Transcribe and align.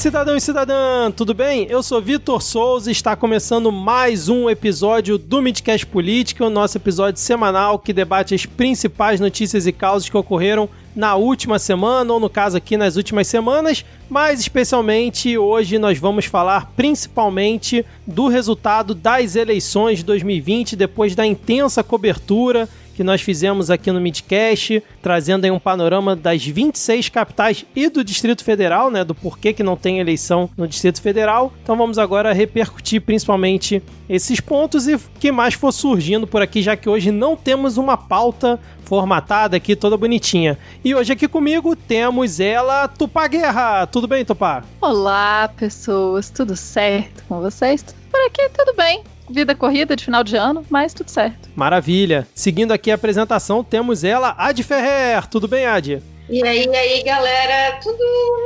cidadão 0.00 0.34
e 0.34 0.40
cidadã, 0.40 1.10
tudo 1.10 1.34
bem? 1.34 1.66
Eu 1.68 1.82
sou 1.82 2.00
Vitor 2.00 2.40
Souza 2.40 2.90
e 2.90 2.92
está 2.92 3.14
começando 3.14 3.70
mais 3.70 4.30
um 4.30 4.48
episódio 4.48 5.18
do 5.18 5.42
Midcast 5.42 5.86
Política, 5.86 6.46
o 6.46 6.48
nosso 6.48 6.78
episódio 6.78 7.20
semanal 7.20 7.78
que 7.78 7.92
debate 7.92 8.34
as 8.34 8.46
principais 8.46 9.20
notícias 9.20 9.66
e 9.66 9.72
causas 9.72 10.08
que 10.08 10.16
ocorreram 10.16 10.70
na 10.96 11.16
última 11.16 11.58
semana, 11.58 12.14
ou 12.14 12.18
no 12.18 12.30
caso 12.30 12.56
aqui 12.56 12.78
nas 12.78 12.96
últimas 12.96 13.26
semanas, 13.26 13.84
mas 14.08 14.40
especialmente 14.40 15.36
hoje 15.36 15.78
nós 15.78 15.98
vamos 15.98 16.24
falar 16.24 16.72
principalmente 16.74 17.84
do 18.06 18.26
resultado 18.26 18.94
das 18.94 19.36
eleições 19.36 19.98
de 19.98 20.04
2020, 20.06 20.76
depois 20.76 21.14
da 21.14 21.26
intensa 21.26 21.84
cobertura 21.84 22.66
que 23.00 23.04
nós 23.04 23.22
fizemos 23.22 23.70
aqui 23.70 23.90
no 23.90 23.98
Midcast, 23.98 24.82
trazendo 25.00 25.46
aí 25.46 25.50
um 25.50 25.58
panorama 25.58 26.14
das 26.14 26.44
26 26.44 27.08
capitais 27.08 27.64
e 27.74 27.88
do 27.88 28.04
Distrito 28.04 28.44
Federal, 28.44 28.90
né, 28.90 29.02
do 29.02 29.14
porquê 29.14 29.54
que 29.54 29.62
não 29.62 29.74
tem 29.74 30.00
eleição 30.00 30.50
no 30.54 30.68
Distrito 30.68 31.00
Federal. 31.00 31.50
Então 31.62 31.78
vamos 31.78 31.96
agora 31.96 32.30
repercutir 32.34 33.00
principalmente 33.00 33.82
esses 34.06 34.38
pontos 34.38 34.86
e 34.86 34.96
o 34.96 35.00
que 35.18 35.32
mais 35.32 35.54
for 35.54 35.72
surgindo 35.72 36.26
por 36.26 36.42
aqui, 36.42 36.60
já 36.60 36.76
que 36.76 36.90
hoje 36.90 37.10
não 37.10 37.36
temos 37.36 37.78
uma 37.78 37.96
pauta 37.96 38.60
formatada 38.84 39.56
aqui, 39.56 39.74
toda 39.74 39.96
bonitinha. 39.96 40.58
E 40.84 40.94
hoje 40.94 41.14
aqui 41.14 41.26
comigo 41.26 41.74
temos 41.74 42.38
ela, 42.38 42.86
Tupá 42.86 43.26
Guerra. 43.28 43.86
Tudo 43.86 44.06
bem, 44.06 44.26
Tupá? 44.26 44.62
Olá, 44.78 45.50
pessoas. 45.56 46.28
Tudo 46.28 46.54
certo 46.54 47.24
com 47.26 47.40
vocês? 47.40 47.82
Por 47.82 48.20
aqui 48.26 48.46
tudo 48.50 48.74
bem 48.76 49.02
vida 49.30 49.54
corrida 49.54 49.96
de 49.96 50.04
final 50.04 50.22
de 50.22 50.36
ano, 50.36 50.64
mas 50.68 50.92
tudo 50.92 51.10
certo. 51.10 51.48
Maravilha. 51.54 52.26
Seguindo 52.34 52.72
aqui 52.72 52.90
a 52.90 52.94
apresentação, 52.94 53.64
temos 53.64 54.04
ela, 54.04 54.34
Ad 54.36 54.62
Ferrer. 54.62 55.26
Tudo 55.26 55.48
bem, 55.48 55.66
Ad? 55.66 56.02
E 56.28 56.46
aí, 56.46 56.64
e 56.64 56.76
aí, 56.76 57.02
galera, 57.02 57.80
tudo 57.82 57.98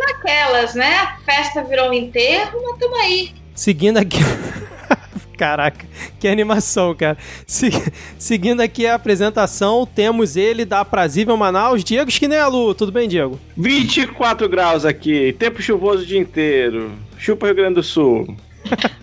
naquelas, 0.06 0.74
né? 0.74 0.94
A 0.94 1.18
festa 1.24 1.62
virou 1.62 1.90
um 1.90 1.92
enterro, 1.92 2.60
mas 2.62 2.78
tamo 2.78 2.96
aí. 2.96 3.34
Seguindo 3.54 3.98
aqui. 3.98 4.18
Caraca, 5.36 5.84
que 6.18 6.28
animação, 6.28 6.94
cara. 6.94 7.18
Se... 7.46 7.70
Seguindo 8.18 8.60
aqui 8.60 8.86
a 8.86 8.94
apresentação, 8.94 9.84
temos 9.86 10.36
ele 10.36 10.64
da 10.64 10.80
Aprazível 10.80 11.36
Manaus, 11.36 11.84
Diego 11.84 12.08
Esquinelo. 12.08 12.74
Tudo 12.74 12.92
bem, 12.92 13.08
Diego? 13.08 13.38
24 13.56 14.48
graus 14.48 14.84
aqui, 14.84 15.34
tempo 15.38 15.60
chuvoso 15.60 16.02
o 16.02 16.06
dia 16.06 16.18
inteiro. 16.18 16.92
Chupa 17.18 17.46
Rio 17.46 17.54
Grande 17.56 17.74
do 17.74 17.82
Sul. 17.82 18.36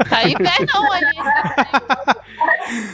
Tá 0.10 0.28
em 0.28 0.34
pé 0.34 0.66
não 0.74 0.92
aí. 0.92 1.02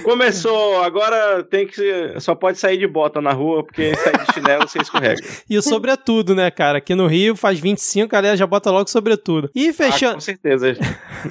Começou, 0.04 0.82
agora 0.82 1.44
tem 1.44 1.68
que. 1.68 2.20
Só 2.20 2.34
pode 2.36 2.58
sair 2.58 2.78
de 2.78 2.88
bota 2.88 3.22
na 3.22 3.32
rua, 3.32 3.64
porque 3.64 3.96
sair 3.96 4.18
de 4.18 4.34
chinelo 4.34 4.68
você 4.68 4.80
escorrega. 4.80 5.22
E 5.50 5.58
o 5.58 5.62
sobretudo, 5.62 6.36
né, 6.36 6.50
cara? 6.50 6.80
Aqui 6.80 6.96
no 6.96 7.08
Rio 7.08 7.36
faz 7.36 7.60
25, 7.60 8.06
a 8.06 8.18
galera 8.18 8.38
já 8.38 8.48
bota 8.48 8.72
logo 8.72 8.90
sobretudo. 8.90 9.50
E 9.54 9.72
fechando. 9.72 10.12
Ah, 10.12 10.16
com 10.16 10.22
certeza. 10.22 10.76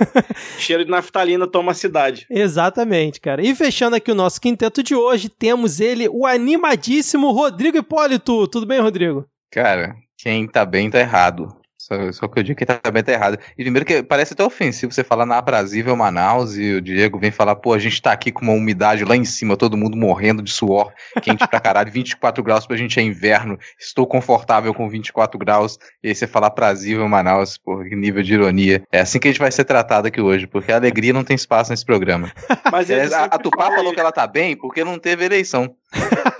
Cheiro 0.58 0.84
de 0.84 0.90
naftalina 0.90 1.46
toma 1.46 1.72
a 1.72 1.74
cidade. 1.74 2.26
Exatamente, 2.30 3.20
cara. 3.20 3.42
E 3.42 3.54
fechando 3.54 3.96
aqui 3.96 4.10
o 4.10 4.14
nosso 4.16 4.40
quinteto 4.40 4.82
de 4.82 4.94
hoje, 4.94 5.28
temos 5.28 5.80
ele, 5.80 6.08
o 6.08 6.26
animadíssimo 6.26 7.32
Rodrigo 7.32 7.78
Hipólito. 7.78 8.46
Tudo 8.48 8.66
bem, 8.66 8.80
Rodrigo? 8.80 9.26
Cara, 9.50 9.94
quem 10.18 10.46
tá 10.46 10.64
bem 10.64 10.90
tá 10.90 11.00
errado. 11.00 11.48
Só, 11.86 12.10
só 12.10 12.26
que 12.26 12.40
eu 12.40 12.42
digo 12.42 12.58
que 12.58 12.66
também 12.66 13.02
tá 13.02 13.12
errado. 13.12 13.38
E 13.56 13.62
primeiro 13.62 13.86
que 13.86 14.02
parece 14.02 14.32
até 14.32 14.42
ofensivo 14.42 14.92
você 14.92 15.04
falar 15.04 15.24
na 15.24 15.38
aprazível 15.38 15.94
Manaus 15.94 16.56
e 16.56 16.72
o 16.72 16.80
Diego 16.82 17.16
vem 17.16 17.30
falar, 17.30 17.54
pô, 17.54 17.72
a 17.72 17.78
gente 17.78 18.02
tá 18.02 18.10
aqui 18.10 18.32
com 18.32 18.42
uma 18.42 18.52
umidade 18.52 19.04
lá 19.04 19.14
em 19.14 19.24
cima, 19.24 19.56
todo 19.56 19.76
mundo 19.76 19.96
morrendo 19.96 20.42
de 20.42 20.50
suor, 20.50 20.92
quente 21.22 21.46
pra 21.46 21.60
caralho, 21.60 21.90
24 21.92 22.42
graus 22.42 22.66
pra 22.66 22.76
gente 22.76 22.98
é 22.98 23.02
inverno, 23.04 23.56
estou 23.78 24.04
confortável 24.04 24.74
com 24.74 24.88
24 24.88 25.38
graus, 25.38 25.78
e 26.02 26.08
aí 26.08 26.14
você 26.14 26.26
fala 26.26 26.48
aprazível 26.48 27.08
Manaus, 27.08 27.56
pô, 27.56 27.78
que 27.84 27.94
nível 27.94 28.22
de 28.22 28.34
ironia. 28.34 28.82
É 28.90 28.98
assim 28.98 29.20
que 29.20 29.28
a 29.28 29.30
gente 29.30 29.40
vai 29.40 29.52
ser 29.52 29.64
tratado 29.64 30.08
aqui 30.08 30.20
hoje, 30.20 30.48
porque 30.48 30.72
a 30.72 30.76
alegria 30.76 31.12
não 31.12 31.22
tem 31.22 31.36
espaço 31.36 31.70
nesse 31.70 31.84
programa. 31.84 32.32
Mas 32.72 32.90
é, 32.90 33.14
a, 33.14 33.24
a 33.26 33.38
Tupá 33.38 33.70
falou 33.70 33.94
que 33.94 34.00
ela 34.00 34.10
tá 34.10 34.26
bem 34.26 34.56
porque 34.56 34.82
não 34.82 34.98
teve 34.98 35.24
eleição 35.24 35.72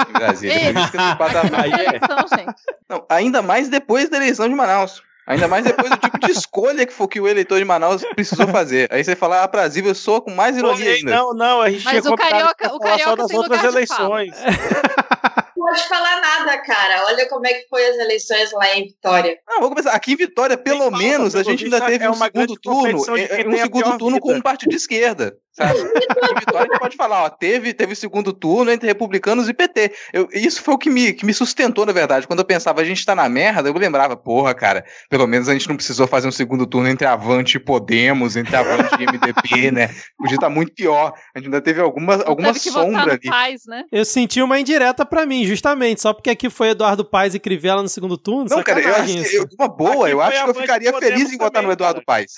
em 0.08 0.12
Brasília. 0.12 0.56
Por 0.56 1.30
tá 1.30 1.42
bem. 1.42 1.72
É. 1.72 2.54
Não, 2.88 3.06
ainda 3.08 3.42
mais 3.42 3.68
depois 3.68 4.08
da 4.08 4.16
eleição 4.16 4.48
de 4.48 4.54
Manaus. 4.56 5.06
Ainda 5.26 5.48
mais 5.48 5.64
depois 5.64 5.90
do 5.90 5.96
tipo 5.96 6.18
de 6.20 6.30
escolha 6.30 6.86
que, 6.86 6.92
foi, 6.92 7.08
que 7.08 7.20
o 7.20 7.26
eleitor 7.26 7.58
de 7.58 7.64
Manaus 7.64 8.02
precisou 8.14 8.46
fazer. 8.46 8.88
Aí 8.92 9.02
você 9.02 9.16
fala, 9.16 9.40
ah, 9.40 9.44
aprazível, 9.44 9.92
soa 9.94 10.20
com 10.20 10.30
mais 10.30 10.56
ironia 10.56 10.92
ainda. 10.92 11.10
Não, 11.10 11.34
não, 11.34 11.60
a 11.60 11.70
gente 11.70 11.84
Mas 11.84 12.00
tinha 12.00 12.14
o 12.14 12.16
carioca, 12.16 12.74
o 12.74 12.78
carioca 12.78 13.10
só 13.10 13.16
das 13.16 13.30
outras 13.32 13.64
eleições. 13.64 14.30
Não 15.56 15.72
pode 15.72 15.88
falar 15.88 16.20
nada, 16.20 16.58
cara. 16.58 17.06
Olha 17.06 17.28
como 17.28 17.44
é 17.44 17.54
que 17.54 17.68
foi 17.68 17.84
as 17.86 17.96
eleições 17.96 18.52
lá 18.52 18.76
em 18.76 18.84
Vitória. 18.84 19.36
Não, 19.48 19.56
vamos 19.56 19.70
começar. 19.70 19.92
Aqui 19.92 20.12
em 20.12 20.16
Vitória, 20.16 20.56
pelo 20.56 20.90
menos, 20.92 21.34
a 21.34 21.42
gente 21.42 21.64
ainda 21.64 21.80
teve 21.80 22.04
é 22.04 22.10
um 22.10 22.14
segundo 22.14 22.54
turno, 22.60 23.16
é, 23.16 23.48
um 23.48 23.56
segundo 23.56 23.98
turno 23.98 24.20
com 24.20 24.34
um 24.34 24.40
partido 24.40 24.70
de 24.70 24.76
esquerda. 24.76 25.36
Sabe? 25.56 25.78
Vitória 26.38 26.60
a 26.60 26.72
gente 26.72 26.78
pode 26.78 26.96
falar, 26.96 27.24
ó, 27.24 27.30
teve, 27.30 27.72
teve 27.72 27.94
segundo 27.94 28.30
turno 28.30 28.70
entre 28.70 28.86
republicanos 28.86 29.48
e 29.48 29.54
PT. 29.54 29.90
Eu, 30.12 30.28
isso 30.32 30.62
foi 30.62 30.74
o 30.74 30.78
que 30.78 30.90
me, 30.90 31.14
que 31.14 31.24
me 31.24 31.32
sustentou, 31.32 31.86
na 31.86 31.92
verdade. 31.92 32.26
Quando 32.26 32.40
eu 32.40 32.44
pensava, 32.44 32.82
a 32.82 32.84
gente 32.84 33.04
tá 33.06 33.14
na 33.14 33.26
merda, 33.26 33.68
eu 33.68 33.72
lembrava, 33.72 34.16
porra, 34.16 34.54
cara, 34.54 34.84
pelo 35.08 35.26
menos 35.26 35.48
a 35.48 35.54
gente 35.54 35.66
não 35.66 35.76
precisou 35.76 36.06
fazer 36.06 36.28
um 36.28 36.32
segundo 36.32 36.66
turno 36.66 36.88
entre 36.88 37.06
Avante 37.06 37.56
e 37.56 37.60
Podemos, 37.60 38.36
entre 38.36 38.54
Avante 38.54 38.94
e 39.00 39.06
MDB, 39.06 39.70
né? 39.72 39.88
Podia 40.18 40.34
estar 40.34 40.48
tá 40.48 40.50
muito 40.50 40.74
pior. 40.74 41.14
A 41.34 41.38
gente 41.38 41.46
ainda 41.46 41.62
teve 41.62 41.80
alguma, 41.80 42.22
alguma 42.24 42.52
sombra 42.52 43.14
ali. 43.14 43.30
Paz, 43.30 43.62
né? 43.66 43.84
Eu 43.90 44.04
senti 44.04 44.42
uma 44.42 44.60
indireta 44.60 45.06
para 45.06 45.24
mim, 45.24 45.46
justamente, 45.46 46.02
só 46.02 46.12
porque 46.12 46.28
aqui 46.28 46.50
foi 46.50 46.70
Eduardo 46.70 47.02
Paes 47.02 47.34
e 47.34 47.38
Crivella 47.38 47.82
no 47.82 47.88
segundo 47.88 48.18
turno. 48.18 48.46
Não, 48.50 48.62
cara, 48.62 48.80
eu 48.80 48.94
acho 48.94 49.14
que, 49.14 49.36
eu, 49.36 49.46
uma 49.58 49.68
boa, 49.68 50.06
aqui 50.06 50.12
eu 50.12 50.20
acho 50.20 50.44
que 50.44 50.50
eu 50.50 50.54
ficaria 50.54 50.92
feliz 50.98 51.32
em 51.32 51.38
votar 51.38 51.62
no 51.62 51.72
Eduardo 51.72 52.02
Paes. 52.04 52.36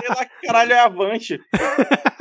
Sei 0.00 0.08
lá 0.08 0.24
que 0.24 0.46
caralho 0.46 0.72
é 0.72 0.80
Avante. 0.80 1.40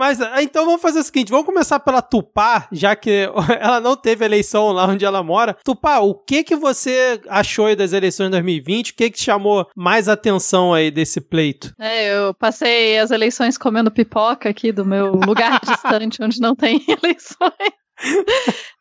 Mas 0.00 0.18
ah, 0.18 0.42
então 0.42 0.64
vamos 0.64 0.80
fazer 0.80 1.00
o 1.00 1.02
seguinte: 1.02 1.30
vamos 1.30 1.44
começar 1.44 1.78
pela 1.78 2.00
Tupá, 2.00 2.66
já 2.72 2.96
que 2.96 3.28
ela 3.60 3.80
não 3.82 3.94
teve 3.94 4.24
eleição 4.24 4.72
lá 4.72 4.86
onde 4.86 5.04
ela 5.04 5.22
mora. 5.22 5.54
Tupá, 5.62 5.98
o 5.98 6.14
que 6.14 6.42
que 6.42 6.56
você 6.56 7.20
achou 7.28 7.66
aí 7.66 7.76
das 7.76 7.92
eleições 7.92 8.28
de 8.28 8.30
2020? 8.30 8.92
O 8.92 8.94
que 8.94 9.10
que 9.10 9.20
chamou 9.20 9.68
mais 9.76 10.08
atenção 10.08 10.72
aí 10.72 10.90
desse 10.90 11.20
pleito? 11.20 11.74
É, 11.78 12.16
eu 12.16 12.32
passei 12.32 12.98
as 12.98 13.10
eleições 13.10 13.58
comendo 13.58 13.90
pipoca 13.90 14.48
aqui 14.48 14.72
do 14.72 14.86
meu 14.86 15.12
lugar 15.12 15.60
distante 15.62 16.22
onde 16.22 16.40
não 16.40 16.56
tem 16.56 16.82
eleições 16.88 17.79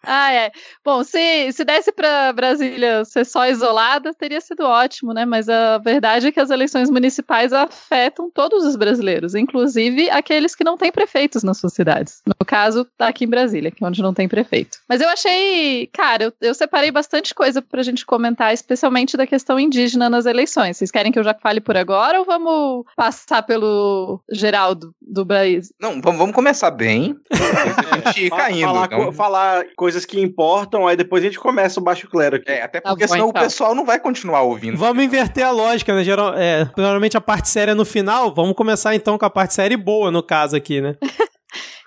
ah, 0.03 0.31
é. 0.31 0.51
Bom, 0.83 1.03
se, 1.03 1.51
se 1.51 1.63
desse 1.65 1.91
para 1.91 2.31
Brasília 2.33 3.03
ser 3.05 3.25
só 3.25 3.47
isolada, 3.47 4.13
teria 4.13 4.39
sido 4.39 4.63
ótimo, 4.63 5.13
né? 5.13 5.25
Mas 5.25 5.49
a 5.49 5.77
verdade 5.77 6.27
é 6.27 6.31
que 6.31 6.39
as 6.39 6.49
eleições 6.49 6.89
municipais 6.89 7.51
afetam 7.51 8.31
todos 8.33 8.65
os 8.65 8.75
brasileiros, 8.75 9.35
inclusive 9.35 10.09
aqueles 10.09 10.55
que 10.55 10.63
não 10.63 10.77
têm 10.77 10.91
prefeitos 10.91 11.43
nas 11.43 11.57
suas 11.57 11.73
cidades. 11.73 12.21
No 12.25 12.45
caso, 12.45 12.85
tá 12.97 13.07
aqui 13.07 13.25
em 13.25 13.29
Brasília, 13.29 13.71
que 13.71 13.83
é 13.83 13.87
onde 13.87 14.01
não 14.01 14.13
tem 14.13 14.27
prefeito. 14.27 14.79
Mas 14.87 15.01
eu 15.01 15.09
achei, 15.09 15.87
cara, 15.87 16.25
eu, 16.25 16.33
eu 16.41 16.53
separei 16.53 16.91
bastante 16.91 17.35
coisa 17.35 17.61
pra 17.61 17.83
gente 17.83 18.05
comentar, 18.05 18.53
especialmente 18.53 19.17
da 19.17 19.27
questão 19.27 19.59
indígena 19.59 20.09
nas 20.09 20.25
eleições. 20.25 20.77
Vocês 20.77 20.91
querem 20.91 21.11
que 21.11 21.19
eu 21.19 21.23
já 21.23 21.33
fale 21.33 21.59
por 21.59 21.75
agora 21.75 22.19
ou 22.19 22.25
vamos 22.25 22.85
passar 22.95 23.43
pelo 23.43 24.21
geral 24.31 24.73
do, 24.73 24.93
do 25.01 25.25
Brasil? 25.25 25.39
Não, 25.79 26.01
vamos, 26.01 26.19
vamos 26.19 26.35
começar 26.35 26.71
bem. 26.71 27.15
a 27.31 27.97
gente 27.97 28.25
ir 28.25 28.29
caindo. 28.29 28.67
Falar, 28.67 28.85
então 28.85 29.08
falar 29.11 29.65
coisas 29.75 30.05
que 30.05 30.19
importam, 30.19 30.87
aí 30.87 30.95
depois 30.95 31.23
a 31.23 31.27
gente 31.27 31.39
começa 31.39 31.79
o 31.79 31.83
baixo 31.83 32.09
clero 32.09 32.37
aqui. 32.37 32.51
É, 32.51 32.63
até 32.63 32.79
tá 32.79 32.89
porque 32.89 33.05
tá 33.05 33.07
bom, 33.07 33.13
senão 33.13 33.29
então. 33.29 33.41
o 33.41 33.45
pessoal 33.45 33.75
não 33.75 33.85
vai 33.85 33.99
continuar 33.99 34.41
ouvindo. 34.41 34.77
Vamos 34.77 35.03
inverter 35.03 35.45
a 35.45 35.51
lógica, 35.51 35.93
né? 35.93 36.03
Geral, 36.03 36.33
é, 36.35 36.69
normalmente 36.77 37.17
a 37.17 37.21
parte 37.21 37.49
séria 37.49 37.75
no 37.75 37.85
final, 37.85 38.33
vamos 38.33 38.55
começar 38.55 38.95
então 38.95 39.17
com 39.17 39.25
a 39.25 39.29
parte 39.29 39.53
séria 39.53 39.77
boa, 39.77 40.11
no 40.11 40.23
caso 40.23 40.55
aqui, 40.55 40.81
né? 40.81 40.95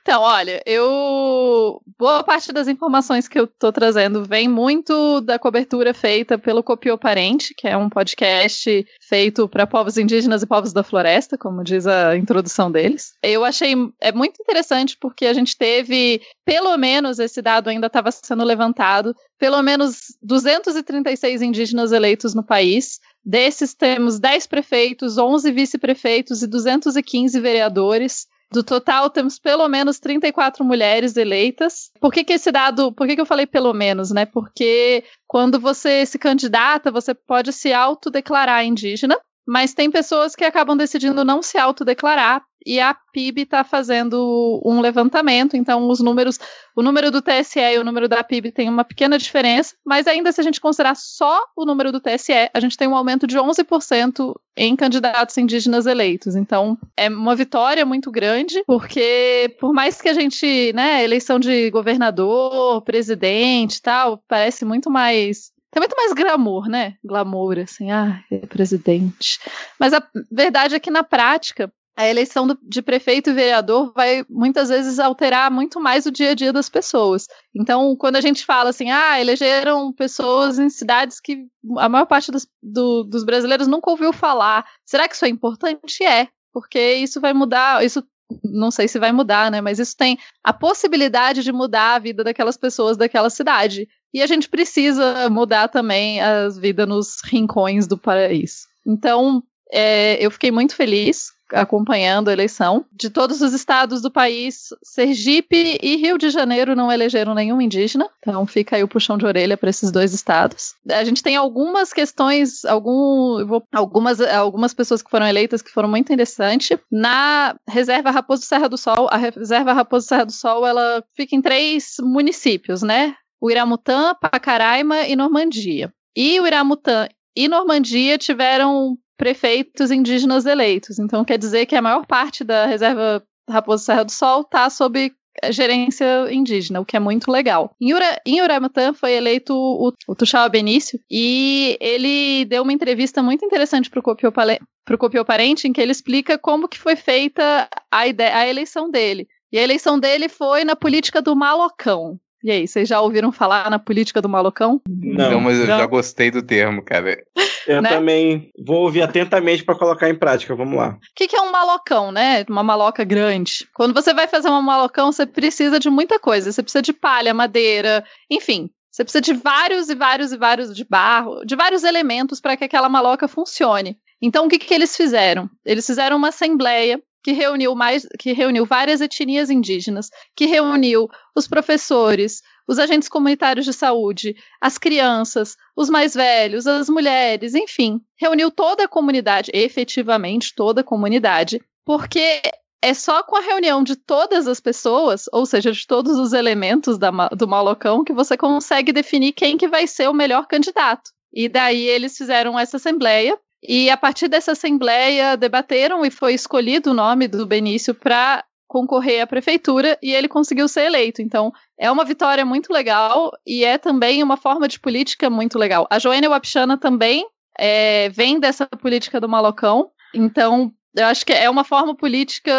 Então, 0.02 0.20
olha, 0.20 0.60
eu. 0.66 1.80
Boa 1.96 2.24
parte 2.24 2.52
das 2.52 2.66
informações 2.66 3.28
que 3.28 3.38
eu 3.38 3.46
tô 3.46 3.70
trazendo 3.70 4.24
vem 4.24 4.48
muito 4.48 5.20
da 5.20 5.38
cobertura 5.38 5.94
feita 5.94 6.36
pelo 6.36 6.62
Copiou 6.62 6.98
Parente, 6.98 7.54
que 7.56 7.68
é 7.68 7.76
um 7.76 7.88
podcast 7.88 8.84
feito 9.00 9.48
para 9.48 9.66
povos 9.66 9.96
indígenas 9.96 10.42
e 10.42 10.46
povos 10.46 10.72
da 10.72 10.82
floresta, 10.82 11.38
como 11.38 11.62
diz 11.62 11.86
a 11.86 12.16
introdução 12.16 12.70
deles. 12.70 13.12
Eu 13.22 13.44
achei 13.44 13.74
é 14.00 14.10
muito 14.10 14.40
interessante 14.40 14.96
porque 15.00 15.26
a 15.26 15.32
gente 15.32 15.56
teve, 15.56 16.20
pelo 16.44 16.76
menos 16.76 17.20
esse 17.20 17.40
dado 17.40 17.70
ainda 17.70 17.86
estava 17.86 18.10
sendo 18.10 18.42
levantado, 18.42 19.14
pelo 19.38 19.62
menos 19.62 20.16
236 20.20 21.42
indígenas 21.42 21.92
eleitos 21.92 22.34
no 22.34 22.42
país. 22.42 22.98
Desses 23.24 23.72
temos 23.72 24.18
10 24.18 24.48
prefeitos, 24.48 25.16
11 25.16 25.52
vice-prefeitos 25.52 26.42
e 26.42 26.46
215 26.48 27.38
vereadores. 27.38 28.26
Do 28.52 28.62
total, 28.62 29.08
temos 29.08 29.38
pelo 29.38 29.66
menos 29.68 29.98
34 29.98 30.64
mulheres 30.64 31.16
eleitas. 31.16 31.90
Por 32.00 32.12
que, 32.12 32.22
que 32.22 32.34
esse 32.34 32.52
dado. 32.52 32.92
Por 32.92 33.06
que, 33.06 33.14
que 33.14 33.20
eu 33.20 33.26
falei 33.26 33.46
pelo 33.46 33.72
menos, 33.72 34.10
né? 34.10 34.26
Porque 34.26 35.04
quando 35.26 35.58
você 35.58 36.04
se 36.04 36.18
candidata, 36.18 36.90
você 36.90 37.14
pode 37.14 37.52
se 37.52 37.72
autodeclarar 37.72 38.64
indígena, 38.64 39.18
mas 39.46 39.74
tem 39.74 39.90
pessoas 39.90 40.34
que 40.34 40.44
acabam 40.44 40.76
decidindo 40.76 41.24
não 41.24 41.42
se 41.42 41.58
autodeclarar 41.58 42.42
e 42.64 42.80
a 42.80 42.96
PIB 43.12 43.42
está 43.42 43.64
fazendo 43.64 44.60
um 44.64 44.80
levantamento, 44.80 45.56
então 45.56 45.88
os 45.88 46.00
números, 46.00 46.38
o 46.76 46.82
número 46.82 47.10
do 47.10 47.20
TSE 47.20 47.58
e 47.58 47.78
o 47.78 47.84
número 47.84 48.08
da 48.08 48.22
PIB 48.22 48.52
tem 48.52 48.68
uma 48.68 48.84
pequena 48.84 49.18
diferença, 49.18 49.74
mas 49.84 50.06
ainda 50.06 50.32
se 50.32 50.40
a 50.40 50.44
gente 50.44 50.60
considerar 50.60 50.94
só 50.96 51.40
o 51.56 51.64
número 51.64 51.92
do 51.92 52.00
TSE, 52.00 52.50
a 52.52 52.60
gente 52.60 52.76
tem 52.76 52.88
um 52.88 52.96
aumento 52.96 53.26
de 53.26 53.36
11% 53.36 54.34
em 54.56 54.76
candidatos 54.76 55.36
indígenas 55.38 55.86
eleitos. 55.86 56.36
Então, 56.36 56.76
é 56.96 57.08
uma 57.08 57.34
vitória 57.34 57.84
muito 57.86 58.10
grande, 58.10 58.62
porque 58.66 59.54
por 59.58 59.72
mais 59.72 60.00
que 60.00 60.08
a 60.08 60.14
gente, 60.14 60.72
né, 60.74 61.02
eleição 61.02 61.38
de 61.38 61.70
governador, 61.70 62.82
presidente, 62.82 63.80
tal, 63.80 64.22
parece 64.28 64.64
muito 64.64 64.90
mais 64.90 65.51
tem 65.72 65.80
muito 65.80 65.96
mais 65.96 66.12
glamour, 66.12 66.68
né? 66.68 66.96
Glamour, 67.02 67.58
assim, 67.58 67.90
ah, 67.90 68.22
é 68.30 68.46
presidente. 68.46 69.40
Mas 69.80 69.94
a 69.94 70.06
verdade 70.30 70.74
é 70.74 70.80
que 70.80 70.90
na 70.90 71.02
prática, 71.02 71.72
a 71.96 72.06
eleição 72.06 72.46
do, 72.46 72.58
de 72.62 72.82
prefeito 72.82 73.30
e 73.30 73.32
vereador 73.32 73.90
vai 73.94 74.22
muitas 74.28 74.68
vezes 74.68 74.98
alterar 74.98 75.50
muito 75.50 75.80
mais 75.80 76.04
o 76.04 76.10
dia 76.10 76.32
a 76.32 76.34
dia 76.34 76.52
das 76.52 76.68
pessoas. 76.68 77.26
Então, 77.54 77.96
quando 77.96 78.16
a 78.16 78.20
gente 78.20 78.44
fala 78.44 78.68
assim, 78.68 78.90
ah, 78.90 79.18
elegeram 79.18 79.90
pessoas 79.94 80.58
em 80.58 80.68
cidades 80.68 81.18
que 81.18 81.46
a 81.78 81.88
maior 81.88 82.04
parte 82.04 82.30
dos, 82.30 82.46
do, 82.62 83.02
dos 83.04 83.24
brasileiros 83.24 83.66
nunca 83.66 83.90
ouviu 83.90 84.12
falar, 84.12 84.66
será 84.84 85.08
que 85.08 85.14
isso 85.14 85.24
é 85.24 85.28
importante? 85.28 86.04
É, 86.04 86.28
porque 86.52 86.96
isso 86.96 87.18
vai 87.18 87.32
mudar, 87.32 87.82
isso 87.82 88.06
não 88.44 88.70
sei 88.70 88.88
se 88.88 88.98
vai 88.98 89.12
mudar, 89.12 89.50
né? 89.50 89.62
Mas 89.62 89.78
isso 89.78 89.96
tem 89.96 90.18
a 90.44 90.52
possibilidade 90.52 91.42
de 91.42 91.52
mudar 91.52 91.94
a 91.94 91.98
vida 91.98 92.22
daquelas 92.22 92.58
pessoas 92.58 92.96
daquela 92.96 93.30
cidade. 93.30 93.88
E 94.12 94.20
a 94.22 94.26
gente 94.26 94.48
precisa 94.48 95.28
mudar 95.30 95.68
também 95.68 96.20
a 96.20 96.48
vida 96.48 96.86
nos 96.86 97.20
rincões 97.24 97.86
do 97.86 97.96
país. 97.96 98.66
Então, 98.86 99.42
é, 99.72 100.24
eu 100.24 100.30
fiquei 100.30 100.50
muito 100.50 100.76
feliz 100.76 101.32
acompanhando 101.52 102.28
a 102.28 102.32
eleição. 102.32 102.84
De 102.92 103.10
todos 103.10 103.40
os 103.42 103.52
estados 103.52 104.00
do 104.00 104.10
país, 104.10 104.68
Sergipe 104.82 105.78
e 105.82 105.96
Rio 105.96 106.18
de 106.18 106.30
Janeiro 106.30 106.74
não 106.74 106.90
elegeram 106.90 107.34
nenhum 107.34 107.60
indígena. 107.60 108.08
Então 108.20 108.46
fica 108.46 108.76
aí 108.76 108.82
o 108.82 108.88
puxão 108.88 109.18
de 109.18 109.26
orelha 109.26 109.56
para 109.56 109.70
esses 109.70 109.90
dois 109.90 110.12
estados. 110.12 110.74
A 110.90 111.04
gente 111.04 111.22
tem 111.22 111.36
algumas 111.36 111.92
questões, 111.92 112.64
algum, 112.64 113.60
algumas, 113.72 114.20
algumas 114.20 114.74
pessoas 114.74 115.02
que 115.02 115.10
foram 115.10 115.26
eleitas 115.26 115.62
que 115.62 115.70
foram 115.70 115.88
muito 115.88 116.12
interessantes. 116.12 116.78
Na 116.90 117.54
reserva 117.68 118.10
Raposo 118.10 118.42
Serra 118.42 118.68
do 118.68 118.78
Sol, 118.78 119.08
a 119.10 119.16
reserva 119.16 119.72
Raposo 119.72 120.06
Serra 120.06 120.24
do 120.24 120.32
Sol, 120.32 120.66
ela 120.66 121.04
fica 121.14 121.36
em 121.36 121.42
três 121.42 121.96
municípios, 122.00 122.82
né? 122.82 123.14
O 123.42 123.50
Iramutã, 123.50 124.14
Pacaraima 124.14 125.00
e 125.08 125.16
Normandia. 125.16 125.92
E 126.16 126.38
o 126.38 126.46
Iramutã 126.46 127.08
e 127.36 127.48
Normandia 127.48 128.16
tiveram 128.16 128.96
prefeitos 129.16 129.90
indígenas 129.90 130.46
eleitos. 130.46 131.00
Então 131.00 131.24
quer 131.24 131.38
dizer 131.38 131.66
que 131.66 131.74
a 131.74 131.82
maior 131.82 132.06
parte 132.06 132.44
da 132.44 132.66
reserva 132.66 133.20
Raposo 133.50 133.84
Serra 133.84 134.04
do 134.04 134.12
Sol 134.12 134.42
está 134.42 134.70
sob 134.70 135.12
gerência 135.50 136.32
indígena, 136.32 136.80
o 136.80 136.84
que 136.84 136.96
é 136.96 137.00
muito 137.00 137.32
legal. 137.32 137.74
Em, 137.80 137.92
Ura, 137.92 138.20
em 138.24 138.40
Uramutã 138.40 138.92
foi 138.92 139.12
eleito 139.12 139.54
o, 139.54 139.92
o 140.06 140.14
Tuxaua 140.14 140.48
Benício 140.48 141.00
e 141.10 141.76
ele 141.80 142.44
deu 142.44 142.62
uma 142.62 142.72
entrevista 142.72 143.22
muito 143.22 143.44
interessante 143.44 143.90
para 143.90 143.98
o 143.98 144.98
Copiou 144.98 145.24
Parente, 145.24 145.66
em 145.66 145.72
que 145.72 145.80
ele 145.80 145.90
explica 145.90 146.38
como 146.38 146.68
que 146.68 146.78
foi 146.78 146.94
feita 146.94 147.68
a, 147.90 148.06
ideia, 148.06 148.36
a 148.36 148.46
eleição 148.46 148.88
dele. 148.88 149.26
E 149.50 149.58
a 149.58 149.62
eleição 149.62 149.98
dele 149.98 150.28
foi 150.28 150.64
na 150.64 150.76
política 150.76 151.20
do 151.20 151.34
malocão. 151.34 152.20
E 152.42 152.50
aí, 152.50 152.66
vocês 152.66 152.88
já 152.88 153.00
ouviram 153.00 153.30
falar 153.30 153.70
na 153.70 153.78
política 153.78 154.20
do 154.20 154.28
malocão? 154.28 154.80
Não, 154.88 155.30
Não 155.32 155.40
mas 155.40 155.58
eu 155.58 155.66
Não. 155.66 155.78
já 155.78 155.86
gostei 155.86 156.30
do 156.30 156.42
termo, 156.42 156.82
cara. 156.82 157.22
Eu 157.66 157.80
né? 157.80 157.88
também 157.90 158.50
vou 158.66 158.82
ouvir 158.82 159.02
atentamente 159.02 159.64
para 159.64 159.78
colocar 159.78 160.10
em 160.10 160.14
prática. 160.14 160.54
Vamos 160.54 160.76
lá. 160.76 160.90
O 160.90 160.98
que, 161.14 161.28
que, 161.28 161.36
é 161.36 161.40
um 161.40 161.52
malocão, 161.52 162.10
né? 162.10 162.44
Uma 162.48 162.62
maloca 162.62 163.04
grande. 163.04 163.68
Quando 163.74 163.94
você 163.94 164.12
vai 164.12 164.26
fazer 164.26 164.48
uma 164.48 164.60
malocão, 164.60 165.12
você 165.12 165.24
precisa 165.24 165.78
de 165.78 165.88
muita 165.88 166.18
coisa. 166.18 166.50
Você 166.50 166.62
precisa 166.62 166.82
de 166.82 166.92
palha, 166.92 167.32
madeira, 167.32 168.04
enfim. 168.28 168.68
Você 168.90 169.04
precisa 169.04 169.22
de 169.22 169.32
vários 169.32 169.88
e 169.88 169.94
vários 169.94 170.32
e 170.32 170.36
vários 170.36 170.74
de 170.74 170.84
barro, 170.84 171.44
de 171.46 171.56
vários 171.56 171.82
elementos 171.82 172.40
para 172.40 172.56
que 172.56 172.64
aquela 172.64 172.88
maloca 172.88 173.26
funcione. 173.26 173.96
Então, 174.20 174.46
o 174.46 174.48
que, 174.48 174.58
que 174.58 174.74
eles 174.74 174.96
fizeram? 174.96 175.48
Eles 175.64 175.86
fizeram 175.86 176.16
uma 176.16 176.28
assembleia 176.28 177.00
que 177.22 177.32
reuniu 177.32 177.74
mais, 177.74 178.06
que 178.18 178.32
reuniu 178.32 178.66
várias 178.66 179.00
etnias 179.00 179.50
indígenas, 179.50 180.10
que 180.34 180.46
reuniu 180.46 181.08
os 181.34 181.46
professores, 181.46 182.42
os 182.66 182.78
agentes 182.78 183.08
comunitários 183.08 183.64
de 183.64 183.72
saúde, 183.72 184.34
as 184.60 184.78
crianças, 184.78 185.56
os 185.76 185.88
mais 185.88 186.14
velhos, 186.14 186.66
as 186.66 186.88
mulheres, 186.88 187.54
enfim, 187.54 188.00
reuniu 188.18 188.50
toda 188.50 188.84
a 188.84 188.88
comunidade, 188.88 189.50
efetivamente 189.54 190.54
toda 190.54 190.80
a 190.80 190.84
comunidade, 190.84 191.60
porque 191.84 192.40
é 192.82 192.94
só 192.94 193.22
com 193.22 193.36
a 193.36 193.40
reunião 193.40 193.84
de 193.84 193.94
todas 193.94 194.48
as 194.48 194.60
pessoas, 194.60 195.26
ou 195.32 195.46
seja, 195.46 195.70
de 195.70 195.86
todos 195.86 196.18
os 196.18 196.32
elementos 196.32 196.98
da, 196.98 197.10
do 197.28 197.46
malocão, 197.46 198.02
que 198.02 198.12
você 198.12 198.36
consegue 198.36 198.92
definir 198.92 199.32
quem 199.32 199.56
que 199.56 199.68
vai 199.68 199.86
ser 199.86 200.08
o 200.08 200.14
melhor 200.14 200.46
candidato. 200.48 201.10
E 201.32 201.48
daí 201.48 201.82
eles 201.82 202.16
fizeram 202.16 202.58
essa 202.58 202.76
assembleia 202.76 203.38
e 203.62 203.88
a 203.90 203.96
partir 203.96 204.28
dessa 204.28 204.52
assembleia 204.52 205.36
debateram 205.36 206.04
e 206.04 206.10
foi 206.10 206.34
escolhido 206.34 206.90
o 206.90 206.94
nome 206.94 207.28
do 207.28 207.46
Benício 207.46 207.94
para 207.94 208.44
concorrer 208.66 209.22
à 209.22 209.26
prefeitura 209.26 209.98
e 210.02 210.14
ele 210.14 210.26
conseguiu 210.28 210.66
ser 210.66 210.86
eleito. 210.86 211.20
Então, 211.20 211.52
é 211.78 211.90
uma 211.90 212.04
vitória 212.04 212.44
muito 212.44 212.72
legal 212.72 213.30
e 213.46 213.64
é 213.64 213.76
também 213.76 214.22
uma 214.22 214.36
forma 214.36 214.66
de 214.66 214.80
política 214.80 215.28
muito 215.28 215.58
legal. 215.58 215.86
A 215.90 215.98
Joênia 215.98 216.30
Wapchana 216.30 216.78
também 216.78 217.26
é, 217.58 218.08
vem 218.08 218.40
dessa 218.40 218.66
política 218.66 219.20
do 219.20 219.28
malocão. 219.28 219.90
Então, 220.14 220.72
eu 220.96 221.06
acho 221.06 221.24
que 221.24 221.32
é 221.32 221.48
uma 221.48 221.64
forma 221.64 221.94
política 221.94 222.52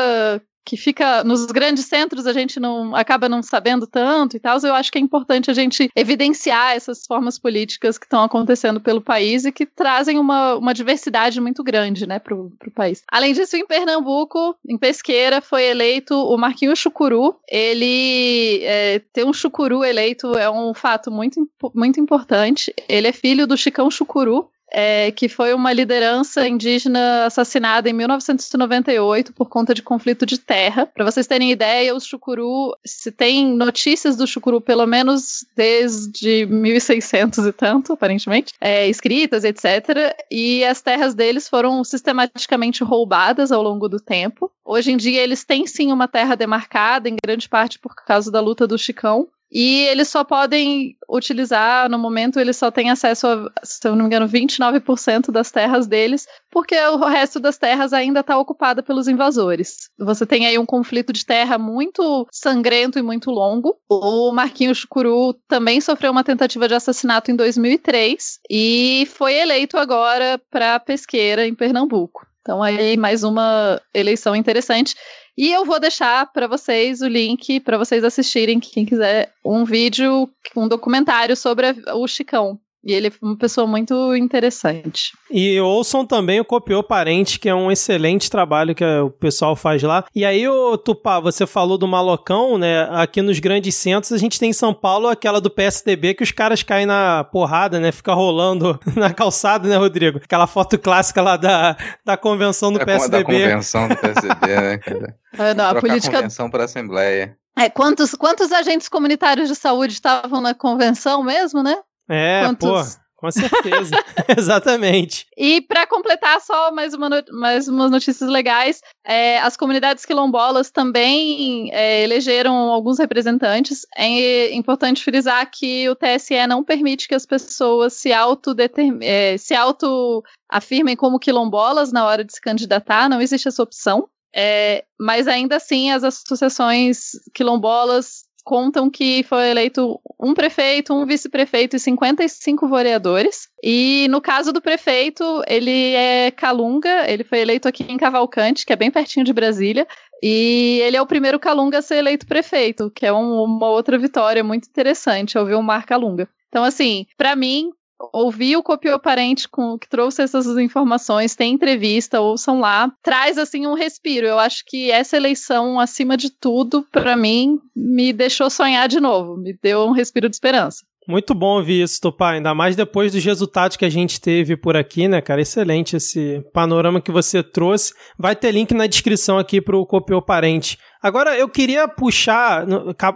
que 0.65 0.77
fica 0.77 1.24
nos 1.24 1.45
grandes 1.48 1.86
centros 1.86 2.25
a 2.25 2.33
gente 2.33 2.60
não 2.60 2.95
acaba 2.95 3.27
não 3.27 3.44
sabendo 3.44 3.86
tanto 3.86 4.38
e 4.38 4.39
tal, 4.39 4.57
eu 4.63 4.74
acho 4.74 4.92
que 4.92 4.98
é 4.98 5.01
importante 5.01 5.51
a 5.51 5.54
gente 5.54 5.89
evidenciar 5.95 6.75
essas 6.75 7.06
formas 7.06 7.38
políticas 7.38 7.98
que 7.98 8.06
estão 8.06 8.24
acontecendo 8.24 8.80
pelo 8.80 9.01
país 9.01 9.45
e 9.45 9.51
que 9.51 9.65
trazem 9.65 10.18
uma, 10.18 10.56
uma 10.56 10.74
diversidade 10.74 11.42
muito 11.42 11.63
grande, 11.63 12.07
né, 12.07 12.19
pro, 12.19 12.51
pro 12.57 12.71
país. 12.71 13.04
Além 13.12 13.33
disso, 13.33 13.56
em 13.56 13.65
Pernambuco, 13.65 14.56
em 14.68 14.77
Pesqueira, 14.77 15.42
foi 15.42 15.63
eleito 15.63 16.15
o 16.15 16.38
Marquinhos 16.38 16.80
Chucuru. 16.80 17.36
Ele 17.50 18.60
é, 18.63 19.00
ter 19.12 19.25
um 19.25 19.33
chucuru 19.33 19.83
eleito 19.83 20.38
é 20.38 20.50
um 20.50 20.74
fato 20.74 21.12
muito, 21.12 21.48
muito 21.74 22.00
importante. 22.00 22.74
Ele 22.88 23.07
é 23.07 23.12
filho 23.12 23.45
do 23.48 23.57
Chicão 23.57 23.89
Chucuru, 23.89 24.50
é, 24.74 25.12
que 25.12 25.30
foi 25.30 25.54
uma 25.54 25.72
liderança 25.72 26.48
indígena 26.48 27.25
assassinada 27.25 27.88
em 27.88 27.94
1998 27.94 29.31
por 29.34 29.48
conta 29.48 29.74
de 29.74 29.84
conflito 29.84 30.25
de 30.25 30.40
terra. 30.40 30.88
Para 30.88 31.06
vocês 31.06 31.28
terem 31.28 31.52
ideia, 31.52 31.96
os 31.96 32.06
Chucuru, 32.06 32.75
se 32.84 33.12
tem 33.12 33.46
notícias 33.46 34.18
do 34.18 34.25
Chucuru 34.25 34.60
pelo 34.60 34.88
menos 34.88 35.46
desde 35.56 36.48
1600 36.48 37.46
e 37.46 37.52
tanto, 37.54 37.94
aparentemente, 37.94 38.53
é, 38.60 38.88
escritas, 38.89 39.44
etc. 39.44 40.15
E 40.32 40.63
as 40.65 40.82
terras 40.82 41.13
deles 41.13 41.48
foram 41.48 41.84
sistematicamente 41.84 42.84
roubadas 42.84 43.51
ao 43.51 43.62
longo 43.62 43.88
do 43.88 44.00
tempo. 44.00 44.51
Hoje 44.65 44.92
em 44.92 44.98
dia 44.98 45.22
eles 45.22 45.44
têm 45.44 45.68
sim 45.68 45.92
uma 45.92 46.08
terra 46.08 46.36
demarcada, 46.36 47.08
em 47.08 47.18
grande 47.24 47.48
parte 47.48 47.77
por 47.77 47.94
causa 47.96 48.32
da 48.32 48.39
luta 48.39 48.65
do 48.65 48.77
Chicão, 48.77 49.27
e 49.53 49.81
eles 49.86 50.07
só 50.07 50.24
podem 50.24 50.98
utilizar, 51.07 51.88
no 51.88 52.00
momento, 52.00 52.39
eles 52.39 52.57
só 52.57 52.72
têm 52.72 52.89
acesso 52.89 53.27
a, 53.27 53.51
se 53.63 53.88
eu 53.88 53.95
não 53.95 54.05
me 54.05 54.07
engano, 54.07 54.27
29% 54.27 55.31
das 55.31 55.51
terras 55.51 55.86
deles, 55.86 56.27
porque 56.50 56.75
o 56.75 57.05
resto 57.05 57.39
das 57.39 57.55
terras 57.55 57.93
ainda 57.93 58.22
está 58.22 58.36
ocupada 58.36 58.81
pelos 58.81 59.07
invasores. 59.07 59.89
Você 60.00 60.25
tem 60.25 60.48
aí 60.48 60.57
um 60.57 60.65
conflito 60.65 61.13
de 61.13 61.24
terra 61.24 61.60
muito 61.60 62.27
sangrento 62.31 62.98
e 62.98 63.03
muito 63.03 63.29
longo. 63.29 63.77
O 63.88 64.31
Marquinhos 64.31 64.79
Chucuru 64.79 65.36
também 65.48 65.79
sofreu 65.79 66.12
uma 66.12 66.24
tentativa 66.24 66.67
de 66.67 66.74
assassinato 66.74 67.29
em 67.29 67.36
2003 67.36 68.39
e 68.50 69.07
foi 69.13 69.36
eleito 69.36 69.77
agora 69.77 70.41
para 70.50 70.79
pesqueira 70.79 71.45
em 71.48 71.53
Pernambuco. 71.53 72.25
Então 72.41 72.62
aí 72.62 72.98
mais 72.98 73.24
uma 73.24 73.79
eleição 73.93 74.36
interessante. 74.36 74.95
E 75.36 75.50
eu 75.50 75.66
vou 75.66 75.80
deixar 75.80 76.32
para 76.32 76.48
vocês 76.48 77.02
o 77.02 77.08
link 77.08 77.60
para 77.60 77.78
vocês 77.78 78.04
assistirem, 78.04 78.60
quem 78.60 78.86
quiser, 78.86 79.34
um 79.44 79.66
vídeo, 79.66 80.30
um 80.56 80.68
documentário 80.68 81.36
sobre 81.36 81.75
o 81.94 82.08
Chicão. 82.08 82.60
E 82.84 82.92
ele 82.92 83.08
é 83.08 83.12
uma 83.22 83.38
pessoa 83.38 83.66
muito 83.66 84.13
interessante. 84.13 85.13
E 85.32 85.58
ouçam 85.62 86.06
também 86.06 86.42
o 86.42 86.46
Copiou 86.46 86.84
Parente, 86.84 87.40
que 87.40 87.48
é 87.48 87.56
um 87.56 87.72
excelente 87.72 88.30
trabalho 88.30 88.75
que 88.75 88.84
o 88.84 89.10
pessoal 89.10 89.56
faz 89.56 89.82
lá. 89.82 90.04
E 90.13 90.25
aí, 90.25 90.46
o 90.48 90.78
Tupá, 90.78 91.20
você 91.20 91.48
falou 91.48 91.78
do 91.78 91.88
malocão, 91.88 92.58
né? 92.58 92.84
Aqui 92.92 93.22
nos 93.22 93.40
grandes 93.40 93.75
centros, 93.75 94.12
a 94.12 94.18
gente 94.18 94.38
tem 94.38 94.50
em 94.50 94.54
São 94.54 94.74
Paulo 94.74 95.08
aquela 95.08 95.40
do 95.40 95.50
PSDB 95.50 96.13
que 96.13 96.24
os 96.24 96.32
caras 96.32 96.62
caem 96.62 96.86
na 96.86 97.24
porrada, 97.24 97.80
né? 97.80 97.92
Fica 97.92 98.13
rolando 98.13 98.78
na 98.98 99.13
calçada, 99.13 99.68
né, 99.68 99.78
Rodrigo? 99.78 100.20
Aquela 100.22 100.46
foto 100.46 100.78
clássica 100.78 101.22
lá 101.22 101.38
da, 101.38 101.78
da 102.06 102.18
convenção 102.18 102.72
do 102.74 102.82
é, 102.82 102.86
PSDB. 102.86 103.40
Da 103.40 103.50
convenção 103.50 103.88
do 103.88 103.96
PSDB, 103.96 104.48
né? 104.48 104.80
É, 105.36 105.52
não, 105.56 105.66
a 105.66 105.82
política... 105.82 106.18
convenção 106.18 106.48
para 106.48 106.62
a 106.62 106.66
Assembleia. 106.66 107.36
É, 107.58 107.68
quantos, 107.68 108.13
quantos 108.13 108.52
agentes 108.52 108.88
comunitários 108.88 109.50
de 109.50 109.56
saúde 109.56 109.94
estavam 109.94 110.40
na 110.42 110.54
convenção 110.54 111.24
mesmo, 111.24 111.63
né? 111.63 111.75
É, 112.10 112.43
Quantos... 112.45 112.95
pô. 112.95 113.03
Com 113.24 113.31
certeza. 113.31 113.95
Exatamente. 114.38 115.25
E 115.38 115.62
para 115.62 115.88
completar 115.88 116.41
só 116.41 116.74
mais, 116.74 116.93
uma 116.93 117.10
mais 117.31 117.69
umas 117.69 117.89
notícias 117.89 118.29
legais, 118.29 118.81
é, 119.05 119.39
as 119.39 119.55
comunidades 119.55 120.03
quilombolas 120.03 120.69
também 120.69 121.74
é, 121.74 122.03
elegeram 122.03 122.53
alguns 122.53 123.00
representantes. 123.00 123.88
É 123.95 124.53
importante 124.53 125.01
frisar 125.01 125.50
que 125.50 125.88
o 125.88 125.95
TSE 125.95 126.45
não 126.48 126.65
permite 126.65 127.07
que 127.07 127.15
as 127.15 127.25
pessoas 127.25 127.93
se 127.93 128.12
autodeterm- 128.12 129.00
é, 129.01 129.38
se 129.38 129.55
auto 129.55 130.22
afirmem 130.51 130.98
como 130.98 131.17
quilombolas 131.17 131.93
na 131.93 132.05
hora 132.05 132.25
de 132.25 132.33
se 132.33 132.41
candidatar, 132.41 133.07
não 133.07 133.22
existe 133.22 133.48
essa 133.48 133.63
opção. 133.63 134.10
É, 134.36 134.83
mas 135.00 135.29
ainda 135.29 135.55
assim, 135.55 135.91
as 135.91 136.03
associações 136.03 137.12
quilombolas 137.33 138.25
contam 138.43 138.89
que 138.89 139.23
foi 139.23 139.50
eleito 139.50 140.00
um 140.19 140.33
prefeito, 140.33 140.93
um 140.93 141.05
vice-prefeito 141.05 141.75
e 141.75 141.79
55 141.79 142.67
vereadores. 142.67 143.47
E 143.63 144.07
no 144.09 144.21
caso 144.21 144.51
do 144.51 144.62
prefeito, 144.62 145.41
ele 145.47 145.93
é 145.93 146.31
Calunga, 146.31 147.09
ele 147.09 147.23
foi 147.23 147.39
eleito 147.39 147.67
aqui 147.67 147.83
em 147.89 147.97
Cavalcante, 147.97 148.65
que 148.65 148.73
é 148.73 148.75
bem 148.75 148.91
pertinho 148.91 149.25
de 149.25 149.33
Brasília. 149.33 149.88
E 150.21 150.79
ele 150.83 150.95
é 150.95 151.01
o 151.01 151.07
primeiro 151.07 151.39
Calunga 151.39 151.79
a 151.79 151.81
ser 151.81 151.97
eleito 151.97 152.25
prefeito, 152.25 152.89
que 152.91 153.05
é 153.05 153.12
um- 153.12 153.43
uma 153.43 153.69
outra 153.69 153.97
vitória 153.97 154.43
muito 154.43 154.67
interessante, 154.67 155.38
ouvir 155.38 155.55
o 155.55 155.62
Mar 155.62 155.85
Calunga. 155.85 156.29
Então, 156.47 156.63
assim, 156.63 157.05
para 157.17 157.35
mim, 157.35 157.71
ouvir 158.12 158.57
o 158.57 158.63
Copiou 158.63 159.00
Parente 159.00 159.48
com, 159.48 159.77
que 159.77 159.88
trouxe 159.88 160.22
essas 160.22 160.45
informações, 160.57 161.36
tem 161.36 161.53
entrevista, 161.53 162.22
ouçam 162.22 162.60
lá, 162.60 162.91
traz 163.01 163.38
assim 163.38 163.67
um 163.67 163.74
respiro. 163.74 164.25
Eu 164.27 164.39
acho 164.39 164.63
que 164.65 164.91
essa 164.91 165.15
eleição, 165.15 165.79
acima 165.79 166.17
de 166.17 166.29
tudo, 166.29 166.86
para 166.91 167.15
mim, 167.15 167.60
me 167.75 168.12
deixou 168.12 168.50
sonhar 168.50 168.88
de 168.88 169.00
novo, 169.00 169.38
me 169.38 169.57
deu 169.62 169.86
um 169.86 169.91
respiro 169.91 170.29
de 170.29 170.36
esperança. 170.36 170.83
Muito 171.07 171.33
bom 171.33 171.57
ouvir 171.57 171.83
isso, 171.83 172.00
Tupá. 172.00 172.31
Ainda 172.31 172.55
mais 172.55 172.75
depois 172.75 173.12
dos 173.12 173.24
resultados 173.24 173.75
que 173.75 173.83
a 173.83 173.89
gente 173.89 174.22
teve 174.22 174.55
por 174.55 174.77
aqui, 174.77 175.07
né, 175.07 175.22
cara? 175.22 175.41
Excelente 175.41 175.98
esse 175.98 176.41
panorama 176.53 177.01
que 177.01 177.12
você 177.12 177.43
trouxe. 177.43 177.93
Vai 178.17 178.36
ter 178.36 178.51
link 178.51 178.74
na 178.74 178.88
descrição 178.88 179.38
aqui 179.38 179.62
pro 179.62 179.86
Copiou 179.86 180.22
Parente. 180.22 180.77
Agora, 181.01 181.38
eu 181.38 181.50
queria 181.50 181.88
puxar. 181.88 182.65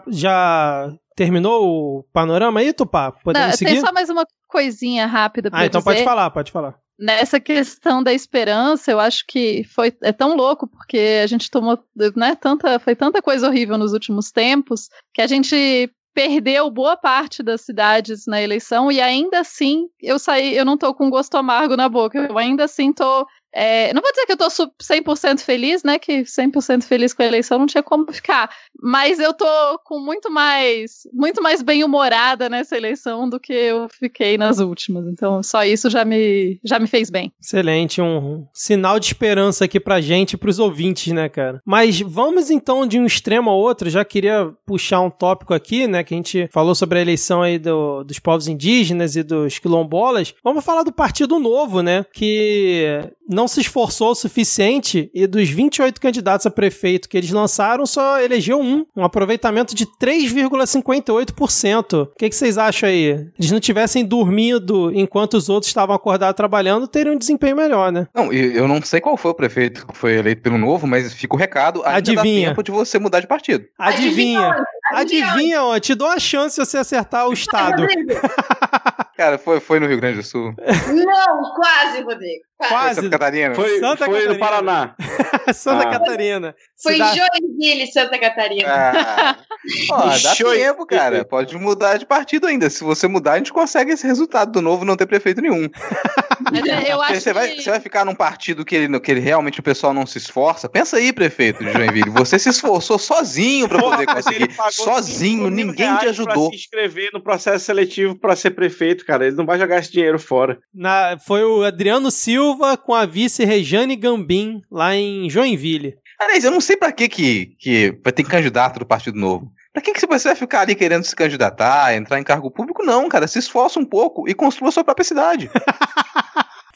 Já 0.09 0.91
terminou 1.17 1.65
o 1.99 2.03
panorama 2.13 2.59
aí, 2.59 2.71
Tupá? 2.71 3.11
Podemos 3.11 3.47
Não, 3.49 3.57
seguir? 3.57 3.71
tem 3.71 3.81
só 3.81 3.91
mais 3.91 4.07
uma 4.09 4.23
coisinha 4.47 5.07
rápida 5.07 5.49
Ah, 5.51 5.65
então 5.65 5.79
dizer. 5.81 5.91
pode 5.91 6.03
falar, 6.05 6.29
pode 6.29 6.51
falar. 6.51 6.75
nessa 6.97 7.39
questão 7.39 8.01
da 8.03 8.13
esperança, 8.13 8.91
eu 8.91 8.99
acho 8.99 9.25
que 9.27 9.63
foi 9.65 9.91
é 10.03 10.11
tão 10.13 10.35
louco 10.35 10.67
porque 10.67 11.19
a 11.23 11.27
gente 11.27 11.49
tomou, 11.51 11.77
né, 12.15 12.35
tanta 12.35 12.79
foi 12.79 12.95
tanta 12.95 13.21
coisa 13.21 13.47
horrível 13.47 13.77
nos 13.77 13.93
últimos 13.93 14.31
tempos 14.31 14.89
que 15.13 15.21
a 15.21 15.27
gente 15.27 15.91
perdeu 16.13 16.71
boa 16.71 16.97
parte 16.97 17.43
das 17.43 17.61
cidades 17.61 18.25
na 18.27 18.41
eleição 18.41 18.91
e 18.91 18.99
ainda 18.99 19.39
assim 19.39 19.87
eu 20.01 20.17
saí, 20.17 20.55
eu 20.55 20.65
não 20.65 20.75
tô 20.77 20.91
com 20.93 21.09
gosto 21.09 21.35
amargo 21.35 21.75
na 21.75 21.87
boca, 21.89 22.17
eu 22.29 22.37
ainda 22.37 22.63
assim 22.63 22.91
tô 22.93 23.27
é, 23.57 23.91
não 23.93 24.01
vou 24.01 24.11
dizer 24.11 24.25
que 24.25 24.33
eu 24.33 24.37
tô 24.37 24.49
su- 24.49 24.71
100% 24.81 25.39
feliz, 25.41 25.83
né? 25.83 25.97
Que 25.97 26.21
100% 26.23 26.83
feliz 26.83 27.13
com 27.13 27.23
a 27.23 27.25
eleição 27.25 27.57
não 27.57 27.65
tinha 27.65 27.81
como 27.81 28.11
ficar. 28.13 28.49
Mas 28.79 29.19
eu 29.19 29.33
tô 29.33 29.45
com 29.83 29.99
muito 29.99 30.29
mais, 30.31 31.01
muito 31.11 31.41
mais 31.41 31.61
bem-humorada 31.63 32.47
nessa 32.49 32.77
eleição 32.77 33.27
do 33.27 33.39
que 33.39 33.51
eu 33.53 33.87
fiquei 33.89 34.37
nas 34.37 34.59
últimas. 34.59 35.07
Então, 35.07 35.41
só 35.41 35.63
isso 35.63 35.89
já 35.89 36.05
me, 36.05 36.59
já 36.63 36.77
me 36.79 36.85
fez 36.87 37.09
bem. 37.09 37.31
Excelente, 37.41 38.01
um 38.01 38.45
sinal 38.53 38.99
de 38.99 39.07
esperança 39.07 39.65
aqui 39.65 39.79
pra 39.79 39.99
gente 40.01 40.33
e 40.33 40.37
pros 40.37 40.59
ouvintes, 40.59 41.11
né, 41.13 41.27
cara? 41.27 41.59
Mas 41.65 41.99
vamos 42.01 42.51
então 42.51 42.85
de 42.85 42.99
um 42.99 43.05
extremo 43.05 43.49
ao 43.49 43.57
outro. 43.57 43.89
Já 43.89 44.05
queria 44.05 44.51
puxar 44.65 45.01
um 45.01 45.09
tópico 45.09 45.53
aqui, 45.53 45.87
né, 45.87 46.03
que 46.03 46.13
a 46.13 46.17
gente 46.17 46.47
falou 46.51 46.75
sobre 46.75 46.99
a 46.99 47.01
eleição 47.01 47.41
aí 47.41 47.57
do- 47.57 48.03
dos 48.03 48.19
povos 48.19 48.47
indígenas 48.47 49.15
e 49.15 49.23
dos 49.23 49.57
quilombolas. 49.57 50.35
Vamos 50.43 50.63
falar 50.63 50.83
do 50.83 50.91
Partido 50.91 51.39
Novo, 51.39 51.81
né, 51.81 52.05
que 52.13 52.99
não 53.27 53.46
se 53.47 53.61
esforçou 53.61 54.11
o 54.11 54.15
suficiente 54.15 55.09
e 55.13 55.27
dos 55.27 55.49
28 55.49 55.99
candidatos 55.99 56.45
a 56.45 56.51
prefeito 56.51 57.09
que 57.09 57.17
eles 57.17 57.31
lançaram, 57.31 57.85
só 57.85 58.19
elegeu 58.19 58.59
um, 58.59 58.85
um 58.95 59.03
aproveitamento 59.03 59.75
de 59.75 59.85
3,58%. 59.85 62.03
O 62.03 62.07
que, 62.17 62.29
que 62.29 62.35
vocês 62.35 62.57
acham 62.57 62.89
aí? 62.89 63.27
Eles 63.37 63.51
não 63.51 63.59
tivessem 63.59 64.05
dormido 64.05 64.91
enquanto 64.93 65.35
os 65.35 65.49
outros 65.49 65.69
estavam 65.69 65.95
acordados 65.95 66.35
trabalhando, 66.35 66.87
teriam 66.87 67.15
um 67.15 67.17
desempenho 67.17 67.55
melhor, 67.55 67.91
né? 67.91 68.07
Não, 68.13 68.31
e 68.31 68.55
eu 68.55 68.67
não 68.67 68.81
sei 68.81 68.99
qual 68.99 69.17
foi 69.17 69.31
o 69.31 69.35
prefeito 69.35 69.85
que 69.87 69.97
foi 69.97 70.17
eleito 70.17 70.41
pelo 70.41 70.57
novo, 70.57 70.87
mas 70.87 71.13
fica 71.13 71.35
o 71.35 71.39
recado. 71.39 71.83
ainda 71.83 71.97
Adivinha. 71.97 72.41
Dá 72.41 72.49
tempo 72.49 72.63
de 72.63 72.71
você 72.71 72.99
mudar 72.99 73.19
de 73.19 73.27
partido. 73.27 73.65
Adivinha? 73.77 74.49
onde? 74.49 74.77
Adivinha, 74.93 75.63
ó, 75.63 75.79
te 75.79 75.93
dou 75.93 76.07
a 76.07 76.19
chance 76.19 76.59
de 76.59 76.65
você 76.65 76.77
acertar 76.77 77.27
o 77.27 77.33
estado. 77.33 77.85
Cara, 79.17 79.37
foi, 79.37 79.59
foi 79.59 79.79
no 79.79 79.87
Rio 79.87 79.97
Grande 79.99 80.17
do 80.17 80.23
Sul. 80.23 80.53
Não, 80.93 81.53
quase, 81.55 82.01
Rodrigo. 82.03 82.45
Quase. 82.57 82.69
Foi 82.73 82.77
Quase. 82.79 82.95
Santa 83.01 83.09
Catarina. 83.19 83.55
Foi, 83.55 83.79
Santa 83.79 84.05
foi 84.05 84.13
Catarina. 84.13 84.33
no 84.33 84.39
Paraná. 84.39 84.95
Santa 85.53 85.87
Ah. 85.87 85.91
Catarina. 85.91 86.55
Foi 86.81 86.93
Cida- 86.93 87.13
Joinville, 87.15 87.87
Santa 87.91 88.19
Catarina. 88.19 88.67
Ah, 88.67 89.37
ó, 89.91 90.07
dá 90.09 90.17
Show. 90.35 90.51
tempo, 90.53 90.85
cara. 90.85 91.23
Pode 91.25 91.55
mudar 91.57 91.97
de 91.97 92.05
partido 92.05 92.47
ainda. 92.47 92.67
Se 92.69 92.83
você 92.83 93.07
mudar, 93.07 93.33
a 93.33 93.37
gente 93.37 93.53
consegue 93.53 93.91
esse 93.91 94.05
resultado 94.07 94.51
do 94.51 94.61
novo 94.61 94.85
não 94.85 94.95
ter 94.95 95.05
prefeito 95.05 95.41
nenhum. 95.41 95.69
Mas 96.51 96.65
é, 96.65 96.93
eu 96.93 97.01
acho 97.01 97.19
você, 97.21 97.33
vai, 97.33 97.49
que... 97.49 97.61
você 97.61 97.69
vai 97.69 97.79
ficar 97.79 98.05
num 98.05 98.15
partido 98.15 98.63
que, 98.63 98.75
ele, 98.75 98.99
que 98.99 99.11
ele 99.11 99.19
realmente 99.19 99.59
o 99.59 99.63
pessoal 99.63 99.93
não 99.93 100.05
se 100.05 100.17
esforça. 100.17 100.69
Pensa 100.69 100.97
aí, 100.97 101.11
prefeito 101.11 101.63
de 101.63 101.71
Joinville. 101.73 102.09
Você 102.11 102.39
se 102.39 102.49
esforçou 102.49 102.97
sozinho 102.97 103.67
pra 103.67 103.79
poder 103.79 104.05
conseguir. 104.05 104.47
Sozinho, 104.71 105.43
5 105.45 105.51
mil 105.51 105.65
ninguém 105.67 105.95
te 105.97 106.05
ajudou. 106.07 106.49
Pra 106.49 106.57
se 106.57 106.63
inscrever 106.63 107.09
no 107.13 107.21
processo 107.21 107.65
seletivo 107.65 108.15
pra 108.15 108.35
ser 108.35 108.51
prefeito, 108.51 109.05
cara. 109.07 109.25
Ele 109.25 109.35
não 109.35 109.45
vai 109.45 109.57
jogar 109.57 109.79
esse 109.79 109.91
dinheiro 109.91 110.19
fora. 110.19 110.59
Na- 110.73 111.17
foi 111.25 111.43
o 111.43 111.63
Adriano 111.63 112.11
Silva 112.11 112.77
com 112.77 112.93
a 112.93 113.05
vice 113.05 113.43
Rejane 113.45 113.95
Gambim, 113.95 114.61
lá 114.71 114.93
em 114.95 115.29
Joinville. 115.29 115.95
Aliás, 116.19 116.43
eu 116.43 116.51
não 116.51 116.61
sei 116.61 116.75
pra 116.77 116.91
que, 116.91 117.07
que, 117.07 117.45
que 117.59 117.97
vai 118.03 118.11
ter 118.13 118.23
candidato 118.23 118.79
do 118.79 118.85
Partido 118.85 119.17
Novo. 119.19 119.51
Pra 119.71 119.81
que, 119.81 119.93
que 119.93 120.05
você 120.07 120.27
vai 120.29 120.35
ficar 120.35 120.61
ali 120.61 120.73
querendo 120.73 121.03
se 121.03 121.15
candidatar, 121.15 121.95
entrar 121.95 122.19
em 122.19 122.23
cargo 122.23 122.49
público? 122.49 122.83
Não, 122.83 123.07
cara. 123.07 123.27
Se 123.27 123.37
esforça 123.37 123.79
um 123.79 123.85
pouco 123.85 124.27
e 124.27 124.33
construa 124.33 124.69
a 124.69 124.71
sua 124.71 124.83
própria 124.83 125.03
cidade. 125.05 125.49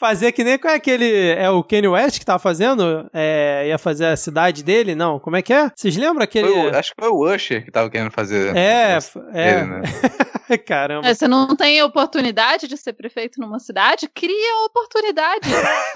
Fazer 0.02 0.32
que 0.32 0.42
nem 0.42 0.58
qual 0.58 0.74
é 0.74 0.78
aquele. 0.78 1.28
É 1.30 1.48
o 1.48 1.62
Kanye 1.62 1.86
West 1.86 2.18
que 2.18 2.24
tava 2.26 2.40
fazendo? 2.40 3.08
É, 3.14 3.68
ia 3.68 3.78
fazer 3.78 4.06
a 4.06 4.16
cidade 4.16 4.64
dele? 4.64 4.96
Não, 4.96 5.20
como 5.20 5.36
é 5.36 5.42
que 5.42 5.52
é? 5.52 5.70
Vocês 5.72 5.96
lembram 5.96 6.24
aquele. 6.24 6.48
Foi 6.48 6.70
o- 6.72 6.76
acho 6.76 6.90
que 6.90 7.00
foi 7.00 7.08
o 7.08 7.24
Usher 7.32 7.64
que 7.64 7.70
tava 7.70 7.88
querendo 7.88 8.10
fazer. 8.10 8.56
É, 8.56 8.98
é. 9.32 9.60
dele, 9.60 9.70
né? 9.70 9.82
Caramba. 10.66 11.06
É, 11.06 11.14
você 11.14 11.28
não 11.28 11.54
tem 11.54 11.80
oportunidade 11.84 12.66
de 12.66 12.76
ser 12.76 12.94
prefeito 12.94 13.40
numa 13.40 13.60
cidade? 13.60 14.08
Cria 14.12 14.54
a 14.54 14.64
oportunidade. 14.66 15.48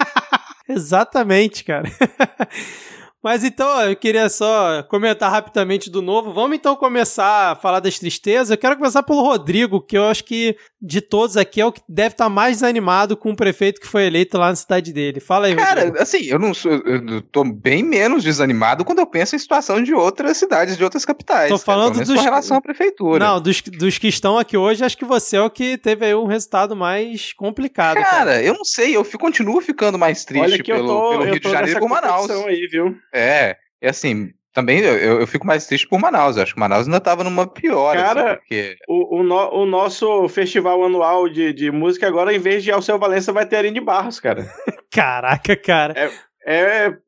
Exatamente, 0.69 1.65
cara. 1.65 1.83
Mas 3.21 3.43
então, 3.43 3.81
eu 3.81 3.95
queria 3.95 4.29
só 4.29 4.83
comentar 4.83 5.29
rapidamente 5.29 5.89
do 5.89 6.01
novo. 6.01 6.31
Vamos 6.31 6.55
então 6.55 6.77
começar 6.77 7.51
a 7.51 7.55
falar 7.55 7.81
das 7.81 7.99
tristezas. 7.99 8.51
Eu 8.51 8.57
quero 8.57 8.77
começar 8.77 9.03
pelo 9.03 9.21
Rodrigo, 9.21 9.81
que 9.81 9.97
eu 9.97 10.05
acho 10.05 10.23
que 10.23 10.55
de 10.81 11.01
todos 11.01 11.35
aqui 11.37 11.59
é 11.59 11.65
o 11.65 11.71
que 11.71 11.81
deve 11.89 12.09
estar 12.13 12.29
mais 12.29 12.57
desanimado 12.57 13.17
com 13.17 13.31
o 13.31 13.35
prefeito 13.35 13.81
que 13.81 13.87
foi 13.87 14.05
eleito 14.05 14.37
lá 14.37 14.49
na 14.49 14.55
cidade 14.55 14.93
dele. 14.93 15.19
Fala 15.19 15.47
aí, 15.47 15.55
Cara, 15.55 15.81
Rodrigo. 15.85 16.01
assim, 16.03 16.23
eu 16.25 16.37
não 16.37 16.53
sou. 16.53 16.71
Eu 16.71 17.21
tô 17.21 17.43
bem 17.43 17.81
menos 17.83 18.23
desanimado 18.23 18.85
quando 18.85 18.99
eu 18.99 19.07
penso 19.07 19.35
em 19.35 19.39
situação 19.39 19.81
de 19.81 19.93
outras 19.93 20.37
cidades, 20.37 20.77
de 20.77 20.83
outras 20.83 21.03
capitais. 21.03 21.49
Tô 21.49 21.57
falando 21.57 21.99
dos- 21.99 22.13
com 22.13 22.21
relação 22.21 22.57
à 22.57 22.61
prefeitura. 22.61 23.25
Não, 23.25 23.41
dos, 23.41 23.61
dos 23.61 23.97
que 23.97 24.07
estão 24.07 24.37
aqui 24.37 24.55
hoje, 24.55 24.83
acho 24.83 24.97
que 24.97 25.05
você 25.05 25.37
é 25.37 25.41
o 25.41 25.49
que 25.49 25.77
teve 25.77 26.05
aí 26.05 26.13
um 26.15 26.25
resultado 26.27 26.75
mais 26.75 27.33
complicado. 27.33 27.95
Cara, 27.95 28.09
Cara, 28.09 28.43
eu 28.43 28.53
não 28.53 28.63
sei, 28.65 28.95
eu 28.95 29.03
fico- 29.03 29.17
continuo 29.27 29.59
ficando 29.61 29.97
mais 29.97 30.23
triste 30.23 30.43
Olha 30.43 30.63
que 30.63 30.71
eu 30.71 30.75
pelo, 30.77 30.87
tô, 30.87 31.09
pelo 31.09 31.23
eu 31.23 31.31
Rio 31.31 31.39
de 31.39 31.49
Janeiro 31.51 31.79
com 31.79 31.87
Manaus. 31.89 32.29
aí, 32.29 32.67
viu? 32.71 32.95
É, 33.13 33.57
e 33.81 33.87
assim, 33.87 34.29
também 34.57 34.79
eu, 34.79 35.19
eu- 35.19 35.27
fico 35.27 35.45
mais 35.45 35.67
triste 35.67 35.87
por 35.87 35.99
Manaus. 35.99 36.35
Eu 36.35 36.41
acho 36.41 36.55
que 36.55 36.59
Manaus 36.59 36.87
ainda 36.87 36.99
tava 36.99 37.23
numa 37.23 37.45
pior. 37.45 37.95
Cara, 37.95 38.21
assim, 38.31 38.35
porque 38.39 38.75
O, 38.87 39.19
o, 39.19 39.23
no- 39.23 39.53
o 39.53 39.65
nosso 39.67 40.27
festival 40.29 40.83
anual 40.83 41.29
de, 41.29 41.53
de 41.53 41.69
música 41.69 42.07
agora, 42.07 42.33
em 42.33 42.39
vez 42.39 42.63
de 42.63 42.71
Alceu 42.71 42.97
Valença, 42.97 43.31
vai 43.31 43.45
ter 43.45 43.57
Aline 43.57 43.79
Barros, 43.79 44.19
cara. 44.19 44.51
Caraca, 44.91 45.55
cara. 45.55 45.93
É, 45.95 46.09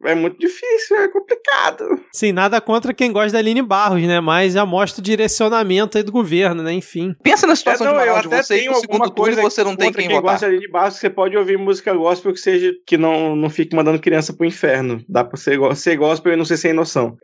é 0.03 0.15
muito 0.15 0.37
difícil, 0.37 0.97
é 0.97 1.07
complicado. 1.07 1.85
Sim, 2.11 2.31
nada 2.31 2.59
contra 2.59 2.93
quem 2.93 3.11
gosta 3.11 3.31
da 3.33 3.39
Aline 3.39 3.61
Barros, 3.61 4.01
né? 4.03 4.19
Mas 4.19 4.53
já 4.53 4.65
mostra 4.65 4.99
o 4.99 5.03
direcionamento 5.03 5.97
aí 5.97 6.03
do 6.03 6.11
governo, 6.11 6.61
né? 6.63 6.73
Enfim. 6.73 7.15
pensa 7.23 7.47
na 7.47 7.55
situação 7.55 7.87
É, 7.87 7.91
não, 7.91 8.01
de 8.01 8.07
eu 8.09 8.19
de 8.21 8.27
até 8.27 8.43
você 8.43 8.57
tenho 8.59 8.75
segundo 8.75 9.11
coisa 9.11 9.41
você 9.41 9.63
não 9.63 9.75
tem 9.75 9.91
quem 9.93 10.07
quem 10.07 10.15
votar. 10.17 10.31
gosta 10.33 10.47
de 10.49 10.55
Aline 10.55 10.71
Barros, 10.71 10.95
você 10.95 11.09
pode 11.09 11.37
ouvir 11.37 11.57
música 11.57 11.93
gospel 11.93 12.33
que 12.33 12.39
seja 12.39 12.71
que 12.85 12.97
não, 12.97 13.35
não 13.35 13.49
fique 13.49 13.75
mandando 13.75 13.99
criança 13.99 14.33
pro 14.33 14.45
inferno. 14.45 15.03
Dá 15.07 15.23
pra 15.23 15.37
ser, 15.37 15.57
go- 15.57 15.73
ser 15.75 15.95
gospel 15.95 16.33
e 16.33 16.35
não 16.35 16.45
ser 16.45 16.57
sem 16.57 16.73
noção. 16.73 17.17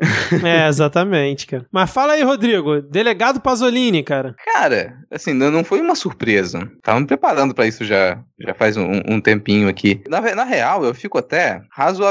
É, 0.44 0.68
exatamente, 0.70 1.46
cara. 1.48 1.66
Mas 1.72 1.90
fala 1.92 2.14
aí, 2.14 2.24
Rodrigo. 2.24 2.82
Delegado 2.82 3.42
Pasolini, 3.42 4.04
cara. 4.04 4.36
Cara, 4.54 4.94
assim, 5.12 5.34
não 5.34 5.64
foi 5.64 5.82
uma 5.82 5.96
surpresa. 5.96 6.70
Tava 6.82 7.00
me 7.00 7.08
preparando 7.08 7.54
pra 7.54 7.68
isso 7.68 7.84
já, 7.84 8.20
já 8.40 8.54
faz 8.54 8.78
um, 8.78 9.02
um 9.08 9.20
tempinho 9.20 9.68
aqui. 9.68 10.02
Na, 10.08 10.22
na 10.36 10.44
real, 10.44 10.84
eu 10.86 10.94
fico 10.94 11.18
até 11.18 11.62
razoavelmente 11.72 12.05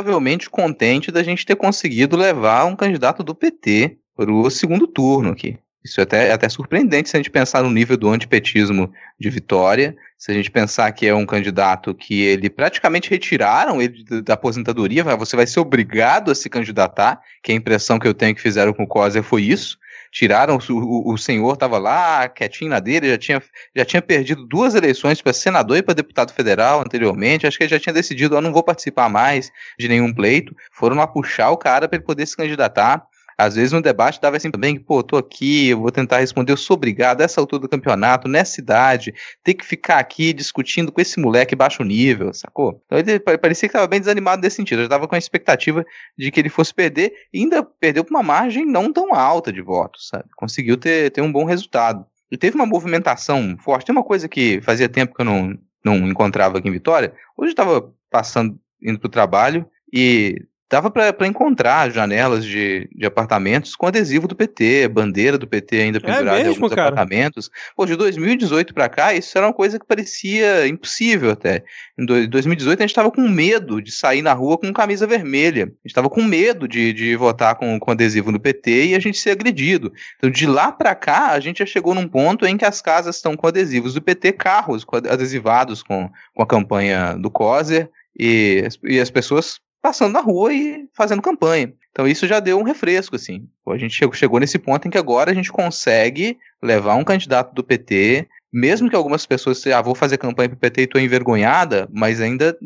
contente 0.50 1.10
da 1.10 1.22
gente 1.22 1.46
ter 1.46 1.56
conseguido 1.56 2.16
levar 2.16 2.64
um 2.64 2.76
candidato 2.76 3.22
do 3.22 3.34
PT 3.34 3.98
pro 4.16 4.50
segundo 4.50 4.86
turno 4.86 5.30
aqui. 5.30 5.58
Isso 5.84 6.00
é 6.00 6.02
até, 6.02 6.28
é 6.28 6.32
até 6.32 6.48
surpreendente 6.48 7.10
se 7.10 7.16
a 7.16 7.18
gente 7.18 7.30
pensar 7.30 7.62
no 7.62 7.70
nível 7.70 7.96
do 7.96 8.08
antipetismo 8.08 8.90
de 9.20 9.28
Vitória, 9.28 9.94
se 10.16 10.30
a 10.30 10.34
gente 10.34 10.50
pensar 10.50 10.90
que 10.92 11.06
é 11.06 11.14
um 11.14 11.26
candidato 11.26 11.94
que 11.94 12.22
ele 12.22 12.48
praticamente 12.48 13.10
retiraram 13.10 13.82
ele 13.82 14.02
da 14.22 14.32
aposentadoria, 14.32 15.04
você 15.16 15.36
vai 15.36 15.46
ser 15.46 15.60
obrigado 15.60 16.30
a 16.30 16.34
se 16.34 16.48
candidatar, 16.48 17.20
que 17.42 17.52
a 17.52 17.54
impressão 17.54 17.98
que 17.98 18.08
eu 18.08 18.14
tenho 18.14 18.34
que 18.34 18.40
fizeram 18.40 18.72
com 18.72 18.84
o 18.84 18.88
Coser 18.88 19.22
foi 19.22 19.42
isso. 19.42 19.78
Tiraram, 20.10 20.58
o, 20.70 21.12
o 21.12 21.18
senhor 21.18 21.54
estava 21.54 21.76
lá, 21.76 22.28
quietinho 22.28 22.70
na 22.70 22.78
dele, 22.78 23.10
já 23.10 23.18
tinha, 23.18 23.42
já 23.76 23.84
tinha 23.84 24.00
perdido 24.00 24.46
duas 24.46 24.74
eleições 24.74 25.20
para 25.20 25.32
senador 25.32 25.76
e 25.76 25.82
para 25.82 25.92
deputado 25.92 26.32
federal 26.32 26.80
anteriormente. 26.80 27.46
Acho 27.46 27.58
que 27.58 27.64
ele 27.64 27.70
já 27.70 27.80
tinha 27.80 27.92
decidido, 27.92 28.36
eu 28.36 28.40
não 28.40 28.52
vou 28.52 28.62
participar 28.62 29.08
mais 29.08 29.50
de 29.78 29.88
nenhum 29.88 30.14
pleito. 30.14 30.54
Foram 30.72 30.96
lá 30.96 31.06
puxar 31.06 31.50
o 31.50 31.56
cara 31.56 31.88
para 31.88 31.96
ele 31.96 32.06
poder 32.06 32.26
se 32.26 32.36
candidatar. 32.36 33.04
Às 33.36 33.56
vezes 33.56 33.72
no 33.72 33.82
debate 33.82 34.20
dava 34.20 34.36
assim 34.36 34.50
também, 34.50 34.78
pô, 34.78 35.02
tô 35.02 35.16
aqui, 35.16 35.68
eu 35.68 35.80
vou 35.80 35.90
tentar 35.90 36.18
responder, 36.18 36.52
eu 36.52 36.56
sou 36.56 36.74
obrigado, 36.74 37.20
essa 37.20 37.40
altura 37.40 37.62
do 37.62 37.68
campeonato, 37.68 38.28
nessa 38.28 38.60
idade, 38.60 39.14
ter 39.42 39.54
que 39.54 39.64
ficar 39.64 39.98
aqui 39.98 40.32
discutindo 40.32 40.92
com 40.92 41.00
esse 41.00 41.18
moleque 41.20 41.56
baixo 41.56 41.82
nível, 41.82 42.32
sacou? 42.32 42.80
Então 42.86 42.98
ele 42.98 43.18
parecia 43.18 43.68
que 43.68 43.74
estava 43.74 43.86
bem 43.86 44.00
desanimado 44.00 44.42
nesse 44.42 44.56
sentido, 44.56 44.80
eu 44.80 44.84
estava 44.84 45.08
com 45.08 45.14
a 45.14 45.18
expectativa 45.18 45.84
de 46.16 46.30
que 46.30 46.40
ele 46.40 46.48
fosse 46.48 46.72
perder, 46.72 47.12
e 47.32 47.40
ainda 47.40 47.62
perdeu 47.62 48.04
por 48.04 48.12
uma 48.12 48.22
margem 48.22 48.64
não 48.64 48.92
tão 48.92 49.14
alta 49.14 49.52
de 49.52 49.60
votos, 49.60 50.08
sabe? 50.08 50.24
Conseguiu 50.36 50.76
ter, 50.76 51.10
ter 51.10 51.20
um 51.20 51.32
bom 51.32 51.44
resultado. 51.44 52.06
E 52.30 52.36
teve 52.36 52.56
uma 52.56 52.66
movimentação 52.66 53.56
forte, 53.58 53.86
tem 53.86 53.94
uma 53.94 54.04
coisa 54.04 54.28
que 54.28 54.60
fazia 54.62 54.88
tempo 54.88 55.14
que 55.14 55.20
eu 55.20 55.26
não, 55.26 55.56
não 55.84 55.96
encontrava 56.08 56.58
aqui 56.58 56.68
em 56.68 56.72
Vitória, 56.72 57.12
hoje 57.36 57.50
eu 57.50 57.52
estava 57.52 57.92
passando, 58.10 58.58
indo 58.82 58.98
pro 58.98 59.08
trabalho, 59.08 59.66
e 59.92 60.42
dava 60.70 60.90
para 60.90 61.26
encontrar 61.26 61.90
janelas 61.90 62.44
de, 62.44 62.88
de 62.94 63.06
apartamentos 63.06 63.76
com 63.76 63.86
adesivo 63.86 64.26
do 64.26 64.34
PT, 64.34 64.88
bandeira 64.88 65.36
do 65.36 65.46
PT 65.46 65.76
ainda 65.76 65.98
é 65.98 66.00
pendurada 66.00 66.40
é 66.40 66.44
mesmo, 66.44 66.52
em 66.52 66.54
alguns 66.54 66.70
cara? 66.70 66.88
apartamentos. 66.88 67.50
Pô, 67.76 67.84
de 67.84 67.94
2018 67.96 68.72
para 68.72 68.88
cá, 68.88 69.14
isso 69.14 69.36
era 69.36 69.46
uma 69.46 69.52
coisa 69.52 69.78
que 69.78 69.86
parecia 69.86 70.66
impossível 70.66 71.30
até. 71.30 71.62
Em 71.98 72.06
2018 72.28 72.80
a 72.80 72.82
gente 72.82 72.90
estava 72.90 73.10
com 73.10 73.28
medo 73.28 73.80
de 73.80 73.92
sair 73.92 74.22
na 74.22 74.32
rua 74.32 74.58
com 74.58 74.72
camisa 74.72 75.06
vermelha. 75.06 75.64
A 75.64 75.66
gente 75.66 75.86
estava 75.86 76.08
com 76.08 76.22
medo 76.22 76.66
de, 76.66 76.92
de 76.92 77.14
votar 77.14 77.54
com, 77.56 77.78
com 77.78 77.90
adesivo 77.90 78.32
no 78.32 78.40
PT 78.40 78.86
e 78.86 78.94
a 78.94 78.98
gente 78.98 79.18
ser 79.18 79.30
agredido. 79.30 79.92
Então 80.16 80.30
de 80.30 80.46
lá 80.46 80.72
para 80.72 80.94
cá, 80.94 81.32
a 81.32 81.40
gente 81.40 81.58
já 81.58 81.66
chegou 81.66 81.94
num 81.94 82.08
ponto 82.08 82.46
em 82.46 82.56
que 82.56 82.64
as 82.64 82.80
casas 82.80 83.16
estão 83.16 83.36
com 83.36 83.46
adesivos 83.46 83.94
do 83.94 84.02
PT, 84.02 84.32
carros 84.32 84.86
adesivados 85.10 85.82
com, 85.82 86.10
com 86.34 86.42
a 86.42 86.46
campanha 86.46 87.14
do 87.14 87.30
COSER, 87.30 87.88
e, 88.18 88.66
e 88.84 89.00
as 89.00 89.10
pessoas 89.10 89.58
passando 89.84 90.14
na 90.14 90.20
rua 90.20 90.50
e 90.50 90.88
fazendo 90.94 91.20
campanha. 91.20 91.70
Então 91.92 92.08
isso 92.08 92.26
já 92.26 92.40
deu 92.40 92.58
um 92.58 92.62
refresco, 92.62 93.16
assim. 93.16 93.46
A 93.68 93.76
gente 93.76 93.94
chegou, 94.14 94.40
nesse 94.40 94.58
ponto 94.58 94.88
em 94.88 94.90
que 94.90 94.96
agora 94.96 95.30
a 95.30 95.34
gente 95.34 95.52
consegue 95.52 96.38
levar 96.62 96.94
um 96.94 97.04
candidato 97.04 97.54
do 97.54 97.62
PT, 97.62 98.26
mesmo 98.50 98.88
que 98.88 98.96
algumas 98.96 99.26
pessoas 99.26 99.62
ah, 99.66 99.82
vou 99.82 99.94
fazer 99.94 100.16
campanha 100.16 100.48
para 100.48 100.56
o 100.56 100.58
PT 100.58 100.80
e 100.80 100.84
estou 100.84 100.98
envergonhada, 100.98 101.86
mas 101.92 102.22
ainda 102.22 102.56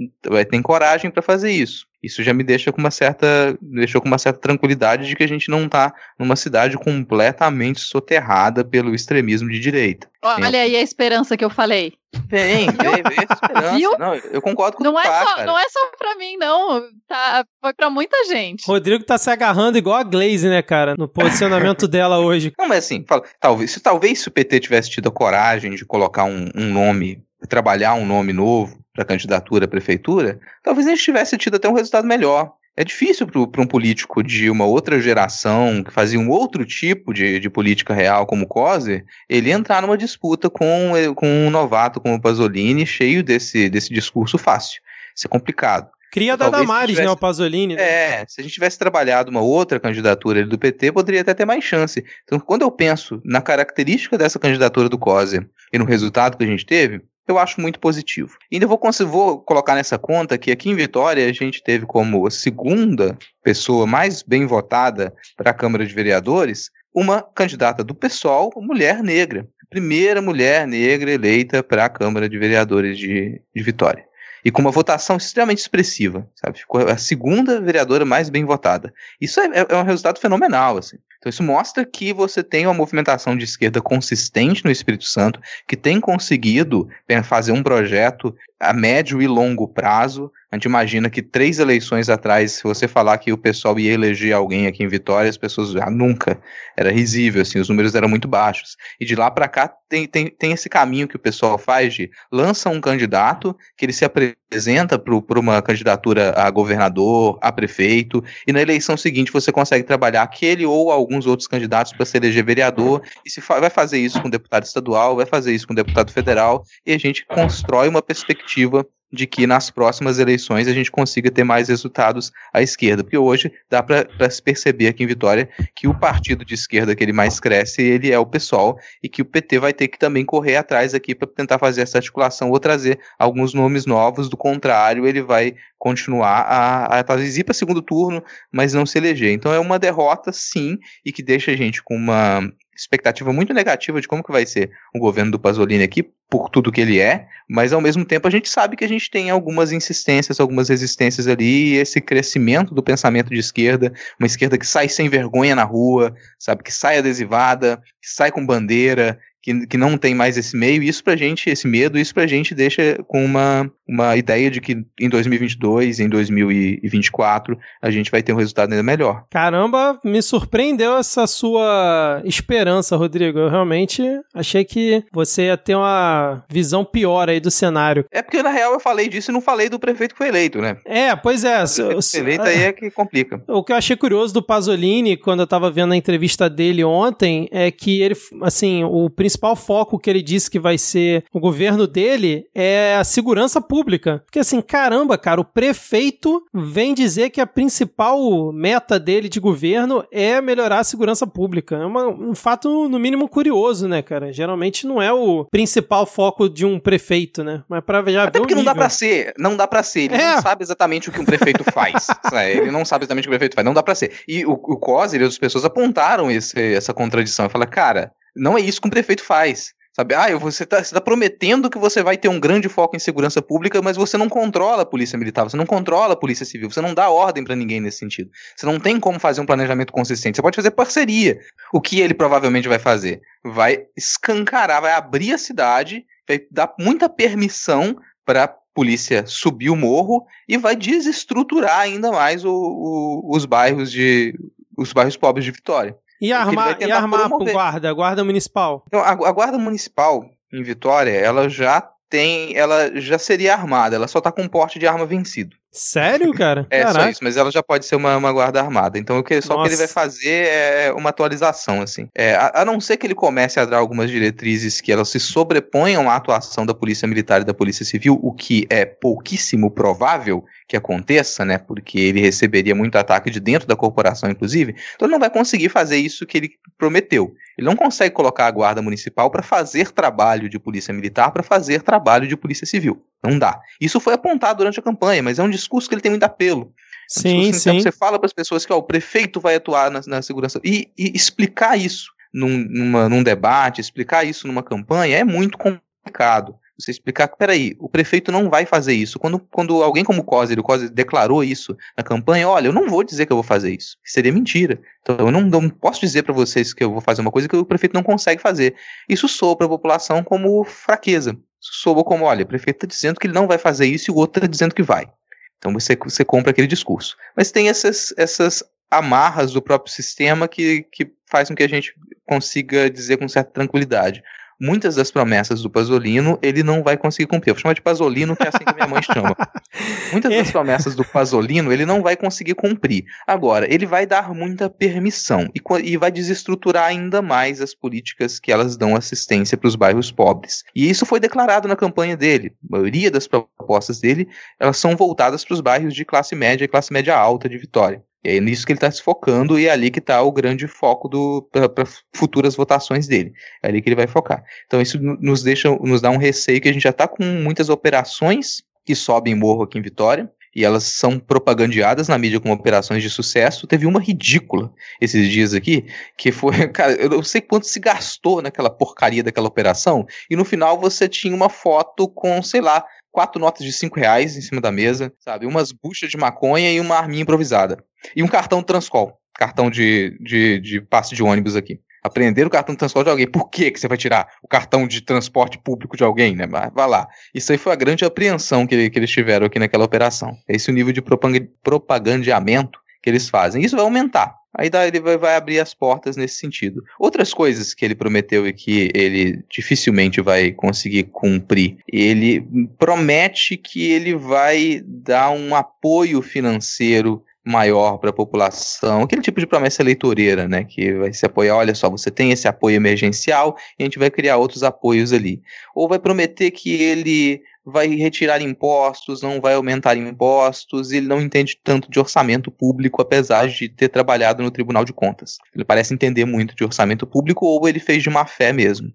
tem 0.48 0.62
coragem 0.62 1.10
para 1.10 1.20
fazer 1.20 1.50
isso. 1.50 1.87
Isso 2.02 2.22
já 2.22 2.32
me 2.32 2.44
deixa 2.44 2.72
com 2.72 2.80
uma 2.80 2.90
certa, 2.90 3.58
deixou 3.60 4.00
com 4.00 4.06
uma 4.06 4.18
certa 4.18 4.38
tranquilidade 4.38 5.08
de 5.08 5.16
que 5.16 5.24
a 5.24 5.26
gente 5.28 5.50
não 5.50 5.64
está 5.64 5.92
numa 6.18 6.36
cidade 6.36 6.76
completamente 6.76 7.80
soterrada 7.80 8.64
pelo 8.64 8.94
extremismo 8.94 9.50
de 9.50 9.58
direita. 9.58 10.08
Olha 10.22 10.62
aí 10.62 10.76
a 10.76 10.80
esperança 10.80 11.36
que 11.36 11.44
eu 11.44 11.50
falei. 11.50 11.94
Vem, 12.28 12.66
vem, 12.66 13.02
vem 13.02 13.26
esperança. 13.30 13.76
Viu? 13.76 13.98
Não, 13.98 14.14
eu 14.14 14.40
concordo 14.40 14.76
com 14.76 14.84
não 14.84 14.94
o 14.94 14.98
é 14.98 15.04
só, 15.04 15.34
cara. 15.34 15.44
Não 15.44 15.58
é 15.58 15.68
só 15.68 15.80
pra 15.98 16.14
mim, 16.14 16.36
não. 16.36 16.82
Tá, 17.08 17.44
foi 17.60 17.74
pra 17.74 17.90
muita 17.90 18.16
gente. 18.26 18.64
Rodrigo 18.66 19.04
tá 19.04 19.18
se 19.18 19.30
agarrando 19.30 19.76
igual 19.76 19.96
a 19.96 20.04
Glaze, 20.04 20.48
né, 20.48 20.62
cara? 20.62 20.94
No 20.96 21.08
posicionamento 21.08 21.86
dela 21.88 22.18
hoje. 22.18 22.52
Não, 22.56 22.68
mas 22.68 22.84
assim, 22.84 23.04
fala, 23.06 23.24
talvez, 23.40 23.72
se 23.72 23.80
talvez 23.80 24.20
se 24.20 24.28
o 24.28 24.32
PT 24.32 24.60
tivesse 24.60 24.90
tido 24.90 25.08
a 25.08 25.12
coragem 25.12 25.74
de 25.74 25.84
colocar 25.84 26.24
um, 26.24 26.48
um 26.54 26.72
nome, 26.72 27.22
trabalhar 27.48 27.94
um 27.94 28.06
nome 28.06 28.32
novo 28.32 28.78
para 28.98 29.04
candidatura 29.04 29.66
à 29.66 29.68
prefeitura, 29.68 30.40
talvez 30.60 30.84
a 30.88 30.90
gente 30.90 31.04
tivesse 31.04 31.38
tido 31.38 31.54
até 31.54 31.68
um 31.68 31.72
resultado 31.72 32.04
melhor. 32.04 32.52
É 32.76 32.82
difícil 32.82 33.28
para 33.28 33.62
um 33.62 33.66
político 33.66 34.24
de 34.24 34.50
uma 34.50 34.64
outra 34.64 35.00
geração, 35.00 35.84
que 35.84 35.92
fazia 35.92 36.18
um 36.18 36.28
outro 36.28 36.64
tipo 36.64 37.14
de, 37.14 37.38
de 37.38 37.48
política 37.48 37.94
real 37.94 38.26
como 38.26 38.46
Coser, 38.46 39.04
ele 39.28 39.52
entrar 39.52 39.82
numa 39.82 39.96
disputa 39.96 40.50
com, 40.50 40.92
com 41.14 41.28
um 41.28 41.48
novato 41.48 42.00
como 42.00 42.16
o 42.16 42.20
Pasolini, 42.20 42.84
cheio 42.84 43.22
desse, 43.22 43.68
desse 43.68 43.94
discurso 43.94 44.36
fácil. 44.36 44.80
Isso 45.14 45.28
é 45.28 45.30
complicado. 45.30 45.88
Cria 46.10 46.36
da 46.36 46.48
Damares, 46.48 46.90
tivesse, 46.90 47.06
né, 47.06 47.12
o 47.12 47.16
Pasolini. 47.16 47.76
Né? 47.76 47.82
É, 47.82 48.24
se 48.26 48.40
a 48.40 48.42
gente 48.42 48.54
tivesse 48.54 48.78
trabalhado 48.78 49.30
uma 49.30 49.42
outra 49.42 49.78
candidatura 49.78 50.44
do 50.44 50.58
PT, 50.58 50.90
poderia 50.90 51.20
até 51.20 51.34
ter 51.34 51.44
mais 51.44 51.62
chance. 51.62 52.04
Então, 52.24 52.40
quando 52.40 52.62
eu 52.62 52.70
penso 52.70 53.20
na 53.24 53.40
característica 53.40 54.16
dessa 54.16 54.38
candidatura 54.38 54.88
do 54.88 54.98
Coser 54.98 55.48
e 55.72 55.78
no 55.78 55.84
resultado 55.84 56.36
que 56.36 56.44
a 56.44 56.46
gente 56.46 56.64
teve, 56.64 57.02
eu 57.28 57.38
acho 57.38 57.60
muito 57.60 57.78
positivo. 57.78 58.36
Ainda 58.52 58.66
vou, 58.66 58.80
vou 59.06 59.38
colocar 59.40 59.74
nessa 59.74 59.98
conta 59.98 60.38
que 60.38 60.50
aqui 60.50 60.70
em 60.70 60.74
Vitória 60.74 61.28
a 61.28 61.32
gente 61.32 61.62
teve 61.62 61.86
como 61.86 62.26
a 62.26 62.30
segunda 62.30 63.16
pessoa 63.42 63.86
mais 63.86 64.22
bem 64.22 64.46
votada 64.46 65.14
para 65.36 65.50
a 65.50 65.54
Câmara 65.54 65.86
de 65.86 65.94
Vereadores 65.94 66.70
uma 66.94 67.22
candidata 67.22 67.84
do 67.84 67.94
PSOL, 67.94 68.50
mulher 68.56 69.02
negra. 69.02 69.46
Primeira 69.70 70.22
mulher 70.22 70.66
negra 70.66 71.12
eleita 71.12 71.62
para 71.62 71.84
a 71.84 71.88
Câmara 71.90 72.28
de 72.28 72.38
Vereadores 72.38 72.96
de, 72.96 73.40
de 73.54 73.62
Vitória 73.62 74.07
e 74.48 74.50
com 74.50 74.62
uma 74.62 74.70
votação 74.70 75.18
extremamente 75.18 75.58
expressiva, 75.58 76.26
sabe? 76.34 76.60
Ficou 76.60 76.80
a 76.88 76.96
segunda 76.96 77.60
vereadora 77.60 78.06
mais 78.06 78.30
bem 78.30 78.46
votada. 78.46 78.94
Isso 79.20 79.38
é, 79.40 79.46
é, 79.48 79.66
é 79.68 79.76
um 79.76 79.82
resultado 79.82 80.18
fenomenal, 80.18 80.78
assim. 80.78 80.96
Então 81.18 81.28
isso 81.28 81.42
mostra 81.42 81.84
que 81.84 82.14
você 82.14 82.42
tem 82.42 82.66
uma 82.66 82.72
movimentação 82.72 83.36
de 83.36 83.44
esquerda 83.44 83.82
consistente 83.82 84.64
no 84.64 84.70
Espírito 84.70 85.04
Santo, 85.04 85.38
que 85.66 85.76
tem 85.76 86.00
conseguido 86.00 86.88
fazer 87.24 87.52
um 87.52 87.62
projeto 87.62 88.34
a 88.60 88.72
médio 88.72 89.22
e 89.22 89.26
longo 89.26 89.68
prazo. 89.68 90.30
A 90.50 90.56
gente 90.56 90.64
imagina 90.64 91.10
que 91.10 91.22
três 91.22 91.58
eleições 91.58 92.08
atrás, 92.08 92.52
se 92.52 92.62
você 92.62 92.88
falar 92.88 93.18
que 93.18 93.32
o 93.32 93.38
pessoal 93.38 93.78
ia 93.78 93.92
eleger 93.92 94.32
alguém 94.32 94.66
aqui 94.66 94.82
em 94.82 94.88
Vitória, 94.88 95.28
as 95.28 95.36
pessoas 95.36 95.76
ah, 95.76 95.90
nunca. 95.90 96.40
Era 96.76 96.90
risível, 96.90 97.42
assim, 97.42 97.58
os 97.58 97.68
números 97.68 97.94
eram 97.94 98.08
muito 98.08 98.26
baixos. 98.26 98.76
E 98.98 99.04
de 99.04 99.14
lá 99.14 99.30
para 99.30 99.46
cá 99.46 99.72
tem, 99.88 100.06
tem, 100.06 100.28
tem 100.28 100.52
esse 100.52 100.68
caminho 100.68 101.06
que 101.06 101.16
o 101.16 101.18
pessoal 101.18 101.58
faz 101.58 101.94
de 101.94 102.10
lança 102.32 102.70
um 102.70 102.80
candidato, 102.80 103.54
que 103.76 103.84
ele 103.84 103.92
se 103.92 104.04
apresenta 104.04 104.98
para 104.98 105.38
uma 105.38 105.60
candidatura 105.60 106.32
a 106.34 106.50
governador, 106.50 107.38
a 107.42 107.52
prefeito, 107.52 108.24
e 108.46 108.52
na 108.52 108.62
eleição 108.62 108.96
seguinte 108.96 109.32
você 109.32 109.52
consegue 109.52 109.84
trabalhar 109.84 110.22
aquele 110.22 110.64
ou 110.64 110.90
alguns 110.90 111.26
outros 111.26 111.46
candidatos 111.46 111.92
para 111.92 112.06
se 112.06 112.16
eleger 112.16 112.44
vereador, 112.44 113.02
e 113.24 113.30
se 113.30 113.40
vai 113.40 113.70
fazer 113.70 113.98
isso 113.98 114.20
com 114.22 114.30
deputado 114.30 114.64
estadual, 114.64 115.16
vai 115.16 115.26
fazer 115.26 115.54
isso 115.54 115.66
com 115.66 115.74
deputado 115.74 116.10
federal, 116.10 116.64
e 116.86 116.92
a 116.92 116.98
gente 116.98 117.26
constrói 117.26 117.88
uma 117.88 118.00
perspectiva 118.00 118.47
perspectiva 118.48 118.86
de 119.10 119.26
que 119.26 119.46
nas 119.46 119.70
próximas 119.70 120.18
eleições 120.18 120.68
a 120.68 120.72
gente 120.72 120.90
consiga 120.90 121.30
ter 121.30 121.42
mais 121.42 121.68
resultados 121.68 122.30
à 122.52 122.60
esquerda, 122.60 123.02
porque 123.02 123.16
hoje 123.16 123.50
dá 123.70 123.82
para 123.82 124.30
se 124.30 124.42
perceber 124.42 124.88
aqui 124.88 125.02
em 125.02 125.06
Vitória 125.06 125.48
que 125.74 125.88
o 125.88 125.98
partido 125.98 126.44
de 126.44 126.52
esquerda 126.52 126.94
que 126.94 127.02
ele 127.02 127.12
mais 127.12 127.40
cresce, 127.40 127.80
ele 127.80 128.12
é 128.12 128.18
o 128.18 128.26
PSOL, 128.26 128.78
e 129.02 129.08
que 129.08 129.22
o 129.22 129.24
PT 129.24 129.58
vai 129.60 129.72
ter 129.72 129.88
que 129.88 129.98
também 129.98 130.26
correr 130.26 130.56
atrás 130.56 130.92
aqui 130.92 131.14
para 131.14 131.26
tentar 131.26 131.58
fazer 131.58 131.80
essa 131.80 131.96
articulação 131.96 132.50
ou 132.50 132.60
trazer 132.60 133.00
alguns 133.18 133.54
nomes 133.54 133.86
novos, 133.86 134.28
do 134.28 134.36
contrário, 134.36 135.06
ele 135.06 135.22
vai 135.22 135.54
continuar 135.78 136.40
a, 136.42 136.98
a 136.98 137.02
talvez 137.02 137.38
ir 137.38 137.44
para 137.44 137.54
segundo 137.54 137.80
turno, 137.80 138.22
mas 138.52 138.74
não 138.74 138.84
se 138.84 138.98
eleger. 138.98 139.32
Então 139.32 139.54
é 139.54 139.58
uma 139.58 139.78
derrota, 139.78 140.32
sim, 140.32 140.76
e 141.02 141.12
que 141.12 141.22
deixa 141.22 141.52
a 141.52 141.56
gente 141.56 141.82
com 141.82 141.96
uma 141.96 142.42
expectativa 142.78 143.32
muito 143.32 143.52
negativa 143.52 144.00
de 144.00 144.06
como 144.06 144.22
que 144.22 144.30
vai 144.30 144.46
ser 144.46 144.70
o 144.94 144.98
governo 144.98 145.32
do 145.32 145.38
Pasolini 145.38 145.82
aqui, 145.82 146.08
por 146.30 146.48
tudo 146.48 146.70
que 146.70 146.80
ele 146.80 147.00
é, 147.00 147.26
mas 147.48 147.72
ao 147.72 147.80
mesmo 147.80 148.04
tempo 148.04 148.28
a 148.28 148.30
gente 148.30 148.48
sabe 148.48 148.76
que 148.76 148.84
a 148.84 148.88
gente 148.88 149.10
tem 149.10 149.30
algumas 149.30 149.72
insistências, 149.72 150.38
algumas 150.38 150.68
resistências 150.68 151.26
ali, 151.26 151.72
e 151.72 151.76
esse 151.76 152.00
crescimento 152.00 152.74
do 152.74 152.82
pensamento 152.82 153.30
de 153.30 153.40
esquerda, 153.40 153.92
uma 154.20 154.26
esquerda 154.26 154.58
que 154.58 154.66
sai 154.66 154.88
sem 154.88 155.08
vergonha 155.08 155.56
na 155.56 155.64
rua, 155.64 156.14
sabe, 156.38 156.62
que 156.62 156.72
sai 156.72 156.98
adesivada, 156.98 157.82
que 158.00 158.08
sai 158.08 158.30
com 158.30 158.44
bandeira, 158.44 159.18
que, 159.48 159.66
que 159.66 159.78
não 159.78 159.96
tem 159.96 160.14
mais 160.14 160.36
esse 160.36 160.56
meio, 160.56 160.82
isso 160.82 161.02
pra 161.02 161.16
gente, 161.16 161.48
esse 161.48 161.66
medo, 161.66 161.98
isso 161.98 162.12
pra 162.12 162.26
gente 162.26 162.54
deixa 162.54 162.98
com 163.06 163.24
uma, 163.24 163.70
uma 163.88 164.16
ideia 164.16 164.50
de 164.50 164.60
que 164.60 164.84
em 165.00 165.08
2022, 165.08 166.00
em 166.00 166.08
2024, 166.08 167.58
a 167.80 167.90
gente 167.90 168.10
vai 168.10 168.22
ter 168.22 168.32
um 168.32 168.36
resultado 168.36 168.70
ainda 168.70 168.82
melhor. 168.82 169.24
Caramba, 169.30 169.98
me 170.04 170.20
surpreendeu 170.20 170.96
essa 170.96 171.26
sua 171.26 172.20
esperança, 172.24 172.96
Rodrigo. 172.96 173.38
Eu 173.38 173.48
realmente 173.48 174.02
achei 174.34 174.64
que 174.64 175.02
você 175.12 175.46
ia 175.46 175.56
ter 175.56 175.74
uma 175.74 176.44
visão 176.50 176.84
pior 176.84 177.28
aí 177.30 177.40
do 177.40 177.50
cenário. 177.50 178.04
É 178.10 178.20
porque, 178.20 178.42
na 178.42 178.50
real, 178.50 178.74
eu 178.74 178.80
falei 178.80 179.08
disso 179.08 179.30
e 179.30 179.34
não 179.34 179.40
falei 179.40 179.68
do 179.68 179.78
prefeito 179.78 180.12
que 180.12 180.18
foi 180.18 180.28
eleito, 180.28 180.60
né? 180.60 180.76
É, 180.84 181.16
pois 181.16 181.44
é. 181.44 181.64
O 181.64 182.00
prefeito 182.12 182.42
aí 182.42 182.62
é 182.64 182.72
que 182.72 182.90
complica. 182.90 183.42
O 183.48 183.64
que 183.64 183.72
eu 183.72 183.76
achei 183.76 183.96
curioso 183.96 184.32
do 184.32 184.42
Pasolini, 184.42 185.16
quando 185.16 185.40
eu 185.40 185.46
tava 185.46 185.70
vendo 185.70 185.92
a 185.92 185.96
entrevista 185.96 186.48
dele 186.48 186.84
ontem, 186.84 187.48
é 187.50 187.70
que 187.70 188.00
ele, 188.00 188.14
assim, 188.42 188.84
o 188.84 189.10
principal 189.10 189.37
principal 189.38 189.54
foco 189.56 189.98
que 189.98 190.10
ele 190.10 190.20
disse 190.20 190.50
que 190.50 190.58
vai 190.58 190.76
ser 190.76 191.24
o 191.32 191.38
governo 191.38 191.86
dele 191.86 192.46
é 192.54 192.96
a 192.96 193.04
segurança 193.04 193.60
pública. 193.60 194.22
Porque 194.26 194.40
assim, 194.40 194.60
caramba, 194.60 195.16
cara, 195.16 195.40
o 195.40 195.44
prefeito 195.44 196.42
vem 196.52 196.92
dizer 196.92 197.30
que 197.30 197.40
a 197.40 197.46
principal 197.46 198.52
meta 198.52 198.98
dele 198.98 199.28
de 199.28 199.38
governo 199.38 200.04
é 200.10 200.40
melhorar 200.40 200.80
a 200.80 200.84
segurança 200.84 201.26
pública. 201.26 201.76
É 201.76 201.86
uma, 201.86 202.08
um 202.08 202.34
fato, 202.34 202.88
no 202.88 202.98
mínimo, 202.98 203.28
curioso, 203.28 203.86
né, 203.86 204.02
cara? 204.02 204.32
Geralmente 204.32 204.86
não 204.86 205.00
é 205.00 205.12
o 205.12 205.44
principal 205.44 206.04
foco 206.04 206.48
de 206.48 206.66
um 206.66 206.80
prefeito, 206.80 207.44
né? 207.44 207.62
Mas 207.68 207.84
pra 207.84 208.02
já 208.10 208.24
Até 208.24 208.40
porque 208.40 208.54
não 208.54 208.64
dá 208.64 208.74
pra 208.74 208.88
ser, 208.88 209.32
não 209.38 209.56
dá 209.56 209.66
pra 209.68 209.82
ser. 209.82 210.02
Ele 210.02 210.16
É. 210.16 210.34
não 210.34 210.42
sabe 210.42 210.64
exatamente 210.64 211.08
o 211.08 211.12
que 211.12 211.20
um 211.20 211.24
prefeito 211.24 211.62
faz. 211.72 212.06
Ele 212.48 212.70
não 212.70 212.84
sabe 212.84 213.04
exatamente 213.04 213.26
o 213.26 213.30
que 213.30 213.36
o 213.36 213.38
prefeito 213.38 213.54
faz, 213.54 213.64
não 213.64 213.74
dá 213.74 213.82
pra 213.82 213.94
ser. 213.94 214.12
E 214.26 214.44
o, 214.44 214.52
o 214.52 214.76
COSER 214.78 215.20
e 215.20 215.24
outras 215.24 215.38
pessoas 215.38 215.64
apontaram 215.64 216.30
esse, 216.30 216.74
essa 216.74 216.92
contradição. 216.94 217.46
E 217.46 217.48
falaram, 217.48 217.70
cara, 217.70 218.12
não 218.38 218.56
é 218.56 218.60
isso 218.60 218.80
que 218.80 218.86
um 218.88 218.90
prefeito 218.90 219.22
faz. 219.22 219.72
Sabe, 219.94 220.14
ah, 220.14 220.36
você 220.36 220.64
tá, 220.64 220.80
você 220.82 220.94
tá 220.94 221.00
prometendo 221.00 221.68
que 221.68 221.76
você 221.76 222.04
vai 222.04 222.16
ter 222.16 222.28
um 222.28 222.38
grande 222.38 222.68
foco 222.68 222.94
em 222.94 223.00
segurança 223.00 223.42
pública, 223.42 223.82
mas 223.82 223.96
você 223.96 224.16
não 224.16 224.28
controla 224.28 224.82
a 224.82 224.86
polícia 224.86 225.18
militar, 225.18 225.42
você 225.42 225.56
não 225.56 225.66
controla 225.66 226.12
a 226.12 226.16
polícia 226.16 226.46
civil, 226.46 226.70
você 226.70 226.80
não 226.80 226.94
dá 226.94 227.10
ordem 227.10 227.42
pra 227.42 227.56
ninguém 227.56 227.80
nesse 227.80 227.98
sentido. 227.98 228.30
Você 228.56 228.64
não 228.64 228.78
tem 228.78 229.00
como 229.00 229.18
fazer 229.18 229.40
um 229.40 229.46
planejamento 229.46 229.92
consistente. 229.92 230.36
Você 230.36 230.42
pode 230.42 230.54
fazer 230.54 230.70
parceria. 230.70 231.40
O 231.72 231.80
que 231.80 231.98
ele 231.98 232.14
provavelmente 232.14 232.68
vai 232.68 232.78
fazer? 232.78 233.20
Vai 233.44 233.86
escancarar, 233.96 234.80
vai 234.80 234.92
abrir 234.92 235.32
a 235.32 235.38
cidade, 235.38 236.04
vai 236.28 236.40
dar 236.48 236.72
muita 236.78 237.08
permissão 237.08 237.96
para 238.24 238.54
polícia 238.72 239.26
subir 239.26 239.70
o 239.70 239.74
morro 239.76 240.24
e 240.48 240.56
vai 240.56 240.76
desestruturar 240.76 241.80
ainda 241.80 242.12
mais 242.12 242.44
o- 242.44 242.52
o- 242.52 243.36
os 243.36 243.44
bairros 243.44 243.90
de 243.90 244.32
os 244.76 244.92
bairros 244.92 245.16
pobres 245.16 245.44
de 245.44 245.50
Vitória. 245.50 245.96
E 246.20 246.32
armar, 246.32 246.76
e 246.80 246.90
armar 246.90 247.28
promover. 247.28 247.52
guarda, 247.52 247.90
a 247.90 247.92
guarda 247.92 248.24
municipal. 248.24 248.84
Então, 248.86 249.00
a, 249.00 249.10
a 249.10 249.32
guarda 249.32 249.58
municipal 249.58 250.28
em 250.52 250.62
Vitória, 250.62 251.10
ela 251.10 251.48
já 251.48 251.80
tem, 252.08 252.56
ela 252.56 252.98
já 253.00 253.18
seria 253.18 253.54
armada, 253.54 253.96
ela 253.96 254.08
só 254.08 254.20
tá 254.20 254.32
com 254.32 254.48
porte 254.48 254.78
de 254.78 254.86
arma 254.86 255.06
vencido. 255.06 255.56
Sério, 255.70 256.32
cara? 256.34 256.66
É 256.70 256.82
só 256.86 256.92
Caraca. 256.92 257.10
isso, 257.10 257.20
mas 257.22 257.36
ela 257.36 257.50
já 257.50 257.62
pode 257.62 257.86
ser 257.86 257.96
uma, 257.96 258.16
uma 258.16 258.32
guarda 258.32 258.60
armada. 258.60 258.98
Então 258.98 259.18
o 259.18 259.22
que, 259.22 259.40
só 259.40 259.62
que 259.62 259.68
ele 259.68 259.76
vai 259.76 259.86
fazer 259.86 260.48
é 260.48 260.92
uma 260.92 261.10
atualização, 261.10 261.82
assim. 261.82 262.08
É, 262.14 262.34
a, 262.34 262.62
a 262.62 262.64
não 262.64 262.80
ser 262.80 262.96
que 262.96 263.06
ele 263.06 263.14
comece 263.14 263.60
a 263.60 263.64
dar 263.64 263.78
algumas 263.78 264.10
diretrizes 264.10 264.80
que 264.80 264.92
elas 264.92 265.08
se 265.08 265.20
sobreponham 265.20 266.08
à 266.10 266.16
atuação 266.16 266.64
da 266.64 266.74
Polícia 266.74 267.06
Militar 267.06 267.42
e 267.42 267.44
da 267.44 267.54
Polícia 267.54 267.84
Civil, 267.84 268.18
o 268.22 268.32
que 268.32 268.66
é 268.70 268.84
pouquíssimo 268.84 269.70
provável 269.70 270.44
que 270.66 270.76
aconteça, 270.76 271.44
né? 271.44 271.58
Porque 271.58 271.98
ele 271.98 272.20
receberia 272.20 272.74
muito 272.74 272.96
ataque 272.96 273.30
de 273.30 273.40
dentro 273.40 273.66
da 273.66 273.76
corporação, 273.76 274.30
inclusive. 274.30 274.74
Então 274.94 275.06
ele 275.06 275.12
não 275.12 275.20
vai 275.20 275.30
conseguir 275.30 275.68
fazer 275.68 275.96
isso 275.96 276.26
que 276.26 276.36
ele 276.36 276.50
prometeu. 276.76 277.32
Ele 277.56 277.66
não 277.66 277.74
consegue 277.74 278.14
colocar 278.14 278.46
a 278.46 278.50
guarda 278.50 278.82
municipal 278.82 279.30
para 279.30 279.42
fazer 279.42 279.90
trabalho 279.90 280.48
de 280.48 280.58
polícia 280.58 280.92
militar, 280.94 281.30
para 281.30 281.42
fazer 281.42 281.82
trabalho 281.82 282.28
de 282.28 282.36
polícia 282.36 282.66
civil. 282.66 283.02
Não 283.22 283.38
dá. 283.38 283.60
Isso 283.80 283.98
foi 284.00 284.14
apontado 284.14 284.58
durante 284.58 284.78
a 284.78 284.82
campanha, 284.82 285.22
mas 285.22 285.38
é 285.38 285.42
um 285.42 285.50
discurso 285.50 285.88
que 285.88 285.94
ele 285.94 286.02
tem 286.02 286.10
muito 286.10 286.22
apelo. 286.24 286.62
É 286.62 286.64
um 286.64 287.22
Sim, 287.22 287.40
discurso, 287.50 287.68
então, 287.68 287.74
sim. 287.74 287.80
Você 287.80 287.92
fala 287.92 288.18
para 288.18 288.26
as 288.26 288.32
pessoas 288.32 288.64
que 288.64 288.72
ó, 288.72 288.76
o 288.76 288.82
prefeito 288.82 289.40
vai 289.40 289.56
atuar 289.56 289.90
na, 289.90 290.00
na 290.06 290.22
segurança. 290.22 290.60
E, 290.64 290.90
e 290.96 291.10
explicar 291.16 291.76
isso 291.78 292.12
num, 292.32 292.58
numa- 292.58 293.08
num 293.08 293.22
debate, 293.22 293.80
explicar 293.80 294.24
isso 294.24 294.46
numa 294.46 294.62
campanha 294.62 295.16
é 295.18 295.24
muito 295.24 295.56
complicado. 295.58 296.54
Você 296.80 296.92
explicar 296.92 297.26
peraí, 297.28 297.74
o 297.80 297.88
prefeito 297.88 298.30
não 298.30 298.48
vai 298.48 298.64
fazer 298.64 298.94
isso. 298.94 299.18
Quando, 299.18 299.40
quando 299.40 299.82
alguém 299.82 300.04
como 300.04 300.20
o 300.20 300.24
Coser, 300.24 300.60
o 300.60 300.62
Coser 300.62 300.88
declarou 300.88 301.42
isso 301.42 301.76
na 301.96 302.04
campanha, 302.04 302.48
olha, 302.48 302.68
eu 302.68 302.72
não 302.72 302.88
vou 302.88 303.02
dizer 303.02 303.26
que 303.26 303.32
eu 303.32 303.36
vou 303.36 303.42
fazer 303.42 303.74
isso. 303.76 303.96
Seria 304.04 304.32
mentira. 304.32 304.80
Então 305.02 305.16
eu 305.18 305.32
não, 305.32 305.40
não 305.40 305.68
posso 305.68 306.00
dizer 306.00 306.22
para 306.22 306.32
vocês 306.32 306.72
que 306.72 306.84
eu 306.84 306.92
vou 306.92 307.00
fazer 307.00 307.20
uma 307.20 307.32
coisa 307.32 307.48
que 307.48 307.56
o 307.56 307.64
prefeito 307.64 307.94
não 307.94 308.02
consegue 308.04 308.40
fazer. 308.40 308.76
Isso 309.08 309.26
soa 309.26 309.56
para 309.56 309.66
a 309.66 309.70
população 309.70 310.22
como 310.22 310.62
fraqueza. 310.64 311.36
Isso 311.60 311.72
soa 311.82 312.04
como, 312.04 312.24
olha, 312.24 312.44
o 312.44 312.46
prefeito 312.46 312.76
está 312.76 312.86
dizendo 312.86 313.18
que 313.18 313.26
ele 313.26 313.34
não 313.34 313.48
vai 313.48 313.58
fazer 313.58 313.86
isso 313.86 314.10
e 314.10 314.14
o 314.14 314.16
outro 314.16 314.38
está 314.38 314.46
dizendo 314.48 314.74
que 314.74 314.82
vai. 314.82 315.10
Então 315.58 315.72
você, 315.72 315.96
você 315.96 316.24
compra 316.24 316.52
aquele 316.52 316.68
discurso. 316.68 317.16
Mas 317.36 317.50
tem 317.50 317.68
essas, 317.68 318.14
essas 318.16 318.62
amarras 318.88 319.52
do 319.52 319.60
próprio 319.60 319.92
sistema 319.92 320.46
que, 320.46 320.84
que 320.92 321.10
faz 321.26 321.48
com 321.48 321.54
que 321.54 321.62
a 321.62 321.68
gente 321.68 321.92
consiga 322.26 322.88
dizer 322.88 323.16
com 323.16 323.28
certa 323.28 323.50
tranquilidade. 323.50 324.22
Muitas 324.60 324.96
das 324.96 325.10
promessas 325.10 325.62
do 325.62 325.70
Pasolino 325.70 326.38
ele 326.42 326.64
não 326.64 326.82
vai 326.82 326.96
conseguir 326.96 327.28
cumprir. 327.28 327.50
Eu 327.50 327.54
vou 327.54 327.62
chamar 327.62 327.74
de 327.74 327.82
Pasolino, 327.82 328.36
que 328.36 328.42
é 328.42 328.48
assim 328.48 328.64
que 328.64 328.74
minha 328.74 328.88
mãe 328.88 329.02
chama. 329.02 329.36
Muitas 330.10 330.32
das 330.32 330.50
promessas 330.50 330.96
do 330.96 331.04
Pasolino 331.04 331.72
ele 331.72 331.86
não 331.86 332.02
vai 332.02 332.16
conseguir 332.16 332.54
cumprir. 332.54 333.04
Agora, 333.26 333.72
ele 333.72 333.86
vai 333.86 334.04
dar 334.04 334.34
muita 334.34 334.68
permissão 334.68 335.48
e, 335.54 335.62
e 335.84 335.96
vai 335.96 336.10
desestruturar 336.10 336.86
ainda 336.86 337.22
mais 337.22 337.60
as 337.60 337.74
políticas 337.74 338.40
que 338.40 338.50
elas 338.50 338.76
dão 338.76 338.96
assistência 338.96 339.56
para 339.56 339.68
os 339.68 339.76
bairros 339.76 340.10
pobres. 340.10 340.64
E 340.74 340.90
isso 340.90 341.06
foi 341.06 341.20
declarado 341.20 341.68
na 341.68 341.76
campanha 341.76 342.16
dele. 342.16 342.52
A 342.68 342.76
maioria 342.76 343.10
das 343.10 343.28
propostas 343.28 344.00
dele 344.00 344.28
elas 344.58 344.76
são 344.76 344.96
voltadas 344.96 345.44
para 345.44 345.54
os 345.54 345.60
bairros 345.60 345.94
de 345.94 346.04
classe 346.04 346.34
média 346.34 346.64
e 346.64 346.68
classe 346.68 346.92
média 346.92 347.16
alta 347.16 347.48
de 347.48 347.58
Vitória. 347.58 348.02
É 348.36 348.40
nisso 348.40 348.66
que 348.66 348.72
ele 348.72 348.76
está 348.78 348.90
se 348.90 349.02
focando 349.02 349.58
e 349.58 349.66
é 349.66 349.70
ali 349.70 349.90
que 349.90 349.98
está 349.98 350.20
o 350.22 350.30
grande 350.32 350.66
foco 350.66 351.08
para 351.50 351.84
futuras 352.14 352.54
votações 352.56 353.06
dele. 353.06 353.32
É 353.62 353.68
ali 353.68 353.80
que 353.80 353.88
ele 353.88 353.96
vai 353.96 354.06
focar. 354.06 354.42
Então 354.66 354.80
isso 354.80 355.00
no- 355.00 355.16
nos 355.20 355.42
deixa, 355.42 355.70
nos 355.76 356.00
dá 356.00 356.10
um 356.10 356.18
receio 356.18 356.60
que 356.60 356.68
a 356.68 356.72
gente 356.72 356.82
já 356.82 356.90
está 356.90 357.08
com 357.08 357.24
muitas 357.24 357.68
operações 357.68 358.62
que 358.84 358.94
sobem 358.94 359.34
morro 359.34 359.62
aqui 359.62 359.78
em 359.78 359.82
Vitória. 359.82 360.30
E 360.56 360.64
elas 360.64 360.84
são 360.84 361.20
propagandeadas 361.20 362.08
na 362.08 362.18
mídia 362.18 362.40
como 362.40 362.54
operações 362.54 363.02
de 363.02 363.10
sucesso. 363.10 363.66
Teve 363.66 363.86
uma 363.86 364.00
ridícula 364.00 364.72
esses 365.00 365.28
dias 365.28 365.54
aqui, 365.54 365.86
que 366.16 366.32
foi, 366.32 366.66
cara, 366.72 366.94
eu 366.94 367.10
não 367.10 367.22
sei 367.22 367.40
quanto 367.40 367.66
se 367.66 367.78
gastou 367.78 368.42
naquela 368.42 368.70
porcaria 368.70 369.22
daquela 369.22 369.46
operação, 369.46 370.06
e 370.28 370.34
no 370.34 370.44
final 370.44 370.80
você 370.80 371.06
tinha 371.06 371.34
uma 371.34 371.48
foto 371.50 372.08
com, 372.08 372.42
sei 372.42 372.60
lá, 372.60 372.84
quatro 373.18 373.40
notas 373.40 373.66
de 373.66 373.72
cinco 373.72 373.98
reais 373.98 374.36
em 374.36 374.40
cima 374.40 374.60
da 374.60 374.70
mesa, 374.70 375.12
sabe? 375.18 375.44
Umas 375.44 375.72
buchas 375.72 376.08
de 376.08 376.16
maconha 376.16 376.70
e 376.70 376.78
uma 376.78 376.94
arminha 376.94 377.22
improvisada. 377.22 377.76
E 378.14 378.22
um 378.22 378.28
cartão 378.28 378.62
Transcol, 378.62 379.18
cartão 379.34 379.68
de, 379.68 380.16
de, 380.20 380.60
de 380.60 380.80
passe 380.80 381.16
de 381.16 381.22
ônibus 381.24 381.56
aqui. 381.56 381.80
Aprender 382.00 382.46
o 382.46 382.50
cartão 382.50 382.76
de 382.76 382.78
transporte 382.78 383.06
de 383.06 383.10
alguém. 383.10 383.26
Por 383.26 383.50
que, 383.50 383.72
que 383.72 383.80
você 383.80 383.88
vai 383.88 383.98
tirar 383.98 384.28
o 384.40 384.46
cartão 384.46 384.86
de 384.86 385.00
transporte 385.00 385.58
público 385.58 385.96
de 385.96 386.04
alguém, 386.04 386.36
né? 386.36 386.46
Vai 386.46 386.88
lá. 386.88 387.08
Isso 387.34 387.50
aí 387.50 387.58
foi 387.58 387.72
a 387.72 387.76
grande 387.76 388.04
apreensão 388.04 388.64
que, 388.64 388.88
que 388.88 388.96
eles 389.00 389.10
tiveram 389.10 389.46
aqui 389.46 389.58
naquela 389.58 389.84
operação. 389.84 390.38
É 390.48 390.54
esse 390.54 390.70
o 390.70 390.72
nível 390.72 390.92
de 390.92 391.02
propagandeamento 391.02 392.78
que 393.02 393.10
eles 393.10 393.28
fazem. 393.28 393.64
Isso 393.64 393.74
vai 393.74 393.84
aumentar. 393.84 394.32
Aí 394.58 394.68
daí 394.68 394.88
ele 394.88 395.00
vai, 395.00 395.36
abrir 395.36 395.60
as 395.60 395.72
portas 395.72 396.16
nesse 396.16 396.34
sentido. 396.34 396.82
Outras 396.98 397.32
coisas 397.32 397.72
que 397.72 397.84
ele 397.84 397.94
prometeu 397.94 398.44
e 398.46 398.52
que 398.52 398.90
ele 398.92 399.44
dificilmente 399.48 400.20
vai 400.20 400.50
conseguir 400.50 401.04
cumprir. 401.04 401.78
Ele 401.86 402.44
promete 402.76 403.56
que 403.56 403.92
ele 403.92 404.16
vai 404.16 404.82
dar 404.84 405.30
um 405.30 405.54
apoio 405.54 406.20
financeiro 406.20 407.22
maior 407.44 407.96
para 407.96 408.10
a 408.10 408.12
população, 408.12 409.02
aquele 409.02 409.22
tipo 409.22 409.40
de 409.40 409.46
promessa 409.46 409.80
eleitoreira, 409.80 410.46
né, 410.46 410.64
que 410.64 410.92
vai 410.92 411.12
se 411.14 411.24
apoiar, 411.24 411.56
olha 411.56 411.74
só, 411.74 411.88
você 411.88 412.10
tem 412.10 412.30
esse 412.30 412.46
apoio 412.46 412.76
emergencial 412.76 413.56
e 413.78 413.82
a 413.82 413.86
gente 413.86 413.98
vai 413.98 414.10
criar 414.10 414.36
outros 414.36 414.62
apoios 414.62 415.14
ali. 415.14 415.40
Ou 415.74 415.88
vai 415.88 415.98
prometer 415.98 416.50
que 416.50 416.82
ele 416.82 417.40
vai 417.70 417.88
retirar 417.88 418.40
impostos, 418.40 419.22
não 419.22 419.40
vai 419.40 419.54
aumentar 419.54 419.96
impostos, 419.96 420.90
ele 420.90 421.06
não 421.06 421.20
entende 421.20 421.58
tanto 421.62 421.90
de 421.90 421.98
orçamento 421.98 422.50
público, 422.50 423.02
apesar 423.02 423.48
de 423.48 423.68
ter 423.68 423.88
trabalhado 423.88 424.42
no 424.42 424.50
Tribunal 424.50 424.84
de 424.84 424.92
Contas. 424.92 425.38
Ele 425.54 425.64
parece 425.64 425.92
entender 425.92 426.24
muito 426.24 426.54
de 426.54 426.64
orçamento 426.64 427.06
público 427.06 427.46
ou 427.46 427.68
ele 427.68 427.80
fez 427.80 428.02
de 428.02 428.10
má 428.10 428.26
fé 428.26 428.52
mesmo. 428.52 428.92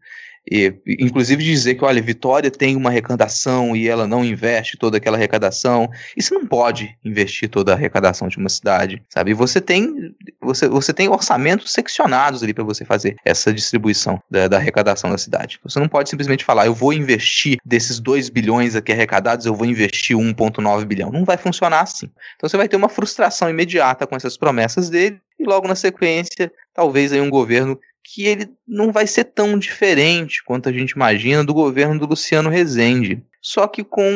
E, 0.49 0.73
inclusive 0.99 1.43
dizer 1.43 1.75
que, 1.75 1.85
olha, 1.85 2.01
Vitória 2.01 2.51
tem 2.51 2.75
uma 2.75 2.89
arrecadação 2.89 3.75
e 3.75 3.87
ela 3.87 4.05
não 4.05 4.25
investe 4.25 4.77
toda 4.77 4.97
aquela 4.97 5.17
arrecadação. 5.17 5.89
E 6.17 6.21
você 6.21 6.33
não 6.33 6.45
pode 6.45 6.97
investir 7.03 7.49
toda 7.49 7.71
a 7.71 7.75
arrecadação 7.75 8.27
de 8.27 8.37
uma 8.37 8.49
cidade, 8.49 9.01
sabe? 9.09 9.33
Você 9.33 9.61
tem, 9.61 10.13
você, 10.41 10.67
você 10.67 10.93
tem 10.93 11.07
orçamentos 11.07 11.71
seccionados 11.71 12.43
ali 12.43 12.53
para 12.53 12.63
você 12.63 12.83
fazer 12.83 13.15
essa 13.23 13.53
distribuição 13.53 14.21
da, 14.29 14.47
da, 14.47 14.57
arrecadação 14.57 15.09
da 15.09 15.17
cidade. 15.17 15.59
Você 15.63 15.79
não 15.79 15.87
pode 15.87 16.09
simplesmente 16.09 16.43
falar, 16.43 16.65
eu 16.65 16.73
vou 16.73 16.91
investir 16.93 17.57
desses 17.65 17.99
2 17.99 18.29
bilhões 18.29 18.75
aqui 18.75 18.91
arrecadados, 18.91 19.45
eu 19.45 19.55
vou 19.55 19.65
investir 19.65 20.17
1,9 20.17 20.85
bilhão. 20.85 21.11
Não 21.11 21.23
vai 21.23 21.37
funcionar 21.37 21.81
assim. 21.81 22.09
Então 22.35 22.49
você 22.49 22.57
vai 22.57 22.67
ter 22.67 22.75
uma 22.75 22.89
frustração 22.89 23.49
imediata 23.49 24.05
com 24.05 24.15
essas 24.15 24.37
promessas 24.37 24.89
dele 24.89 25.19
e 25.39 25.45
logo 25.45 25.67
na 25.67 25.75
sequência, 25.75 26.51
talvez 26.73 27.11
aí 27.11 27.19
um 27.19 27.29
governo 27.29 27.79
que 28.03 28.25
ele 28.25 28.49
não 28.67 28.91
vai 28.91 29.07
ser 29.07 29.25
tão 29.25 29.57
diferente 29.57 30.43
quanto 30.43 30.69
a 30.69 30.71
gente 30.71 30.91
imagina 30.91 31.43
do 31.43 31.53
governo 31.53 31.99
do 31.99 32.05
Luciano 32.05 32.49
Rezende, 32.49 33.23
só 33.41 33.67
que 33.67 33.83
com 33.83 34.07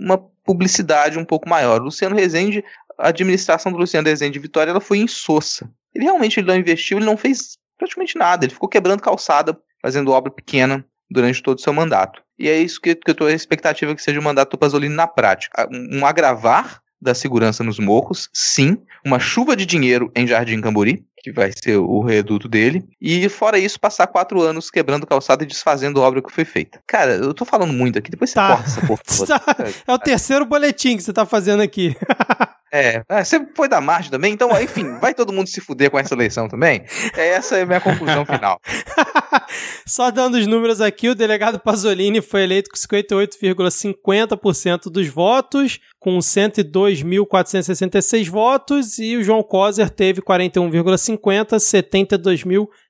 uma 0.00 0.18
publicidade 0.44 1.18
um 1.18 1.24
pouco 1.24 1.48
maior. 1.48 1.80
O 1.80 1.84
Luciano 1.84 2.16
Rezende, 2.16 2.64
a 2.98 3.08
administração 3.08 3.72
do 3.72 3.78
Luciano 3.78 4.08
Rezende 4.08 4.34
de 4.34 4.38
Vitória, 4.38 4.70
ela 4.70 4.80
foi 4.80 4.98
insossa. 4.98 5.70
Ele 5.94 6.04
realmente 6.04 6.40
ele 6.40 6.46
não 6.46 6.56
investiu, 6.56 6.98
ele 6.98 7.06
não 7.06 7.16
fez 7.16 7.56
praticamente 7.78 8.16
nada, 8.16 8.44
ele 8.44 8.54
ficou 8.54 8.68
quebrando 8.68 9.02
calçada, 9.02 9.58
fazendo 9.80 10.12
obra 10.12 10.30
pequena 10.30 10.84
durante 11.10 11.42
todo 11.42 11.58
o 11.58 11.60
seu 11.60 11.72
mandato. 11.72 12.22
E 12.38 12.48
é 12.48 12.58
isso 12.58 12.80
que, 12.80 12.94
que 12.94 13.10
eu 13.10 13.12
estou 13.12 13.26
a 13.26 13.32
expectativa 13.32 13.94
que 13.94 14.02
seja 14.02 14.18
o 14.18 14.22
mandato 14.22 14.52
do 14.52 14.58
Pasolini 14.58 14.94
na 14.94 15.06
prática. 15.06 15.68
Um, 15.70 15.98
um 15.98 16.06
agravar 16.06 16.82
da 17.00 17.14
segurança 17.14 17.62
nos 17.62 17.78
morros, 17.78 18.28
sim, 18.32 18.78
uma 19.04 19.20
chuva 19.20 19.54
de 19.54 19.66
dinheiro 19.66 20.10
em 20.16 20.26
Jardim 20.26 20.60
Cambori, 20.60 21.04
que 21.24 21.32
vai 21.32 21.50
ser 21.56 21.78
o 21.78 22.02
reduto 22.02 22.46
dele. 22.46 22.84
E 23.00 23.26
fora 23.30 23.58
isso, 23.58 23.80
passar 23.80 24.06
quatro 24.06 24.42
anos 24.42 24.70
quebrando 24.70 25.06
calçada 25.06 25.42
e 25.42 25.46
desfazendo 25.46 26.02
obra 26.02 26.20
que 26.22 26.30
foi 26.30 26.44
feita. 26.44 26.78
Cara, 26.86 27.12
eu 27.14 27.32
tô 27.32 27.46
falando 27.46 27.72
muito 27.72 27.98
aqui, 27.98 28.10
depois 28.10 28.28
você 28.28 28.34
Tá. 28.34 28.48
corta 28.56 28.68
essa 28.68 28.86
porra. 28.86 29.00
toda. 29.16 29.40
É 29.88 29.92
o 29.94 29.98
terceiro 29.98 30.44
boletim 30.44 30.98
que 30.98 31.02
você 31.02 31.14
tá 31.14 31.24
fazendo 31.24 31.62
aqui. 31.62 31.96
É, 32.76 33.04
é, 33.08 33.22
você 33.22 33.38
foi 33.54 33.68
da 33.68 33.80
margem 33.80 34.10
também, 34.10 34.32
então, 34.32 34.50
enfim, 34.60 34.98
vai 34.98 35.14
todo 35.14 35.32
mundo 35.32 35.46
se 35.46 35.60
fuder 35.60 35.92
com 35.92 35.98
essa 35.98 36.12
eleição 36.12 36.48
também? 36.48 36.84
É, 37.16 37.28
essa 37.28 37.56
é 37.56 37.62
a 37.62 37.66
minha 37.66 37.80
conclusão 37.80 38.26
final. 38.26 38.60
Só 39.86 40.10
dando 40.10 40.34
os 40.34 40.48
números 40.48 40.80
aqui, 40.80 41.08
o 41.08 41.14
delegado 41.14 41.60
Pasolini 41.60 42.20
foi 42.20 42.42
eleito 42.42 42.68
com 42.68 42.76
58,50% 42.76 44.90
dos 44.90 45.06
votos, 45.06 45.78
com 46.00 46.18
102.466 46.18 48.28
votos, 48.28 48.98
e 48.98 49.16
o 49.16 49.22
João 49.22 49.44
Coser 49.44 49.88
teve 49.88 50.20
41,50%, 50.20 52.18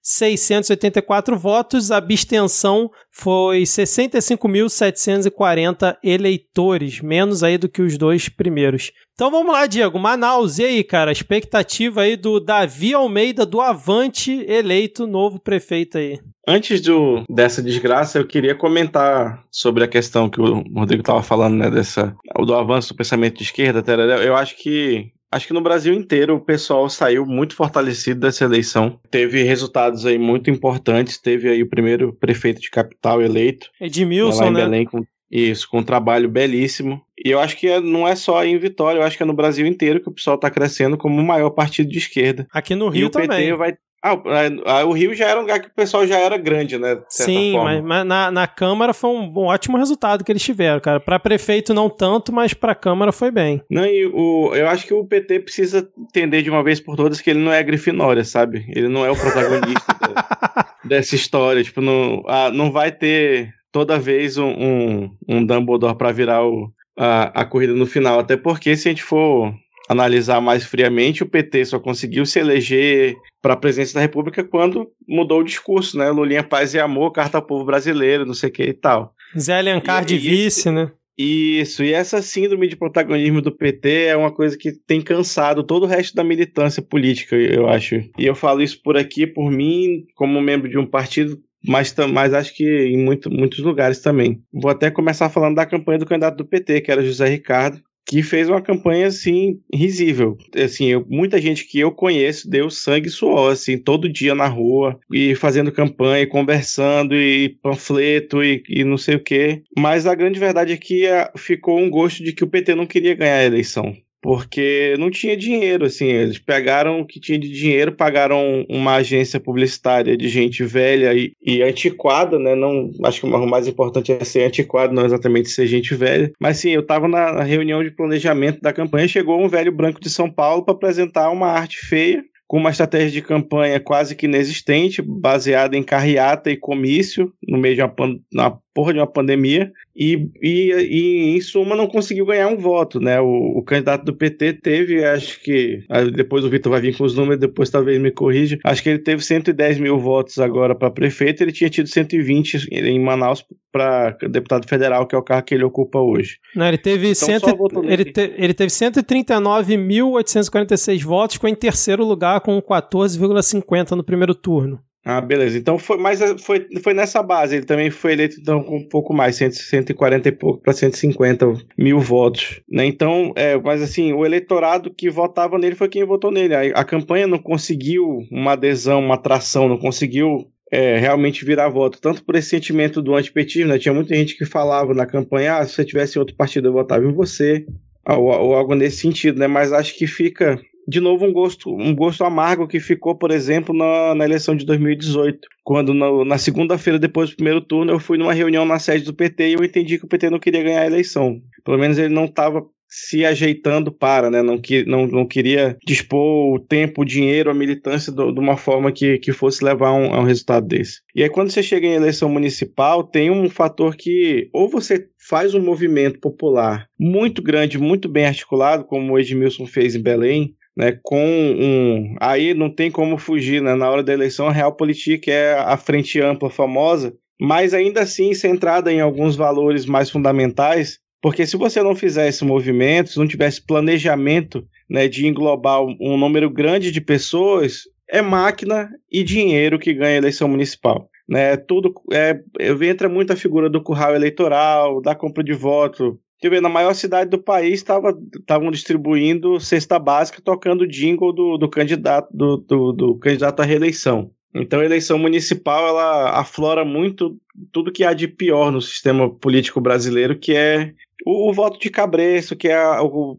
72.684 0.05 1.37
votos. 1.37 1.91
A 1.91 1.97
abstenção 1.97 2.91
foi 3.11 3.63
65.740 3.63 5.97
eleitores, 6.05 7.01
menos 7.01 7.43
aí 7.43 7.57
do 7.57 7.67
que 7.69 7.81
os 7.81 7.97
dois 7.97 8.29
primeiros. 8.29 8.93
Então 9.15 9.31
vamos 9.31 9.53
lá, 9.53 9.67
Diego. 9.67 9.99
Manaus, 9.99 10.59
e 10.59 10.65
aí, 10.65 10.85
cara? 10.85 11.13
Expectativa 11.13 12.03
aí 12.03 12.17
do 12.17 12.41
Davi 12.41 12.93
Almeida 12.93 13.47
do 13.47 13.61
Avante, 13.61 14.45
eleito 14.47 15.07
novo 15.07 15.39
prefeito 15.39 15.97
aí. 15.97 16.19
Antes 16.47 16.83
do, 16.83 17.25
dessa 17.31 17.63
desgraça, 17.63 18.19
eu 18.19 18.27
queria 18.27 18.55
comentar 18.55 19.43
sobre 19.51 19.83
a 19.83 19.89
questão 19.89 20.29
que 20.29 20.41
o 20.41 20.63
Rodrigo 20.75 21.01
estava 21.01 21.23
falando, 21.23 21.57
né, 21.57 21.71
dessa, 21.71 22.15
do 22.45 22.55
avanço 22.55 22.93
do 22.93 22.97
pensamento 22.97 23.39
de 23.39 23.45
esquerda. 23.45 23.83
Eu 24.23 24.37
acho 24.37 24.55
que 24.57 25.11
acho 25.35 25.47
que 25.47 25.53
no 25.53 25.61
Brasil 25.61 25.93
inteiro 25.93 26.37
o 26.37 26.41
pessoal 26.41 26.89
saiu 26.89 27.27
muito 27.27 27.55
fortalecido 27.57 28.21
dessa 28.21 28.45
eleição. 28.45 28.99
Teve 29.11 29.43
resultados 29.43 30.07
aí 30.07 30.19
muito 30.19 30.51
importantes. 30.51 31.19
Teve 31.21 31.49
aí 31.49 31.63
o 31.63 31.69
primeiro 31.69 32.13
prefeito 32.13 32.61
de 32.61 32.71
capital 32.71 33.21
eleito, 33.21 33.69
Edmilson, 33.81 34.51
né? 34.51 34.63
Belém, 34.63 34.85
com, 34.85 35.05
isso, 35.31 35.69
com 35.69 35.79
um 35.79 35.83
trabalho 35.83 36.29
belíssimo. 36.29 37.03
E 37.25 37.31
eu 37.31 37.41
acho 37.41 37.57
que 37.57 37.67
é- 37.69 37.81
não 37.81 38.07
é 38.07 38.15
só 38.15 38.45
em 38.45 38.57
Vitória, 38.59 39.01
eu 39.01 39.03
acho 39.05 39.17
que 39.17 39.23
é 39.23 39.27
no 39.27 39.33
Brasil 39.33 39.67
inteiro 39.67 40.01
que 40.01 40.09
o 40.09 40.13
pessoal 40.13 40.37
está 40.37 40.51
crescendo 40.51 40.97
como 40.97 41.21
o 41.21 41.25
maior 41.25 41.51
partido 41.51 41.89
de 41.91 41.99
esquerda. 41.99 42.47
Aqui 42.53 42.75
no 42.75 42.87
e 42.95 42.99
Rio 42.99 43.09
o 43.09 43.11
PT 43.11 43.29
também. 43.29 43.53
vai. 43.57 43.75
Ah, 44.05 44.85
o- 44.85 44.93
Rio 44.93 45.15
já 45.15 45.29
era 45.29 45.39
um 45.39 45.43
lugar 45.43 45.61
que 45.61 45.69
o 45.69 45.75
pessoal 45.75 46.07
já 46.07 46.19
era 46.19 46.37
grande, 46.37 46.77
né? 46.79 47.01
Sim, 47.09 47.53
forma. 47.53 47.71
mas, 47.73 47.83
mas 47.83 48.07
na, 48.07 48.31
na 48.31 48.47
Câmara 48.47 48.93
foi 48.93 49.09
um, 49.11 49.33
um 49.35 49.47
ótimo 49.47 49.79
resultado 49.79 50.23
que 50.23 50.31
eles 50.31 50.43
tiveram, 50.43 50.79
cara. 50.81 51.01
Pra 51.01 51.19
prefeito 51.19 51.73
não 51.73 51.89
tanto, 51.89 52.31
mas 52.33 52.53
pra 52.53 52.75
Câmara 52.75 53.13
foi 53.13 53.31
bem. 53.31 53.63
Não, 53.71 53.85
e 53.87 54.05
o, 54.07 54.55
eu 54.55 54.69
acho 54.69 54.87
que 54.87 54.93
o 54.93 55.05
PT 55.07 55.41
precisa 55.41 55.89
entender 55.99 56.43
de 56.43 56.51
uma 56.51 56.63
vez 56.63 56.81
por 56.81 56.97
todas 56.97 57.21
que 57.21 57.31
ele 57.31 57.39
não 57.43 57.51
é 57.53 57.63
Grifinória, 57.63 58.25
sabe? 58.25 58.67
Ele 58.69 58.89
não 58.89 59.07
é 59.07 59.11
o 59.11 59.17
protagonista 59.17 59.95
da- 59.99 60.67
dessa 60.85 61.15
história. 61.15 61.65
Tipo, 61.65 61.81
não, 61.81 62.23
ah, 62.27 62.51
não 62.51 62.71
vai 62.71 62.93
ter 62.93 63.51
toda 63.73 63.99
vez 63.99 64.37
um, 64.37 64.49
um, 64.51 65.11
um 65.27 65.45
Dumbledore 65.47 65.97
pra 65.97 66.13
virar 66.13 66.45
o, 66.47 66.71
a, 66.99 67.41
a 67.41 67.45
corrida 67.47 67.73
no 67.73 67.87
final. 67.87 68.19
Até 68.21 68.37
porque, 68.37 68.77
se 68.77 68.89
a 68.89 68.91
gente 68.91 69.03
for 69.03 69.53
analisar 69.89 70.41
mais 70.41 70.65
friamente, 70.65 71.23
o 71.23 71.29
PT 71.29 71.65
só 71.67 71.79
conseguiu 71.79 72.25
se 72.25 72.39
eleger 72.39 73.15
para 73.43 73.55
a 73.55 73.57
presidência 73.57 73.95
da 73.95 74.01
República 74.01 74.43
quando 74.43 74.91
mudou 75.07 75.41
o 75.41 75.45
discurso, 75.45 75.99
né? 75.99 76.11
Lulinha 76.11 76.43
Paz 76.43 76.75
e 76.75 76.79
Amor, 76.79 77.13
Carta 77.13 77.39
ao 77.39 77.47
Povo 77.47 77.65
Brasileiro, 77.65 78.25
não 78.25 78.35
sei 78.35 78.49
o 78.49 78.53
que 78.53 78.63
e 78.63 78.73
tal. 78.73 79.15
Zé 79.39 79.59
Alencar 79.59 80.03
E- 80.03 80.07
de 80.07 80.19
vice, 80.19 80.71
né? 80.71 80.91
Isso, 81.17 81.85
e 81.85 81.93
essa 81.93 82.21
síndrome 82.21 82.67
de 82.67 82.75
protagonismo 82.75 83.41
do 83.41 83.53
PT 83.53 84.07
é 84.07 84.17
uma 84.17 84.33
coisa 84.33 84.59
que 84.59 84.73
tem 84.73 85.01
cansado 85.01 85.63
todo 85.63 85.85
o 85.85 85.87
resto 85.87 86.13
da 86.17 86.25
militância 86.25 86.83
política, 86.83 87.37
eu 87.37 87.69
acho. 87.69 87.95
E 88.19 88.27
eu 88.27 88.35
falo 88.35 88.61
isso 88.61 88.83
por 88.83 88.97
aqui, 88.97 89.25
por 89.25 89.49
mim, 89.49 90.05
como 90.17 90.41
membro 90.41 90.69
de 90.69 90.77
um 90.77 90.85
partido, 90.85 91.39
mas, 91.65 91.95
mas 92.13 92.35
acho 92.35 92.53
que 92.53 92.65
em 92.87 92.99
muito, 92.99 93.31
muitos 93.31 93.61
lugares 93.61 94.01
também. 94.01 94.43
Vou 94.53 94.71
até 94.71 94.91
começar 94.91 95.31
falando 95.31 95.55
da 95.55 95.65
campanha 95.65 96.01
do 96.01 96.07
candidato 96.07 96.37
do 96.37 96.45
PT, 96.45 96.81
que 96.81 96.91
era 96.91 97.05
José 97.05 97.29
Ricardo, 97.29 97.81
que 98.07 98.23
fez 98.23 98.49
uma 98.49 98.61
campanha 98.63 99.07
assim 99.07 99.61
risível. 99.73 100.37
Assim, 100.57 100.87
eu- 100.87 101.07
muita 101.09 101.41
gente 101.41 101.65
que 101.67 101.79
eu 101.81 101.91
conheço 101.93 102.49
deu 102.49 102.71
sangue 102.71 103.09
e 103.09 103.11
suor 103.11 103.53
assim 103.53 103.79
todo 103.79 104.09
dia 104.09 104.35
na 104.35 104.47
rua 104.47 104.99
e 105.13 105.35
fazendo 105.35 105.73
campanha, 105.73 106.27
conversando 106.27 107.15
e 107.15 107.51
panfleto 107.63 108.43
e, 108.43 108.63
e 108.69 108.85
não 108.85 108.99
sei 108.99 109.17
o 109.17 109.21
quê. 109.23 109.63
Mas 109.77 110.07
a 110.07 110.15
grande 110.15 110.39
verdade 110.39 110.73
é 110.73 110.77
que 110.77 111.07
ah, 111.07 111.33
ficou 111.37 111.79
um 111.79 111.91
gosto 111.91 112.23
de 112.23 112.33
que 112.33 112.45
o 112.45 112.49
PT 112.49 112.75
não 112.75 112.87
queria 112.87 113.15
ganhar 113.15 113.37
a 113.39 113.45
eleição. 113.45 113.97
Porque 114.25 114.97
não 114.99 115.11
tinha 115.11 115.37
dinheiro, 115.37 115.85
assim, 115.85 116.07
eles 116.07 116.39
pegaram 116.39 116.99
o 116.99 117.07
que 117.07 117.21
tinha 117.21 117.39
de 117.39 117.47
dinheiro, 117.47 117.93
pagaram 117.93 118.65
uma 118.71 118.95
agência 118.95 119.39
publicitária 119.39 120.17
de 120.17 120.31
gente 120.31 120.65
velha 120.65 121.13
e, 121.13 121.35
e 121.43 121.63
antiquada, 121.63 122.39
né? 122.39 122.55
Não, 122.55 122.91
acho 123.05 123.21
que 123.21 123.27
o 123.27 123.47
mais 123.47 123.69
importante 123.69 124.13
é 124.13 124.25
ser 124.25 124.47
antiquado, 124.47 124.95
não 124.95 125.05
exatamente 125.05 125.51
ser 125.51 125.67
gente 125.67 125.95
velha. 125.95 126.33
Mas 126.41 126.57
sim, 126.57 126.71
eu 126.71 126.81
estava 126.81 127.07
na 127.07 127.43
reunião 127.43 127.85
de 127.85 127.91
planejamento 127.91 128.63
da 128.63 128.73
campanha, 128.73 129.07
chegou 129.07 129.39
um 129.39 129.47
velho 129.47 129.71
branco 129.71 130.01
de 130.01 130.09
São 130.09 130.31
Paulo 130.31 130.65
para 130.65 130.73
apresentar 130.73 131.29
uma 131.29 131.49
arte 131.49 131.77
feia 131.77 132.25
com 132.47 132.57
uma 132.57 132.71
estratégia 132.71 133.11
de 133.11 133.21
campanha 133.21 133.79
quase 133.79 134.17
que 134.17 134.25
inexistente, 134.25 135.03
baseada 135.03 135.77
em 135.77 135.83
carreata 135.83 136.51
e 136.51 136.57
comício, 136.57 137.31
no 137.47 137.59
meio 137.59 137.75
de 137.75 137.83
uma, 137.83 138.59
porra 138.75 138.93
de 138.93 138.99
uma 138.99 139.07
pandemia, 139.07 139.73
e, 139.97 140.29
e, 140.43 140.73
e, 140.73 141.37
em 141.37 141.41
suma 141.41 141.77
não 141.77 141.87
conseguiu 141.87 142.27
ganhar 142.27 142.49
um 142.49 142.57
voto, 142.57 142.99
né? 143.01 143.21
O, 143.21 143.59
o 143.59 143.63
candidato 143.63 144.05
do 144.05 144.13
PT 144.13 144.55
teve, 144.55 145.05
acho 145.05 145.41
que, 145.41 145.85
depois 146.15 146.45
o 146.45 146.51
Vitor 146.51 146.73
vai 146.73 146.81
vir 146.81 146.97
com 146.97 147.05
os 147.05 147.15
números, 147.15 147.39
depois 147.39 147.71
talvez 147.71 148.01
me 148.01 148.11
corrija, 148.11 148.59
acho 148.65 148.83
que 148.83 148.89
ele 148.89 148.99
teve 148.99 149.23
110 149.25 149.79
mil 149.79 149.97
votos 149.99 150.39
agora 150.39 150.75
para 150.75 150.91
prefeito, 150.91 151.43
ele 151.43 151.53
tinha 151.53 151.71
tido 151.71 151.89
120 151.89 152.69
em 152.73 152.99
Manaus 153.01 153.45
para 153.71 154.17
deputado 154.29 154.67
federal, 154.69 155.07
que 155.07 155.15
é 155.15 155.19
o 155.19 155.23
cargo 155.23 155.47
que 155.47 155.55
ele 155.55 155.65
ocupa 155.65 156.01
hoje. 156.01 156.39
Não, 156.55 156.67
ele 156.67 156.79
teve, 156.79 157.11
Então, 157.11 157.15
cento, 157.15 157.47
ele, 157.85 158.05
te- 158.05 158.35
ele 158.37 158.55
teve 158.55 158.71
139.846 158.71 161.03
votos, 161.03 161.35
ficou 161.35 161.49
em 161.49 161.55
terceiro 161.55 162.05
lugar 162.05 162.41
com 162.41 162.61
14,50 162.61 163.93
no 163.93 164.03
primeiro 164.05 164.35
turno. 164.35 164.81
Ah, 165.05 165.21
beleza. 165.21 165.59
Então 165.59 165.79
foi, 165.79 165.99
mas 165.99 166.21
foi, 166.41 166.67
foi 166.83 166.95
nessa 166.95 167.23
base. 167.23 167.57
Ele 167.57 167.67
também 167.67 167.91
foi 167.91 168.13
eleito 168.13 168.41
então, 168.41 168.63
com 168.63 168.79
um 168.79 168.89
pouco 168.89 169.13
mais, 169.13 169.37
100, 169.37 169.51
140 169.51 170.29
e 170.29 170.33
pouco 170.33 170.63
para 170.63 170.73
150 170.73 171.53
mil 171.77 172.01
votos. 172.01 172.63
Né? 172.69 172.87
Então, 172.87 173.33
é, 173.37 173.59
mas 173.59 173.83
assim, 173.83 174.15
o 174.15 174.25
eleitorado 174.25 174.93
que 174.93 175.11
votava 175.11 175.59
nele 175.59 175.75
foi 175.75 175.89
quem 175.89 176.05
votou 176.05 176.31
nele. 176.31 176.55
A, 176.55 176.81
a 176.81 176.85
campanha 176.85 177.27
não 177.27 177.39
conseguiu 177.39 178.27
uma 178.31 178.53
adesão, 178.53 179.01
uma 179.01 179.17
atração, 179.17 179.69
não 179.69 179.77
conseguiu 179.77 180.49
é, 180.73 180.97
realmente 180.97 181.45
virar 181.45 181.69
voto. 181.69 182.01
Tanto 182.01 182.25
por 182.25 182.35
esse 182.35 182.49
sentimento 182.49 183.03
do 183.03 183.15
antipetismo, 183.15 183.73
né? 183.73 183.79
tinha 183.79 183.93
muita 183.93 184.15
gente 184.15 184.39
que 184.39 184.47
falava 184.47 184.95
na 184.95 185.05
campanha: 185.05 185.59
ah, 185.59 185.67
se 185.67 185.75
você 185.75 185.85
tivesse 185.85 186.19
outro 186.19 186.35
partido, 186.35 186.69
eu 186.69 186.73
votava 186.73 187.05
em 187.05 187.13
você. 187.13 187.67
Ou, 188.09 188.25
ou 188.25 188.55
algo 188.55 188.75
nesse 188.75 188.99
sentido, 188.99 189.39
né? 189.39 189.47
Mas 189.47 189.73
acho 189.73 189.97
que 189.97 190.07
fica 190.07 190.59
de 190.87 191.01
novo 191.01 191.25
um 191.25 191.33
gosto, 191.33 191.75
um 191.75 191.95
gosto 191.95 192.25
amargo 192.25 192.69
que 192.69 192.81
ficou, 192.81 193.15
por 193.15 193.31
exemplo, 193.31 193.75
na, 193.75 194.15
na 194.15 194.25
eleição 194.25 194.55
de 194.57 194.65
2018, 194.67 195.39
quando 195.63 195.95
no- 195.95 196.25
na 196.25 196.39
segunda-feira 196.39 196.99
depois 196.99 197.31
do 197.31 197.37
primeiro 197.37 197.61
turno 197.61 197.93
eu 197.93 197.99
fui 198.01 198.19
numa 198.19 198.33
reunião 198.35 198.65
na 198.65 198.79
sede 198.79 199.05
do 199.05 199.15
PT 199.15 199.49
e 199.49 199.53
eu 199.55 199.65
entendi 199.65 199.99
que 199.99 200.05
o 200.05 200.09
PT 200.09 200.31
não 200.31 200.39
queria 200.39 200.63
ganhar 200.63 200.83
a 200.83 200.87
eleição. 200.87 201.41
Pelo 201.65 201.79
menos 201.79 201.99
ele 201.99 202.13
não 202.13 202.27
estava 202.27 202.63
se 202.97 203.25
ajeitando 203.25 203.91
para, 203.91 204.31
né? 204.31 204.41
Não, 204.41 204.57
que, 204.57 204.85
não, 204.85 205.05
não 205.07 205.27
queria 205.27 205.77
dispor 205.85 206.55
o 206.55 206.61
tempo, 206.61 207.03
o 207.03 207.05
dinheiro, 207.05 207.51
a 207.51 207.55
militância 207.55 208.13
do- 208.13 208.31
de 208.31 208.39
uma 208.39 208.57
forma 208.57 208.93
que, 208.93 209.19
que 209.19 209.33
fosse 209.33 209.65
levar 209.65 209.93
um, 209.93 210.15
a 210.15 210.21
um 210.21 210.25
resultado 210.25 210.65
desse. 210.69 211.01
E 211.13 211.21
aí, 211.23 211.29
quando 211.29 211.51
você 211.51 211.61
chega 211.61 211.89
em 211.89 211.95
eleição 211.95 212.29
municipal, 212.29 213.03
tem 213.03 213.31
um 213.33 213.49
fator 213.51 213.97
que 213.97 214.49
ou 214.53 214.69
você 214.69 215.09
faz 215.29 215.55
um 215.55 215.61
movimento 215.61 216.21
popular 216.21 216.87
muito 216.97 217.43
grande, 217.43 217.79
muito 217.79 218.09
bem 218.09 218.27
articulado, 218.27 218.85
como 218.85 219.13
o 219.13 219.19
Edmilson 219.19 219.67
fez 219.67 219.97
em 219.97 220.03
Belém, 220.03 220.55
né, 220.77 220.99
com 221.03 221.25
um. 221.25 222.17
Aí 222.21 222.55
não 222.55 222.71
tem 222.71 222.91
como 222.91 223.19
fugir, 223.19 223.63
né? 223.63 223.75
Na 223.75 223.91
hora 223.91 224.03
da 224.03 224.13
eleição, 224.13 224.49
a 224.49 224.53
Realpolitik 224.53 225.31
é 225.31 225.55
a 225.55 225.77
frente 225.77 226.21
ampla 226.21 226.51
famosa, 226.51 227.15
mas 227.41 227.75
ainda 227.75 228.03
assim 228.03 228.35
centrada 228.35 228.93
em 228.93 229.01
alguns 229.01 229.37
valores 229.37 229.87
mais 229.87 230.11
fundamentais, 230.11 230.99
porque 231.23 231.47
se 231.47 231.57
você 231.57 231.83
não 231.83 231.95
fizer 231.95 232.29
esse 232.29 232.45
movimento, 232.45 233.11
se 233.11 233.19
não 233.19 233.27
tivesse 233.27 233.65
planejamento 233.65 234.67
né, 234.89 235.09
de 235.09 235.27
englobar 235.27 235.83
um- 235.83 236.19
número 236.19 236.51
grande 236.51 236.91
de 236.91 237.01
pessoas, 237.01 237.83
é 238.11 238.21
máquina 238.21 238.91
e 239.11 239.23
dinheiro 239.23 239.79
que 239.79 239.95
ganha 239.95 240.15
a 240.15 240.19
eleição 240.19 240.49
municipal. 240.49 241.09
Né, 241.27 241.57
tudo 241.57 241.95
é, 242.13 242.39
entra 242.83 243.09
muito 243.09 243.33
a 243.33 243.37
figura 243.37 243.71
do 243.71 243.83
curral 243.83 244.15
eleitoral, 244.15 245.01
da 245.01 245.15
compra 245.15 245.43
de 245.43 245.55
voto, 245.55 246.21
Ver, 246.43 246.61
na 246.61 246.69
maior 246.69 246.95
cidade 246.95 247.31
do 247.31 247.39
país 247.39 247.75
estavam 247.83 248.71
distribuindo 248.71 249.59
cesta 249.59 249.99
básica 249.99 250.43
tocando 250.43 250.87
jingle 250.87 251.33
do, 251.33 251.57
do 251.57 251.71
candidato 251.71 252.29
do, 252.31 252.59
do, 252.59 252.93
do 252.93 253.19
candidato 253.19 253.61
à 253.61 253.65
reeleição. 253.65 254.31
Então 254.55 254.81
a 254.81 254.85
eleição 254.85 255.19
municipal 255.19 255.89
ela 255.89 256.39
aflora 256.39 256.85
muito 256.85 257.37
tudo 257.73 257.91
que 257.91 258.05
há 258.05 258.13
de 258.13 258.29
pior 258.29 258.71
no 258.71 258.81
sistema 258.81 259.29
político 259.29 259.81
brasileiro, 259.81 260.39
que 260.39 260.53
é 260.53 260.93
o, 261.27 261.51
o 261.51 261.53
voto 261.53 261.79
de 261.79 261.91
cabresto, 261.91 262.55
que 262.55 262.69
é 262.69 262.77
a 262.77 263.03
o, 263.03 263.39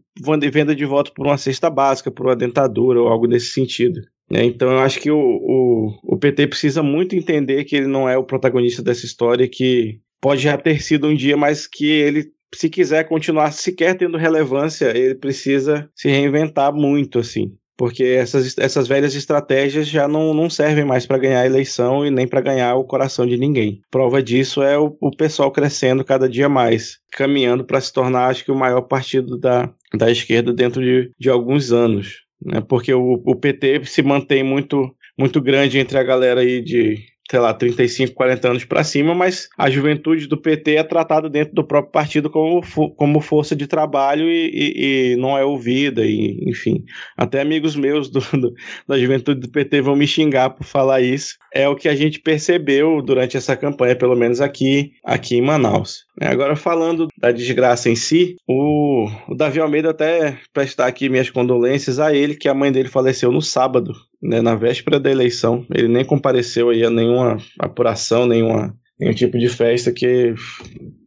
venda 0.51 0.75
de 0.75 0.85
voto 0.85 1.13
por 1.13 1.25
uma 1.25 1.37
cesta 1.37 1.69
básica, 1.69 2.11
por 2.11 2.25
uma 2.25 2.35
dentadura 2.35 2.99
ou 2.99 3.07
algo 3.07 3.27
nesse 3.27 3.51
sentido. 3.51 4.01
Né? 4.29 4.43
Então 4.43 4.71
eu 4.71 4.79
acho 4.79 4.99
que 4.99 5.09
o, 5.09 5.17
o, 5.17 5.99
o 6.03 6.17
PT 6.17 6.47
precisa 6.47 6.83
muito 6.83 7.15
entender 7.15 7.63
que 7.63 7.75
ele 7.75 7.87
não 7.87 8.09
é 8.09 8.17
o 8.17 8.23
protagonista 8.23 8.81
dessa 8.81 9.05
história, 9.05 9.47
que 9.47 9.99
pode 10.19 10.41
já 10.41 10.57
ter 10.57 10.81
sido 10.81 11.07
um 11.07 11.15
dia, 11.15 11.37
mas 11.37 11.65
que 11.67 11.85
ele 11.85 12.31
se 12.55 12.69
quiser 12.69 13.07
continuar 13.07 13.51
sequer 13.51 13.95
tendo 13.95 14.17
relevância, 14.17 14.95
ele 14.95 15.15
precisa 15.15 15.89
se 15.95 16.09
reinventar 16.09 16.73
muito, 16.73 17.19
assim. 17.19 17.53
Porque 17.77 18.03
essas, 18.03 18.57
essas 18.57 18.87
velhas 18.87 19.15
estratégias 19.15 19.87
já 19.87 20.07
não, 20.07 20.33
não 20.33 20.49
servem 20.49 20.85
mais 20.85 21.05
para 21.05 21.17
ganhar 21.17 21.41
a 21.41 21.45
eleição 21.45 22.05
e 22.05 22.09
nem 22.09 22.25
para 22.25 22.39
ganhar 22.39 22.75
o 22.75 22.85
coração 22.85 23.27
de 23.27 23.37
ninguém. 23.37 23.81
Prova 23.91 24.23
disso 24.23 24.63
é 24.63 24.79
o, 24.79 24.95
o 25.01 25.11
pessoal 25.11 25.51
crescendo 25.51 26.05
cada 26.05 26.29
dia 26.29 26.47
mais, 26.47 26.99
caminhando 27.11 27.65
para 27.65 27.81
se 27.81 27.91
tornar, 27.91 28.27
acho 28.27 28.45
que, 28.45 28.51
o 28.51 28.55
maior 28.55 28.83
partido 28.83 29.37
da, 29.37 29.69
da 29.93 30.09
esquerda 30.09 30.53
dentro 30.53 30.81
de, 30.81 31.11
de 31.19 31.29
alguns 31.29 31.73
anos. 31.73 32.23
Né? 32.41 32.61
Porque 32.61 32.93
o, 32.93 33.21
o 33.25 33.35
PT 33.35 33.83
se 33.85 34.01
mantém 34.01 34.41
muito, 34.41 34.95
muito 35.19 35.41
grande 35.41 35.77
entre 35.77 35.97
a 35.97 36.03
galera 36.03 36.39
aí 36.39 36.61
de 36.61 37.03
sei 37.35 37.41
lá, 37.41 37.53
35, 37.53 38.13
40 38.13 38.49
anos 38.49 38.63
para 38.63 38.81
cima, 38.81 39.13
mas 39.13 39.49
a 39.57 39.69
juventude 39.69 40.25
do 40.25 40.37
PT 40.37 40.75
é 40.75 40.83
tratada 40.83 41.29
dentro 41.29 41.53
do 41.53 41.65
próprio 41.65 41.91
partido 41.91 42.29
como, 42.29 42.61
como 42.95 43.19
força 43.19 43.53
de 43.53 43.67
trabalho 43.67 44.23
e, 44.29 44.49
e, 44.53 45.11
e 45.11 45.15
não 45.17 45.37
é 45.37 45.43
ouvida, 45.43 46.05
e, 46.05 46.39
enfim. 46.47 46.85
Até 47.17 47.41
amigos 47.41 47.75
meus 47.75 48.07
do, 48.09 48.21
do, 48.39 48.53
da 48.87 48.97
juventude 48.97 49.41
do 49.41 49.51
PT 49.51 49.81
vão 49.81 49.97
me 49.97 50.07
xingar 50.07 50.51
por 50.51 50.63
falar 50.63 51.01
isso. 51.01 51.35
É 51.53 51.67
o 51.67 51.75
que 51.75 51.89
a 51.89 51.95
gente 51.95 52.21
percebeu 52.21 53.01
durante 53.01 53.35
essa 53.35 53.57
campanha, 53.57 53.97
pelo 53.97 54.15
menos 54.15 54.39
aqui, 54.39 54.93
aqui 55.03 55.35
em 55.35 55.41
Manaus. 55.41 56.05
É, 56.21 56.27
agora, 56.27 56.55
falando 56.55 57.09
da 57.17 57.33
desgraça 57.33 57.89
em 57.89 57.95
si, 57.95 58.37
o, 58.47 59.09
o 59.27 59.35
Davi 59.35 59.59
Almeida 59.59 59.89
até 59.89 60.37
prestar 60.53 60.87
aqui 60.87 61.09
minhas 61.09 61.29
condolências 61.29 61.99
a 61.99 62.15
ele, 62.15 62.35
que 62.35 62.47
a 62.47 62.53
mãe 62.53 62.71
dele 62.71 62.87
faleceu 62.87 63.29
no 63.29 63.41
sábado, 63.41 63.93
né, 64.25 64.41
na 64.41 64.55
véspera 64.55 64.99
da 64.99 65.11
eleição. 65.11 65.65
Ele 65.73 65.87
nem 65.87 66.03
compareceu 66.03 66.69
aí 66.69 66.83
a 66.83 66.89
nenhuma 66.89 67.37
apuração, 67.59 68.25
nenhuma, 68.25 68.75
nenhum 68.99 69.13
tipo 69.13 69.37
de 69.37 69.47
festa, 69.47 69.91
que 69.91 70.33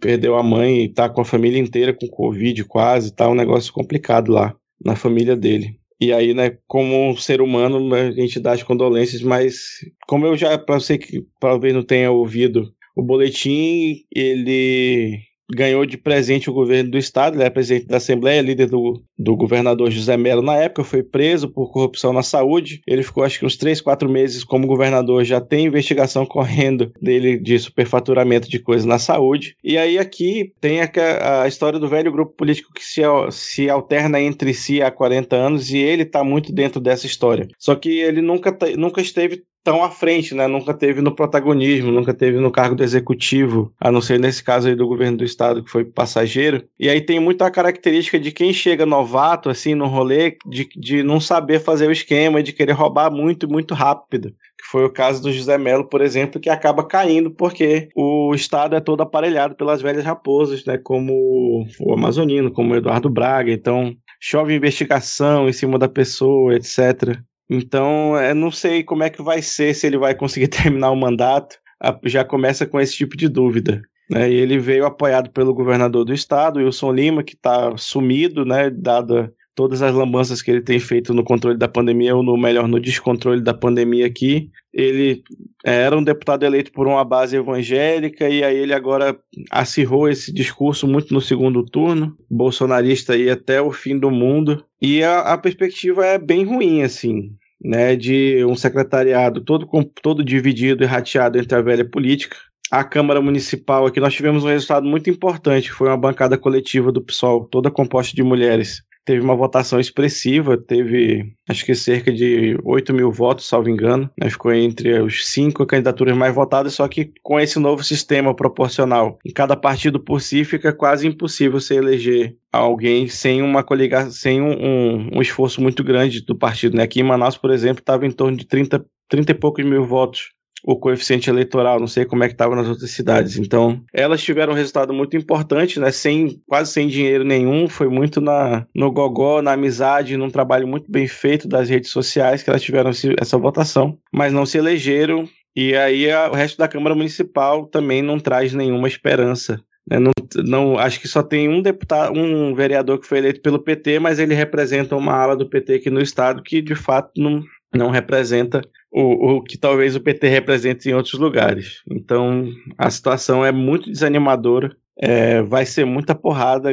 perdeu 0.01 0.37
a 0.37 0.43
mãe 0.43 0.85
e 0.85 0.89
tá 0.89 1.09
com 1.09 1.21
a 1.21 1.25
família 1.25 1.59
inteira 1.59 1.93
com 1.93 2.07
Covid 2.09 2.65
quase, 2.65 3.15
tá 3.15 3.29
um 3.29 3.35
negócio 3.35 3.73
complicado 3.73 4.33
lá 4.33 4.55
na 4.85 4.95
família 4.95 5.37
dele. 5.37 5.77
E 6.01 6.13
aí, 6.13 6.33
né, 6.33 6.57
como 6.67 7.11
um 7.11 7.17
ser 7.17 7.41
humano, 7.41 7.93
a 7.93 8.13
gente 8.13 8.39
dá 8.39 8.53
as 8.53 8.63
condolências, 8.63 9.21
mas 9.21 9.81
como 10.07 10.27
eu 10.27 10.37
já, 10.37 10.57
para 10.57 10.79
você 10.79 10.97
que 10.97 11.25
talvez 11.41 11.75
não 11.75 11.83
tenha 11.83 12.11
ouvido 12.11 12.73
o 12.97 13.03
boletim, 13.03 14.05
ele 14.15 15.21
ganhou 15.51 15.87
de 15.87 15.97
presente 15.97 16.51
o 16.51 16.53
governo 16.53 16.91
do 16.91 16.99
estado, 16.99 17.37
ele 17.37 17.45
é 17.45 17.51
presidente 17.51 17.87
da 17.87 17.97
Assembleia, 17.97 18.43
líder 18.43 18.67
do, 18.67 19.03
do 19.19 19.37
governador 19.37 19.91
José 19.91 20.17
Melo 20.17 20.43
na 20.43 20.57
época, 20.57 20.85
foi 20.85 21.03
preso 21.03 21.49
por 21.49 21.71
corrupção 21.71 22.13
na 22.13 22.23
saúde. 22.23 22.83
Ele 22.87 23.03
ficou 23.03 23.25
acho 23.25 23.39
que 23.39 23.47
uns 23.47 23.57
3, 23.57 23.81
4 23.81 24.09
meses 24.09 24.45
como 24.45 24.67
governador, 24.67 25.25
já 25.25 25.41
tem 25.41 25.67
investigação 25.67 26.25
correndo 26.27 26.93
dele 27.01 27.39
de 27.39 27.59
superfaturamento 27.59 28.49
de 28.49 28.59
coisas 28.59 28.85
na 28.85 28.99
saúde. 28.99 29.57
E 29.63 29.79
aí 29.79 29.99
aqui 29.99 30.53
tem 30.61 30.81
a, 30.81 31.43
a 31.43 31.49
história 31.49 31.79
do 31.79 31.89
velho 31.89 32.13
grupo 32.13 32.35
político 32.35 32.73
que 32.73 32.85
se, 32.85 33.03
se 33.31 33.71
alterna 33.71 34.21
entre 34.21 34.53
si 34.53 34.83
há 34.83 34.91
40 34.91 35.35
anos 35.35 35.71
e 35.71 35.79
ele 35.79 36.03
está 36.03 36.23
muito 36.23 36.53
dentro 36.53 36.81
dessa 36.81 37.07
história. 37.07 37.49
Só 37.59 37.75
que 37.75 37.89
ele 38.01 38.21
nunca, 38.21 38.57
nunca 38.77 39.01
esteve 39.01 39.43
tão 39.69 39.85
à 39.85 39.91
frente, 39.91 40.35
né? 40.35 40.47
Nunca 40.47 40.73
teve 40.73 41.03
no 41.03 41.15
protagonismo, 41.15 41.93
nunca 41.93 42.15
teve 42.15 42.39
no 42.39 42.51
cargo 42.51 42.75
do 42.75 42.83
executivo, 42.83 43.71
a 43.79 43.93
não 43.93 44.01
ser 44.01 44.19
nesse 44.19 44.43
caso 44.43 44.67
aí 44.67 44.75
do 44.75 44.89
governo 44.89 45.19
do 45.19 45.25
estado, 45.25 45.63
que 45.63 45.71
foi 45.71 45.85
passageiro. 45.85 46.65
E 46.81 46.89
aí 46.89 47.03
tem 47.03 47.21
muita 47.21 47.51
característica 47.51 48.19
de 48.19 48.33
quem 48.33 48.51
chega 48.51 48.87
novato, 48.87 49.51
assim, 49.51 49.75
no 49.75 49.87
rolê, 49.87 50.39
de, 50.47 50.67
de 50.75 51.03
não 51.03 51.21
saber 51.21 51.61
fazer 51.61 51.87
o 51.87 51.93
esquema, 51.93 52.43
de 52.43 52.55
querer 52.55 52.73
roubar 52.73 53.11
muito, 53.11 53.47
muito 53.47 53.75
rápido. 53.75 54.31
Que 54.31 54.71
foi 54.71 54.87
o 54.87 54.91
caso 54.91 55.23
do 55.23 55.31
José 55.31 55.59
Melo, 55.59 55.87
por 55.87 56.01
exemplo, 56.01 56.41
que 56.41 56.49
acaba 56.49 56.83
caindo 56.83 57.31
porque 57.31 57.91
o 57.95 58.35
estado 58.35 58.75
é 58.75 58.81
todo 58.81 59.03
aparelhado 59.03 59.55
pelas 59.55 59.83
velhas 59.83 60.03
raposas, 60.03 60.65
né? 60.65 60.79
Como 60.79 61.67
o 61.79 61.93
Amazonino, 61.93 62.51
como 62.51 62.73
o 62.73 62.77
Eduardo 62.77 63.11
Braga. 63.11 63.53
Então, 63.53 63.95
chove 64.19 64.55
investigação 64.55 65.47
em 65.47 65.53
cima 65.53 65.79
da 65.79 65.89
pessoa, 65.89 66.55
etc. 66.55 67.19
Então, 67.49 68.17
eu 68.17 68.35
não 68.35 68.51
sei 68.51 68.83
como 68.83 69.03
é 69.03 69.11
que 69.11 69.23
vai 69.23 69.41
ser, 69.41 69.75
se 69.75 69.87
ele 69.87 69.99
vai 69.99 70.15
conseguir 70.15 70.49
terminar 70.49 70.91
o 70.91 70.97
mandato. 70.97 71.57
Já 72.05 72.25
começa 72.25 72.67
com 72.67 72.81
esse 72.81 72.97
tipo 72.97 73.17
de 73.17 73.29
dúvida. 73.29 73.83
Né? 74.11 74.31
E 74.31 74.35
ele 74.35 74.59
veio 74.59 74.87
apoiado 74.87 75.31
pelo 75.31 75.55
governador 75.55 76.05
do 76.05 76.15
estado, 76.15 76.59
Wilson 76.59 76.93
Lima, 76.93 77.23
que 77.23 77.35
está 77.35 77.77
sumido, 77.77 78.45
né, 78.45 78.71
dada 78.71 79.33
todas 79.59 79.83
as 79.83 79.93
lambanças 79.93 80.41
que 80.41 80.53
ele 80.53 80.61
tem 80.61 80.79
feito 80.79 81.13
no 81.13 81.25
controle 81.25 81.59
da 81.59 81.67
pandemia, 81.67 82.15
ou 82.15 82.23
no 82.23 82.37
melhor, 82.37 82.69
no 82.69 82.79
descontrole 82.79 83.41
da 83.41 83.53
pandemia 83.53 84.07
aqui. 84.07 84.53
Ele 84.73 85.25
é, 85.67 85.83
era 85.83 85.99
um 85.99 86.05
deputado 86.05 86.45
eleito 86.45 86.71
por 86.71 86.87
uma 86.87 87.05
base 87.05 87.37
evangélica 87.37 88.29
e 88.29 88.45
aí 88.45 88.57
ele 88.57 88.73
agora 88.73 89.19
acirrou 89.51 90.09
esse 90.09 90.33
discurso 90.33 90.87
muito 90.87 91.13
no 91.13 91.21
segundo 91.21 91.65
turno, 91.65 92.17
bolsonarista 92.31 93.15
aí 93.15 93.29
até 93.29 93.61
o 93.61 93.73
fim 93.73 93.99
do 93.99 94.13
mundo. 94.13 94.65
E 94.81 95.03
a, 95.03 95.23
a 95.23 95.37
perspectiva 95.37 96.07
é 96.07 96.19
bem 96.19 96.45
ruim, 96.45 96.83
assim, 96.83 97.33
né, 97.63 97.97
de 97.97 98.45
um 98.45 98.55
secretariado 98.55 99.41
todo, 99.41 99.69
todo 100.03 100.25
dividido 100.25 100.85
e 100.85 100.87
rateado 100.87 101.39
entre 101.39 101.57
a 101.57 101.63
velha 101.63 101.89
política, 101.89 102.37
a 102.71 102.85
Câmara 102.85 103.21
Municipal 103.21 103.87
aqui, 103.87 103.99
nós 103.99 104.15
tivemos 104.15 104.45
um 104.45 104.49
resultado 104.49 104.87
muito 104.87 105.09
importante, 105.09 105.73
foi 105.73 105.89
uma 105.89 105.97
bancada 105.97 106.37
coletiva 106.37 106.93
do 106.93 107.03
PSOL, 107.03 107.47
toda 107.47 107.71
composta 107.71 108.15
de 108.15 108.23
mulheres, 108.23 108.83
teve 109.09 109.25
uma 109.25 109.35
votação 109.35 109.81
expressiva, 109.81 110.59
teve 110.59 111.33
acho 111.49 111.65
que 111.65 111.75
cerca 111.75 112.13
de 112.13 112.59
8 112.63 112.93
mil 112.93 113.11
votos, 113.11 113.49
salvo 113.49 113.71
engano. 113.71 114.11
Né? 114.21 114.29
Ficou 114.29 114.53
entre 114.53 115.01
os 115.01 115.27
cinco 115.29 115.65
candidaturas 115.65 116.15
mais 116.15 116.35
votadas, 116.35 116.75
só 116.75 116.87
que 116.87 117.11
com 117.23 117.41
esse 117.41 117.59
novo 117.59 117.83
sistema 117.83 118.37
proporcional, 118.37 119.19
em 119.25 119.33
cada 119.33 119.57
partido 119.57 119.99
por 119.99 120.21
si, 120.21 120.45
fica 120.45 120.75
quase 120.75 121.07
impossível 121.09 121.59
você 121.59 121.77
eleger 121.77 122.37
alguém 122.53 123.09
sem 123.09 123.41
uma 123.41 123.63
coligação, 123.63 124.11
sem 124.11 124.43
um, 124.43 124.53
um, 124.53 125.11
um, 125.15 125.23
esforço 125.23 125.63
muito 125.63 125.83
grande 125.83 126.21
do 126.21 126.37
partido. 126.37 126.77
Né? 126.77 126.83
Aqui 126.83 127.01
em 127.01 127.05
Manaus, 127.05 127.39
por 127.39 127.51
exemplo, 127.51 127.81
estava 127.81 128.07
em 128.07 128.11
torno 128.11 128.37
de 128.37 128.47
30, 128.47 128.85
30 129.09 129.33
e 129.33 129.35
poucos 129.35 129.65
mil 129.65 129.87
votos 129.87 130.33
o 130.65 130.77
coeficiente 130.77 131.31
eleitoral, 131.31 131.79
não 131.79 131.87
sei 131.87 132.05
como 132.05 132.25
é 132.25 132.29
que 132.29 132.35
estava 132.35 132.57
nas 132.57 132.69
outras 132.69 132.91
cidades. 132.91 133.39
Então, 133.39 133.83
elas 133.93 134.23
tiveram 134.23 134.53
um 134.53 134.57
resultado 134.57 134.93
muito 134.93 135.17
importante, 135.17 135.79
né? 135.79 135.91
Sem 135.91 136.41
quase 136.47 136.73
sem 136.73 136.89
dinheiro 136.89 137.25
nenhum, 137.25 137.69
foi 137.69 137.89
muito 137.89 138.21
na 138.21 138.67
no 138.75 138.91
gogó, 138.91 139.41
na 139.41 139.53
amizade, 139.53 140.17
num 140.17 140.31
trabalho 140.31 140.67
muito 140.67 140.91
bem 140.91 141.07
feito 141.07 141.49
das 141.49 141.69
redes 141.69 141.91
sociais 141.91 142.43
que 142.43 142.51
elas 142.51 142.63
tiveram 142.63 142.91
essa 143.21 143.39
votação, 143.39 143.99
mas 144.13 144.33
não 144.33 144.47
se 144.47 144.59
elegeram. 144.59 145.29
E 145.55 145.75
aí 145.75 146.11
a, 146.11 146.31
o 146.31 146.35
resto 146.35 146.59
da 146.59 146.69
Câmara 146.69 146.95
Municipal 146.95 147.67
também 147.67 148.03
não 148.03 148.19
traz 148.19 148.53
nenhuma 148.53 148.87
esperança. 148.87 149.61
Né? 149.91 149.99
Não, 149.99 150.13
não, 150.45 150.79
acho 150.79 151.01
que 151.01 151.09
só 151.09 151.23
tem 151.23 151.49
um 151.49 151.63
deputado, 151.63 152.17
um 152.17 152.55
vereador 152.55 153.01
que 153.01 153.07
foi 153.07 153.19
eleito 153.19 153.41
pelo 153.41 153.59
PT, 153.59 153.99
mas 153.99 154.19
ele 154.19 154.35
representa 154.35 154.95
uma 154.95 155.15
ala 155.15 155.35
do 155.35 155.49
PT 155.49 155.75
aqui 155.75 155.91
no 155.91 156.01
estado 156.01 156.43
que 156.43 156.61
de 156.61 156.75
fato 156.75 157.11
não, 157.17 157.43
não 157.75 157.91
representa 157.91 158.63
o, 158.91 159.37
o 159.37 159.43
que 159.43 159.59
talvez 159.59 159.95
o 159.95 160.01
PT 160.01 160.29
represente 160.29 160.89
em 160.89 160.95
outros 160.95 161.15
lugares. 161.15 161.83
Então 161.91 162.49
a 162.77 162.91
situação 162.91 163.45
é 163.45 163.53
muito 163.53 163.91
desanimadora. 163.91 164.75
É, 165.01 165.43
vai 165.43 165.65
ser 165.65 165.85
muita 165.85 166.13
porrada 166.13 166.71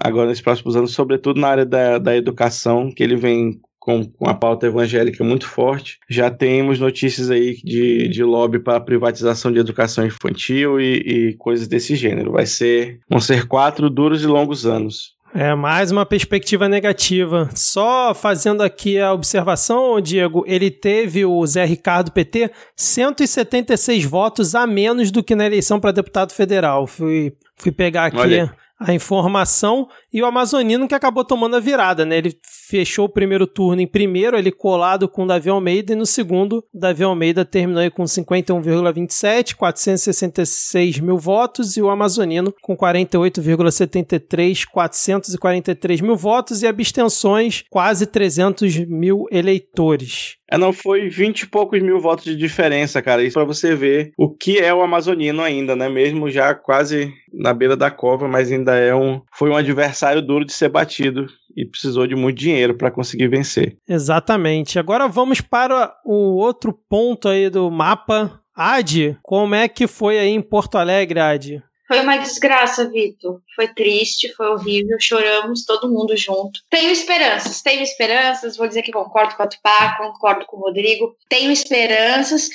agora 0.00 0.28
nos 0.28 0.40
próximos 0.40 0.74
anos, 0.74 0.92
sobretudo 0.92 1.38
na 1.38 1.48
área 1.48 1.66
da, 1.66 1.98
da 1.98 2.16
educação, 2.16 2.90
que 2.90 3.02
ele 3.02 3.14
vem 3.14 3.60
com, 3.86 4.04
com 4.04 4.28
a 4.28 4.34
pauta 4.34 4.66
evangélica 4.66 5.22
muito 5.22 5.46
forte. 5.46 5.98
Já 6.10 6.28
temos 6.28 6.80
notícias 6.80 7.30
aí 7.30 7.54
de, 7.62 8.08
de 8.08 8.24
lobby 8.24 8.58
para 8.58 8.80
privatização 8.80 9.52
de 9.52 9.60
educação 9.60 10.04
infantil 10.04 10.80
e, 10.80 10.94
e 10.96 11.34
coisas 11.34 11.68
desse 11.68 11.94
gênero. 11.94 12.32
Vai 12.32 12.46
ser, 12.46 12.98
vão 13.08 13.20
ser 13.20 13.46
quatro 13.46 13.88
duros 13.88 14.24
e 14.24 14.26
longos 14.26 14.66
anos. 14.66 15.15
É, 15.38 15.54
mais 15.54 15.90
uma 15.90 16.06
perspectiva 16.06 16.66
negativa. 16.66 17.50
Só 17.54 18.14
fazendo 18.14 18.62
aqui 18.62 18.98
a 18.98 19.12
observação, 19.12 20.00
Diego, 20.00 20.42
ele 20.46 20.70
teve 20.70 21.26
o 21.26 21.46
Zé 21.46 21.66
Ricardo 21.66 22.10
PT 22.10 22.50
176 22.74 24.06
votos 24.06 24.54
a 24.54 24.66
menos 24.66 25.10
do 25.10 25.22
que 25.22 25.34
na 25.34 25.44
eleição 25.44 25.78
para 25.78 25.92
deputado 25.92 26.32
federal. 26.32 26.86
Fui, 26.86 27.34
fui 27.54 27.70
pegar 27.70 28.06
aqui. 28.06 28.16
Olha 28.16 28.56
a 28.78 28.92
informação 28.92 29.88
e 30.12 30.22
o 30.22 30.26
Amazonino 30.26 30.86
que 30.86 30.94
acabou 30.94 31.24
tomando 31.24 31.56
a 31.56 31.60
virada, 31.60 32.04
né? 32.04 32.18
Ele 32.18 32.38
fechou 32.68 33.04
o 33.06 33.08
primeiro 33.08 33.46
turno 33.46 33.80
em 33.80 33.86
primeiro, 33.86 34.36
ele 34.36 34.50
colado 34.50 35.08
com 35.08 35.24
o 35.24 35.26
Davi 35.26 35.48
Almeida 35.48 35.92
e 35.92 35.96
no 35.96 36.06
segundo, 36.06 36.64
Davi 36.74 37.04
Almeida 37.04 37.44
terminou 37.44 37.82
aí 37.82 37.90
com 37.90 38.04
51,27, 38.04 39.54
466 39.54 40.98
mil 41.00 41.18
votos 41.18 41.76
e 41.76 41.82
o 41.82 41.90
Amazonino 41.90 42.52
com 42.62 42.76
48,73, 42.76 44.64
443 44.66 46.00
mil 46.00 46.16
votos 46.16 46.62
e 46.62 46.66
abstenções 46.66 47.64
quase 47.70 48.06
300 48.06 48.86
mil 48.86 49.26
eleitores. 49.30 50.36
É, 50.50 50.56
não 50.56 50.72
foi 50.72 51.08
20 51.08 51.42
e 51.42 51.46
poucos 51.48 51.82
mil 51.82 51.98
votos 51.98 52.24
de 52.24 52.36
diferença, 52.36 53.02
cara. 53.02 53.22
Isso 53.22 53.34
para 53.34 53.44
você 53.44 53.74
ver 53.74 54.12
o 54.16 54.30
que 54.30 54.58
é 54.58 54.72
o 54.72 54.80
Amazonino 54.80 55.42
ainda, 55.42 55.74
né? 55.74 55.88
Mesmo 55.88 56.30
já 56.30 56.54
quase 56.54 57.12
na 57.32 57.52
beira 57.52 57.76
da 57.76 57.90
cova, 57.90 58.28
mas 58.28 58.52
ainda 58.52 58.76
é 58.76 58.94
um. 58.94 59.20
Foi 59.32 59.50
um 59.50 59.56
adversário 59.56 60.22
duro 60.22 60.44
de 60.44 60.52
ser 60.52 60.68
batido. 60.68 61.26
E 61.56 61.64
precisou 61.64 62.06
de 62.06 62.14
muito 62.14 62.38
dinheiro 62.38 62.76
para 62.76 62.90
conseguir 62.90 63.28
vencer. 63.28 63.78
Exatamente. 63.88 64.78
Agora 64.78 65.08
vamos 65.08 65.40
para 65.40 65.96
o 66.04 66.36
outro 66.36 66.72
ponto 66.72 67.28
aí 67.28 67.48
do 67.48 67.70
mapa. 67.70 68.40
Adi, 68.54 69.16
como 69.22 69.54
é 69.54 69.68
que 69.68 69.86
foi 69.86 70.18
aí 70.18 70.28
em 70.28 70.42
Porto 70.42 70.76
Alegre, 70.76 71.20
Adi? 71.20 71.62
Foi 71.88 72.00
uma 72.00 72.16
desgraça, 72.16 72.90
Vitor. 72.90 73.40
Foi 73.54 73.68
triste, 73.68 74.32
foi 74.34 74.48
horrível, 74.48 74.96
choramos 75.00 75.64
todo 75.64 75.92
mundo 75.92 76.16
junto. 76.16 76.60
Tenho 76.68 76.90
esperanças, 76.90 77.62
tenho 77.62 77.82
esperanças. 77.82 78.56
Vou 78.56 78.66
dizer 78.66 78.82
que 78.82 78.90
concordo 78.90 79.36
com 79.36 79.42
a 79.42 79.46
Tupá, 79.46 79.96
concordo 79.96 80.44
com 80.46 80.56
o 80.56 80.60
Rodrigo. 80.60 81.16
Tenho 81.28 81.50
esperanças, 81.50 82.48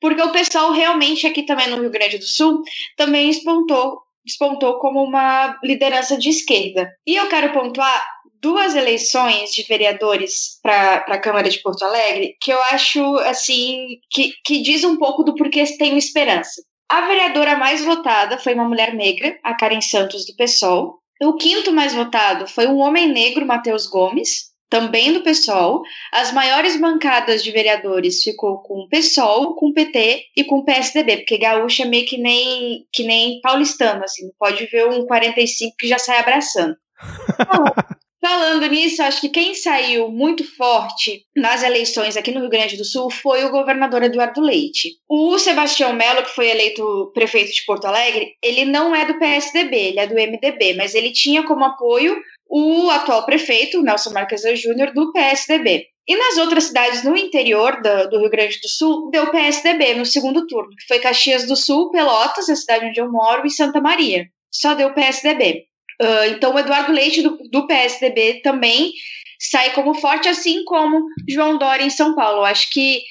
porque 0.00 0.20
o 0.20 0.32
pessoal 0.32 0.70
realmente 0.72 1.26
aqui 1.26 1.44
também 1.44 1.68
no 1.68 1.80
Rio 1.80 1.90
Grande 1.90 2.18
do 2.18 2.26
Sul 2.26 2.62
também 2.94 3.30
espontou, 3.30 4.02
despontou 4.24 4.78
como 4.78 5.02
uma 5.02 5.58
liderança 5.64 6.18
de 6.18 6.28
esquerda. 6.28 6.90
E 7.06 7.16
eu 7.16 7.26
quero 7.28 7.54
pontuar 7.54 8.04
duas 8.44 8.74
eleições 8.74 9.54
de 9.54 9.62
vereadores 9.62 10.58
para 10.62 10.96
a 10.96 11.18
Câmara 11.18 11.48
de 11.48 11.62
Porto 11.62 11.82
Alegre 11.82 12.36
que 12.38 12.52
eu 12.52 12.62
acho 12.64 13.16
assim 13.20 13.98
que, 14.10 14.34
que 14.44 14.60
diz 14.60 14.84
um 14.84 14.98
pouco 14.98 15.24
do 15.24 15.34
porquê 15.34 15.64
tenho 15.78 15.96
esperança. 15.96 16.62
A 16.90 17.06
vereadora 17.06 17.56
mais 17.56 17.82
votada 17.82 18.36
foi 18.38 18.52
uma 18.52 18.68
mulher 18.68 18.92
negra, 18.92 19.34
a 19.42 19.54
Karen 19.54 19.80
Santos, 19.80 20.26
do 20.26 20.36
PSOL. 20.36 20.98
O 21.22 21.36
quinto 21.38 21.72
mais 21.72 21.94
votado 21.94 22.46
foi 22.46 22.66
um 22.66 22.80
homem 22.80 23.10
negro, 23.10 23.46
Matheus 23.46 23.86
Gomes, 23.86 24.52
também 24.68 25.14
do 25.14 25.22
PSOL. 25.22 25.80
As 26.12 26.30
maiores 26.30 26.78
bancadas 26.78 27.42
de 27.42 27.50
vereadores 27.50 28.22
ficou 28.22 28.58
com 28.58 28.80
o 28.80 28.88
PSOL, 28.90 29.54
com 29.54 29.68
o 29.68 29.72
PT 29.72 30.26
e 30.36 30.44
com 30.44 30.58
o 30.58 30.64
PSDB, 30.66 31.18
porque 31.18 31.38
gaúcho 31.38 31.80
é 31.80 31.86
meio 31.86 32.04
que 32.04 32.18
nem, 32.18 32.84
que 32.92 33.04
nem 33.04 33.40
paulistano, 33.40 34.04
assim, 34.04 34.30
pode 34.38 34.66
ver 34.66 34.86
um 34.86 35.06
45 35.06 35.74
que 35.78 35.88
já 35.88 35.98
sai 35.98 36.18
abraçando. 36.18 36.76
Falando 38.26 38.66
nisso, 38.68 39.02
acho 39.02 39.20
que 39.20 39.28
quem 39.28 39.54
saiu 39.54 40.08
muito 40.08 40.42
forte 40.56 41.26
nas 41.36 41.62
eleições 41.62 42.16
aqui 42.16 42.32
no 42.32 42.40
Rio 42.40 42.48
Grande 42.48 42.74
do 42.74 42.84
Sul 42.84 43.10
foi 43.10 43.44
o 43.44 43.50
governador 43.50 44.02
Eduardo 44.02 44.40
Leite. 44.40 44.92
O 45.06 45.38
Sebastião 45.38 45.92
Melo, 45.92 46.22
que 46.22 46.34
foi 46.34 46.48
eleito 46.48 47.12
prefeito 47.12 47.52
de 47.52 47.62
Porto 47.66 47.84
Alegre, 47.84 48.32
ele 48.42 48.64
não 48.64 48.96
é 48.96 49.04
do 49.04 49.18
PSDB, 49.18 49.76
ele 49.76 50.00
é 50.00 50.06
do 50.06 50.14
MDB, 50.14 50.72
mas 50.72 50.94
ele 50.94 51.12
tinha 51.12 51.42
como 51.42 51.66
apoio 51.66 52.16
o 52.48 52.88
atual 52.88 53.26
prefeito, 53.26 53.82
Nelson 53.82 54.12
Marques 54.14 54.40
Júnior, 54.58 54.94
do 54.94 55.12
PSDB. 55.12 55.84
E 56.08 56.16
nas 56.16 56.38
outras 56.38 56.64
cidades 56.64 57.04
no 57.04 57.14
interior 57.14 57.82
do, 57.82 58.08
do, 58.08 58.20
Rio 58.20 58.30
Grande 58.30 58.58
do 58.58 58.68
Sul, 58.70 59.10
deu 59.10 59.30
PSDB 59.30 59.96
no 59.96 60.06
segundo 60.06 60.46
turno, 60.46 60.70
que 60.70 60.86
foi 60.88 60.98
Caxias 60.98 61.46
do 61.46 61.56
Sul, 61.56 61.90
Pelotas, 61.90 62.48
a 62.48 62.56
cidade 62.56 62.86
onde 62.86 62.98
eu 62.98 63.12
moro, 63.12 63.46
e 63.46 63.50
Santa 63.50 63.82
Maria. 63.82 64.24
Só 64.50 64.72
deu 64.72 64.94
PSDB. 64.94 65.66
Uh, 66.00 66.30
então, 66.30 66.54
o 66.54 66.58
Eduardo 66.58 66.92
Leite, 66.92 67.22
do, 67.22 67.38
do, 67.50 67.66
PSDB, 67.66 68.40
também 68.42 68.92
sai 69.38 69.72
como 69.72 69.94
forte, 69.94 70.28
assim 70.28 70.64
como 70.64 71.06
João 71.28 71.58
Dória 71.58 71.84
em 71.84 71.90
São 71.90 72.14
Paulo. 72.14 72.44
Acho 72.44 72.68
que 72.70 73.02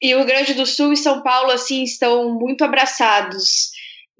e 0.00 0.14
o 0.14 0.18
Rio 0.18 0.26
Grande 0.26 0.54
do 0.54 0.66
Sul 0.66 0.92
e 0.92 0.96
São 0.96 1.22
Paulo 1.22 1.52
assim 1.52 1.84
estão 1.84 2.34
muito 2.34 2.64
abraçados 2.64 3.70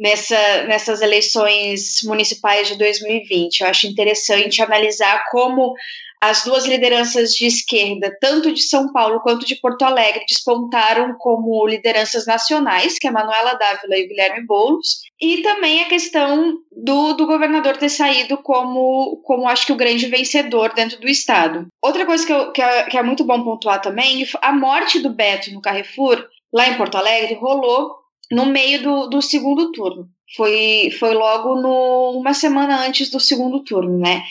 nessa, 0.03 0.64
nessas 0.64 1.00
eleições 1.00 2.03
municipais 2.03 2.66
de 2.66 2.76
2020. 2.76 3.61
Eu 3.61 3.68
acho 3.68 3.86
interessante 3.86 4.61
analisar 4.61 5.24
como 5.30 5.74
as 6.20 6.44
duas 6.44 6.64
lideranças 6.66 7.32
de 7.32 7.46
esquerda, 7.46 8.16
tanto 8.20 8.53
de 8.53 8.62
São 8.62 8.92
Paulo 8.92 9.20
quanto 9.20 9.44
de 9.44 9.57
Porto 9.57 9.82
Alegre, 9.82 10.24
despontaram 10.28 11.16
como 11.18 11.66
lideranças 11.66 12.26
nacionais, 12.26 12.96
que 12.96 13.09
é 13.09 13.11
Manuela 13.11 13.55
Dávila 13.55 13.96
e 13.96 14.07
Guilherme 14.07 14.46
Boulos, 14.46 15.00
e 15.20 15.42
também 15.42 15.82
a 15.82 15.88
questão 15.88 16.59
do, 16.70 17.14
do 17.14 17.26
governador 17.26 17.76
ter 17.76 17.88
saído 17.88 18.36
como, 18.38 19.20
como 19.24 19.48
acho 19.48 19.66
que 19.66 19.72
o 19.72 19.76
grande 19.76 20.07
vencedor 20.07 20.72
dentro 20.74 21.00
do 21.00 21.09
Estado. 21.09 21.66
Outra 21.82 22.07
coisa 22.07 22.24
que, 22.24 22.32
eu, 22.32 22.53
que, 22.53 22.62
é, 22.62 22.84
que 22.84 22.96
é 22.96 23.03
muito 23.03 23.24
bom 23.24 23.42
pontuar 23.42 23.80
também, 23.80 24.24
a 24.40 24.53
morte 24.53 25.00
do 25.00 25.11
Beto 25.11 25.53
no 25.53 25.61
Carrefour, 25.61 26.24
lá 26.53 26.68
em 26.68 26.76
Porto 26.76 26.96
Alegre, 26.96 27.34
rolou 27.34 28.01
no 28.31 28.47
meio 28.47 28.83
do, 28.83 29.07
do 29.09 29.23
segundo 29.23 29.73
turno. 29.73 30.09
Foi, 30.37 30.91
foi 30.99 31.12
logo 31.12 31.57
no, 31.57 32.18
uma 32.18 32.33
semana 32.33 32.87
antes 32.87 33.11
do 33.11 33.20
segundo 33.20 33.62
turno, 33.62 33.99
né? 33.99 34.23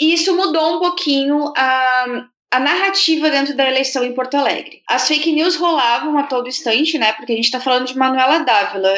E 0.00 0.14
isso 0.14 0.34
mudou 0.34 0.76
um 0.76 0.78
pouquinho 0.78 1.52
a, 1.56 2.28
a 2.50 2.60
narrativa 2.60 3.28
dentro 3.30 3.54
da 3.54 3.68
eleição 3.68 4.04
em 4.04 4.14
Porto 4.14 4.36
Alegre. 4.36 4.82
As 4.88 5.06
fake 5.06 5.32
news 5.32 5.56
rolavam 5.56 6.16
a 6.18 6.22
todo 6.22 6.48
instante, 6.48 6.96
né? 6.96 7.12
Porque 7.12 7.32
a 7.32 7.36
gente 7.36 7.46
está 7.46 7.60
falando 7.60 7.86
de 7.86 7.96
Manuela 7.96 8.38
Dávila. 8.38 8.94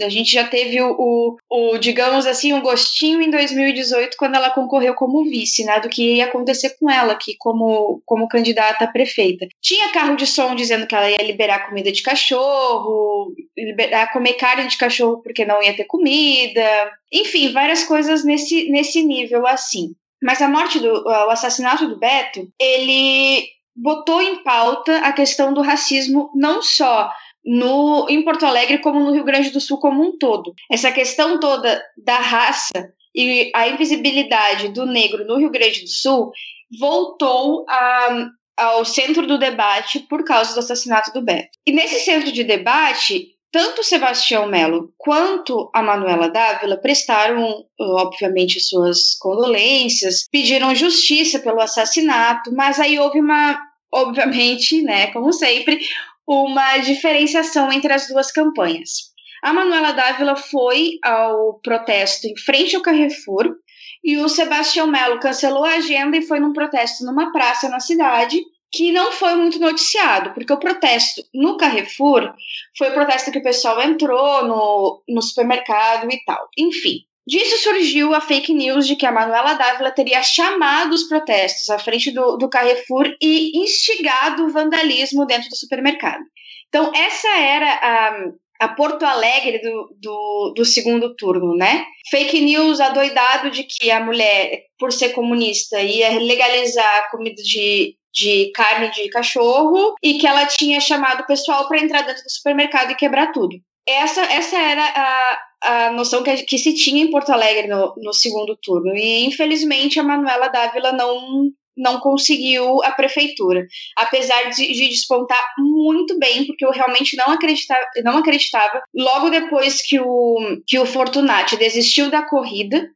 A 0.00 0.08
gente 0.08 0.32
já 0.32 0.44
teve 0.44 0.80
o, 0.80 0.96
o, 0.98 1.36
o, 1.50 1.78
digamos 1.78 2.26
assim, 2.26 2.52
um 2.52 2.62
gostinho 2.62 3.20
em 3.20 3.30
2018 3.30 4.16
quando 4.16 4.36
ela 4.36 4.50
concorreu 4.50 4.94
como 4.94 5.24
vice, 5.24 5.64
né? 5.64 5.80
Do 5.80 5.88
que 5.88 6.16
ia 6.16 6.24
acontecer 6.24 6.76
com 6.78 6.90
ela 6.90 7.12
aqui 7.12 7.34
como, 7.38 8.02
como 8.06 8.28
candidata 8.28 8.84
a 8.84 8.88
prefeita. 8.90 9.46
Tinha 9.60 9.92
carro 9.92 10.16
de 10.16 10.26
som 10.26 10.54
dizendo 10.54 10.86
que 10.86 10.94
ela 10.94 11.10
ia 11.10 11.22
liberar 11.22 11.68
comida 11.68 11.92
de 11.92 12.02
cachorro, 12.02 13.34
liberar 13.56 14.12
comer 14.12 14.34
carne 14.34 14.66
de 14.66 14.78
cachorro 14.78 15.22
porque 15.22 15.44
não 15.44 15.62
ia 15.62 15.76
ter 15.76 15.84
comida. 15.84 16.90
Enfim, 17.12 17.52
várias 17.52 17.84
coisas 17.84 18.24
nesse, 18.24 18.70
nesse 18.70 19.04
nível 19.04 19.46
assim. 19.46 19.94
Mas 20.22 20.40
a 20.40 20.48
morte 20.48 20.78
do 20.78 21.04
o 21.04 21.30
assassinato 21.30 21.88
do 21.88 21.98
Beto, 21.98 22.48
ele 22.58 23.44
botou 23.74 24.20
em 24.20 24.42
pauta 24.42 24.98
a 24.98 25.12
questão 25.12 25.52
do 25.52 25.62
racismo 25.62 26.30
não 26.34 26.62
só 26.62 27.10
no 27.44 28.06
em 28.08 28.22
Porto 28.22 28.46
Alegre 28.46 28.78
como 28.78 29.00
no 29.00 29.12
Rio 29.12 29.24
Grande 29.24 29.50
do 29.50 29.60
Sul 29.60 29.78
como 29.78 30.02
um 30.02 30.16
todo. 30.18 30.54
Essa 30.70 30.92
questão 30.92 31.40
toda 31.40 31.82
da 31.96 32.18
raça 32.18 32.92
e 33.14 33.50
a 33.54 33.68
invisibilidade 33.68 34.68
do 34.68 34.86
negro 34.86 35.26
no 35.26 35.38
Rio 35.38 35.50
Grande 35.50 35.82
do 35.82 35.88
Sul 35.88 36.32
voltou 36.78 37.66
a, 37.68 38.28
ao 38.56 38.84
centro 38.84 39.26
do 39.26 39.38
debate 39.38 40.00
por 40.00 40.24
causa 40.24 40.54
do 40.54 40.60
assassinato 40.60 41.12
do 41.12 41.22
Beto. 41.22 41.50
E 41.66 41.72
nesse 41.72 42.00
centro 42.00 42.32
de 42.32 42.44
debate, 42.44 43.32
tanto 43.52 43.84
Sebastião 43.84 44.46
Melo 44.46 44.94
quanto 44.96 45.70
a 45.74 45.82
Manuela 45.82 46.30
Dávila 46.30 46.78
prestaram, 46.78 47.66
obviamente, 47.78 48.58
suas 48.58 49.14
condolências, 49.20 50.26
pediram 50.32 50.74
justiça 50.74 51.38
pelo 51.38 51.60
assassinato, 51.60 52.50
mas 52.54 52.80
aí 52.80 52.98
houve 52.98 53.20
uma, 53.20 53.60
obviamente, 53.92 54.80
né, 54.80 55.08
como 55.08 55.30
sempre, 55.34 55.78
uma 56.26 56.78
diferenciação 56.78 57.72
entre 57.72 57.92
as 57.92 58.08
duas 58.08 58.30
campanhas. 58.30 59.12
A 59.42 59.52
Manuela 59.52 59.92
Dávila 59.92 60.36
foi 60.36 60.98
ao 61.02 61.58
protesto 61.60 62.26
em 62.26 62.36
frente 62.36 62.76
ao 62.76 62.82
Carrefour 62.82 63.56
e 64.04 64.16
o 64.18 64.28
Sebastião 64.28 64.86
Melo 64.86 65.18
cancelou 65.18 65.64
a 65.64 65.74
agenda 65.74 66.16
e 66.16 66.22
foi 66.22 66.38
num 66.38 66.52
protesto 66.52 67.04
numa 67.04 67.32
praça 67.32 67.68
na 67.68 67.80
cidade 67.80 68.40
que 68.72 68.90
não 68.90 69.12
foi 69.12 69.34
muito 69.34 69.58
noticiado, 69.58 70.32
porque 70.32 70.52
o 70.52 70.58
protesto 70.58 71.22
no 71.34 71.58
Carrefour 71.58 72.32
foi 72.76 72.88
o 72.88 72.94
protesto 72.94 73.30
que 73.30 73.38
o 73.38 73.42
pessoal 73.42 73.82
entrou 73.82 74.46
no, 74.46 75.02
no 75.08 75.20
supermercado 75.20 76.10
e 76.10 76.18
tal. 76.24 76.48
Enfim, 76.56 77.00
disso 77.26 77.62
surgiu 77.62 78.14
a 78.14 78.20
fake 78.20 78.52
news 78.52 78.86
de 78.86 78.96
que 78.96 79.06
a 79.06 79.12
Manuela 79.12 79.54
Dávila 79.54 79.90
teria 79.90 80.22
chamado 80.22 80.92
os 80.92 81.04
protestos 81.04 81.70
à 81.70 81.78
frente 81.78 82.10
do, 82.10 82.36
do 82.36 82.48
Carrefour 82.48 83.14
e 83.20 83.58
instigado 83.58 84.44
o 84.44 84.50
vandalismo 84.50 85.26
dentro 85.26 85.48
do 85.48 85.56
supermercado. 85.56 86.22
Então, 86.68 86.90
essa 86.94 87.28
era 87.28 87.70
a, 87.70 88.64
a 88.64 88.68
Porto 88.68 89.04
Alegre 89.04 89.60
do, 89.60 89.96
do, 90.00 90.54
do, 90.56 90.64
segundo 90.64 91.14
turno, 91.14 91.54
né? 91.54 91.84
Fake 92.10 92.40
news 92.40 92.80
adoidado 92.80 93.50
de 93.50 93.64
que 93.64 93.90
a 93.90 94.00
mulher, 94.00 94.62
por 94.78 94.92
ser 94.92 95.10
comunista, 95.10 95.80
ia 95.80 96.18
legalizar 96.18 96.98
a 96.98 97.10
comida 97.10 97.42
de 97.42 97.96
de 98.14 98.52
carne 98.52 98.90
de 98.90 99.08
cachorro 99.08 99.94
e 100.02 100.18
que 100.18 100.26
ela 100.26 100.44
tinha 100.46 100.80
chamado 100.80 101.22
o 101.22 101.26
pessoal 101.26 101.66
para 101.66 101.80
entrar 101.80 102.02
dentro 102.02 102.22
do 102.22 102.30
supermercado 102.30 102.90
e 102.90 102.94
quebrar 102.94 103.32
tudo. 103.32 103.56
Essa, 103.86 104.22
essa 104.22 104.56
era 104.56 104.84
a, 104.84 105.38
a 105.62 105.92
noção 105.92 106.22
que, 106.22 106.44
que 106.44 106.58
se 106.58 106.74
tinha 106.74 107.02
em 107.02 107.10
Porto 107.10 107.30
Alegre 107.30 107.66
no, 107.66 107.94
no 107.96 108.12
segundo 108.12 108.56
turno. 108.56 108.94
E, 108.94 109.24
infelizmente, 109.24 109.98
a 109.98 110.02
Manuela 110.02 110.48
Dávila 110.48 110.92
não, 110.92 111.50
não 111.76 112.00
conseguiu 112.00 112.82
a 112.84 112.92
prefeitura, 112.92 113.66
apesar 113.96 114.50
de, 114.50 114.72
de, 114.72 114.88
despontar 114.88 115.42
muito 115.58 116.18
bem, 116.18 116.46
porque 116.46 116.64
eu 116.64 116.70
realmente 116.70 117.16
não 117.16 117.30
acreditava, 117.30 117.84
não 118.04 118.18
acreditava. 118.18 118.82
Logo 118.94 119.30
depois 119.30 119.82
que 119.82 119.98
o, 119.98 120.60
que 120.66 120.78
o 120.78 120.86
Fortunati 120.86 121.56
desistiu 121.56 122.10
da 122.10 122.22
corrida, 122.22 122.88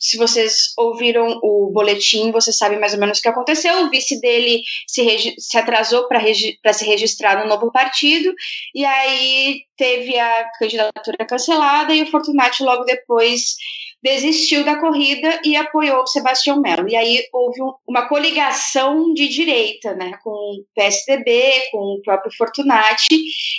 se 0.00 0.16
vocês 0.16 0.72
ouviram 0.76 1.38
o 1.42 1.70
boletim, 1.72 2.30
vocês 2.30 2.56
sabem 2.56 2.78
mais 2.78 2.94
ou 2.94 3.00
menos 3.00 3.18
o 3.18 3.22
que 3.22 3.28
aconteceu. 3.28 3.84
O 3.84 3.90
vice 3.90 4.20
dele 4.20 4.62
se, 4.86 5.34
se 5.38 5.58
atrasou 5.58 6.08
para 6.08 6.72
se 6.72 6.84
registrar 6.84 7.42
no 7.42 7.48
novo 7.48 7.70
partido, 7.70 8.32
e 8.74 8.84
aí 8.84 9.62
teve 9.76 10.18
a 10.18 10.50
candidatura 10.58 11.26
cancelada, 11.26 11.94
e 11.94 12.02
o 12.02 12.10
Fortunati 12.10 12.62
logo 12.62 12.84
depois 12.84 13.56
desistiu 14.02 14.64
da 14.64 14.78
corrida 14.78 15.40
e 15.44 15.56
apoiou 15.56 16.02
o 16.02 16.06
Sebastião 16.06 16.60
Melo. 16.60 16.88
E 16.88 16.96
aí 16.96 17.24
houve 17.32 17.62
um, 17.62 17.72
uma 17.86 18.08
coligação 18.08 19.12
de 19.12 19.28
direita, 19.28 19.94
né, 19.94 20.12
com 20.22 20.30
o 20.30 20.64
PSDB, 20.74 21.52
com 21.72 21.78
o 21.78 22.02
próprio 22.02 22.32
Fortunati 22.36 23.08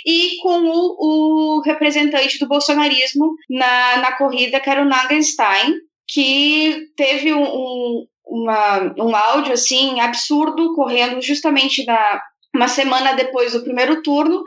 e 0.06 0.36
com 0.42 0.62
o, 0.64 1.58
o 1.58 1.62
representante 1.62 2.38
do 2.38 2.48
bolsonarismo 2.48 3.34
na, 3.48 3.98
na 3.98 4.16
corrida, 4.16 4.60
que 4.60 4.70
era 4.70 4.82
o 4.82 4.88
Nagenstein, 4.88 5.74
que 6.12 6.88
teve 6.96 7.32
um, 7.32 7.44
um, 7.44 8.06
uma, 8.26 8.94
um 8.98 9.14
áudio 9.14 9.52
assim 9.52 10.00
absurdo 10.00 10.74
correndo 10.74 11.20
justamente 11.22 11.84
na 11.84 12.22
uma 12.54 12.66
semana 12.66 13.12
depois 13.12 13.52
do 13.52 13.62
primeiro 13.62 14.02
turno, 14.02 14.42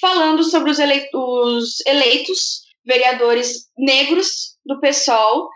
falando 0.00 0.42
sobre 0.42 0.70
os, 0.70 0.78
eleitos, 0.80 1.80
eleitos 1.86 2.62
vereadores 2.84 3.68
negros 3.78 4.56
do 4.66 4.80
PSOL 4.80 5.48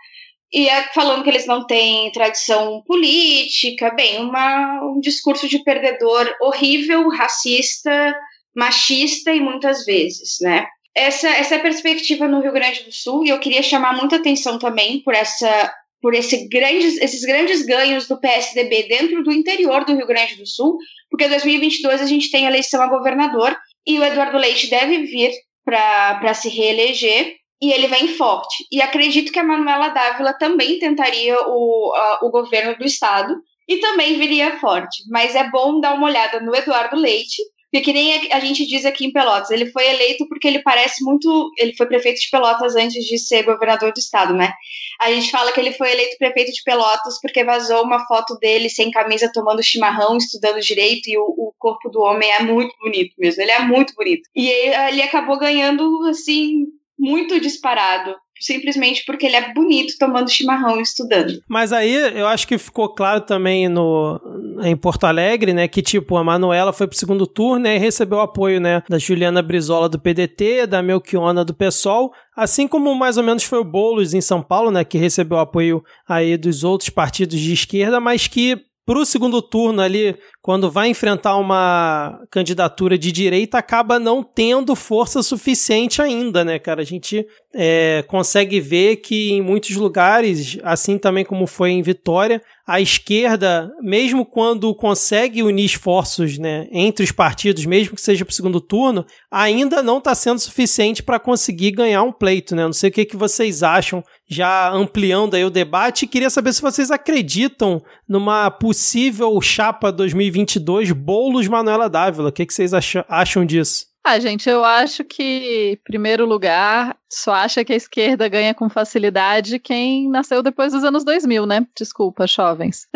e 0.51 0.67
falando 0.93 1.23
que 1.23 1.29
eles 1.29 1.45
não 1.45 1.67
têm 1.67 2.11
tradição 2.11 2.81
política, 2.87 3.91
bem, 3.91 4.19
uma, 4.19 4.81
um 4.83 4.99
discurso 4.99 5.47
de 5.47 5.63
perdedor 5.63 6.33
horrível, 6.41 7.09
racista, 7.09 8.15
machista 8.55 9.31
e 9.31 9.39
muitas 9.39 9.85
vezes, 9.85 10.37
né? 10.41 10.67
Essa, 10.95 11.29
essa 11.29 11.59
perspectiva 11.59 12.27
no 12.27 12.41
Rio 12.41 12.51
Grande 12.51 12.83
do 12.83 12.91
Sul 12.91 13.25
e 13.25 13.29
eu 13.29 13.39
queria 13.39 13.61
chamar 13.61 13.95
muita 13.95 14.17
atenção 14.17 14.57
também 14.57 15.01
por 15.03 15.13
essa 15.13 15.73
por 16.01 16.13
esse 16.13 16.47
grandes, 16.47 16.97
esses 17.01 17.25
grandes 17.25 17.65
ganhos 17.65 18.07
do 18.07 18.19
PSDB 18.19 18.83
dentro 18.83 19.21
do 19.21 19.31
interior 19.31 19.83
do 19.83 19.93
Rio 19.93 20.07
Grande 20.07 20.37
do 20.37 20.47
Sul, 20.47 20.77
porque 21.09 21.25
em 21.25 21.29
2022 21.29 22.01
a 22.01 22.05
gente 22.05 22.31
tem 22.31 22.45
eleição 22.45 22.81
a 22.81 22.87
governador 22.87 23.55
e 23.85 23.99
o 23.99 24.03
Eduardo 24.03 24.37
Leite 24.37 24.69
deve 24.69 25.03
vir 25.03 25.31
para 25.65 26.33
se 26.33 26.47
reeleger 26.47 27.35
e 27.61 27.71
ele 27.71 27.87
vem 27.87 28.07
forte. 28.07 28.65
E 28.71 28.81
acredito 28.81 29.31
que 29.31 29.39
a 29.39 29.43
Manuela 29.43 29.89
Dávila 29.89 30.33
também 30.33 30.79
tentaria 30.79 31.35
o, 31.47 31.93
a, 31.93 32.19
o 32.25 32.29
governo 32.29 32.77
do 32.77 32.85
estado 32.85 33.35
e 33.67 33.77
também 33.77 34.17
viria 34.17 34.59
forte. 34.59 35.03
Mas 35.09 35.35
é 35.35 35.49
bom 35.49 35.79
dar 35.79 35.93
uma 35.93 36.07
olhada 36.07 36.39
no 36.39 36.55
Eduardo 36.55 36.95
Leite, 36.95 37.41
porque 37.71 37.85
que 37.85 37.93
nem 37.93 38.31
a 38.31 38.39
gente 38.39 38.65
diz 38.65 38.83
aqui 38.83 39.05
em 39.05 39.11
Pelotas, 39.11 39.51
ele 39.51 39.67
foi 39.67 39.87
eleito 39.87 40.27
porque 40.27 40.47
ele 40.47 40.59
parece 40.63 41.03
muito. 41.03 41.51
Ele 41.55 41.75
foi 41.75 41.85
prefeito 41.85 42.19
de 42.19 42.29
Pelotas 42.31 42.75
antes 42.75 43.05
de 43.05 43.17
ser 43.19 43.43
governador 43.43 43.93
do 43.93 43.99
estado, 43.99 44.33
né? 44.33 44.51
A 44.99 45.11
gente 45.11 45.29
fala 45.29 45.51
que 45.51 45.59
ele 45.59 45.71
foi 45.73 45.91
eleito 45.91 46.17
prefeito 46.17 46.51
de 46.51 46.63
Pelotas 46.63 47.19
porque 47.21 47.43
vazou 47.43 47.83
uma 47.83 48.05
foto 48.07 48.35
dele 48.39 48.69
sem 48.69 48.89
camisa, 48.89 49.31
tomando 49.31 49.61
chimarrão, 49.61 50.17
estudando 50.17 50.59
direito, 50.59 51.07
e 51.09 51.17
o, 51.17 51.23
o 51.23 51.53
corpo 51.59 51.89
do 51.89 52.01
homem 52.01 52.31
é 52.31 52.41
muito 52.41 52.75
bonito 52.79 53.13
mesmo. 53.19 53.41
Ele 53.43 53.51
é 53.51 53.59
muito 53.59 53.93
bonito. 53.93 54.27
E 54.35 54.49
ele, 54.49 54.75
ele 54.75 55.01
acabou 55.03 55.37
ganhando, 55.37 56.05
assim, 56.09 56.65
muito 56.97 57.39
disparado 57.39 58.15
simplesmente 58.39 59.03
porque 59.05 59.25
ele 59.25 59.35
é 59.35 59.53
bonito 59.53 59.95
tomando 59.99 60.29
chimarrão 60.29 60.79
e 60.79 60.83
estudando. 60.83 61.41
Mas 61.47 61.73
aí 61.73 61.93
eu 62.17 62.27
acho 62.27 62.47
que 62.47 62.57
ficou 62.57 62.89
claro 62.93 63.21
também 63.21 63.67
no 63.67 64.19
em 64.63 64.75
Porto 64.75 65.05
Alegre, 65.05 65.53
né, 65.53 65.67
que 65.67 65.81
tipo 65.81 66.17
a 66.17 66.23
Manuela 66.23 66.73
foi 66.73 66.87
pro 66.87 66.97
segundo 66.97 67.25
turno 67.25 67.63
né, 67.63 67.75
e 67.75 67.79
recebeu 67.79 68.19
apoio, 68.19 68.59
né, 68.59 68.83
da 68.89 68.97
Juliana 68.97 69.41
Brizola 69.41 69.87
do 69.87 69.99
PDT, 69.99 70.67
da 70.67 70.81
Melchiona 70.81 71.45
do 71.45 71.53
PSOL, 71.53 72.11
assim 72.35 72.67
como 72.67 72.93
mais 72.93 73.17
ou 73.17 73.23
menos 73.23 73.43
foi 73.43 73.59
o 73.59 73.63
Boulos 73.63 74.13
em 74.13 74.21
São 74.21 74.41
Paulo, 74.41 74.71
né, 74.71 74.83
que 74.83 74.97
recebeu 74.97 75.39
apoio 75.39 75.83
aí 76.07 76.35
dos 76.37 76.63
outros 76.63 76.89
partidos 76.89 77.39
de 77.39 77.53
esquerda, 77.53 77.99
mas 77.99 78.27
que 78.27 78.57
pro 78.85 79.05
segundo 79.05 79.39
turno 79.39 79.81
ali, 79.81 80.17
quando 80.41 80.71
vai 80.71 80.87
enfrentar 80.89 81.35
uma 81.35 82.21
candidatura 82.31 82.97
de 82.97 83.11
direita, 83.11 83.57
acaba 83.57 83.99
não 83.99 84.23
tendo 84.23 84.75
força 84.75 85.21
suficiente 85.21 86.01
ainda, 86.01 86.45
né, 86.45 86.57
cara? 86.57 86.81
A 86.81 86.85
gente 86.85 87.25
é, 87.53 88.03
consegue 88.07 88.61
ver 88.61 88.97
que 88.97 89.31
em 89.31 89.41
muitos 89.41 89.75
lugares, 89.75 90.57
assim 90.63 90.97
também 90.97 91.25
como 91.25 91.45
foi 91.45 91.71
em 91.71 91.81
Vitória, 91.81 92.41
a 92.69 92.79
esquerda, 92.79 93.71
mesmo 93.81 94.23
quando 94.23 94.75
consegue 94.75 95.41
unir 95.41 95.65
esforços 95.65 96.37
né, 96.37 96.67
entre 96.71 97.03
os 97.03 97.11
partidos, 97.11 97.65
mesmo 97.65 97.95
que 97.95 98.01
seja 98.01 98.23
para 98.23 98.31
o 98.31 98.35
segundo 98.35 98.61
turno, 98.61 99.03
ainda 99.31 99.81
não 99.81 99.97
está 99.97 100.13
sendo 100.13 100.39
suficiente 100.39 101.01
para 101.01 101.19
conseguir 101.19 101.71
ganhar 101.71 102.03
um 102.03 102.11
pleito. 102.11 102.55
Né? 102.55 102.63
Não 102.63 102.73
sei 102.73 102.91
o 102.91 102.93
que, 102.93 103.05
que 103.05 103.17
vocês 103.17 103.63
acham, 103.63 104.03
já 104.29 104.69
ampliando 104.69 105.33
aí 105.33 105.43
o 105.43 105.49
debate. 105.49 106.05
Queria 106.05 106.29
saber 106.29 106.53
se 106.53 106.61
vocês 106.61 106.91
acreditam 106.91 107.81
numa 108.07 108.51
possível 108.51 109.41
chapa 109.41 109.91
2022 110.29 110.91
Boulos 110.91 111.47
Manuela 111.47 111.89
Dávila. 111.89 112.29
O 112.29 112.31
que, 112.31 112.45
que 112.45 112.53
vocês 112.53 112.71
acham 112.73 113.45
disso? 113.45 113.89
Ah, 114.03 114.17
gente, 114.17 114.49
eu 114.49 114.63
acho 114.63 115.03
que, 115.03 115.73
em 115.73 115.83
primeiro 115.83 116.25
lugar, 116.25 116.97
só 117.11 117.33
acha 117.33 117.65
que 117.65 117.73
a 117.73 117.75
esquerda 117.75 118.29
ganha 118.29 118.55
com 118.55 118.69
facilidade 118.69 119.59
quem 119.59 120.09
nasceu 120.09 120.41
depois 120.41 120.71
dos 120.71 120.83
anos 120.83 121.03
2000, 121.03 121.45
né? 121.45 121.67
Desculpa, 121.77 122.25
jovens. 122.25 122.87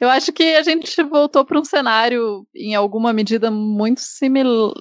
Eu 0.00 0.08
acho 0.08 0.32
que 0.32 0.54
a 0.54 0.62
gente 0.62 1.02
voltou 1.02 1.44
para 1.44 1.58
um 1.60 1.64
cenário, 1.64 2.46
em 2.54 2.74
alguma 2.74 3.12
medida, 3.12 3.50
muito, 3.50 4.00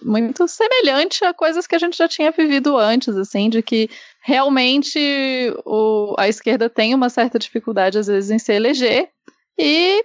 muito 0.04 0.48
semelhante 0.48 1.26
a 1.26 1.34
coisas 1.34 1.68
que 1.68 1.76
a 1.76 1.80
gente 1.80 1.98
já 1.98 2.08
tinha 2.08 2.32
vivido 2.32 2.78
antes, 2.78 3.18
assim, 3.18 3.50
de 3.50 3.62
que 3.62 3.90
realmente 4.24 5.00
o... 5.66 6.16
a 6.18 6.28
esquerda 6.28 6.70
tem 6.70 6.94
uma 6.94 7.10
certa 7.10 7.38
dificuldade, 7.38 7.98
às 7.98 8.08
vezes, 8.08 8.32
em 8.32 8.40
se 8.40 8.54
eleger, 8.54 9.10
e 9.62 10.04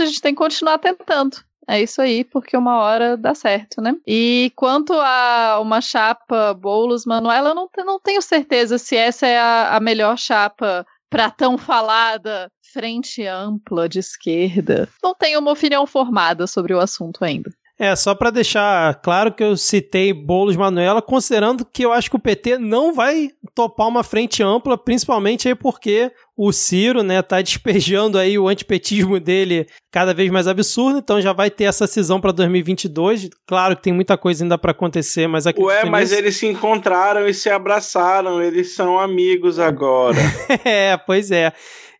a 0.00 0.04
gente 0.04 0.20
tem 0.20 0.34
que 0.34 0.38
continuar 0.38 0.78
tentando. 0.78 1.36
É 1.68 1.80
isso 1.80 2.02
aí, 2.02 2.24
porque 2.24 2.56
uma 2.56 2.78
hora 2.78 3.16
dá 3.16 3.34
certo, 3.34 3.80
né? 3.80 3.94
E 4.06 4.52
quanto 4.56 4.92
a 4.94 5.60
uma 5.60 5.80
chapa 5.80 6.52
Boulos 6.54 7.06
Manuela, 7.06 7.50
eu 7.50 7.54
não, 7.54 7.68
não 7.84 8.00
tenho 8.00 8.20
certeza 8.20 8.78
se 8.78 8.96
essa 8.96 9.26
é 9.26 9.38
a, 9.38 9.76
a 9.76 9.80
melhor 9.80 10.18
chapa 10.18 10.84
para 11.08 11.30
tão 11.30 11.56
falada 11.56 12.50
frente 12.72 13.24
ampla 13.26 13.88
de 13.88 13.98
esquerda. 13.98 14.88
Não 15.02 15.14
tenho 15.14 15.38
uma 15.38 15.52
opinião 15.52 15.86
formada 15.86 16.46
sobre 16.46 16.74
o 16.74 16.80
assunto 16.80 17.24
ainda. 17.24 17.50
É, 17.82 17.96
só 17.96 18.14
para 18.14 18.30
deixar 18.30 18.94
claro 19.02 19.32
que 19.32 19.42
eu 19.42 19.56
citei 19.56 20.12
Boulos 20.12 20.54
Manuela, 20.54 21.02
considerando 21.02 21.64
que 21.64 21.84
eu 21.84 21.92
acho 21.92 22.08
que 22.08 22.14
o 22.14 22.20
PT 22.20 22.56
não 22.56 22.94
vai 22.94 23.30
topar 23.56 23.88
uma 23.88 24.04
frente 24.04 24.40
ampla, 24.40 24.78
principalmente 24.78 25.48
aí 25.48 25.54
porque 25.56 26.12
o 26.36 26.52
Ciro, 26.52 27.02
né, 27.02 27.20
tá 27.22 27.42
despejando 27.42 28.18
aí 28.18 28.38
o 28.38 28.46
antipetismo 28.46 29.18
dele 29.18 29.66
cada 29.90 30.14
vez 30.14 30.30
mais 30.30 30.46
absurdo, 30.46 31.00
então 31.00 31.20
já 31.20 31.32
vai 31.32 31.50
ter 31.50 31.64
essa 31.64 31.88
cisão 31.88 32.20
para 32.20 32.30
2022. 32.30 33.28
Claro 33.44 33.74
que 33.74 33.82
tem 33.82 33.92
muita 33.92 34.16
coisa 34.16 34.44
ainda 34.44 34.56
para 34.56 34.70
acontecer, 34.70 35.26
mas 35.26 35.44
aqui 35.44 35.60
Ué, 35.60 35.84
mas 35.84 36.12
eles 36.12 36.36
se 36.36 36.46
encontraram 36.46 37.26
e 37.26 37.34
se 37.34 37.50
abraçaram, 37.50 38.40
eles 38.40 38.76
são 38.76 38.96
amigos 38.96 39.58
agora. 39.58 40.18
é, 40.64 40.96
pois 40.96 41.32
é. 41.32 41.52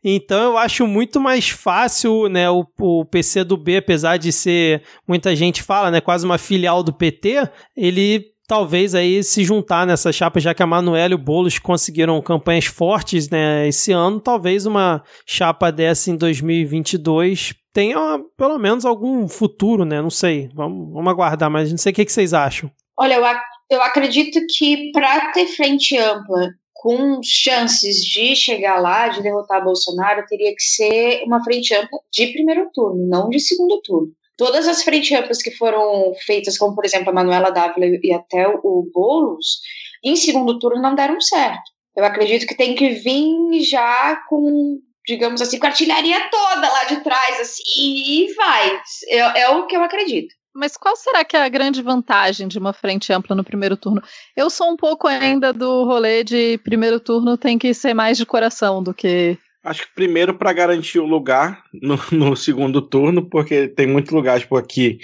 Então 0.04 0.52
eu 0.52 0.58
acho 0.58 0.86
muito 0.86 1.20
mais 1.20 1.48
fácil, 1.48 2.28
né, 2.28 2.50
o, 2.50 2.66
o 2.80 3.04
PC 3.04 3.44
do 3.44 3.56
B, 3.56 3.76
apesar 3.76 4.16
de 4.16 4.32
ser, 4.32 4.82
muita 5.06 5.34
gente 5.36 5.62
fala, 5.62 5.90
né, 5.90 6.00
quase 6.00 6.26
uma 6.26 6.38
filial 6.38 6.82
do 6.82 6.92
PT, 6.92 7.48
ele 7.76 8.32
talvez 8.48 8.94
aí 8.94 9.22
se 9.22 9.44
juntar 9.44 9.86
nessa 9.86 10.12
chapa, 10.12 10.40
já 10.40 10.52
que 10.52 10.62
a 10.62 10.66
Manuela 10.66 11.12
e 11.12 11.14
o 11.14 11.18
Boulos 11.18 11.58
conseguiram 11.58 12.20
campanhas 12.20 12.66
fortes 12.66 13.30
né, 13.30 13.68
esse 13.68 13.92
ano, 13.92 14.20
talvez 14.20 14.66
uma 14.66 15.02
chapa 15.24 15.70
dessa 15.70 16.10
em 16.10 16.16
2022 16.16 17.54
tenha 17.72 18.20
pelo 18.36 18.58
menos 18.58 18.84
algum 18.84 19.26
futuro, 19.26 19.84
né? 19.84 20.02
Não 20.02 20.10
sei, 20.10 20.50
vamos, 20.54 20.92
vamos 20.92 21.10
aguardar, 21.10 21.50
mas 21.50 21.70
não 21.70 21.78
sei 21.78 21.90
o 21.90 21.94
que, 21.94 22.04
que 22.04 22.12
vocês 22.12 22.34
acham. 22.34 22.70
Olha, 22.98 23.14
eu, 23.14 23.24
ac 23.24 23.40
eu 23.70 23.82
acredito 23.82 24.38
que 24.54 24.92
para 24.92 25.32
ter 25.32 25.46
frente 25.46 25.96
ampla 25.96 26.50
com 26.82 27.20
chances 27.22 27.98
de 28.04 28.34
chegar 28.34 28.80
lá, 28.80 29.06
de 29.06 29.22
derrotar 29.22 29.62
Bolsonaro, 29.62 30.26
teria 30.26 30.52
que 30.52 30.62
ser 30.64 31.22
uma 31.24 31.42
frente 31.44 31.72
ampla 31.72 32.00
de 32.12 32.32
primeiro 32.32 32.68
turno, 32.74 33.06
não 33.06 33.28
de 33.28 33.38
segundo 33.38 33.80
turno. 33.82 34.08
Todas 34.36 34.66
as 34.66 34.82
frente 34.82 35.14
amplas 35.14 35.40
que 35.40 35.52
foram 35.52 36.12
feitas, 36.26 36.58
como 36.58 36.74
por 36.74 36.84
exemplo 36.84 37.10
a 37.10 37.12
Manuela 37.12 37.52
Dávila 37.52 37.86
e 37.86 38.12
até 38.12 38.48
o 38.48 38.90
Boulos, 38.92 39.60
em 40.02 40.16
segundo 40.16 40.58
turno 40.58 40.82
não 40.82 40.96
deram 40.96 41.20
certo. 41.20 41.70
Eu 41.96 42.04
acredito 42.04 42.48
que 42.48 42.56
tem 42.56 42.74
que 42.74 42.88
vir 42.88 43.60
já 43.62 44.16
com, 44.28 44.80
digamos 45.06 45.40
assim, 45.40 45.60
com 45.60 45.66
a 45.66 45.68
artilharia 45.68 46.28
toda 46.30 46.68
lá 46.68 46.84
de 46.86 46.96
trás, 47.04 47.40
assim, 47.42 47.62
e 47.64 48.34
vai. 48.34 48.80
É, 49.06 49.42
é 49.42 49.48
o 49.50 49.68
que 49.68 49.76
eu 49.76 49.84
acredito. 49.84 50.34
Mas 50.54 50.76
qual 50.76 50.94
será 50.96 51.24
que 51.24 51.36
é 51.36 51.42
a 51.42 51.48
grande 51.48 51.80
vantagem 51.82 52.46
de 52.46 52.58
uma 52.58 52.72
frente 52.72 53.12
ampla 53.12 53.34
no 53.34 53.44
primeiro 53.44 53.76
turno? 53.76 54.02
Eu 54.36 54.50
sou 54.50 54.70
um 54.70 54.76
pouco 54.76 55.08
ainda 55.08 55.52
do 55.52 55.84
rolê 55.84 56.22
de 56.22 56.58
primeiro 56.58 57.00
turno 57.00 57.38
tem 57.38 57.58
que 57.58 57.72
ser 57.72 57.94
mais 57.94 58.18
de 58.18 58.26
coração 58.26 58.82
do 58.82 58.92
que. 58.92 59.38
Acho 59.64 59.82
que 59.82 59.94
primeiro 59.94 60.34
para 60.34 60.52
garantir 60.52 60.98
o 60.98 61.06
lugar 61.06 61.64
no, 61.72 61.98
no, 62.12 62.36
segundo 62.36 62.82
turno, 62.82 63.28
porque 63.28 63.68
tem 63.68 63.86
muitos 63.86 64.12
lugares 64.12 64.44
por 64.44 64.58
aqui, 64.58 64.98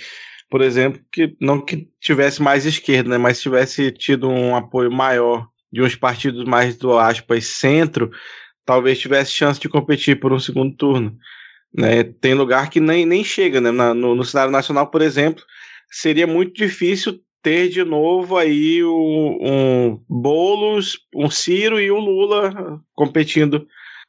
por 0.51 0.61
exemplo, 0.61 1.01
que 1.11 1.35
não 1.41 1.65
que 1.65 1.89
tivesse 2.01 2.43
mais 2.43 2.67
esquerda, 2.67 3.09
né, 3.11 3.19
mas 3.19 3.41
tivesse 3.41 3.91
tido 3.91 4.29
um 4.29 4.55
apoio 4.55 4.91
maior 4.91 5.49
de 5.73 5.83
uns 5.83 5.95
partidos 5.95 6.45
mais 6.45 6.77
do 6.77 6.99
aspas 6.99 7.47
centro, 7.47 8.11
talvez 8.67 8.99
tivesse 8.99 9.33
chance 9.33 9.59
de 9.59 9.69
competir 9.69 10.21
por 10.21 10.33
um 10.33 10.39
segundo 10.39 10.77
turno. 10.77 11.17
Né? 11.75 12.03
Tem 12.03 12.35
lugar 12.35 12.71
que 12.71 12.81
nem, 12.81 13.05
nem 13.05 13.23
chega, 13.23 13.61
né? 13.61 13.71
Na, 13.71 13.95
no, 13.95 14.15
no 14.15 14.25
cenário 14.25 14.51
nacional, 14.51 14.87
por 14.89 15.03
exemplo, 15.03 15.43
seria 15.91 16.27
muito 16.27 16.55
difícil 16.55 17.21
ter 17.43 17.69
de 17.69 17.85
novo 17.85 18.37
aí 18.37 18.83
o, 18.83 19.39
um 19.41 20.03
Boulos, 20.09 20.99
um 21.15 21.31
Ciro 21.31 21.81
e 21.81 21.91
o 21.91 21.99
Lula 21.99 22.81
competindo 22.95 23.67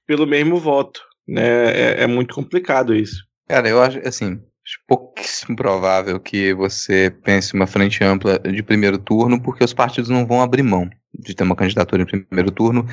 pelo 0.08 0.26
mesmo 0.26 0.58
voto. 0.58 1.02
Né? 1.28 1.44
É, 1.72 2.04
é 2.04 2.08
muito 2.08 2.34
complicado 2.34 2.96
isso. 2.96 3.24
Cara, 3.48 3.70
eu 3.70 3.82
acho 3.82 4.00
assim, 4.08 4.42
pouquíssimo 4.88 5.56
provável 5.56 6.20
que 6.20 6.54
você 6.54 7.14
pense 7.24 7.54
uma 7.54 7.68
frente 7.68 8.04
ampla 8.04 8.40
de 8.40 8.62
primeiro 8.62 8.98
turno, 8.98 9.42
porque 9.42 9.64
os 9.64 9.74
partidos 9.74 10.10
não 10.10 10.26
vão 10.26 10.42
abrir 10.42 10.64
mão 10.64 10.90
de 11.14 11.36
ter 11.36 11.44
uma 11.44 11.56
candidatura 11.56 12.04
em 12.04 12.06
primeiro 12.06 12.52
turno. 12.52 12.86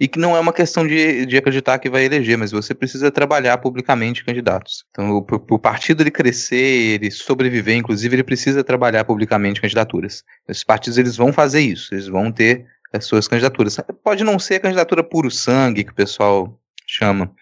E 0.00 0.06
que 0.06 0.18
não 0.18 0.36
é 0.36 0.40
uma 0.40 0.52
questão 0.52 0.86
de, 0.86 1.26
de 1.26 1.36
acreditar 1.36 1.78
que 1.78 1.90
vai 1.90 2.04
eleger, 2.04 2.38
mas 2.38 2.52
você 2.52 2.72
precisa 2.74 3.10
trabalhar 3.10 3.58
publicamente 3.58 4.24
candidatos. 4.24 4.84
Então, 4.90 5.22
para 5.22 5.36
o 5.36 5.58
partido 5.58 6.02
ele 6.02 6.10
crescer, 6.10 6.94
ele 6.94 7.10
sobreviver, 7.10 7.76
inclusive, 7.76 8.14
ele 8.14 8.24
precisa 8.24 8.62
trabalhar 8.62 9.04
publicamente 9.04 9.60
candidaturas. 9.60 10.24
Esses 10.48 10.62
partidos 10.62 10.98
eles 10.98 11.16
vão 11.16 11.32
fazer 11.32 11.60
isso, 11.60 11.94
eles 11.94 12.06
vão 12.06 12.30
ter 12.30 12.66
as 12.92 13.04
suas 13.04 13.26
candidaturas. 13.26 13.76
Pode 14.04 14.22
não 14.22 14.38
ser 14.38 14.56
a 14.56 14.60
candidatura 14.60 15.02
puro 15.02 15.30
sangue 15.30 15.84
que 15.84 15.92
o 15.92 15.96
pessoal 15.96 16.58
chama, 16.86 17.32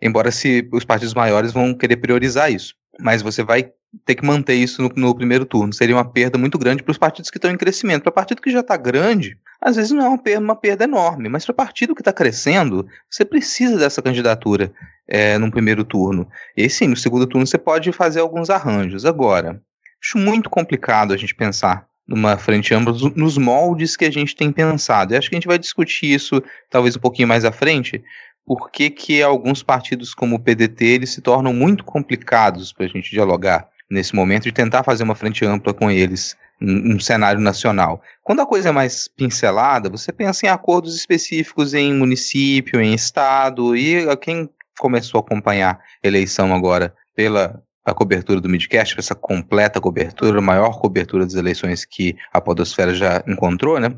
embora 0.00 0.30
se 0.30 0.68
os 0.72 0.84
partidos 0.84 1.14
maiores 1.14 1.52
vão 1.52 1.74
querer 1.74 1.96
priorizar 1.96 2.52
isso. 2.52 2.74
Mas 3.00 3.22
você 3.22 3.42
vai 3.42 3.72
ter 4.04 4.14
que 4.14 4.24
manter 4.24 4.54
isso 4.54 4.82
no, 4.82 4.90
no 4.94 5.14
primeiro 5.14 5.44
turno. 5.44 5.72
Seria 5.72 5.94
uma 5.94 6.04
perda 6.04 6.38
muito 6.38 6.58
grande 6.58 6.82
para 6.82 6.90
os 6.90 6.98
partidos 6.98 7.30
que 7.30 7.38
estão 7.38 7.50
em 7.50 7.56
crescimento. 7.56 8.02
Para 8.02 8.12
partido 8.12 8.40
que 8.40 8.50
já 8.50 8.60
está 8.60 8.76
grande, 8.76 9.38
às 9.60 9.76
vezes 9.76 9.92
não 9.92 10.04
é 10.04 10.08
uma 10.08 10.18
perda, 10.18 10.40
uma 10.40 10.56
perda 10.56 10.84
enorme, 10.84 11.28
mas 11.28 11.44
para 11.44 11.54
partido 11.54 11.94
que 11.94 12.00
está 12.00 12.12
crescendo, 12.12 12.86
você 13.08 13.24
precisa 13.24 13.76
dessa 13.76 14.02
candidatura 14.02 14.72
é, 15.06 15.36
no 15.38 15.50
primeiro 15.50 15.84
turno. 15.84 16.28
E 16.56 16.68
sim, 16.68 16.88
no 16.88 16.96
segundo 16.96 17.26
turno 17.26 17.46
você 17.46 17.58
pode 17.58 17.92
fazer 17.92 18.20
alguns 18.20 18.50
arranjos. 18.50 19.04
Agora, 19.04 19.60
acho 20.02 20.18
muito 20.18 20.48
complicado 20.48 21.12
a 21.12 21.16
gente 21.16 21.34
pensar 21.34 21.86
numa 22.06 22.36
frente 22.36 22.74
ampla 22.74 22.92
nos 23.14 23.38
moldes 23.38 23.96
que 23.96 24.04
a 24.04 24.10
gente 24.10 24.34
tem 24.34 24.50
pensado. 24.50 25.12
E 25.12 25.16
acho 25.16 25.28
que 25.28 25.36
a 25.36 25.38
gente 25.38 25.46
vai 25.46 25.58
discutir 25.58 26.12
isso 26.12 26.42
talvez 26.68 26.96
um 26.96 27.00
pouquinho 27.00 27.28
mais 27.28 27.44
à 27.44 27.52
frente, 27.52 28.02
por 28.44 28.70
que, 28.70 28.90
que 28.90 29.22
alguns 29.22 29.62
partidos 29.62 30.12
como 30.12 30.36
o 30.36 30.38
PDT 30.38 30.84
eles 30.84 31.10
se 31.10 31.20
tornam 31.20 31.52
muito 31.52 31.84
complicados 31.84 32.72
para 32.72 32.86
a 32.86 32.88
gente 32.88 33.10
dialogar 33.10 33.68
nesse 33.92 34.14
momento 34.14 34.44
de 34.44 34.52
tentar 34.52 34.82
fazer 34.82 35.04
uma 35.04 35.14
frente 35.14 35.44
ampla 35.44 35.74
com 35.74 35.90
eles 35.90 36.34
num 36.58 36.98
cenário 36.98 37.40
nacional. 37.40 38.00
Quando 38.22 38.40
a 38.40 38.46
coisa 38.46 38.70
é 38.70 38.72
mais 38.72 39.06
pincelada, 39.06 39.90
você 39.90 40.10
pensa 40.10 40.46
em 40.46 40.48
acordos 40.48 40.96
específicos 40.96 41.74
em 41.74 41.92
município, 41.92 42.80
em 42.80 42.94
estado, 42.94 43.76
e 43.76 44.04
quem 44.16 44.48
começou 44.78 45.18
a 45.18 45.22
acompanhar 45.22 45.78
eleição 46.02 46.54
agora 46.54 46.94
pela 47.14 47.62
a 47.84 47.92
cobertura 47.92 48.40
do 48.40 48.48
Midcast, 48.48 48.96
essa 48.96 49.14
completa 49.14 49.80
cobertura, 49.80 50.38
a 50.38 50.42
maior 50.42 50.80
cobertura 50.80 51.24
das 51.24 51.34
eleições 51.34 51.84
que 51.84 52.16
a 52.32 52.40
Podosfera 52.40 52.94
já 52.94 53.22
encontrou, 53.26 53.80
né? 53.80 53.92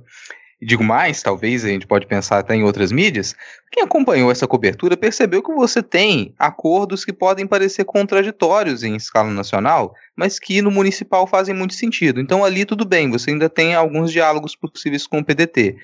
Digo 0.64 0.82
mais, 0.82 1.22
talvez 1.22 1.64
a 1.64 1.68
gente 1.68 1.86
pode 1.86 2.06
pensar 2.06 2.38
até 2.38 2.54
em 2.54 2.62
outras 2.62 2.90
mídias, 2.90 3.34
quem 3.70 3.82
acompanhou 3.82 4.30
essa 4.30 4.46
cobertura 4.46 4.96
percebeu 4.96 5.42
que 5.42 5.52
você 5.52 5.82
tem 5.82 6.34
acordos 6.38 7.04
que 7.04 7.12
podem 7.12 7.46
parecer 7.46 7.84
contraditórios 7.84 8.82
em 8.82 8.96
escala 8.96 9.30
nacional, 9.30 9.94
mas 10.16 10.38
que 10.38 10.62
no 10.62 10.70
municipal 10.70 11.26
fazem 11.26 11.54
muito 11.54 11.74
sentido. 11.74 12.20
Então 12.20 12.44
ali 12.44 12.64
tudo 12.64 12.84
bem, 12.84 13.10
você 13.10 13.30
ainda 13.30 13.48
tem 13.48 13.74
alguns 13.74 14.10
diálogos 14.10 14.56
possíveis 14.56 15.06
com 15.06 15.18
o 15.18 15.24
PDT. 15.24 15.76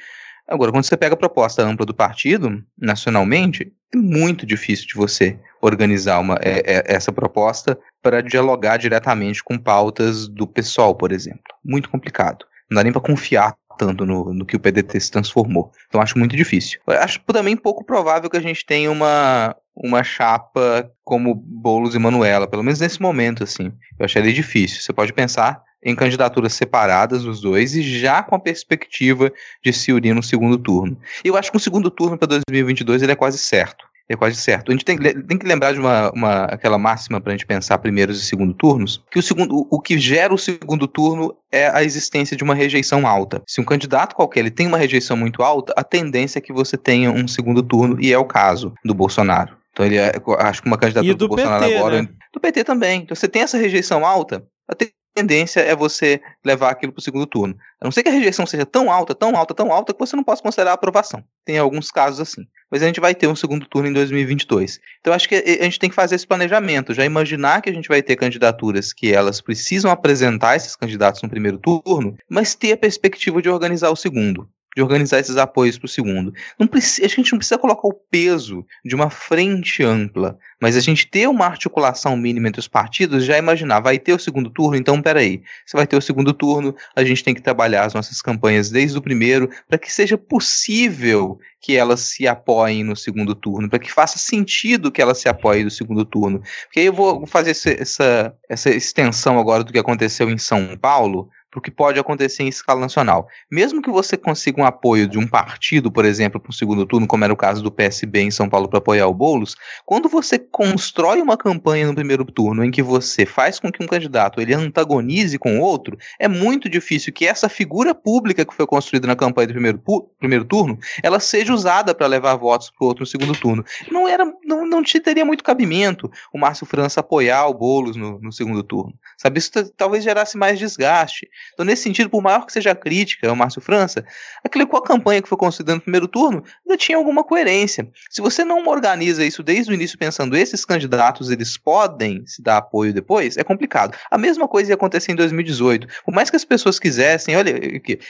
Agora, 0.50 0.72
quando 0.72 0.82
você 0.82 0.96
pega 0.96 1.14
a 1.14 1.16
proposta 1.16 1.62
ampla 1.62 1.86
do 1.86 1.94
partido, 1.94 2.60
nacionalmente, 2.76 3.72
é 3.94 3.96
muito 3.96 4.44
difícil 4.44 4.88
de 4.88 4.94
você 4.94 5.38
organizar 5.62 6.18
uma, 6.18 6.34
é, 6.42 6.58
é, 6.78 6.82
essa 6.86 7.12
proposta 7.12 7.78
para 8.02 8.20
dialogar 8.20 8.76
diretamente 8.76 9.44
com 9.44 9.56
pautas 9.56 10.26
do 10.26 10.48
PSOL, 10.48 10.96
por 10.96 11.12
exemplo. 11.12 11.42
Muito 11.64 11.88
complicado. 11.88 12.44
Não 12.68 12.76
dá 12.76 12.82
nem 12.82 12.92
para 12.92 13.00
confiar 13.00 13.54
tanto 13.78 14.04
no, 14.04 14.32
no 14.32 14.44
que 14.44 14.56
o 14.56 14.60
PDT 14.60 15.00
se 15.00 15.10
transformou. 15.10 15.72
Então 15.88 16.00
acho 16.00 16.18
muito 16.18 16.36
difícil. 16.36 16.80
Acho 16.86 17.20
também 17.20 17.56
pouco 17.56 17.84
provável 17.84 18.28
que 18.28 18.36
a 18.36 18.42
gente 18.42 18.64
tenha 18.64 18.90
uma, 18.90 19.56
uma 19.74 20.02
chapa 20.02 20.90
como 21.04 21.34
Boulos 21.34 21.94
e 21.94 21.98
Manuela, 21.98 22.46
pelo 22.46 22.62
menos 22.62 22.80
nesse 22.80 23.00
momento, 23.00 23.44
assim. 23.44 23.72
Eu 23.98 24.04
acharia 24.04 24.32
difícil. 24.32 24.80
Você 24.80 24.92
pode 24.92 25.12
pensar 25.12 25.62
em 25.82 25.96
candidaturas 25.96 26.52
separadas, 26.52 27.24
os 27.24 27.40
dois, 27.40 27.74
e 27.74 27.82
já 27.82 28.22
com 28.22 28.34
a 28.34 28.40
perspectiva 28.40 29.32
de 29.64 29.72
se 29.72 29.92
unir 29.92 30.14
no 30.14 30.22
segundo 30.22 30.58
turno. 30.58 30.98
Eu 31.24 31.36
acho 31.36 31.50
que 31.50 31.56
o 31.56 31.60
segundo 31.60 31.90
turno 31.90 32.18
para 32.18 32.28
2022 32.28 33.02
ele 33.02 33.12
é 33.12 33.16
quase 33.16 33.38
certo 33.38 33.89
é 34.10 34.16
quase 34.16 34.36
certo. 34.36 34.70
A 34.70 34.72
gente 34.72 34.84
tem, 34.84 34.98
tem 34.98 35.38
que 35.38 35.46
lembrar 35.46 35.72
de 35.72 35.78
uma, 35.78 36.10
uma 36.10 36.44
aquela 36.46 36.76
máxima 36.76 37.20
para 37.20 37.32
a 37.32 37.36
gente 37.36 37.46
pensar 37.46 37.78
primeiros 37.78 38.20
e 38.20 38.26
segundo 38.26 38.52
turnos, 38.52 39.00
que 39.08 39.20
o 39.20 39.22
segundo, 39.22 39.68
o, 39.70 39.80
que 39.80 39.98
gera 39.98 40.34
o 40.34 40.38
segundo 40.38 40.88
turno 40.88 41.32
é 41.52 41.68
a 41.68 41.84
existência 41.84 42.36
de 42.36 42.42
uma 42.42 42.52
rejeição 42.54 43.06
alta. 43.06 43.40
Se 43.46 43.60
um 43.60 43.64
candidato 43.64 44.16
qualquer 44.16 44.40
ele 44.40 44.50
tem 44.50 44.66
uma 44.66 44.76
rejeição 44.76 45.16
muito 45.16 45.44
alta, 45.44 45.72
a 45.76 45.84
tendência 45.84 46.40
é 46.40 46.42
que 46.42 46.52
você 46.52 46.76
tenha 46.76 47.12
um 47.12 47.28
segundo 47.28 47.62
turno 47.62 48.00
e 48.00 48.12
é 48.12 48.18
o 48.18 48.24
caso 48.24 48.74
do 48.84 48.92
Bolsonaro. 48.92 49.56
Então 49.72 49.86
ele 49.86 49.96
é, 49.96 50.12
acho 50.40 50.60
que 50.60 50.66
uma 50.66 50.76
candidatura 50.76 51.14
do, 51.14 51.18
do 51.18 51.28
Bolsonaro 51.28 51.64
PT, 51.64 51.76
agora, 51.76 52.02
né? 52.02 52.08
do 52.34 52.40
PT 52.40 52.64
também. 52.64 53.02
Então 53.02 53.14
você 53.14 53.28
tem 53.28 53.42
essa 53.42 53.58
rejeição 53.58 54.04
alta, 54.04 54.44
a 54.68 54.74
tendência 55.20 55.60
é 55.60 55.74
você 55.76 56.20
levar 56.44 56.70
aquilo 56.70 56.92
para 56.92 57.00
o 57.00 57.02
segundo 57.02 57.26
turno. 57.26 57.56
A 57.80 57.84
não 57.84 57.92
ser 57.92 58.02
que 58.02 58.08
a 58.08 58.12
rejeição 58.12 58.46
seja 58.46 58.66
tão 58.66 58.90
alta, 58.90 59.14
tão 59.14 59.36
alta, 59.36 59.54
tão 59.54 59.72
alta, 59.72 59.92
que 59.92 59.98
você 59.98 60.16
não 60.16 60.24
possa 60.24 60.42
considerar 60.42 60.72
a 60.72 60.74
aprovação. 60.74 61.22
Tem 61.44 61.58
alguns 61.58 61.90
casos 61.90 62.20
assim. 62.20 62.46
Mas 62.70 62.82
a 62.82 62.86
gente 62.86 63.00
vai 63.00 63.14
ter 63.14 63.26
um 63.26 63.36
segundo 63.36 63.66
turno 63.66 63.88
em 63.88 63.92
2022. 63.92 64.80
Então 65.00 65.12
acho 65.12 65.28
que 65.28 65.34
a 65.34 65.64
gente 65.64 65.78
tem 65.78 65.90
que 65.90 65.96
fazer 65.96 66.14
esse 66.14 66.26
planejamento, 66.26 66.94
já 66.94 67.04
imaginar 67.04 67.60
que 67.60 67.70
a 67.70 67.72
gente 67.72 67.88
vai 67.88 68.02
ter 68.02 68.16
candidaturas 68.16 68.92
que 68.92 69.12
elas 69.12 69.40
precisam 69.40 69.90
apresentar 69.90 70.56
esses 70.56 70.76
candidatos 70.76 71.22
no 71.22 71.28
primeiro 71.28 71.58
turno, 71.58 72.16
mas 72.28 72.54
ter 72.54 72.72
a 72.72 72.76
perspectiva 72.76 73.42
de 73.42 73.48
organizar 73.48 73.90
o 73.90 73.96
segundo 73.96 74.48
de 74.76 74.82
organizar 74.82 75.18
esses 75.18 75.36
apoios 75.36 75.76
para 75.76 75.86
o 75.86 75.88
segundo. 75.88 76.32
Não 76.58 76.66
precisa, 76.66 77.06
a 77.06 77.08
gente 77.08 77.32
não 77.32 77.38
precisa 77.38 77.58
colocar 77.58 77.88
o 77.88 77.92
peso 77.92 78.64
de 78.84 78.94
uma 78.94 79.10
frente 79.10 79.82
ampla, 79.82 80.38
mas 80.60 80.76
a 80.76 80.80
gente 80.80 81.06
ter 81.06 81.28
uma 81.28 81.46
articulação 81.46 82.16
mínima 82.16 82.48
entre 82.48 82.60
os 82.60 82.68
partidos, 82.68 83.24
já 83.24 83.36
imaginar, 83.36 83.80
vai 83.80 83.98
ter 83.98 84.12
o 84.12 84.18
segundo 84.18 84.50
turno, 84.50 84.76
então 84.76 85.02
peraí, 85.02 85.42
se 85.66 85.76
vai 85.76 85.86
ter 85.86 85.96
o 85.96 86.02
segundo 86.02 86.32
turno, 86.32 86.74
a 86.94 87.02
gente 87.02 87.24
tem 87.24 87.34
que 87.34 87.42
trabalhar 87.42 87.84
as 87.84 87.94
nossas 87.94 88.22
campanhas 88.22 88.70
desde 88.70 88.96
o 88.96 89.02
primeiro, 89.02 89.50
para 89.68 89.78
que 89.78 89.92
seja 89.92 90.16
possível 90.16 91.38
que 91.60 91.76
elas 91.76 92.00
se 92.00 92.26
apoiem 92.26 92.82
no 92.82 92.96
segundo 92.96 93.34
turno, 93.34 93.68
para 93.68 93.78
que 93.78 93.92
faça 93.92 94.18
sentido 94.18 94.90
que 94.90 95.02
elas 95.02 95.18
se 95.18 95.28
apoiem 95.28 95.64
no 95.64 95.70
segundo 95.70 96.04
turno. 96.04 96.40
Porque 96.64 96.80
aí 96.80 96.86
eu 96.86 96.92
vou 96.92 97.26
fazer 97.26 97.50
essa, 97.50 98.34
essa 98.48 98.70
extensão 98.70 99.38
agora 99.38 99.62
do 99.62 99.72
que 99.72 99.78
aconteceu 99.78 100.30
em 100.30 100.38
São 100.38 100.76
Paulo, 100.78 101.28
para 101.50 101.58
o 101.58 101.62
que 101.62 101.70
pode 101.70 101.98
acontecer 101.98 102.44
em 102.44 102.48
escala 102.48 102.80
nacional. 102.80 103.26
Mesmo 103.50 103.82
que 103.82 103.90
você 103.90 104.16
consiga 104.16 104.60
um 104.60 104.64
apoio 104.64 105.08
de 105.08 105.18
um 105.18 105.26
partido, 105.26 105.90
por 105.90 106.04
exemplo, 106.04 106.40
para 106.40 106.50
o 106.50 106.54
segundo 106.54 106.86
turno, 106.86 107.06
como 107.06 107.24
era 107.24 107.32
o 107.32 107.36
caso 107.36 107.62
do 107.62 107.72
PSB 107.72 108.20
em 108.20 108.30
São 108.30 108.48
Paulo 108.48 108.68
para 108.68 108.78
apoiar 108.78 109.08
o 109.08 109.14
Boulos, 109.14 109.56
quando 109.84 110.08
você 110.08 110.38
constrói 110.38 111.20
uma 111.20 111.36
campanha 111.36 111.86
no 111.86 111.94
primeiro 111.94 112.24
turno 112.24 112.64
em 112.64 112.70
que 112.70 112.82
você 112.82 113.26
faz 113.26 113.58
com 113.58 113.72
que 113.72 113.82
um 113.82 113.86
candidato 113.86 114.40
ele 114.40 114.54
antagonize 114.54 115.38
com 115.38 115.58
outro, 115.58 115.98
é 116.18 116.28
muito 116.28 116.68
difícil 116.68 117.12
que 117.12 117.26
essa 117.26 117.48
figura 117.48 117.94
pública 117.94 118.44
que 118.44 118.54
foi 118.54 118.66
construída 118.66 119.06
na 119.06 119.16
campanha 119.16 119.48
do 119.48 119.54
primeiro, 119.54 119.82
primeiro 120.18 120.44
turno, 120.44 120.78
ela 121.02 121.18
seja 121.18 121.52
usada 121.52 121.94
para 121.94 122.06
levar 122.06 122.36
votos 122.36 122.70
para 122.70 122.84
o 122.84 122.88
outro 122.88 123.02
no 123.02 123.06
segundo 123.06 123.32
turno. 123.34 123.64
Não 123.90 124.06
era, 124.06 124.24
não, 124.44 124.66
não 124.66 124.82
te 124.82 125.00
teria 125.00 125.24
muito 125.24 125.42
cabimento 125.42 126.10
o 126.32 126.38
Márcio 126.38 126.66
França 126.66 127.00
apoiar 127.00 127.46
o 127.48 127.54
Boulos 127.54 127.96
no, 127.96 128.20
no 128.20 128.32
segundo 128.32 128.62
turno. 128.62 128.94
Sabe, 129.18 129.38
isso 129.38 129.50
talvez 129.76 130.04
gerasse 130.04 130.38
mais 130.38 130.58
desgaste. 130.58 131.28
Então, 131.52 131.64
nesse 131.64 131.82
sentido, 131.82 132.10
por 132.10 132.22
maior 132.22 132.46
que 132.46 132.52
seja 132.52 132.72
a 132.72 132.74
crítica 132.74 133.28
ao 133.28 133.36
Márcio 133.36 133.60
França, 133.60 134.04
aquele 134.44 134.66
com 134.66 134.76
a 134.76 134.82
campanha 134.82 135.22
que 135.22 135.28
foi 135.28 135.38
considerada 135.38 135.76
no 135.76 135.82
primeiro 135.82 136.08
turno 136.08 136.42
ainda 136.66 136.76
tinha 136.76 136.96
alguma 136.96 137.24
coerência. 137.24 137.88
Se 138.10 138.20
você 138.20 138.44
não 138.44 138.66
organiza 138.66 139.24
isso 139.24 139.42
desde 139.42 139.72
o 139.72 139.74
início 139.74 139.98
pensando 139.98 140.36
esses 140.36 140.64
candidatos 140.64 141.30
eles 141.30 141.56
podem 141.56 142.24
se 142.26 142.42
dar 142.42 142.58
apoio 142.58 142.92
depois, 142.92 143.36
é 143.36 143.44
complicado. 143.44 143.96
A 144.10 144.18
mesma 144.18 144.48
coisa 144.48 144.70
ia 144.70 144.74
acontecer 144.74 145.12
em 145.12 145.16
2018. 145.16 145.86
Por 146.04 146.14
mais 146.14 146.30
que 146.30 146.36
as 146.36 146.44
pessoas 146.44 146.78
quisessem, 146.78 147.36
olha, 147.36 147.54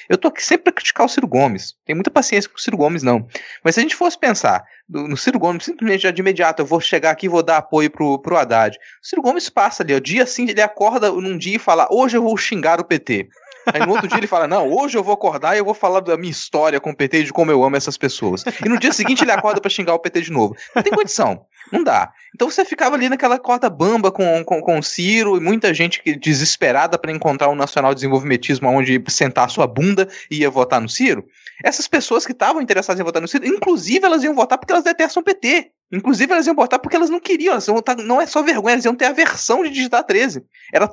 eu 0.08 0.18
tô 0.18 0.28
aqui 0.28 0.44
sempre 0.44 0.64
para 0.64 0.72
criticar 0.74 1.06
o 1.06 1.08
Ciro 1.08 1.26
Gomes. 1.26 1.74
Tem 1.84 1.94
muita 1.94 2.10
paciência 2.10 2.48
com 2.50 2.56
o 2.56 2.60
Ciro 2.60 2.76
Gomes, 2.76 3.02
não. 3.02 3.26
Mas 3.64 3.74
se 3.74 3.80
a 3.80 3.82
gente 3.82 3.96
fosse 3.96 4.18
pensar 4.18 4.64
no 4.90 5.16
Ciro 5.16 5.38
Gomes, 5.38 5.64
simplesmente 5.64 6.02
já 6.02 6.10
de 6.10 6.20
imediato, 6.20 6.62
eu 6.62 6.66
vou 6.66 6.80
chegar 6.80 7.10
aqui 7.10 7.26
e 7.26 7.28
vou 7.28 7.42
dar 7.42 7.58
apoio 7.58 7.90
pro, 7.90 8.18
pro 8.18 8.36
Haddad. 8.36 8.76
O 8.76 9.06
Ciro 9.06 9.22
Gomes 9.22 9.48
passa 9.48 9.82
ali, 9.82 9.94
o 9.94 10.00
dia 10.00 10.24
assim, 10.24 10.48
ele 10.48 10.60
acorda 10.60 11.10
num 11.10 11.38
dia 11.38 11.56
e 11.56 11.60
fala, 11.60 11.88
hoje 11.90 12.16
eu 12.16 12.22
vou 12.22 12.36
xingar 12.36 12.80
o 12.80 12.84
PT. 12.84 13.28
Aí 13.66 13.80
no 13.84 13.92
outro 13.92 14.08
dia 14.08 14.18
ele 14.18 14.26
fala: 14.26 14.46
Não, 14.46 14.70
hoje 14.70 14.96
eu 14.96 15.02
vou 15.02 15.14
acordar 15.14 15.54
e 15.54 15.58
eu 15.58 15.64
vou 15.64 15.74
falar 15.74 16.00
da 16.00 16.16
minha 16.16 16.30
história 16.30 16.80
com 16.80 16.90
o 16.90 16.96
PT 16.96 17.18
e 17.18 17.24
de 17.24 17.32
como 17.32 17.50
eu 17.50 17.62
amo 17.62 17.76
essas 17.76 17.96
pessoas. 17.96 18.44
E 18.64 18.68
no 18.68 18.78
dia 18.78 18.92
seguinte 18.92 19.22
ele 19.22 19.32
acorda 19.32 19.60
para 19.60 19.70
xingar 19.70 19.94
o 19.94 19.98
PT 19.98 20.22
de 20.22 20.32
novo. 20.32 20.56
Não 20.74 20.82
tem 20.82 20.92
condição. 20.92 21.44
Não 21.72 21.84
dá. 21.84 22.12
Então 22.34 22.50
você 22.50 22.64
ficava 22.64 22.96
ali 22.96 23.08
naquela 23.08 23.38
corda 23.38 23.68
bamba 23.68 24.10
com, 24.10 24.44
com, 24.44 24.60
com 24.60 24.78
o 24.78 24.82
Ciro 24.82 25.36
e 25.36 25.40
muita 25.40 25.72
gente 25.74 26.02
desesperada 26.16 26.98
para 26.98 27.12
encontrar 27.12 27.48
um 27.48 27.54
nacional 27.54 27.94
desenvolvimentismo 27.94 28.68
onde 28.68 29.02
sentar 29.08 29.50
sua 29.50 29.66
bunda 29.66 30.08
e 30.30 30.38
ia 30.40 30.50
votar 30.50 30.80
no 30.80 30.88
Ciro. 30.88 31.24
Essas 31.62 31.86
pessoas 31.86 32.24
que 32.24 32.32
estavam 32.32 32.62
interessadas 32.62 32.98
em 32.98 33.04
votar 33.04 33.20
no 33.20 33.28
Ciro, 33.28 33.46
inclusive 33.46 34.04
elas 34.04 34.22
iam 34.22 34.34
votar 34.34 34.58
porque 34.58 34.72
elas 34.72 34.84
detestam 34.84 35.20
o 35.20 35.24
PT. 35.24 35.70
Inclusive, 35.92 36.32
elas 36.32 36.46
iam 36.46 36.54
votar 36.54 36.78
porque 36.78 36.94
elas 36.94 37.10
não 37.10 37.18
queriam, 37.18 37.52
elas 37.52 37.66
iam 37.66 37.82
não 38.04 38.20
é 38.20 38.26
só 38.26 38.42
vergonha, 38.42 38.74
elas 38.74 38.84
iam 38.84 38.94
ter 38.94 39.06
a 39.06 39.12
versão 39.12 39.62
de 39.62 39.70
digitar 39.70 40.04
13. 40.04 40.42
Era 40.72 40.86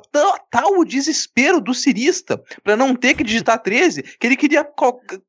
tal 0.50 0.78
o 0.78 0.84
desespero 0.84 1.60
do 1.60 1.72
cirista 1.72 2.42
para 2.64 2.76
não 2.76 2.96
ter 2.96 3.14
que 3.14 3.22
digitar 3.22 3.62
13 3.62 4.02
que 4.02 4.26
ele 4.26 4.36
queria, 4.36 4.66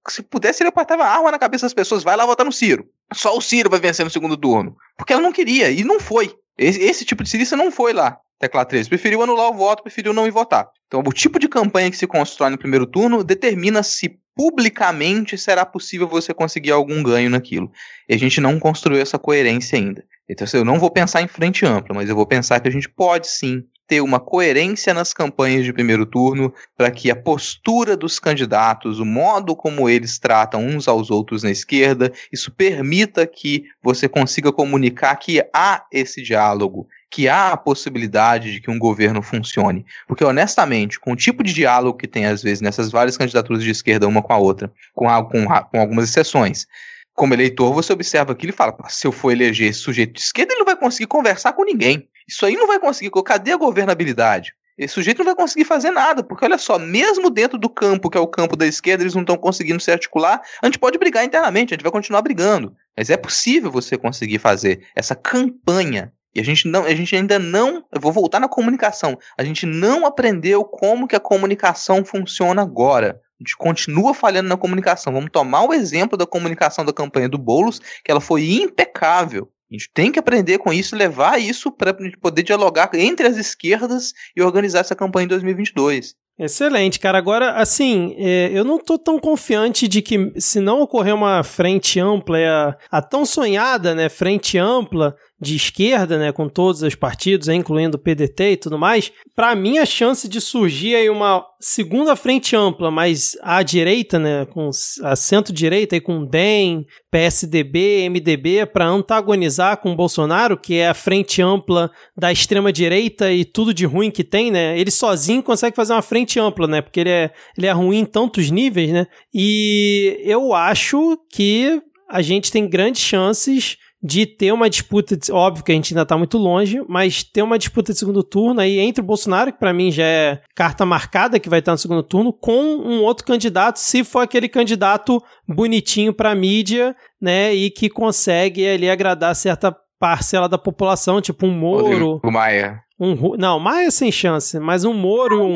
se 0.08 0.24
pudesse, 0.24 0.64
ele 0.64 0.70
apertava 0.70 1.04
a 1.04 1.16
arma 1.16 1.32
na 1.32 1.40
cabeça 1.40 1.66
das 1.66 1.74
pessoas, 1.74 2.04
vai 2.04 2.16
lá 2.16 2.26
votar 2.26 2.46
no 2.46 2.52
Ciro. 2.52 2.88
Só 3.14 3.38
o 3.38 3.42
Ciro 3.42 3.70
vai 3.70 3.80
vencer 3.80 4.04
no 4.04 4.12
segundo 4.12 4.36
turno. 4.36 4.76
Porque 4.98 5.14
ela 5.14 5.22
não 5.22 5.32
queria, 5.32 5.70
e 5.70 5.84
não 5.84 6.00
foi. 6.00 6.36
Esse, 6.58 6.82
esse 6.82 7.06
tipo 7.06 7.24
de 7.24 7.30
cirista 7.30 7.56
não 7.56 7.72
foi 7.72 7.94
lá, 7.94 8.18
tecla 8.40 8.66
13. 8.66 8.90
Preferiu 8.90 9.22
anular 9.22 9.50
o 9.50 9.54
voto, 9.54 9.84
preferiu 9.84 10.14
não 10.14 10.28
ir 10.28 10.32
votar. 10.32 10.68
Então, 10.88 11.02
o 11.06 11.14
tipo 11.14 11.40
de 11.40 11.48
campanha 11.48 11.92
que 11.92 11.98
se 11.98 12.08
constrói 12.08 12.50
no 12.50 12.58
primeiro 12.58 12.88
turno 12.88 13.24
determina 13.24 13.84
se 13.84 14.20
publicamente 14.40 15.38
será 15.38 15.66
possível 15.66 16.08
você 16.08 16.34
conseguir 16.34 16.72
algum 16.72 17.04
ganho 17.04 17.30
naquilo. 17.30 17.70
E 18.08 18.14
a 18.14 18.18
gente 18.18 18.40
não 18.40 18.58
construiu 18.58 19.02
essa 19.02 19.20
coerência 19.20 19.78
ainda. 19.78 20.06
Então, 20.30 20.46
assim, 20.46 20.56
eu 20.56 20.64
não 20.64 20.80
vou 20.80 20.90
pensar 20.90 21.22
em 21.22 21.28
frente 21.28 21.66
ampla, 21.66 21.94
mas 21.94 22.08
eu 22.08 22.16
vou 22.16 22.26
pensar 22.26 22.58
que 22.62 22.70
a 22.70 22.72
gente 22.72 22.88
pode 22.88 23.28
sim 23.28 23.66
ter 23.86 24.00
uma 24.00 24.18
coerência 24.18 24.94
nas 24.94 25.12
campanhas 25.12 25.66
de 25.66 25.74
primeiro 25.74 26.06
turno 26.06 26.54
para 26.78 26.90
que 26.90 27.12
a 27.12 27.16
postura 27.18 27.98
dos 27.98 28.18
candidatos, 28.18 29.02
o 29.02 29.06
modo 29.06 29.58
como 29.58 29.90
eles 29.90 30.18
tratam 30.18 30.66
uns 30.66 30.88
aos 30.88 31.12
outros 31.12 31.44
na 31.44 31.52
esquerda, 31.52 32.10
isso 32.32 32.50
permita 32.50 33.28
que 33.28 33.66
você 33.84 34.08
consiga 34.08 34.54
comunicar 34.54 35.18
que 35.18 35.44
há 35.54 35.86
esse 35.92 36.22
diálogo, 36.22 36.88
que 37.10 37.28
há 37.28 37.52
a 37.52 37.58
possibilidade 37.58 38.52
de 38.52 38.62
que 38.62 38.70
um 38.70 38.78
governo 38.78 39.22
funcione. 39.22 39.86
Porque, 40.08 40.24
honestamente, 40.24 41.00
com 41.00 41.14
o 41.14 41.16
tipo 41.16 41.44
de 41.44 41.54
diálogo 41.54 41.98
que 41.98 42.08
tem, 42.08 42.26
às 42.26 42.44
vezes, 42.44 42.62
nessas 42.62 42.92
várias 42.92 43.18
candidaturas 43.18 43.64
de 43.64 43.72
esquerda, 43.72 44.08
uma 44.08 44.22
com 44.22 44.34
a 44.34 44.38
outra, 44.38 44.72
com, 44.94 45.10
a, 45.10 45.24
com, 45.24 45.52
a, 45.52 45.64
com 45.64 45.80
algumas 45.80 46.10
exceções, 46.10 46.68
como 47.16 47.34
eleitor, 47.34 47.74
você 47.74 47.92
observa 47.92 48.32
aquilo 48.32 48.54
e 48.54 48.56
fala: 48.56 48.78
se 48.88 49.06
eu 49.06 49.12
for 49.12 49.32
eleger 49.32 49.70
esse 49.70 49.80
sujeito 49.80 50.14
de 50.14 50.22
esquerda, 50.22 50.54
ele 50.54 50.60
não 50.60 50.66
vai 50.66 50.76
conseguir 50.76 51.08
conversar 51.08 51.54
com 51.54 51.66
ninguém. 51.66 52.08
Isso 52.28 52.46
aí 52.46 52.56
não 52.56 52.68
vai 52.68 52.80
conseguir. 52.80 53.12
Cadê 53.24 53.52
a 53.52 53.58
governabilidade? 53.58 54.54
Esse 54.78 54.94
sujeito 54.94 55.18
não 55.18 55.26
vai 55.26 55.36
conseguir 55.36 55.66
fazer 55.66 55.92
nada, 55.92 56.24
porque 56.24 56.46
olha 56.46 56.58
só, 56.58 56.80
mesmo 56.80 57.30
dentro 57.30 57.58
do 57.58 57.68
campo, 57.68 58.10
que 58.10 58.18
é 58.18 58.22
o 58.22 58.28
campo 58.28 58.56
da 58.56 58.66
esquerda, 58.66 59.04
eles 59.04 59.14
não 59.14 59.24
estão 59.24 59.36
conseguindo 59.36 59.82
se 59.82 59.92
articular. 59.92 60.42
A 60.62 60.66
gente 60.68 60.80
pode 60.80 60.98
brigar 60.98 61.26
internamente, 61.26 61.74
a 61.74 61.76
gente 61.76 61.84
vai 61.84 61.92
continuar 61.92 62.22
brigando. 62.22 62.74
Mas 62.96 63.10
é 63.10 63.18
possível 63.18 63.70
você 63.70 63.98
conseguir 63.98 64.40
fazer 64.40 64.88
essa 64.96 65.14
campanha. 65.14 66.14
E 66.36 66.40
a 66.40 66.44
gente 66.44 66.68
não, 66.68 66.84
a 66.84 66.94
gente 66.94 67.16
ainda 67.16 67.40
não, 67.40 67.84
eu 67.92 68.00
vou 68.00 68.12
voltar 68.12 68.40
na 68.40 68.48
comunicação. 68.48 69.18
A 69.38 69.44
gente 69.44 69.66
não 69.66 70.06
aprendeu 70.06 70.64
como 70.64 71.08
que 71.08 71.16
a 71.16 71.20
comunicação 71.20 72.06
funciona 72.06 72.62
agora. 72.62 73.20
A 73.40 73.44
gente 73.44 73.58
continua 73.58 74.14
falhando 74.14 74.50
na 74.50 74.58
comunicação. 74.58 75.14
Vamos 75.14 75.32
tomar 75.32 75.64
o 75.64 75.74
exemplo 75.74 76.18
da 76.18 76.26
comunicação 76.26 76.86
da 76.86 76.94
campanha 76.94 77.30
do 77.30 77.38
Boulos, 77.38 77.80
que 78.04 78.12
ela 78.12 78.22
foi 78.22 78.52
impecável. 78.52 79.50
A 79.72 79.76
gente 79.76 79.90
tem 79.94 80.12
que 80.12 80.20
aprender 80.20 80.58
com 80.58 80.74
isso, 80.74 80.96
levar 80.96 81.40
isso 81.40 81.72
para 81.72 81.96
poder 82.20 82.44
dialogar 82.44 82.90
entre 82.94 83.28
as 83.28 83.38
esquerdas 83.38 84.14
e 84.36 84.42
organizar 84.42 84.80
essa 84.80 84.96
campanha 84.96 85.26
em 85.26 85.30
2022. 85.30 86.16
Excelente, 86.40 87.00
cara. 87.00 87.18
Agora, 87.18 87.52
assim, 87.52 88.16
é, 88.18 88.50
eu 88.54 88.64
não 88.64 88.80
tô 88.80 88.98
tão 88.98 89.20
confiante 89.20 89.88
de 89.88 90.02
que 90.02 90.32
se 90.38 90.62
não 90.62 90.82
ocorrer 90.82 91.14
uma 91.14 91.44
frente 91.44 92.00
ampla, 92.00 92.40
é 92.40 92.48
a, 92.48 92.78
a 92.90 93.02
tão 93.02 93.26
sonhada, 93.26 93.94
né, 93.94 94.08
frente 94.08 94.58
ampla, 94.58 95.16
de 95.42 95.56
esquerda, 95.56 96.18
né, 96.18 96.32
com 96.32 96.50
todos 96.50 96.82
os 96.82 96.96
partidos, 96.96 97.48
incluindo 97.48 97.96
o 97.96 98.00
PDT 98.00 98.52
e 98.52 98.58
tudo 98.58 98.78
mais, 98.78 99.12
para 99.36 99.56
mim 99.56 99.78
a 99.78 99.86
chance 99.86 100.28
de 100.28 100.42
surgir 100.42 100.96
aí 100.96 101.10
uma 101.10 101.46
segunda 101.62 102.16
frente 102.16 102.56
ampla, 102.56 102.92
mas 102.92 103.38
à 103.42 103.64
direita, 103.64 104.20
né, 104.20 104.46
com 104.48 104.70
a 105.04 105.16
centro-direita 105.16 105.96
aí 105.96 106.02
com 106.02 106.26
DEM, 106.26 106.86
PSDB, 107.10 108.10
MDB 108.10 108.66
para 108.66 108.88
antagonizar 108.88 109.78
com 109.78 109.92
o 109.92 109.96
Bolsonaro, 109.96 110.58
que 110.58 110.76
é 110.76 110.90
a 110.90 110.94
frente 110.94 111.42
ampla 111.42 111.90
da 112.18 112.32
extrema 112.32 112.72
direita 112.72 113.32
e 113.32 113.44
tudo 113.46 113.74
de 113.74 113.86
ruim 113.86 114.12
que 114.12 114.24
tem, 114.24 114.52
né? 114.52 114.80
Ele 114.80 114.92
sozinho 114.92 115.42
consegue 115.42 115.76
fazer 115.76 115.94
uma 115.94 116.02
frente 116.02 116.40
ampla, 116.40 116.68
né? 116.68 116.82
Porque 116.82 117.00
ele 117.00 117.10
é, 117.10 117.32
ele 117.58 117.68
é 117.68 117.72
ruim 117.72 118.00
em 118.00 118.06
tantos 118.06 118.52
níveis, 118.52 118.92
né? 118.92 119.08
E 119.34 120.22
eu 120.24 120.54
acho 120.54 121.18
que 121.32 121.82
a 122.10 122.22
gente 122.22 122.52
tem 122.52 122.68
grandes 122.68 123.02
chances 123.02 123.78
de 124.02 124.26
ter 124.26 124.54
uma 124.54 124.70
disputa, 124.70 125.18
de, 125.18 125.32
óbvio 125.32 125.64
que 125.64 125.72
a 125.72 125.76
gente 125.76 125.94
ainda 125.94 126.04
está 126.04 126.18
muito 126.18 126.38
longe, 126.38 126.82
mas 126.88 127.24
ter 127.24 127.42
uma 127.42 127.60
disputa 127.60 127.92
de 127.92 128.00
segundo 128.00 128.24
turno 128.24 128.62
aí 128.62 128.80
entre 128.80 129.02
o 129.02 129.06
Bolsonaro, 129.06 129.52
que 129.52 129.60
para 129.60 129.74
mim 129.74 129.92
já 129.92 130.06
é 130.06 130.42
carta 130.56 130.86
marcada 130.86 131.40
que 131.40 131.50
vai 131.50 131.60
estar 131.60 131.74
no 131.74 131.78
segundo 131.78 132.02
turno, 132.02 132.32
com 132.32 132.60
um 132.62 133.04
outro 133.04 133.26
candidato, 133.26 133.78
se 133.78 134.04
for 134.04 134.20
aquele 134.20 134.48
candidato 134.48 135.22
bonitinho 135.48 136.14
para 136.14 136.34
mídia, 136.34 136.96
né, 137.22 137.54
e 137.54 137.70
que 137.70 137.90
consegue 137.90 138.66
ali 138.66 138.90
agradar 138.90 139.36
certa 139.36 139.76
parcela 140.00 140.48
da 140.48 140.58
população, 140.58 141.22
tipo 141.22 141.46
um 141.46 141.52
Moro. 141.52 142.22
O 142.24 142.32
Maia. 142.32 142.80
Um, 142.98 143.36
não, 143.38 143.60
Maia 143.60 143.92
sem 143.92 144.12
chance, 144.12 144.58
mas 144.60 144.86
um 144.86 144.94
Moro, 144.94 145.44
um. 145.44 145.56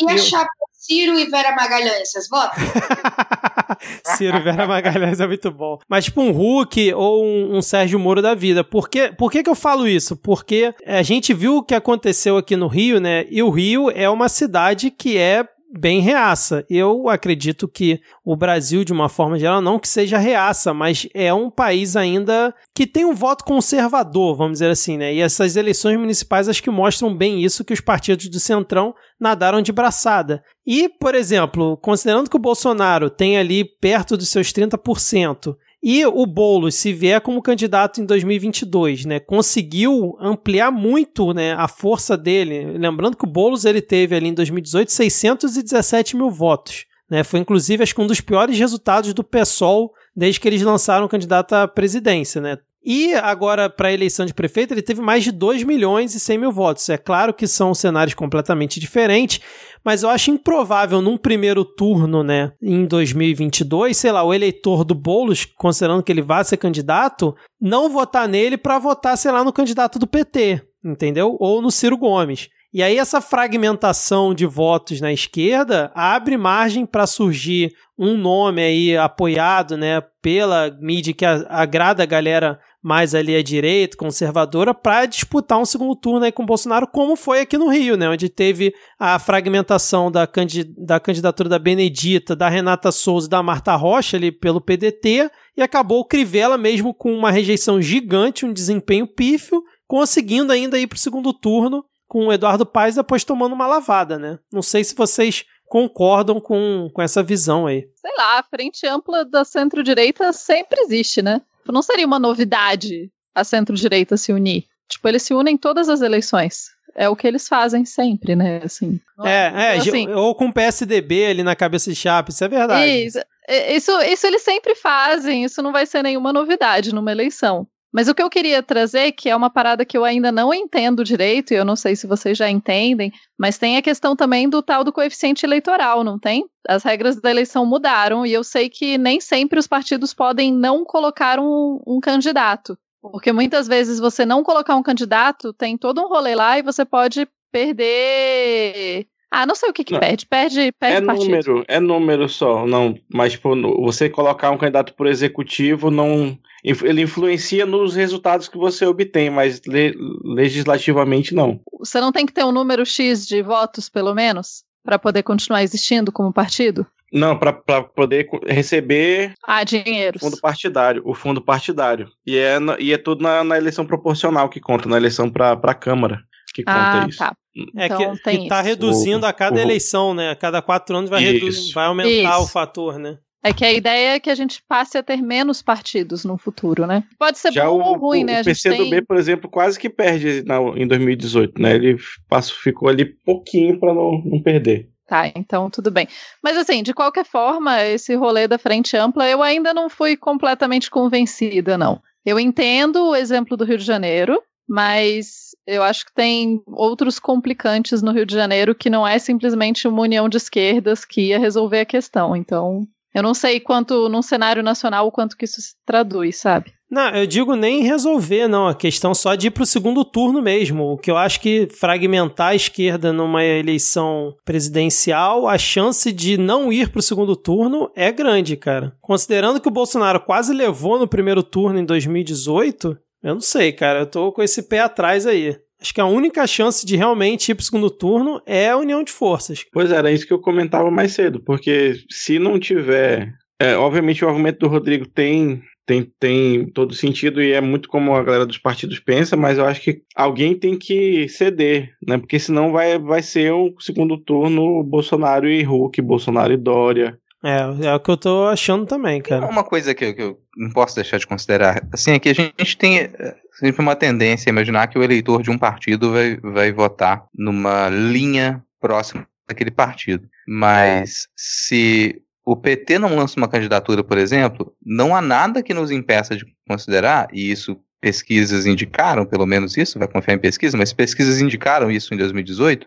E 0.00 0.10
a 0.10 0.18
chapa 0.18 0.50
Ciro 0.82 1.16
e 1.16 1.30
Vera 1.30 1.54
Magalhães, 1.54 2.10
vocês 2.10 2.28
votam? 2.28 2.58
Ciro 4.16 4.42
Vera 4.42 4.66
Magalhães 4.66 5.20
é 5.20 5.26
muito 5.26 5.50
bom. 5.50 5.78
Mas 5.88 6.06
tipo 6.06 6.20
um 6.20 6.30
Hulk 6.30 6.92
ou 6.94 7.24
um, 7.24 7.56
um 7.56 7.62
Sérgio 7.62 7.98
Moro 7.98 8.22
da 8.22 8.34
vida. 8.34 8.64
Por, 8.64 8.88
que, 8.88 9.12
por 9.12 9.30
que, 9.30 9.42
que 9.42 9.50
eu 9.50 9.54
falo 9.54 9.86
isso? 9.86 10.16
Porque 10.16 10.74
a 10.86 11.02
gente 11.02 11.32
viu 11.34 11.56
o 11.56 11.62
que 11.62 11.74
aconteceu 11.74 12.36
aqui 12.36 12.56
no 12.56 12.66
Rio, 12.66 13.00
né? 13.00 13.26
E 13.30 13.42
o 13.42 13.50
Rio 13.50 13.90
é 13.90 14.08
uma 14.08 14.28
cidade 14.28 14.90
que 14.90 15.18
é 15.18 15.46
bem 15.72 16.00
reaça. 16.00 16.64
Eu 16.68 17.08
acredito 17.08 17.66
que 17.66 18.00
o 18.24 18.36
Brasil, 18.36 18.84
de 18.84 18.92
uma 18.92 19.08
forma 19.08 19.38
geral, 19.38 19.60
não 19.60 19.78
que 19.78 19.88
seja 19.88 20.18
reaça, 20.18 20.74
mas 20.74 21.08
é 21.14 21.32
um 21.32 21.50
país 21.50 21.96
ainda 21.96 22.54
que 22.74 22.86
tem 22.86 23.04
um 23.04 23.14
voto 23.14 23.44
conservador, 23.44 24.36
vamos 24.36 24.54
dizer 24.54 24.70
assim, 24.70 24.98
né? 24.98 25.14
E 25.14 25.20
essas 25.20 25.56
eleições 25.56 25.98
municipais 25.98 26.48
acho 26.48 26.62
que 26.62 26.70
mostram 26.70 27.14
bem 27.14 27.42
isso, 27.42 27.64
que 27.64 27.72
os 27.72 27.80
partidos 27.80 28.28
do 28.28 28.38
Centrão 28.38 28.94
nadaram 29.18 29.62
de 29.62 29.72
braçada. 29.72 30.42
E, 30.66 30.88
por 30.88 31.14
exemplo, 31.14 31.76
considerando 31.78 32.28
que 32.28 32.36
o 32.36 32.40
Bolsonaro 32.40 33.08
tem 33.08 33.38
ali 33.38 33.64
perto 33.64 34.16
dos 34.16 34.28
seus 34.28 34.52
30%, 34.52 35.56
e 35.82 36.06
o 36.06 36.24
Boulos, 36.26 36.76
se 36.76 36.92
vier 36.92 37.20
como 37.20 37.42
candidato 37.42 38.00
em 38.00 38.06
2022, 38.06 39.04
né, 39.04 39.18
conseguiu 39.18 40.16
ampliar 40.20 40.70
muito 40.70 41.32
né, 41.32 41.54
a 41.54 41.66
força 41.66 42.16
dele. 42.16 42.78
Lembrando 42.78 43.16
que 43.16 43.24
o 43.24 43.28
Boulos 43.28 43.64
ele 43.64 43.82
teve 43.82 44.14
ali 44.14 44.28
em 44.28 44.34
2018 44.34 44.92
617 44.92 46.16
mil 46.16 46.30
votos. 46.30 46.86
Né, 47.10 47.24
foi 47.24 47.40
inclusive 47.40 47.82
acho 47.82 47.94
que 47.94 48.00
um 48.00 48.06
dos 48.06 48.20
piores 48.20 48.56
resultados 48.56 49.12
do 49.12 49.24
PSOL 49.24 49.92
desde 50.14 50.40
que 50.40 50.48
eles 50.48 50.62
lançaram 50.62 51.06
o 51.06 51.08
candidato 51.08 51.52
à 51.54 51.66
presidência. 51.66 52.40
Né? 52.40 52.58
E 52.84 53.14
agora, 53.14 53.70
para 53.70 53.88
a 53.88 53.92
eleição 53.92 54.26
de 54.26 54.34
prefeito, 54.34 54.74
ele 54.74 54.82
teve 54.82 55.00
mais 55.00 55.22
de 55.22 55.30
2 55.30 55.62
milhões 55.62 56.14
e 56.14 56.20
100 56.20 56.38
mil 56.38 56.50
votos. 56.50 56.88
É 56.88 56.98
claro 56.98 57.32
que 57.32 57.46
são 57.46 57.72
cenários 57.74 58.14
completamente 58.14 58.80
diferentes, 58.80 59.40
mas 59.84 60.02
eu 60.02 60.08
acho 60.08 60.30
improvável 60.32 61.00
num 61.00 61.16
primeiro 61.16 61.64
turno, 61.64 62.22
né, 62.24 62.52
em 62.60 62.84
2022, 62.84 63.96
sei 63.96 64.10
lá, 64.10 64.24
o 64.24 64.34
eleitor 64.34 64.84
do 64.84 64.94
Boulos, 64.94 65.44
considerando 65.44 66.02
que 66.02 66.10
ele 66.10 66.22
vá 66.22 66.42
ser 66.42 66.56
candidato, 66.56 67.34
não 67.60 67.88
votar 67.88 68.28
nele 68.28 68.56
para 68.56 68.78
votar, 68.78 69.16
sei 69.16 69.30
lá, 69.30 69.44
no 69.44 69.52
candidato 69.52 69.98
do 69.98 70.06
PT, 70.06 70.62
entendeu? 70.84 71.36
Ou 71.38 71.62
no 71.62 71.70
Ciro 71.70 71.96
Gomes. 71.96 72.48
E 72.74 72.82
aí 72.82 72.96
essa 72.96 73.20
fragmentação 73.20 74.32
de 74.32 74.46
votos 74.46 74.98
na 75.00 75.12
esquerda 75.12 75.92
abre 75.94 76.38
margem 76.38 76.86
para 76.86 77.06
surgir 77.06 77.74
um 77.98 78.16
nome 78.16 78.62
aí 78.62 78.96
apoiado, 78.96 79.76
né, 79.76 80.02
pela 80.22 80.74
mídia 80.80 81.12
que 81.12 81.24
agrada 81.24 82.02
a 82.02 82.06
galera 82.06 82.58
mais 82.82 83.14
ali 83.14 83.36
à 83.36 83.42
direita, 83.42 83.96
conservadora, 83.96 84.74
para 84.74 85.06
disputar 85.06 85.58
um 85.58 85.64
segundo 85.64 85.94
turno 85.94 86.24
aí 86.24 86.32
com 86.32 86.42
o 86.42 86.46
Bolsonaro, 86.46 86.86
como 86.86 87.14
foi 87.14 87.40
aqui 87.40 87.56
no 87.56 87.68
Rio, 87.68 87.96
né? 87.96 88.08
Onde 88.08 88.28
teve 88.28 88.74
a 88.98 89.18
fragmentação 89.18 90.10
da, 90.10 90.26
candid 90.26 90.74
da 90.76 90.98
candidatura 90.98 91.48
da 91.48 91.58
Benedita, 91.58 92.34
da 92.34 92.48
Renata 92.48 92.90
Souza 92.90 93.28
e 93.28 93.30
da 93.30 93.42
Marta 93.42 93.76
Rocha 93.76 94.16
ali 94.16 94.32
pelo 94.32 94.60
PDT, 94.60 95.30
e 95.56 95.62
acabou 95.62 96.00
o 96.00 96.04
Crivella 96.04 96.58
mesmo 96.58 96.92
com 96.92 97.14
uma 97.14 97.30
rejeição 97.30 97.80
gigante, 97.80 98.44
um 98.44 98.52
desempenho 98.52 99.06
pífio, 99.06 99.62
conseguindo 99.86 100.52
ainda 100.52 100.78
ir 100.78 100.88
para 100.88 100.96
o 100.96 101.00
segundo 101.00 101.32
turno 101.32 101.84
com 102.08 102.26
o 102.26 102.32
Eduardo 102.32 102.66
Paes 102.66 102.96
depois 102.96 103.24
tomando 103.24 103.54
uma 103.54 103.66
lavada, 103.66 104.18
né? 104.18 104.38
Não 104.52 104.60
sei 104.60 104.82
se 104.82 104.94
vocês 104.94 105.44
concordam 105.66 106.38
com, 106.38 106.90
com 106.92 107.00
essa 107.00 107.22
visão 107.22 107.66
aí. 107.66 107.88
Sei 107.94 108.10
lá, 108.18 108.38
a 108.38 108.42
frente 108.42 108.86
ampla 108.86 109.24
da 109.24 109.44
centro-direita 109.44 110.30
sempre 110.30 110.78
existe, 110.82 111.22
né? 111.22 111.40
Não 111.70 111.82
seria 111.82 112.06
uma 112.06 112.18
novidade 112.18 113.10
a 113.34 113.44
centro-direita 113.44 114.16
se 114.16 114.32
unir. 114.32 114.64
Tipo, 114.88 115.08
eles 115.08 115.22
se 115.22 115.34
unem 115.34 115.54
em 115.54 115.58
todas 115.58 115.88
as 115.88 116.00
eleições. 116.00 116.66
É 116.94 117.08
o 117.08 117.16
que 117.16 117.26
eles 117.26 117.48
fazem 117.48 117.84
sempre, 117.84 118.36
né? 118.36 118.60
Assim, 118.62 119.00
é, 119.24 119.52
é, 119.54 119.76
então, 119.76 119.88
assim, 119.88 120.08
ou 120.10 120.34
com 120.34 120.52
PSDB 120.52 121.26
ali 121.26 121.42
na 121.42 121.56
cabeça 121.56 121.90
de 121.90 121.96
chapa, 121.96 122.30
isso 122.30 122.44
é 122.44 122.48
verdade. 122.48 122.86
Isso, 122.86 123.18
isso, 123.48 124.00
isso 124.02 124.26
eles 124.26 124.42
sempre 124.42 124.74
fazem, 124.74 125.44
isso 125.44 125.62
não 125.62 125.72
vai 125.72 125.86
ser 125.86 126.02
nenhuma 126.02 126.32
novidade 126.32 126.94
numa 126.94 127.10
eleição. 127.10 127.66
Mas 127.92 128.08
o 128.08 128.14
que 128.14 128.22
eu 128.22 128.30
queria 128.30 128.62
trazer, 128.62 129.12
que 129.12 129.28
é 129.28 129.36
uma 129.36 129.50
parada 129.50 129.84
que 129.84 129.96
eu 129.96 130.04
ainda 130.04 130.32
não 130.32 130.52
entendo 130.54 131.04
direito, 131.04 131.52
e 131.52 131.56
eu 131.56 131.64
não 131.64 131.76
sei 131.76 131.94
se 131.94 132.06
vocês 132.06 132.38
já 132.38 132.48
entendem, 132.48 133.12
mas 133.38 133.58
tem 133.58 133.76
a 133.76 133.82
questão 133.82 134.16
também 134.16 134.48
do 134.48 134.62
tal 134.62 134.82
do 134.82 134.92
coeficiente 134.92 135.44
eleitoral, 135.44 136.02
não 136.02 136.18
tem? 136.18 136.46
As 136.66 136.82
regras 136.82 137.20
da 137.20 137.30
eleição 137.30 137.66
mudaram 137.66 138.24
e 138.24 138.32
eu 138.32 138.42
sei 138.42 138.70
que 138.70 138.96
nem 138.96 139.20
sempre 139.20 139.58
os 139.58 139.66
partidos 139.66 140.14
podem 140.14 140.52
não 140.52 140.84
colocar 140.84 141.38
um, 141.38 141.80
um 141.86 142.00
candidato. 142.00 142.78
Porque 143.02 143.32
muitas 143.32 143.66
vezes 143.66 143.98
você 143.98 144.24
não 144.24 144.42
colocar 144.42 144.76
um 144.76 144.82
candidato, 144.82 145.52
tem 145.52 145.76
todo 145.76 146.00
um 146.00 146.08
rolê 146.08 146.34
lá 146.34 146.58
e 146.58 146.62
você 146.62 146.84
pode 146.84 147.28
perder 147.50 149.06
ah, 149.32 149.46
não 149.46 149.54
sei 149.54 149.70
o 149.70 149.72
que 149.72 149.82
que 149.82 149.94
não, 149.94 150.00
perde. 150.00 150.26
Perde, 150.26 150.70
perde 150.72 150.96
é 150.98 151.00
partido. 151.00 151.24
número, 151.24 151.64
é 151.66 151.80
número 151.80 152.28
só, 152.28 152.66
não. 152.66 152.98
Mas 153.10 153.32
tipo, 153.32 153.56
você 153.80 154.10
colocar 154.10 154.50
um 154.50 154.58
candidato 154.58 154.92
por 154.92 155.06
executivo 155.06 155.90
não, 155.90 156.38
ele 156.62 157.00
influencia 157.00 157.64
nos 157.64 157.94
resultados 157.94 158.46
que 158.46 158.58
você 158.58 158.84
obtém, 158.84 159.30
mas 159.30 159.62
le, 159.66 159.96
legislativamente 160.22 161.34
não. 161.34 161.58
Você 161.78 161.98
não 161.98 162.12
tem 162.12 162.26
que 162.26 162.32
ter 162.34 162.44
um 162.44 162.52
número 162.52 162.84
x 162.84 163.26
de 163.26 163.40
votos, 163.40 163.88
pelo 163.88 164.14
menos, 164.14 164.64
para 164.84 164.98
poder 164.98 165.22
continuar 165.22 165.62
existindo 165.62 166.12
como 166.12 166.30
partido? 166.30 166.86
Não, 167.10 167.38
para 167.38 167.54
poder 167.82 168.28
receber 168.46 169.32
ah, 169.46 169.64
dinheiro. 169.64 170.18
fundo 170.18 170.38
partidário, 170.42 171.02
o 171.06 171.14
fundo 171.14 171.40
partidário. 171.40 172.08
E 172.26 172.36
é, 172.36 172.58
e 172.78 172.92
é 172.92 172.98
tudo 172.98 173.22
na, 173.22 173.42
na 173.42 173.56
eleição 173.56 173.86
proporcional 173.86 174.50
que 174.50 174.60
conta, 174.60 174.88
na 174.90 174.98
eleição 174.98 175.30
para 175.30 175.52
a 175.52 175.74
Câmara 175.74 176.22
que 176.52 176.62
conta 176.62 177.04
ah, 177.04 177.06
isso. 177.08 177.18
Tá. 177.18 177.34
É 177.76 177.86
então, 177.86 178.16
que, 178.16 178.38
que 178.38 178.48
tá 178.48 178.60
reduzindo 178.62 179.24
O- 179.24 179.28
a 179.28 179.32
cada 179.32 179.60
eleição, 179.60 180.14
né? 180.14 180.30
A 180.30 180.36
cada 180.36 180.62
quatro 180.62 180.96
anos 180.96 181.10
vai, 181.10 181.22
redu- 181.22 181.48
Isso. 181.48 181.72
vai 181.74 181.86
aumentar 181.86 182.34
Isso. 182.36 182.42
o 182.44 182.46
fator, 182.48 182.98
né? 182.98 183.18
É 183.44 183.52
que 183.52 183.64
a 183.64 183.72
ideia 183.72 184.14
é 184.14 184.20
que 184.20 184.30
a 184.30 184.34
gente 184.36 184.62
passe 184.68 184.96
a 184.96 185.02
ter 185.02 185.16
menos 185.20 185.60
partidos 185.60 186.24
no 186.24 186.38
futuro, 186.38 186.86
né? 186.86 187.02
Pode 187.18 187.38
ser 187.38 187.52
Já 187.52 187.66
bom 187.66 187.78
o, 187.78 187.82
ou 187.82 187.98
ruim, 187.98 188.22
o, 188.22 188.26
né? 188.26 188.40
O 188.40 188.44
PCdoB, 188.44 188.88
tem... 188.90 189.04
por 189.04 189.16
exemplo, 189.16 189.50
quase 189.50 189.78
que 189.78 189.90
perde 189.90 190.44
na- 190.46 190.60
em 190.76 190.86
2018, 190.86 191.60
né? 191.60 191.74
Ele 191.74 191.96
passou, 192.28 192.56
ficou 192.56 192.88
ali 192.88 193.04
pouquinho 193.04 193.78
para 193.80 193.92
não, 193.92 194.22
não 194.24 194.40
perder. 194.40 194.88
Tá, 195.08 195.26
então 195.34 195.68
tudo 195.68 195.90
bem. 195.90 196.06
Mas 196.42 196.56
assim, 196.56 196.82
de 196.82 196.94
qualquer 196.94 197.26
forma, 197.26 197.82
esse 197.82 198.14
rolê 198.14 198.46
da 198.48 198.56
frente 198.58 198.96
ampla, 198.96 199.28
eu 199.28 199.42
ainda 199.42 199.74
não 199.74 199.90
fui 199.90 200.16
completamente 200.16 200.88
convencida, 200.88 201.76
não. 201.76 202.00
Eu 202.24 202.38
entendo 202.38 203.08
o 203.08 203.16
exemplo 203.16 203.56
do 203.56 203.64
Rio 203.64 203.76
de 203.76 203.84
Janeiro, 203.84 204.40
mas 204.68 205.50
eu 205.66 205.82
acho 205.82 206.06
que 206.06 206.14
tem 206.14 206.62
outros 206.66 207.18
complicantes 207.18 208.02
no 208.02 208.12
Rio 208.12 208.26
de 208.26 208.34
Janeiro 208.34 208.74
que 208.74 208.90
não 208.90 209.06
é 209.06 209.18
simplesmente 209.18 209.86
uma 209.86 210.02
união 210.02 210.28
de 210.28 210.36
esquerdas 210.36 211.04
que 211.04 211.28
ia 211.28 211.38
resolver 211.38 211.80
a 211.80 211.86
questão. 211.86 212.34
Então, 212.36 212.86
eu 213.14 213.22
não 213.22 213.34
sei 213.34 213.60
quanto, 213.60 214.08
num 214.08 214.22
cenário 214.22 214.62
nacional, 214.62 215.06
o 215.06 215.12
quanto 215.12 215.36
que 215.36 215.44
isso 215.44 215.60
se 215.60 215.74
traduz, 215.84 216.38
sabe? 216.38 216.72
Não, 216.90 217.08
eu 217.10 217.26
digo 217.26 217.54
nem 217.54 217.82
resolver, 217.82 218.48
não. 218.48 218.68
A 218.68 218.74
questão 218.74 219.14
só 219.14 219.34
de 219.34 219.46
ir 219.46 219.50
pro 219.50 219.64
segundo 219.64 220.04
turno 220.04 220.42
mesmo. 220.42 220.92
O 220.92 220.98
que 220.98 221.10
eu 221.10 221.16
acho 221.16 221.40
que 221.40 221.66
fragmentar 221.70 222.48
a 222.48 222.54
esquerda 222.54 223.12
numa 223.12 223.42
eleição 223.42 224.34
presidencial, 224.44 225.48
a 225.48 225.56
chance 225.56 226.12
de 226.12 226.36
não 226.36 226.70
ir 226.70 226.90
pro 226.90 227.00
segundo 227.00 227.34
turno 227.34 227.90
é 227.96 228.12
grande, 228.12 228.56
cara. 228.56 228.94
Considerando 229.00 229.58
que 229.58 229.68
o 229.68 229.72
Bolsonaro 229.72 230.20
quase 230.20 230.52
levou 230.52 230.98
no 230.98 231.08
primeiro 231.08 231.42
turno 231.42 231.78
em 231.78 231.84
2018, 231.84 232.98
eu 233.22 233.34
não 233.34 233.40
sei, 233.40 233.72
cara. 233.72 234.00
Eu 234.00 234.06
tô 234.06 234.32
com 234.32 234.42
esse 234.42 234.62
pé 234.62 234.80
atrás 234.80 235.26
aí. 235.26 235.56
Acho 235.80 235.92
que 235.92 236.00
a 236.00 236.06
única 236.06 236.46
chance 236.46 236.86
de 236.86 236.96
realmente 236.96 237.50
ir 237.50 237.54
pro 237.56 237.64
segundo 237.64 237.90
turno 237.90 238.40
é 238.46 238.70
a 238.70 238.76
união 238.76 239.02
de 239.02 239.10
forças. 239.10 239.64
Pois 239.72 239.90
é, 239.90 239.96
era 239.96 240.12
isso 240.12 240.26
que 240.26 240.32
eu 240.32 240.38
comentava 240.38 240.90
mais 240.92 241.12
cedo, 241.12 241.40
porque 241.40 241.94
se 242.08 242.38
não 242.38 242.58
tiver. 242.58 243.32
é, 243.60 243.76
obviamente 243.76 244.24
o 244.24 244.28
argumento 244.28 244.60
do 244.60 244.68
Rodrigo 244.68 245.08
tem, 245.08 245.60
tem, 245.84 246.08
tem 246.20 246.66
todo 246.70 246.94
sentido 246.94 247.42
e 247.42 247.50
é 247.50 247.60
muito 247.60 247.88
como 247.88 248.14
a 248.14 248.22
galera 248.22 248.46
dos 248.46 248.58
partidos 248.58 249.00
pensa, 249.00 249.36
mas 249.36 249.58
eu 249.58 249.64
acho 249.64 249.80
que 249.80 250.02
alguém 250.14 250.56
tem 250.56 250.78
que 250.78 251.28
ceder, 251.28 251.90
né? 252.06 252.16
Porque 252.16 252.38
senão 252.38 252.70
vai, 252.70 252.96
vai 252.98 253.20
ser 253.20 253.52
um 253.52 253.74
segundo 253.80 254.16
turno 254.16 254.84
Bolsonaro 254.84 255.48
e 255.48 255.64
Hulk, 255.64 256.00
Bolsonaro 256.00 256.52
e 256.52 256.56
Dória. 256.56 257.18
É, 257.44 257.86
é 257.86 257.94
o 257.94 258.00
que 258.00 258.10
eu 258.10 258.16
tô 258.16 258.46
achando 258.46 258.86
também, 258.86 259.20
cara. 259.20 259.46
Uma 259.46 259.64
coisa 259.64 259.94
que 259.94 260.04
eu, 260.04 260.14
que 260.14 260.22
eu 260.22 260.38
não 260.56 260.70
posso 260.70 260.94
deixar 260.94 261.18
de 261.18 261.26
considerar, 261.26 261.82
assim, 261.92 262.12
é 262.12 262.18
que 262.18 262.28
a 262.28 262.34
gente 262.34 262.76
tem 262.76 262.98
eh, 262.98 263.36
sempre 263.58 263.82
uma 263.82 263.96
tendência 263.96 264.48
a 264.48 264.52
imaginar 264.52 264.86
que 264.86 264.98
o 264.98 265.02
eleitor 265.02 265.42
de 265.42 265.50
um 265.50 265.58
partido 265.58 266.12
vai, 266.12 266.36
vai 266.36 266.72
votar 266.72 267.24
numa 267.34 267.88
linha 267.88 268.62
próxima 268.80 269.26
daquele 269.48 269.72
partido. 269.72 270.28
Mas 270.46 271.26
se 271.36 272.22
o 272.44 272.56
PT 272.56 272.98
não 272.98 273.16
lança 273.16 273.38
uma 273.38 273.48
candidatura, 273.48 274.04
por 274.04 274.18
exemplo, 274.18 274.74
não 274.84 275.14
há 275.14 275.20
nada 275.20 275.62
que 275.62 275.74
nos 275.74 275.90
impeça 275.90 276.36
de 276.36 276.44
considerar, 276.68 277.28
e 277.32 277.50
isso 277.50 277.76
pesquisas 278.00 278.66
indicaram, 278.66 279.24
pelo 279.24 279.46
menos 279.46 279.76
isso, 279.76 279.98
vai 279.98 280.08
confiar 280.08 280.34
em 280.34 280.38
pesquisa, 280.38 280.76
mas 280.76 280.92
pesquisas 280.92 281.40
indicaram 281.40 281.90
isso 281.90 282.12
em 282.12 282.16
2018, 282.16 282.86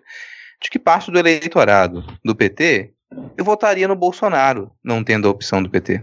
de 0.62 0.70
que 0.70 0.80
parte 0.80 1.10
do 1.10 1.20
eleitorado 1.20 2.04
do 2.24 2.36
PT 2.36 2.95
eu 3.38 3.46
votaria 3.46 3.88
no 3.88 3.96
Bolsonaro, 3.96 4.72
não 4.84 5.04
tendo 5.04 5.28
a 5.28 5.32
opção 5.32 5.62
do 5.62 5.70
PT. 5.70 6.02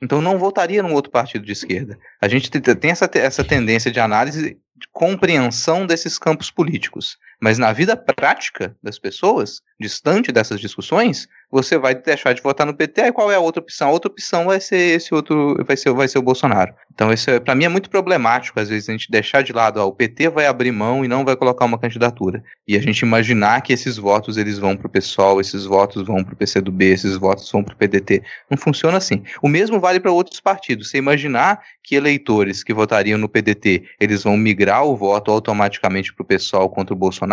Então 0.00 0.20
não 0.22 0.38
votaria 0.38 0.82
num 0.82 0.94
outro 0.94 1.10
partido 1.10 1.44
de 1.44 1.52
esquerda. 1.52 1.98
A 2.20 2.28
gente 2.28 2.50
te- 2.50 2.60
tem 2.74 2.90
essa, 2.90 3.10
essa 3.14 3.42
tendência 3.44 3.90
de 3.90 3.98
análise, 3.98 4.56
de 4.76 4.88
compreensão 4.92 5.84
desses 5.86 6.18
campos 6.18 6.50
políticos. 6.50 7.18
Mas 7.40 7.58
na 7.58 7.72
vida 7.72 7.96
prática 7.96 8.76
das 8.82 8.98
pessoas, 8.98 9.60
distante 9.78 10.32
dessas 10.32 10.60
discussões, 10.60 11.28
você 11.50 11.78
vai 11.78 11.94
deixar 11.94 12.32
de 12.32 12.42
votar 12.42 12.66
no 12.66 12.74
PT, 12.74 13.00
aí 13.00 13.12
qual 13.12 13.30
é 13.32 13.36
a 13.36 13.40
outra 13.40 13.62
opção? 13.62 13.88
A 13.88 13.92
outra 13.92 14.10
opção 14.10 14.46
vai 14.46 14.60
ser 14.60 14.96
esse 14.96 15.14
outro, 15.14 15.56
vai 15.64 15.76
ser, 15.76 15.92
vai 15.92 16.08
ser 16.08 16.18
o 16.18 16.22
Bolsonaro. 16.22 16.74
Então 16.92 17.12
isso 17.12 17.30
é, 17.30 17.38
para 17.38 17.54
mim 17.54 17.64
é 17.64 17.68
muito 17.68 17.88
problemático 17.88 18.58
às 18.58 18.68
vezes 18.68 18.88
a 18.88 18.92
gente 18.92 19.10
deixar 19.10 19.42
de 19.42 19.52
lado, 19.52 19.80
ó, 19.80 19.86
o 19.86 19.92
PT 19.92 20.28
vai 20.28 20.46
abrir 20.46 20.72
mão 20.72 21.04
e 21.04 21.08
não 21.08 21.24
vai 21.24 21.36
colocar 21.36 21.64
uma 21.64 21.78
candidatura. 21.78 22.42
E 22.66 22.76
a 22.76 22.80
gente 22.80 23.00
imaginar 23.00 23.62
que 23.62 23.72
esses 23.72 23.96
votos 23.96 24.36
eles 24.36 24.58
vão 24.58 24.76
pro 24.76 24.88
PSOL, 24.88 25.40
esses 25.40 25.64
votos 25.64 26.06
vão 26.06 26.24
pro 26.24 26.36
PCdoB, 26.36 26.84
esses 26.84 27.16
votos 27.16 27.50
vão 27.50 27.62
pro 27.62 27.76
PDT. 27.76 28.22
Não 28.50 28.58
funciona 28.58 28.98
assim. 28.98 29.22
O 29.40 29.48
mesmo 29.48 29.80
vale 29.80 30.00
para 30.00 30.12
outros 30.12 30.40
partidos. 30.40 30.90
Você 30.90 30.98
imaginar 30.98 31.60
que 31.82 31.94
eleitores 31.94 32.62
que 32.62 32.74
votariam 32.74 33.18
no 33.18 33.28
PDT, 33.28 33.84
eles 33.98 34.22
vão 34.22 34.36
migrar 34.36 34.84
o 34.84 34.94
voto 34.94 35.30
automaticamente 35.30 36.12
pro 36.12 36.24
PSOL 36.24 36.68
contra 36.68 36.92
o 36.92 36.98
Bolsonaro, 36.98 37.27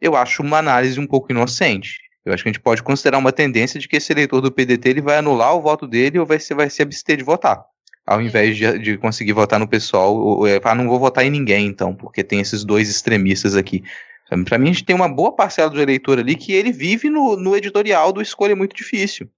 eu 0.00 0.16
acho 0.16 0.42
uma 0.42 0.58
análise 0.58 0.98
um 0.98 1.06
pouco 1.06 1.32
inocente. 1.32 2.00
Eu 2.24 2.32
acho 2.32 2.42
que 2.42 2.48
a 2.48 2.52
gente 2.52 2.62
pode 2.62 2.82
considerar 2.82 3.18
uma 3.18 3.32
tendência 3.32 3.80
de 3.80 3.88
que 3.88 3.96
esse 3.96 4.12
eleitor 4.12 4.40
do 4.40 4.52
PDT 4.52 4.88
ele 4.88 5.00
vai 5.00 5.18
anular 5.18 5.54
o 5.56 5.60
voto 5.60 5.86
dele 5.86 6.18
ou 6.18 6.26
vai 6.26 6.38
se, 6.38 6.54
vai 6.54 6.70
se 6.70 6.80
abster 6.80 7.16
de 7.16 7.24
votar. 7.24 7.64
Ao 8.06 8.20
invés 8.20 8.56
de, 8.56 8.78
de 8.78 8.98
conseguir 8.98 9.32
votar 9.32 9.58
no 9.58 9.68
pessoal, 9.68 10.14
ou, 10.16 10.46
é, 10.46 10.60
ah, 10.62 10.74
não 10.74 10.88
vou 10.88 10.98
votar 10.98 11.24
em 11.24 11.30
ninguém 11.30 11.66
então, 11.66 11.94
porque 11.94 12.22
tem 12.22 12.40
esses 12.40 12.64
dois 12.64 12.88
extremistas 12.88 13.56
aqui. 13.56 13.82
Para 14.44 14.56
mim, 14.56 14.70
a 14.70 14.72
gente 14.72 14.84
tem 14.84 14.96
uma 14.96 15.08
boa 15.08 15.34
parcela 15.34 15.68
do 15.68 15.80
eleitor 15.80 16.18
ali 16.18 16.34
que 16.34 16.52
ele 16.52 16.72
vive 16.72 17.10
no, 17.10 17.36
no 17.36 17.54
editorial 17.54 18.12
do 18.12 18.22
escolha 18.22 18.56
muito 18.56 18.74
difícil. 18.74 19.28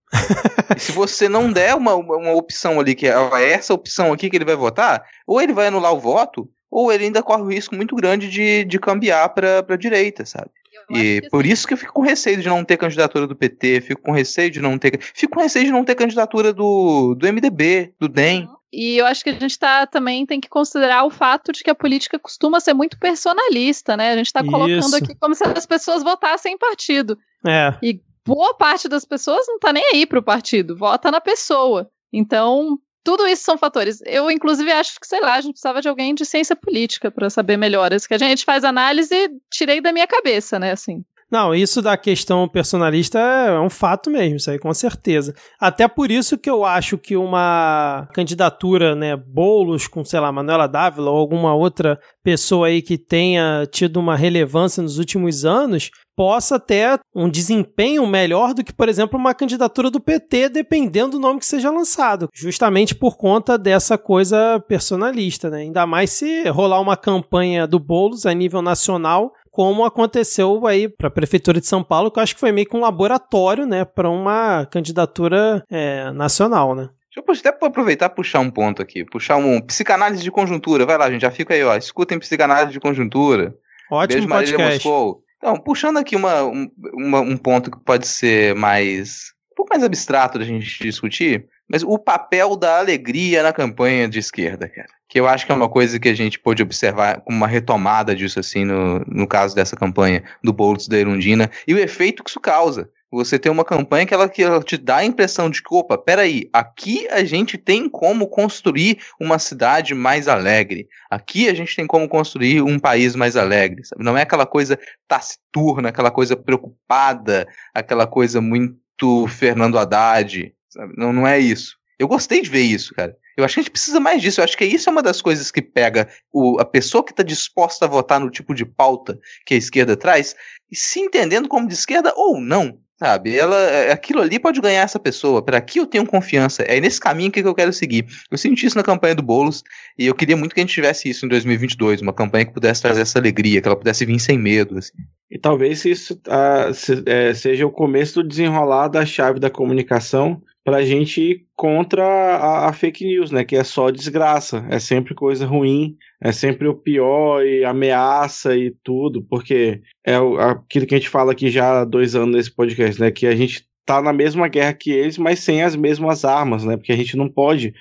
se 0.78 0.92
você 0.92 1.28
não 1.28 1.52
der 1.52 1.74
uma, 1.74 1.94
uma, 1.94 2.16
uma 2.16 2.32
opção 2.32 2.78
ali, 2.78 2.94
que 2.94 3.08
é 3.08 3.50
essa 3.50 3.74
opção 3.74 4.12
aqui 4.12 4.30
que 4.30 4.36
ele 4.36 4.44
vai 4.44 4.54
votar, 4.54 5.02
ou 5.26 5.42
ele 5.42 5.52
vai 5.52 5.66
anular 5.66 5.92
o 5.92 5.98
voto, 5.98 6.48
ou 6.74 6.90
ele 6.90 7.04
ainda 7.04 7.22
corre 7.22 7.42
o 7.42 7.52
risco 7.52 7.76
muito 7.76 7.94
grande 7.94 8.28
de, 8.28 8.64
de 8.64 8.80
cambiar 8.80 9.28
para 9.28 9.64
a 9.68 9.76
direita, 9.76 10.26
sabe? 10.26 10.50
E 10.90 11.22
por 11.30 11.46
isso 11.46 11.68
que 11.68 11.72
eu 11.72 11.78
fico 11.78 11.92
com 11.92 12.02
receio 12.02 12.42
de 12.42 12.48
não 12.48 12.64
ter 12.64 12.76
candidatura 12.76 13.28
do 13.28 13.36
PT, 13.36 13.80
fico 13.80 14.02
com 14.02 14.10
receio 14.10 14.50
de 14.50 14.60
não 14.60 14.76
ter. 14.76 15.00
Fico 15.00 15.34
com 15.34 15.40
receio 15.40 15.66
de 15.66 15.70
não 15.70 15.84
ter 15.84 15.94
candidatura 15.94 16.52
do, 16.52 17.14
do 17.14 17.32
MDB, 17.32 17.94
do 17.98 18.08
DEM. 18.08 18.48
E 18.72 18.98
eu 18.98 19.06
acho 19.06 19.22
que 19.22 19.30
a 19.30 19.34
gente 19.34 19.56
tá, 19.56 19.86
também 19.86 20.26
tem 20.26 20.40
que 20.40 20.48
considerar 20.48 21.04
o 21.04 21.10
fato 21.10 21.52
de 21.52 21.62
que 21.62 21.70
a 21.70 21.76
política 21.76 22.18
costuma 22.18 22.58
ser 22.58 22.74
muito 22.74 22.98
personalista, 22.98 23.96
né? 23.96 24.10
A 24.10 24.16
gente 24.16 24.26
está 24.26 24.42
colocando 24.42 24.78
Isso. 24.78 24.96
aqui 24.96 25.14
como 25.14 25.32
se 25.32 25.44
as 25.44 25.64
pessoas 25.64 26.02
votassem 26.02 26.54
em 26.54 26.58
partido. 26.58 27.16
É. 27.46 27.72
E 27.80 28.00
boa 28.26 28.52
parte 28.54 28.88
das 28.88 29.04
pessoas 29.04 29.46
não 29.46 29.60
tá 29.60 29.72
nem 29.72 29.84
aí 29.92 30.04
pro 30.04 30.24
partido, 30.24 30.76
vota 30.76 31.08
na 31.12 31.20
pessoa. 31.20 31.88
Então, 32.12 32.78
tudo 33.04 33.26
isso 33.26 33.44
são 33.44 33.58
fatores. 33.58 34.00
Eu, 34.06 34.30
inclusive, 34.30 34.72
acho 34.72 34.98
que, 34.98 35.06
sei 35.06 35.20
lá, 35.20 35.34
a 35.34 35.40
gente 35.40 35.52
precisava 35.52 35.82
de 35.82 35.88
alguém 35.88 36.14
de 36.14 36.24
ciência 36.24 36.56
política 36.56 37.10
para 37.10 37.28
saber 37.28 37.58
melhor. 37.58 37.92
Isso 37.92 38.08
que 38.08 38.14
a 38.14 38.18
gente 38.18 38.44
faz 38.44 38.64
análise, 38.64 39.14
tirei 39.52 39.80
da 39.80 39.92
minha 39.92 40.06
cabeça, 40.06 40.58
né? 40.58 40.72
Assim. 40.72 41.04
Não, 41.30 41.54
isso 41.54 41.82
da 41.82 41.96
questão 41.96 42.48
personalista 42.48 43.18
é 43.18 43.58
um 43.58 43.70
fato 43.70 44.08
mesmo, 44.08 44.36
isso 44.36 44.50
aí 44.50 44.58
com 44.58 44.72
certeza. 44.72 45.34
Até 45.58 45.88
por 45.88 46.10
isso 46.10 46.38
que 46.38 46.48
eu 46.48 46.64
acho 46.64 46.96
que 46.96 47.16
uma 47.16 48.08
candidatura, 48.14 48.94
né, 48.94 49.16
Boulos 49.16 49.88
com, 49.88 50.04
sei 50.04 50.20
lá, 50.20 50.30
Manuela 50.30 50.68
Dávila 50.68 51.10
ou 51.10 51.16
alguma 51.16 51.52
outra 51.52 51.98
pessoa 52.22 52.68
aí 52.68 52.80
que 52.80 52.96
tenha 52.96 53.66
tido 53.70 53.98
uma 53.98 54.14
relevância 54.14 54.82
nos 54.82 54.98
últimos 54.98 55.44
anos, 55.44 55.90
possa 56.16 56.58
ter 56.58 56.98
um 57.14 57.28
desempenho 57.28 58.06
melhor 58.06 58.54
do 58.54 58.64
que, 58.64 58.72
por 58.72 58.88
exemplo, 58.88 59.18
uma 59.18 59.34
candidatura 59.34 59.90
do 59.90 60.00
PT, 60.00 60.48
dependendo 60.48 61.12
do 61.12 61.20
nome 61.20 61.40
que 61.40 61.46
seja 61.46 61.70
lançado, 61.70 62.28
justamente 62.32 62.94
por 62.94 63.16
conta 63.16 63.58
dessa 63.58 63.98
coisa 63.98 64.62
personalista, 64.68 65.50
né? 65.50 65.58
Ainda 65.58 65.86
mais 65.86 66.10
se 66.10 66.48
rolar 66.48 66.80
uma 66.80 66.96
campanha 66.96 67.66
do 67.66 67.78
Boulos 67.78 68.26
a 68.26 68.32
nível 68.32 68.62
nacional, 68.62 69.32
como 69.50 69.84
aconteceu 69.84 70.66
aí 70.66 70.88
para 70.88 71.08
a 71.08 71.12
prefeitura 71.12 71.60
de 71.60 71.66
São 71.66 71.82
Paulo, 71.82 72.10
que 72.10 72.18
eu 72.18 72.22
acho 72.22 72.34
que 72.34 72.40
foi 72.40 72.50
meio 72.50 72.66
que 72.66 72.76
um 72.76 72.80
laboratório, 72.80 73.66
né, 73.66 73.84
para 73.84 74.10
uma 74.10 74.66
candidatura 74.66 75.64
é, 75.70 76.10
nacional, 76.10 76.74
né? 76.74 76.88
Deixa 77.14 77.46
eu 77.46 77.50
até 77.50 77.66
aproveitar 77.66 78.06
e 78.06 78.14
puxar 78.14 78.40
um 78.40 78.50
ponto 78.50 78.82
aqui, 78.82 79.04
puxar 79.04 79.36
um 79.36 79.60
psicanálise 79.60 80.20
de 80.20 80.32
conjuntura. 80.32 80.84
Vai 80.84 80.98
lá, 80.98 81.08
gente, 81.08 81.22
já 81.22 81.30
fica 81.30 81.54
aí, 81.54 81.62
ó. 81.62 81.76
Escutem 81.76 82.18
psicanálise 82.18 82.72
de 82.72 82.80
conjuntura. 82.80 83.54
Ótimo 83.88 84.22
Beijo, 84.22 84.28
Marília 84.28 84.56
podcast. 84.56 84.88
Moscou. 84.88 85.23
Então, 85.44 85.58
puxando 85.58 85.98
aqui 85.98 86.16
uma, 86.16 86.42
um, 86.44 86.70
uma- 86.94 87.20
um 87.20 87.36
ponto 87.36 87.70
que 87.70 87.78
pode 87.84 88.06
ser 88.06 88.54
mais. 88.54 89.34
um 89.52 89.54
pouco 89.56 89.70
mais 89.74 89.84
abstrato 89.84 90.38
da 90.38 90.44
gente 90.44 90.82
discutir, 90.82 91.46
mas 91.70 91.82
o 91.82 91.98
papel 91.98 92.56
da 92.56 92.78
alegria 92.78 93.42
na 93.42 93.52
campanha 93.52 94.08
de 94.08 94.18
esquerda, 94.18 94.66
cara. 94.68 94.88
Que 95.06 95.20
eu 95.20 95.28
acho 95.28 95.44
que 95.44 95.52
é 95.52 95.54
uma 95.54 95.68
coisa 95.68 96.00
que 96.00 96.08
a 96.08 96.14
gente 96.14 96.38
pôde 96.40 96.62
observar 96.62 97.20
como 97.20 97.36
uma 97.36 97.46
retomada 97.46 98.16
disso, 98.16 98.40
assim, 98.40 98.64
no, 98.64 99.00
no 99.06 99.28
caso 99.28 99.54
dessa 99.54 99.76
campanha 99.76 100.24
do 100.42 100.50
Boltz 100.50 100.88
da 100.88 100.96
Erundina, 100.98 101.50
e 101.68 101.74
o 101.74 101.78
efeito 101.78 102.24
que 102.24 102.30
isso 102.30 102.40
causa. 102.40 102.88
Você 103.14 103.38
tem 103.38 103.50
uma 103.50 103.64
campanha 103.64 104.04
que 104.06 104.12
ela, 104.14 104.28
que 104.28 104.42
ela 104.42 104.62
te 104.62 104.76
dá 104.76 104.96
a 104.96 105.04
impressão 105.04 105.48
de 105.48 105.62
que, 105.62 105.74
opa, 105.74 105.96
peraí, 105.96 106.48
aqui 106.52 107.06
a 107.08 107.24
gente 107.24 107.56
tem 107.56 107.88
como 107.88 108.26
construir 108.26 108.98
uma 109.20 109.38
cidade 109.38 109.94
mais 109.94 110.28
alegre. 110.28 110.88
Aqui 111.10 111.48
a 111.48 111.54
gente 111.54 111.76
tem 111.76 111.86
como 111.86 112.08
construir 112.08 112.62
um 112.62 112.78
país 112.78 113.14
mais 113.14 113.36
alegre. 113.36 113.84
Sabe? 113.84 114.04
Não 114.04 114.18
é 114.18 114.22
aquela 114.22 114.46
coisa 114.46 114.78
taciturna, 115.06 115.90
aquela 115.90 116.10
coisa 116.10 116.36
preocupada, 116.36 117.46
aquela 117.72 118.06
coisa 118.06 118.40
muito 118.40 119.26
Fernando 119.28 119.78
Haddad, 119.78 120.52
sabe? 120.68 120.94
Não, 120.96 121.12
não 121.12 121.26
é 121.26 121.38
isso. 121.38 121.76
Eu 121.98 122.08
gostei 122.08 122.42
de 122.42 122.50
ver 122.50 122.62
isso, 122.62 122.92
cara. 122.94 123.16
Eu 123.36 123.44
acho 123.44 123.54
que 123.54 123.60
a 123.60 123.62
gente 123.62 123.72
precisa 123.72 124.00
mais 124.00 124.22
disso. 124.22 124.40
Eu 124.40 124.44
acho 124.44 124.56
que 124.56 124.64
isso 124.64 124.88
é 124.88 124.92
uma 124.92 125.02
das 125.02 125.20
coisas 125.20 125.50
que 125.50 125.62
pega 125.62 126.08
o, 126.32 126.60
a 126.60 126.64
pessoa 126.64 127.04
que 127.04 127.12
está 127.12 127.22
disposta 127.22 127.84
a 127.84 127.88
votar 127.88 128.20
no 128.20 128.30
tipo 128.30 128.54
de 128.54 128.64
pauta 128.64 129.18
que 129.44 129.54
a 129.54 129.56
esquerda 129.56 129.96
traz, 129.96 130.34
e 130.70 130.76
se 130.76 131.00
entendendo 131.00 131.48
como 131.48 131.68
de 131.68 131.74
esquerda 131.74 132.12
ou 132.16 132.40
não. 132.40 132.78
Sabe, 132.96 133.36
ela, 133.36 133.56
é, 133.56 133.90
aquilo 133.90 134.20
ali 134.20 134.38
pode 134.38 134.60
ganhar 134.60 134.82
essa 134.82 135.00
pessoa. 135.00 135.42
Para 135.42 135.58
aqui 135.58 135.80
eu 135.80 135.86
tenho 135.86 136.06
confiança. 136.06 136.62
É 136.62 136.80
nesse 136.80 137.00
caminho 137.00 137.30
que 137.30 137.40
eu 137.40 137.54
quero 137.54 137.72
seguir. 137.72 138.06
Eu 138.30 138.38
senti 138.38 138.66
isso 138.66 138.76
na 138.76 138.84
campanha 138.84 139.16
do 139.16 139.22
Bolos 139.22 139.64
e 139.98 140.06
eu 140.06 140.14
queria 140.14 140.36
muito 140.36 140.54
que 140.54 140.60
a 140.60 140.62
gente 140.62 140.72
tivesse 140.72 141.10
isso 141.10 141.26
em 141.26 141.28
2022, 141.28 142.02
uma 142.02 142.12
campanha 142.12 142.44
que 142.44 142.52
pudesse 142.52 142.80
trazer 142.80 143.00
essa 143.00 143.18
alegria, 143.18 143.60
que 143.60 143.66
ela 143.66 143.76
pudesse 143.76 144.06
vir 144.06 144.20
sem 144.20 144.38
medo. 144.38 144.78
Assim. 144.78 144.92
E 145.28 145.36
talvez 145.36 145.84
isso 145.84 146.14
uh, 146.28 146.72
se, 146.72 147.02
é, 147.06 147.34
seja 147.34 147.66
o 147.66 147.70
começo 147.70 148.22
do 148.22 148.28
desenrolar 148.28 148.86
da 148.86 149.04
chave 149.04 149.40
da 149.40 149.50
comunicação 149.50 150.40
para 150.64 150.78
a 150.78 150.84
gente 150.84 151.20
ir 151.20 151.46
contra 151.54 152.02
a, 152.02 152.68
a, 152.68 152.72
fake 152.72 153.04
news, 153.04 153.30
né? 153.30 153.44
Que 153.44 153.54
é 153.54 153.62
só 153.62 153.90
desgraça, 153.90 154.66
é 154.70 154.78
sempre 154.78 155.14
coisa 155.14 155.44
ruim, 155.46 155.96
é 156.20 156.32
sempre 156.32 156.66
o 156.66 156.74
pior 156.74 157.44
e 157.44 157.64
ameaça 157.64 158.56
e 158.56 158.70
tudo, 158.82 159.22
porque 159.22 159.82
é 160.04 160.14
aquilo 160.40 160.86
que 160.86 160.94
a 160.94 160.98
gente 160.98 161.10
fala 161.10 161.32
aqui 161.32 161.50
já 161.50 161.82
há 161.82 161.84
dois 161.84 162.16
anos 162.16 162.34
nesse 162.34 162.50
podcast, 162.50 162.98
né? 162.98 163.10
Que 163.10 163.26
a 163.26 163.36
gente 163.36 163.66
tá 163.84 164.00
na 164.00 164.14
mesma 164.14 164.48
guerra 164.48 164.72
que 164.72 164.90
eles, 164.90 165.18
mas 165.18 165.40
sem 165.40 165.62
as 165.62 165.76
mesmas 165.76 166.24
armas, 166.24 166.64
né? 166.64 166.78
Porque 166.78 166.92
a 166.92 166.96
gente 166.96 167.14
não 167.14 167.28
pode 167.28 167.74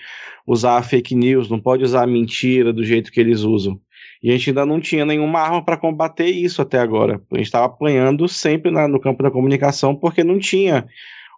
usar 0.45 0.77
a 0.77 0.83
fake 0.83 1.15
news, 1.15 1.49
não 1.49 1.61
pode 1.61 1.85
usar 1.85 2.03
a 2.03 2.07
mentira 2.07 2.73
do 2.73 2.83
jeito 2.83 3.11
que 3.11 3.19
eles 3.21 3.41
usam. 3.41 3.79
E 4.21 4.29
a 4.29 4.33
gente 4.33 4.49
ainda 4.49 4.65
não 4.65 4.79
tinha 4.79 5.05
nenhuma 5.05 5.39
arma 5.39 5.63
para 5.63 5.77
combater 5.77 6.27
isso 6.27 6.61
até 6.61 6.79
agora. 6.79 7.21
A 7.31 7.37
gente 7.37 7.45
estava 7.45 7.65
apanhando 7.65 8.27
sempre 8.27 8.71
na, 8.71 8.87
no 8.87 8.99
campo 8.99 9.23
da 9.23 9.31
comunicação 9.31 9.95
porque 9.95 10.23
não 10.23 10.39
tinha 10.39 10.85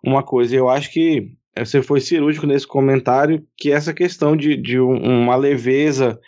uma 0.04 0.24
coisa. 0.24 0.56
Eu 0.56 0.70
acho 0.70 0.92
que 0.92 1.32
você 1.58 1.82
foi 1.82 2.02
cirúrgico 2.02 2.46
nesse 2.46 2.68
comentário, 2.68 3.46
que 3.58 3.72
essa 3.72 3.94
questão 3.94 4.36
de, 4.36 4.58
de 4.58 4.80
uma 4.80 5.36
leveza, 5.36 6.20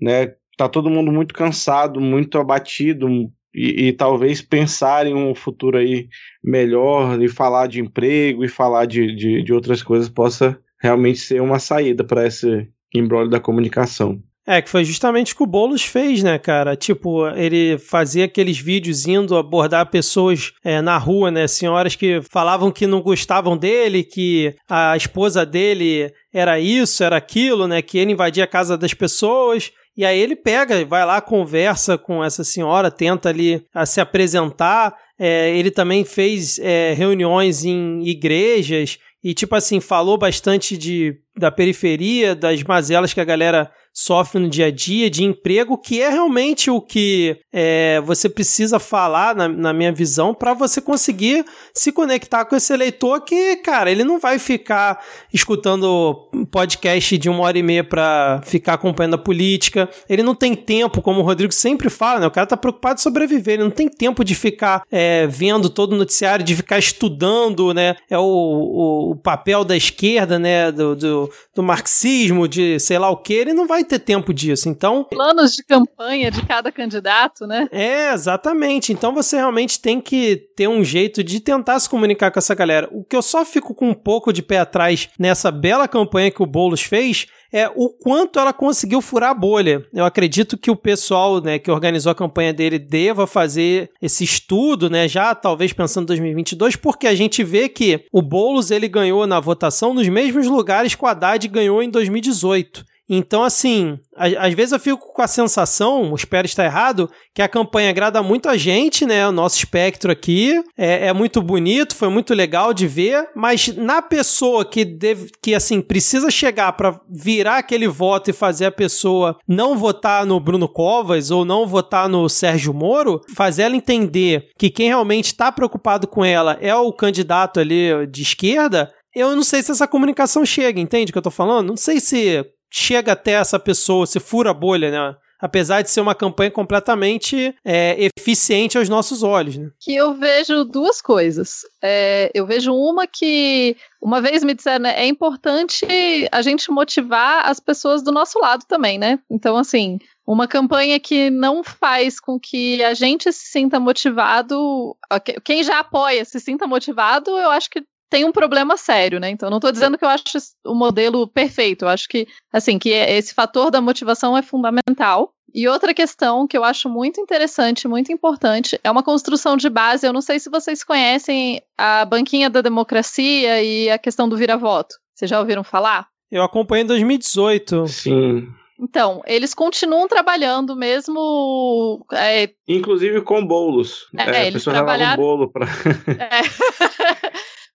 né? 0.00 0.34
Tá 0.56 0.68
todo 0.68 0.90
mundo 0.90 1.10
muito 1.10 1.34
cansado, 1.34 2.00
muito 2.00 2.38
abatido, 2.38 3.08
e, 3.54 3.88
e, 3.88 3.92
talvez 3.92 4.40
pensar 4.40 5.06
em 5.06 5.14
um 5.14 5.34
futuro 5.34 5.78
aí 5.78 6.08
melhor, 6.42 7.20
e 7.20 7.28
falar 7.28 7.66
de 7.66 7.80
emprego 7.80 8.44
e 8.44 8.48
falar 8.48 8.86
de, 8.86 9.14
de, 9.14 9.42
de 9.42 9.52
outras 9.52 9.82
coisas 9.82 10.08
possa 10.08 10.58
realmente 10.80 11.18
ser 11.18 11.42
uma 11.42 11.58
saída 11.58 12.04
para 12.04 12.26
esse 12.26 12.68
embrólio 12.94 13.30
da 13.30 13.40
comunicação. 13.40 14.22
É, 14.50 14.60
que 14.60 14.68
foi 14.68 14.84
justamente 14.84 15.32
o 15.32 15.36
que 15.36 15.44
o 15.44 15.46
Boulos 15.46 15.84
fez, 15.84 16.24
né, 16.24 16.36
cara? 16.36 16.74
Tipo, 16.74 17.28
ele 17.36 17.78
fazia 17.78 18.24
aqueles 18.24 18.58
vídeos 18.58 19.06
indo 19.06 19.36
abordar 19.36 19.88
pessoas 19.88 20.52
é, 20.64 20.80
na 20.82 20.98
rua, 20.98 21.30
né? 21.30 21.46
Senhoras 21.46 21.94
que 21.94 22.20
falavam 22.28 22.72
que 22.72 22.84
não 22.84 23.00
gostavam 23.00 23.56
dele, 23.56 24.02
que 24.02 24.52
a 24.68 24.96
esposa 24.96 25.46
dele 25.46 26.12
era 26.34 26.58
isso, 26.58 27.04
era 27.04 27.16
aquilo, 27.16 27.68
né? 27.68 27.80
Que 27.80 27.98
ele 27.98 28.10
invadia 28.10 28.42
a 28.42 28.48
casa 28.48 28.76
das 28.76 28.92
pessoas. 28.92 29.70
E 29.96 30.04
aí 30.04 30.18
ele 30.18 30.34
pega, 30.34 30.84
vai 30.84 31.06
lá, 31.06 31.20
conversa 31.20 31.96
com 31.96 32.24
essa 32.24 32.42
senhora, 32.42 32.90
tenta 32.90 33.28
ali 33.28 33.64
a 33.72 33.86
se 33.86 34.00
apresentar. 34.00 34.96
É, 35.16 35.56
ele 35.56 35.70
também 35.70 36.04
fez 36.04 36.58
é, 36.58 36.92
reuniões 36.92 37.64
em 37.64 38.02
igrejas 38.02 38.98
e, 39.22 39.34
tipo 39.34 39.54
assim, 39.54 39.80
falou 39.80 40.18
bastante 40.18 40.76
de, 40.76 41.14
da 41.36 41.50
periferia, 41.52 42.34
das 42.34 42.62
mazelas 42.64 43.14
que 43.14 43.20
a 43.20 43.24
galera 43.24 43.70
sofre 43.92 44.40
no 44.40 44.48
dia 44.48 44.66
a 44.66 44.70
dia 44.70 45.10
de 45.10 45.24
emprego, 45.24 45.76
que 45.76 46.00
é 46.00 46.08
realmente 46.08 46.70
o 46.70 46.80
que 46.80 47.36
é, 47.52 48.00
você 48.02 48.28
precisa 48.28 48.78
falar, 48.78 49.34
na, 49.34 49.48
na 49.48 49.72
minha 49.72 49.92
visão, 49.92 50.34
para 50.34 50.54
você 50.54 50.80
conseguir 50.80 51.44
se 51.74 51.92
conectar 51.92 52.44
com 52.44 52.56
esse 52.56 52.72
eleitor 52.72 53.20
que, 53.22 53.56
cara, 53.56 53.90
ele 53.90 54.04
não 54.04 54.18
vai 54.18 54.38
ficar 54.38 55.04
escutando 55.32 56.28
podcast 56.50 57.18
de 57.18 57.28
uma 57.28 57.42
hora 57.42 57.58
e 57.58 57.62
meia 57.62 57.84
para 57.84 58.40
ficar 58.44 58.74
acompanhando 58.74 59.14
a 59.14 59.18
política. 59.18 59.88
Ele 60.08 60.22
não 60.22 60.34
tem 60.34 60.54
tempo, 60.54 61.02
como 61.02 61.20
o 61.20 61.24
Rodrigo 61.24 61.52
sempre 61.52 61.90
fala, 61.90 62.20
né? 62.20 62.26
O 62.26 62.30
cara 62.30 62.46
tá 62.46 62.56
preocupado 62.56 63.00
em 63.00 63.02
sobreviver, 63.02 63.54
ele 63.54 63.64
não 63.64 63.70
tem 63.70 63.88
tempo 63.88 64.24
de 64.24 64.34
ficar 64.34 64.82
é, 64.90 65.26
vendo 65.26 65.68
todo 65.68 65.92
o 65.92 65.96
noticiário, 65.96 66.44
de 66.44 66.54
ficar 66.54 66.78
estudando, 66.78 67.74
né? 67.74 67.96
É 68.08 68.18
o, 68.18 68.22
o, 68.22 69.10
o 69.12 69.16
papel 69.16 69.64
da 69.64 69.76
esquerda, 69.76 70.38
né? 70.38 70.70
Do, 70.70 70.94
do, 70.94 71.30
do 71.54 71.62
marxismo, 71.62 72.48
de 72.48 72.78
sei 72.78 72.98
lá 72.98 73.10
o 73.10 73.16
que, 73.16 73.34
ele 73.34 73.52
não 73.52 73.66
vai 73.66 73.79
vai 73.80 73.84
ter 73.84 73.98
tempo 73.98 74.32
disso. 74.32 74.68
Então. 74.68 75.04
Planos 75.04 75.54
de 75.54 75.64
campanha 75.64 76.30
de 76.30 76.44
cada 76.46 76.70
candidato, 76.70 77.46
né? 77.46 77.68
É, 77.72 78.12
exatamente. 78.12 78.92
Então 78.92 79.12
você 79.14 79.36
realmente 79.36 79.80
tem 79.80 80.00
que 80.00 80.36
ter 80.56 80.68
um 80.68 80.84
jeito 80.84 81.24
de 81.24 81.40
tentar 81.40 81.78
se 81.80 81.88
comunicar 81.88 82.30
com 82.30 82.38
essa 82.38 82.54
galera. 82.54 82.88
O 82.92 83.04
que 83.04 83.16
eu 83.16 83.22
só 83.22 83.44
fico 83.44 83.74
com 83.74 83.90
um 83.90 83.94
pouco 83.94 84.32
de 84.32 84.42
pé 84.42 84.58
atrás 84.58 85.08
nessa 85.18 85.50
bela 85.50 85.88
campanha 85.88 86.30
que 86.30 86.42
o 86.42 86.46
Boulos 86.46 86.82
fez 86.82 87.26
é 87.52 87.68
o 87.74 87.88
quanto 87.88 88.38
ela 88.38 88.52
conseguiu 88.52 89.00
furar 89.00 89.30
a 89.30 89.34
bolha. 89.34 89.84
Eu 89.92 90.04
acredito 90.04 90.56
que 90.56 90.70
o 90.70 90.76
pessoal 90.76 91.40
né, 91.40 91.58
que 91.58 91.70
organizou 91.70 92.12
a 92.12 92.14
campanha 92.14 92.52
dele 92.52 92.78
deva 92.78 93.26
fazer 93.26 93.90
esse 94.00 94.22
estudo, 94.22 94.88
né, 94.88 95.08
já 95.08 95.34
talvez 95.34 95.72
pensando 95.72 96.04
em 96.04 96.06
2022, 96.06 96.76
porque 96.76 97.08
a 97.08 97.14
gente 97.14 97.42
vê 97.42 97.68
que 97.68 98.04
o 98.12 98.22
Boulos 98.22 98.70
ele 98.70 98.86
ganhou 98.86 99.26
na 99.26 99.40
votação 99.40 99.92
nos 99.92 100.08
mesmos 100.08 100.46
lugares 100.46 100.94
que 100.94 101.04
o 101.04 101.08
Haddad 101.08 101.46
ganhou 101.48 101.82
em 101.82 101.90
2018. 101.90 102.84
Então, 103.12 103.42
assim, 103.42 103.98
às 104.16 104.54
vezes 104.54 104.70
eu 104.70 104.78
fico 104.78 105.12
com 105.12 105.20
a 105.20 105.26
sensação, 105.26 106.14
espero 106.14 106.46
estar 106.46 106.64
errado, 106.64 107.10
que 107.34 107.42
a 107.42 107.48
campanha 107.48 107.90
agrada 107.90 108.22
muito 108.22 108.48
a 108.48 108.56
gente, 108.56 109.04
né? 109.04 109.26
O 109.26 109.32
nosso 109.32 109.56
espectro 109.56 110.12
aqui 110.12 110.62
é, 110.78 111.08
é 111.08 111.12
muito 111.12 111.42
bonito, 111.42 111.96
foi 111.96 112.08
muito 112.08 112.32
legal 112.32 112.72
de 112.72 112.86
ver, 112.86 113.28
mas 113.34 113.74
na 113.76 114.00
pessoa 114.00 114.64
que 114.64 114.84
deve, 114.84 115.28
que 115.42 115.56
assim 115.56 115.80
precisa 115.80 116.30
chegar 116.30 116.70
para 116.74 117.00
virar 117.10 117.58
aquele 117.58 117.88
voto 117.88 118.30
e 118.30 118.32
fazer 118.32 118.66
a 118.66 118.72
pessoa 118.72 119.36
não 119.48 119.76
votar 119.76 120.24
no 120.24 120.38
Bruno 120.38 120.68
Covas 120.68 121.32
ou 121.32 121.44
não 121.44 121.66
votar 121.66 122.08
no 122.08 122.28
Sérgio 122.28 122.72
Moro, 122.72 123.20
fazer 123.34 123.62
ela 123.62 123.74
entender 123.74 124.50
que 124.56 124.70
quem 124.70 124.86
realmente 124.86 125.26
está 125.26 125.50
preocupado 125.50 126.06
com 126.06 126.24
ela 126.24 126.56
é 126.60 126.76
o 126.76 126.92
candidato 126.92 127.58
ali 127.58 128.06
de 128.06 128.22
esquerda, 128.22 128.88
eu 129.12 129.34
não 129.34 129.42
sei 129.42 129.62
se 129.62 129.72
essa 129.72 129.88
comunicação 129.88 130.46
chega, 130.46 130.78
entende 130.80 131.10
o 131.10 131.12
que 131.12 131.18
eu 131.18 131.22
tô 131.22 131.30
falando? 131.32 131.66
Não 131.66 131.76
sei 131.76 131.98
se 131.98 132.44
chega 132.70 133.12
até 133.12 133.32
essa 133.32 133.58
pessoa, 133.58 134.06
se 134.06 134.20
fura 134.20 134.50
a 134.50 134.54
bolha, 134.54 134.90
né? 134.90 135.16
Apesar 135.40 135.80
de 135.80 135.90
ser 135.90 136.02
uma 136.02 136.14
campanha 136.14 136.50
completamente 136.50 137.54
é, 137.64 138.10
eficiente 138.18 138.76
aos 138.76 138.90
nossos 138.90 139.22
olhos. 139.22 139.56
Né? 139.56 139.70
Que 139.80 139.94
eu 139.94 140.12
vejo 140.12 140.64
duas 140.64 141.00
coisas. 141.00 141.62
É, 141.82 142.30
eu 142.34 142.44
vejo 142.46 142.74
uma 142.74 143.06
que, 143.06 143.74
uma 144.02 144.20
vez 144.20 144.44
me 144.44 144.52
disseram, 144.52 144.82
né, 144.82 145.00
é 145.00 145.06
importante 145.06 145.86
a 146.30 146.42
gente 146.42 146.70
motivar 146.70 147.48
as 147.48 147.58
pessoas 147.58 148.02
do 148.02 148.12
nosso 148.12 148.38
lado 148.38 148.66
também, 148.68 148.98
né? 148.98 149.18
Então, 149.30 149.56
assim, 149.56 149.98
uma 150.26 150.46
campanha 150.46 151.00
que 151.00 151.30
não 151.30 151.64
faz 151.64 152.20
com 152.20 152.38
que 152.38 152.84
a 152.84 152.92
gente 152.92 153.32
se 153.32 153.46
sinta 153.46 153.80
motivado, 153.80 154.94
quem 155.42 155.64
já 155.64 155.80
apoia 155.80 156.22
se 156.24 156.38
sinta 156.38 156.66
motivado, 156.66 157.30
eu 157.30 157.50
acho 157.50 157.70
que 157.70 157.82
tem 158.10 158.24
um 158.24 158.32
problema 158.32 158.76
sério, 158.76 159.20
né? 159.20 159.30
Então, 159.30 159.48
não 159.48 159.58
estou 159.58 159.70
dizendo 159.70 159.96
que 159.96 160.04
eu 160.04 160.08
acho 160.08 160.24
o 160.66 160.74
modelo 160.74 161.28
perfeito. 161.28 161.84
Eu 161.84 161.88
acho 161.88 162.08
que, 162.08 162.26
assim, 162.52 162.78
que 162.78 162.90
esse 162.90 163.32
fator 163.32 163.70
da 163.70 163.80
motivação 163.80 164.36
é 164.36 164.42
fundamental. 164.42 165.32
E 165.54 165.66
outra 165.68 165.94
questão 165.94 166.46
que 166.46 166.56
eu 166.56 166.64
acho 166.64 166.88
muito 166.88 167.20
interessante, 167.20 167.88
muito 167.88 168.12
importante, 168.12 168.78
é 168.82 168.90
uma 168.90 169.02
construção 169.02 169.56
de 169.56 169.70
base. 169.70 170.06
Eu 170.06 170.12
não 170.12 170.20
sei 170.20 170.40
se 170.40 170.50
vocês 170.50 170.82
conhecem 170.82 171.62
a 171.78 172.04
banquinha 172.04 172.50
da 172.50 172.60
democracia 172.60 173.62
e 173.62 173.88
a 173.88 173.98
questão 173.98 174.28
do 174.28 174.36
vira-voto. 174.36 174.96
Vocês 175.14 175.30
já 175.30 175.38
ouviram 175.38 175.62
falar? 175.62 176.08
Eu 176.30 176.42
acompanhei 176.42 176.84
em 176.84 176.88
2018. 176.88 177.86
Sim. 177.86 178.48
Então, 178.78 179.20
eles 179.26 179.52
continuam 179.52 180.08
trabalhando 180.08 180.74
mesmo. 180.74 182.04
É... 182.12 182.50
Inclusive 182.66 183.20
com 183.20 183.44
bolos. 183.44 184.08
É, 184.16 184.30
é, 184.30 184.46
eles 184.46 184.64
trabalharam. 184.64 185.22
Um 185.22 185.26
bolo 185.26 185.52
pra... 185.52 185.66
é. 186.08 186.40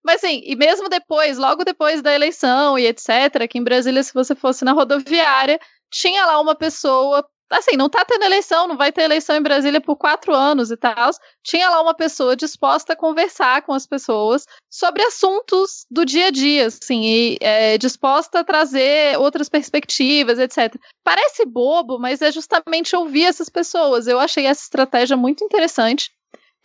Mas 0.06 0.24
assim, 0.24 0.42
e 0.46 0.56
mesmo 0.56 0.88
depois, 0.88 1.40
logo 1.40 1.64
depois 1.64 2.00
da 2.00 2.14
eleição 2.14 2.78
e 2.78 2.86
etc., 2.86 3.42
aqui 3.42 3.58
em 3.58 3.64
Brasília, 3.64 4.04
se 4.04 4.14
você 4.14 4.36
fosse 4.36 4.64
na 4.64 4.72
rodoviária, 4.72 5.60
tinha 5.92 6.26
lá 6.28 6.40
uma 6.40 6.54
pessoa. 6.54 7.28
Assim, 7.52 7.78
não 7.78 7.90
tá 7.90 8.04
tendo 8.04 8.24
eleição, 8.24 8.68
não 8.68 8.76
vai 8.76 8.92
ter 8.92 9.04
eleição 9.04 9.36
em 9.36 9.42
Brasília 9.42 9.80
por 9.80 9.96
quatro 9.96 10.34
anos 10.34 10.70
e 10.72 10.78
tal. 10.78 11.12
Tinha 11.44 11.70
lá 11.70 11.82
uma 11.82 11.94
pessoa 11.94 12.36
disposta 12.36 12.94
a 12.94 12.96
conversar 12.96 13.64
com 13.64 13.74
as 13.74 13.88
pessoas 13.88 14.46
sobre 14.70 15.04
assuntos 15.04 15.86
do 15.90 16.06
dia 16.06 16.28
a 16.28 16.32
dia, 16.32 16.68
assim, 16.68 17.04
e 17.04 17.38
é, 17.42 17.78
disposta 17.78 18.40
a 18.40 18.44
trazer 18.44 19.18
outras 19.20 19.48
perspectivas, 19.48 20.38
etc. 20.38 20.76
Parece 21.04 21.46
bobo, 21.46 21.98
mas 22.00 22.22
é 22.22 22.32
justamente 22.32 22.96
ouvir 22.96 23.26
essas 23.26 23.50
pessoas. 23.50 24.08
Eu 24.08 24.20
achei 24.20 24.46
essa 24.46 24.64
estratégia 24.64 25.16
muito 25.16 25.44
interessante. 25.44 26.12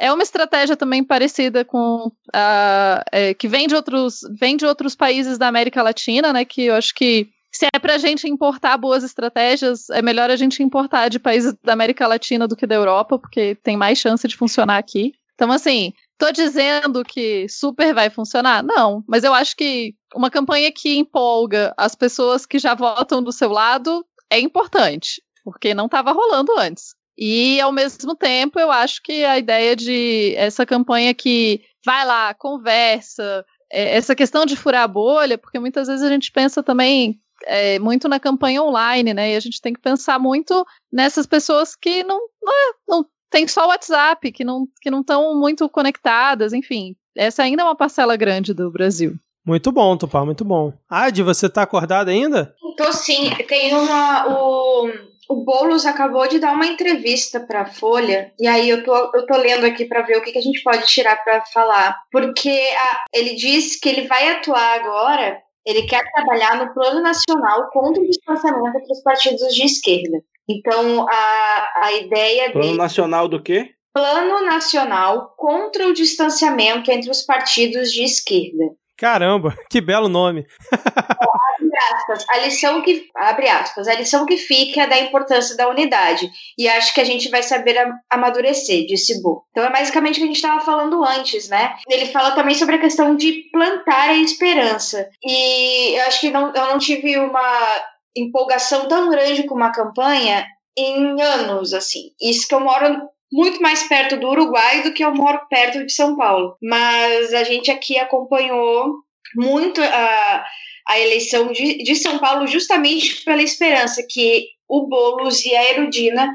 É 0.01 0.12
uma 0.12 0.22
estratégia 0.22 0.76
também 0.76 1.05
parecida 1.05 1.64
com 1.64 2.07
uh, 2.07 3.03
é, 3.12 3.34
que 3.34 3.46
vem 3.46 3.66
de 3.66 3.74
outros 3.74 4.20
vem 4.38 4.57
de 4.57 4.64
outros 4.64 4.96
países 4.96 5.36
da 5.36 5.46
América 5.46 5.82
Latina, 5.82 6.32
né? 6.32 6.44
Que 6.44 6.62
eu 6.66 6.74
acho 6.74 6.94
que 6.94 7.28
se 7.53 7.66
é 7.66 7.78
para 7.78 7.96
a 7.96 7.98
gente 7.98 8.26
importar 8.28 8.76
boas 8.78 9.05
estratégias, 9.05 9.90
é 9.90 10.01
melhor 10.01 10.30
a 10.30 10.36
gente 10.36 10.62
importar 10.62 11.09
de 11.09 11.18
países 11.18 11.55
da 11.62 11.74
América 11.74 12.07
Latina 12.07 12.48
do 12.48 12.57
que 12.57 12.66
da 12.66 12.76
Europa, 12.76 13.18
porque 13.18 13.57
tem 13.62 13.76
mais 13.76 13.98
chance 13.98 14.26
de 14.26 14.36
funcionar 14.36 14.78
aqui. 14.78 15.12
Então, 15.34 15.51
assim, 15.53 15.92
Tô 16.20 16.30
dizendo 16.30 17.03
que 17.03 17.48
super 17.48 17.94
vai 17.94 18.11
funcionar? 18.11 18.62
Não, 18.62 19.03
mas 19.09 19.24
eu 19.24 19.32
acho 19.32 19.57
que 19.57 19.94
uma 20.14 20.30
campanha 20.30 20.70
que 20.70 20.98
empolga 20.98 21.72
as 21.78 21.94
pessoas 21.94 22.44
que 22.44 22.59
já 22.59 22.74
votam 22.74 23.22
do 23.22 23.32
seu 23.32 23.51
lado 23.51 24.05
é 24.28 24.38
importante, 24.38 25.22
porque 25.42 25.72
não 25.72 25.86
estava 25.86 26.12
rolando 26.12 26.53
antes. 26.59 26.94
E, 27.21 27.61
ao 27.61 27.71
mesmo 27.71 28.16
tempo, 28.16 28.59
eu 28.59 28.73
acho 28.73 29.03
que 29.03 29.25
a 29.27 29.39
ideia 29.39 29.77
de 29.77 30.35
essa 30.37 30.64
campanha 30.64 31.12
que 31.12 31.61
vai 31.85 32.07
lá, 32.07 32.33
conversa, 32.33 33.45
é, 33.71 33.95
essa 33.97 34.14
questão 34.16 34.47
de 34.47 34.57
furar 34.57 34.85
a 34.85 34.89
bolha, 34.89 35.37
porque 35.37 35.59
muitas 35.59 35.87
vezes 35.87 36.03
a 36.03 36.09
gente 36.09 36.33
pensa 36.33 36.62
também 36.62 37.21
é, 37.45 37.79
muito 37.79 38.09
na 38.09 38.18
campanha 38.18 38.62
online, 38.62 39.12
né? 39.12 39.33
E 39.33 39.37
a 39.37 39.41
gente 39.41 39.61
tem 39.61 39.75
que 39.75 39.81
pensar 39.81 40.18
muito 40.18 40.66
nessas 40.91 41.27
pessoas 41.27 41.77
que 41.77 42.03
não, 42.03 42.18
não, 42.43 42.53
é, 42.53 42.73
não 42.89 43.07
tem 43.31 43.47
só 43.47 43.66
o 43.66 43.68
WhatsApp, 43.68 44.33
que 44.33 44.43
não 44.43 44.66
que 44.81 44.91
não 44.91 45.01
estão 45.01 45.39
muito 45.39 45.68
conectadas, 45.68 46.55
enfim. 46.55 46.97
Essa 47.14 47.43
ainda 47.43 47.62
é 47.62 47.64
uma 47.64 47.77
parcela 47.77 48.16
grande 48.16 48.55
do 48.55 48.71
Brasil. 48.71 49.14
Muito 49.45 49.71
bom, 49.73 49.97
Tupá, 49.97 50.25
muito 50.25 50.45
bom. 50.45 50.73
Adi, 50.89 51.23
você 51.23 51.49
tá 51.49 51.62
acordada 51.62 52.11
ainda? 52.11 52.55
Tô 52.77 52.93
sim. 52.93 53.31
Tem 53.47 53.75
uma. 53.75 54.27
O, 54.29 54.89
o 55.31 55.45
Boulos 55.45 55.87
acabou 55.87 56.26
de 56.26 56.41
dar 56.41 56.53
uma 56.53 56.66
entrevista 56.66 57.39
para 57.39 57.61
a 57.61 57.66
Folha, 57.66 58.33
e 58.37 58.49
aí 58.49 58.68
eu 58.68 58.83
tô, 58.83 58.93
eu 59.14 59.24
tô 59.24 59.37
lendo 59.37 59.64
aqui 59.64 59.85
para 59.85 60.03
ver 60.03 60.18
o 60.18 60.22
que, 60.22 60.33
que 60.33 60.39
a 60.39 60.43
gente 60.43 60.61
pode 60.61 60.85
tirar 60.87 61.22
para 61.22 61.41
falar. 61.47 61.97
Porque 62.11 62.51
a, 62.51 63.05
ele 63.14 63.37
diz 63.37 63.78
que 63.78 63.89
ele 63.89 64.09
vai 64.09 64.28
atuar 64.28 64.81
agora, 64.81 65.41
ele 65.64 65.83
quer 65.83 66.03
trabalhar 66.12 66.57
no 66.57 66.74
plano 66.74 67.01
nacional 67.01 67.70
contra 67.70 68.03
o 68.03 68.07
distanciamento 68.07 68.76
entre 68.76 68.93
os 68.93 69.03
partidos 69.05 69.55
de 69.55 69.64
esquerda. 69.64 70.18
Então, 70.49 71.07
a, 71.09 71.72
a 71.85 71.93
ideia 71.93 72.51
Plano 72.51 72.66
dele... 72.66 72.78
nacional 72.78 73.28
do 73.28 73.41
quê? 73.41 73.70
Plano 73.93 74.47
Nacional 74.47 75.35
contra 75.37 75.87
o 75.87 75.93
distanciamento 75.93 76.91
entre 76.91 77.11
os 77.11 77.22
partidos 77.22 77.93
de 77.93 78.03
esquerda. 78.03 78.72
Caramba, 78.97 79.55
que 79.70 79.81
belo 79.81 80.09
nome. 80.09 80.45
aspas, 81.95 82.24
a 82.28 82.39
lição 82.39 82.83
que 82.83 83.09
abre 83.16 83.49
aspas, 83.49 83.89
a 83.89 83.95
lição 83.95 84.26
que 84.26 84.37
fica 84.37 84.83
é 84.83 84.87
da 84.87 84.99
importância 84.99 85.57
da 85.57 85.68
unidade. 85.68 86.31
E 86.59 86.68
acho 86.68 86.95
que 86.95 87.01
a 87.01 87.05
gente 87.05 87.28
vai 87.28 87.43
saber 87.43 87.76
amadurecer, 88.09 88.87
disse 88.87 89.20
Bo. 89.22 89.45
Então 89.51 89.64
é 89.64 89.72
basicamente 89.72 90.16
o 90.16 90.18
que 90.18 90.24
a 90.24 90.26
gente 90.26 90.37
estava 90.37 90.61
falando 90.61 91.05
antes, 91.05 91.49
né? 91.49 91.76
Ele 91.89 92.07
fala 92.07 92.33
também 92.33 92.55
sobre 92.55 92.76
a 92.76 92.81
questão 92.81 93.16
de 93.16 93.45
plantar 93.53 94.11
a 94.11 94.16
esperança. 94.16 95.09
E 95.24 95.99
eu 95.99 96.07
acho 96.07 96.20
que 96.20 96.31
não, 96.31 96.53
eu 96.55 96.66
não 96.66 96.78
tive 96.78 97.18
uma 97.18 97.83
empolgação 98.16 98.89
tão 98.89 99.09
grande 99.11 99.45
com 99.45 99.55
uma 99.55 99.72
campanha 99.72 100.47
em 100.76 101.20
anos, 101.20 101.72
assim. 101.72 102.11
Isso 102.20 102.47
que 102.47 102.55
eu 102.55 102.61
moro 102.61 103.09
muito 103.33 103.62
mais 103.62 103.87
perto 103.89 104.16
do 104.16 104.28
Uruguai 104.28 104.83
do 104.83 104.93
que 104.93 105.05
eu 105.05 105.14
moro 105.14 105.41
perto 105.49 105.85
de 105.85 105.93
São 105.93 106.16
Paulo. 106.16 106.57
Mas 106.62 107.33
a 107.33 107.45
gente 107.45 107.70
aqui 107.70 107.99
acompanhou 107.99 108.95
muito 109.37 109.81
a, 109.81 110.45
a 110.89 110.99
eleição 110.99 111.53
de, 111.53 111.83
de 111.83 111.95
São 111.97 112.18
Paulo 112.18 112.47
justamente 112.47 113.24
pela 113.24 113.43
esperança 113.43 114.05
que 114.09 114.47
o 114.68 114.87
Boulos 114.87 115.45
e 115.45 115.55
a 115.55 115.70
Erudina 115.70 116.31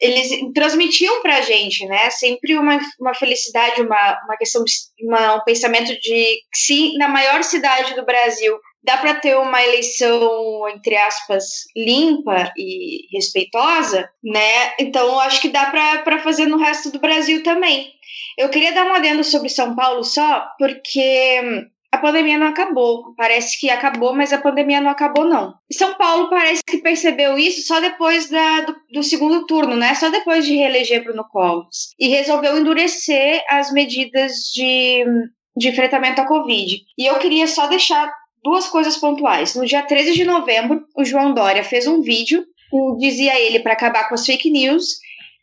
eles 0.00 0.28
transmitiam 0.54 1.22
para 1.22 1.38
a 1.38 1.40
gente, 1.40 1.86
né? 1.86 2.10
Sempre 2.10 2.54
uma, 2.56 2.78
uma 3.00 3.14
felicidade, 3.14 3.80
uma, 3.80 4.18
uma 4.24 4.36
questão, 4.36 4.62
uma, 5.00 5.36
um 5.36 5.44
pensamento 5.44 5.98
de 6.00 6.38
que 6.64 6.96
na 6.98 7.08
maior 7.08 7.42
cidade 7.42 7.94
do 7.94 8.04
Brasil 8.04 8.58
dá 8.82 8.98
para 8.98 9.14
ter 9.14 9.36
uma 9.36 9.62
eleição, 9.62 10.68
entre 10.68 10.96
aspas, 10.96 11.44
limpa 11.74 12.52
e 12.56 13.08
respeitosa, 13.12 14.08
né? 14.22 14.74
Então, 14.78 15.18
acho 15.18 15.40
que 15.40 15.48
dá 15.48 15.70
para 15.70 16.18
fazer 16.22 16.46
no 16.46 16.58
resto 16.58 16.90
do 16.90 17.00
Brasil 17.00 17.42
também. 17.42 17.90
Eu 18.38 18.50
queria 18.50 18.72
dar 18.72 18.86
um 18.86 18.94
adendo 18.94 19.24
sobre 19.24 19.48
São 19.48 19.74
Paulo 19.74 20.04
só, 20.04 20.46
porque 20.58 21.66
a 21.92 21.98
pandemia 21.98 22.38
não 22.38 22.48
acabou. 22.48 23.14
Parece 23.16 23.58
que 23.58 23.70
acabou, 23.70 24.14
mas 24.14 24.32
a 24.32 24.38
pandemia 24.38 24.80
não 24.80 24.90
acabou, 24.90 25.24
não. 25.24 25.54
São 25.72 25.94
Paulo 25.94 26.28
parece 26.28 26.62
que 26.66 26.78
percebeu 26.78 27.38
isso 27.38 27.66
só 27.66 27.80
depois 27.80 28.28
da, 28.28 28.60
do, 28.62 28.76
do, 28.92 29.02
segundo 29.02 29.46
turno, 29.46 29.76
né? 29.76 29.94
Só 29.94 30.10
depois 30.10 30.44
de 30.44 30.54
reeleger 30.54 31.04
Bruno 31.04 31.24
Covas. 31.30 31.94
E 31.98 32.08
resolveu 32.08 32.58
endurecer 32.58 33.42
as 33.48 33.72
medidas 33.72 34.50
de, 34.54 35.04
de 35.56 35.68
enfrentamento 35.68 36.20
à 36.20 36.26
Covid. 36.26 36.76
E 36.98 37.06
eu 37.06 37.18
queria 37.18 37.46
só 37.46 37.66
deixar 37.66 38.12
duas 38.42 38.68
coisas 38.68 38.96
pontuais. 38.96 39.54
No 39.54 39.66
dia 39.66 39.82
13 39.82 40.12
de 40.12 40.24
novembro, 40.24 40.84
o 40.96 41.04
João 41.04 41.34
Dória 41.34 41.64
fez 41.64 41.86
um 41.86 42.00
vídeo, 42.00 42.44
dizia 42.98 43.38
ele, 43.40 43.60
para 43.60 43.72
acabar 43.72 44.08
com 44.08 44.14
as 44.14 44.24
fake 44.24 44.50
news, 44.50 44.98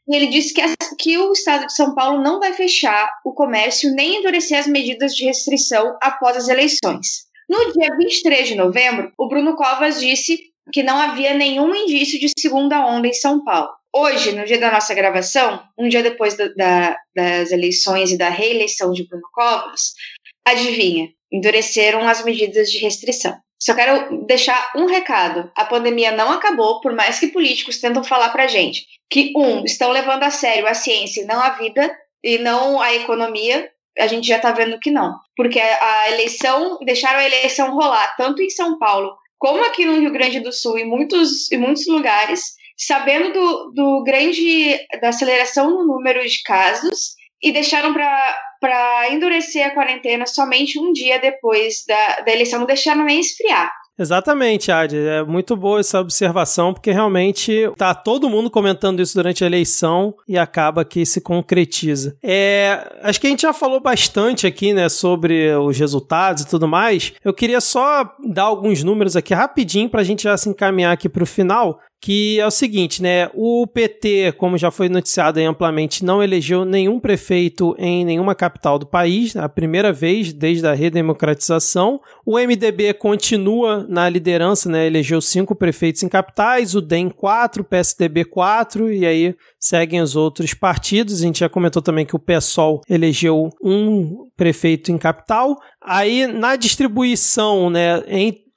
e 0.07 0.15
ele 0.15 0.27
disse 0.27 0.53
que, 0.53 0.61
que 0.99 1.17
o 1.17 1.31
estado 1.31 1.65
de 1.65 1.73
São 1.73 1.95
Paulo 1.95 2.21
não 2.21 2.39
vai 2.39 2.53
fechar 2.53 3.09
o 3.23 3.33
comércio 3.33 3.93
nem 3.93 4.17
endurecer 4.17 4.59
as 4.59 4.67
medidas 4.67 5.15
de 5.15 5.25
restrição 5.25 5.97
após 6.01 6.35
as 6.35 6.47
eleições. 6.47 7.25
No 7.49 7.71
dia 7.71 7.89
23 7.97 8.49
de 8.49 8.55
novembro, 8.55 9.11
o 9.17 9.27
Bruno 9.27 9.55
Covas 9.55 9.99
disse 9.99 10.39
que 10.71 10.83
não 10.83 10.97
havia 10.97 11.33
nenhum 11.33 11.73
indício 11.75 12.19
de 12.19 12.29
segunda 12.37 12.85
onda 12.85 13.07
em 13.07 13.13
São 13.13 13.43
Paulo. 13.43 13.69
Hoje, 13.95 14.31
no 14.31 14.45
dia 14.45 14.59
da 14.59 14.71
nossa 14.71 14.93
gravação, 14.93 15.61
um 15.77 15.87
dia 15.87 16.01
depois 16.01 16.35
da, 16.35 16.47
da, 16.49 16.97
das 17.15 17.51
eleições 17.51 18.11
e 18.11 18.17
da 18.17 18.29
reeleição 18.29 18.91
de 18.91 19.07
Bruno 19.07 19.27
Covas, 19.33 19.93
adivinha? 20.45 21.09
endureceram 21.31 22.07
as 22.07 22.23
medidas 22.23 22.71
de 22.71 22.77
restrição. 22.77 23.35
Só 23.63 23.73
quero 23.73 24.25
deixar 24.25 24.73
um 24.75 24.85
recado: 24.85 25.49
a 25.55 25.63
pandemia 25.63 26.11
não 26.11 26.33
acabou, 26.33 26.81
por 26.81 26.93
mais 26.93 27.17
que 27.17 27.27
políticos 27.27 27.79
tentam 27.79 28.03
falar 28.03 28.29
para 28.29 28.45
gente 28.45 28.85
que, 29.09 29.31
um, 29.37 29.63
estão 29.63 29.89
levando 29.91 30.23
a 30.23 30.29
sério 30.29 30.67
a 30.67 30.73
ciência 30.73 31.21
e 31.21 31.25
não 31.25 31.39
a 31.39 31.51
vida, 31.51 31.95
e 32.21 32.37
não 32.39 32.81
a 32.81 32.93
economia. 32.93 33.69
A 33.97 34.07
gente 34.07 34.27
já 34.27 34.37
está 34.37 34.51
vendo 34.51 34.79
que 34.79 34.91
não. 34.91 35.15
Porque 35.37 35.59
a 35.59 36.11
eleição, 36.11 36.79
deixaram 36.81 37.19
a 37.19 37.25
eleição 37.25 37.73
rolar 37.73 38.15
tanto 38.17 38.41
em 38.41 38.49
São 38.49 38.77
Paulo 38.77 39.15
como 39.37 39.63
aqui 39.65 39.85
no 39.85 39.99
Rio 39.99 40.11
Grande 40.11 40.39
do 40.39 40.51
Sul, 40.51 40.77
em 40.77 40.85
muitos, 40.85 41.51
em 41.51 41.57
muitos 41.57 41.85
lugares, 41.87 42.55
sabendo 42.77 43.33
do, 43.33 43.71
do 43.71 44.03
grande, 44.03 44.79
da 45.01 45.09
aceleração 45.09 45.69
no 45.69 45.85
número 45.85 46.25
de 46.25 46.41
casos, 46.43 47.15
e 47.41 47.51
deixaram 47.51 47.93
para 47.93 48.39
para 48.63 49.11
endurecer 49.11 49.67
a 49.67 49.71
quarentena 49.71 50.25
somente 50.25 50.79
um 50.79 50.93
dia 50.93 51.19
depois 51.19 51.83
da, 51.85 52.21
da 52.21 52.31
eleição, 52.31 52.59
não 52.59 52.65
deixaram 52.65 53.03
nem 53.03 53.19
esfriar. 53.19 53.69
Exatamente, 53.99 54.71
Adi. 54.71 54.97
É 54.97 55.21
muito 55.21 55.55
boa 55.55 55.81
essa 55.81 55.99
observação, 55.99 56.73
porque 56.73 56.91
realmente 56.91 57.69
tá 57.77 57.93
todo 57.93 58.29
mundo 58.29 58.49
comentando 58.49 59.01
isso 59.01 59.13
durante 59.15 59.43
a 59.43 59.47
eleição 59.47 60.15
e 60.27 60.37
acaba 60.37 60.85
que 60.85 61.05
se 61.05 61.19
concretiza. 61.19 62.17
É, 62.23 62.99
acho 63.03 63.19
que 63.19 63.27
a 63.27 63.29
gente 63.29 63.41
já 63.41 63.53
falou 63.53 63.81
bastante 63.81 64.47
aqui, 64.47 64.73
né, 64.73 64.87
sobre 64.87 65.53
os 65.57 65.77
resultados 65.77 66.43
e 66.43 66.47
tudo 66.47 66.67
mais. 66.67 67.13
Eu 67.23 67.33
queria 67.33 67.59
só 67.59 68.15
dar 68.25 68.43
alguns 68.43 68.81
números 68.81 69.15
aqui 69.15 69.33
rapidinho 69.33 69.89
para 69.89 70.01
a 70.01 70.05
gente 70.05 70.23
já 70.23 70.37
se 70.37 70.49
encaminhar 70.49 70.93
aqui 70.93 71.09
para 71.09 71.23
o 71.23 71.27
final 71.27 71.79
que 72.03 72.37
é 72.37 72.45
o 72.45 72.51
seguinte, 72.51 73.01
né? 73.01 73.29
O 73.33 73.65
PT, 73.65 74.33
como 74.33 74.57
já 74.57 74.69
foi 74.69 74.89
noticiado 74.89 75.39
amplamente, 75.39 76.03
não 76.03 76.21
elegeu 76.21 76.65
nenhum 76.65 76.99
prefeito 76.99 77.73
em 77.79 78.03
nenhuma 78.03 78.35
capital 78.35 78.77
do 78.77 78.85
país, 78.85 79.37
a 79.37 79.47
primeira 79.47 79.93
vez 79.93 80.33
desde 80.33 80.67
a 80.67 80.73
redemocratização. 80.73 82.01
O 82.25 82.37
MDB 82.37 82.93
continua 82.95 83.85
na 83.87 84.09
liderança, 84.09 84.67
né? 84.67 84.85
Elegeu 84.85 85.21
cinco 85.21 85.55
prefeitos 85.55 86.03
em 86.03 86.09
capitais, 86.09 86.75
o 86.75 86.81
DEM 86.81 87.07
quatro, 87.07 87.61
o 87.61 87.65
PSDB 87.65 88.25
quatro, 88.25 88.91
e 88.91 89.05
aí 89.05 89.33
seguem 89.57 90.01
os 90.01 90.17
outros 90.17 90.53
partidos. 90.53 91.21
A 91.21 91.25
gente 91.25 91.39
já 91.39 91.47
comentou 91.47 91.81
também 91.81 92.05
que 92.05 92.17
o 92.17 92.19
PSOL 92.19 92.81
elegeu 92.89 93.49
um 93.63 94.27
prefeito 94.35 94.91
em 94.91 94.97
capital. 94.97 95.57
Aí, 95.81 96.27
na 96.27 96.57
distribuição, 96.57 97.69
né, 97.69 98.03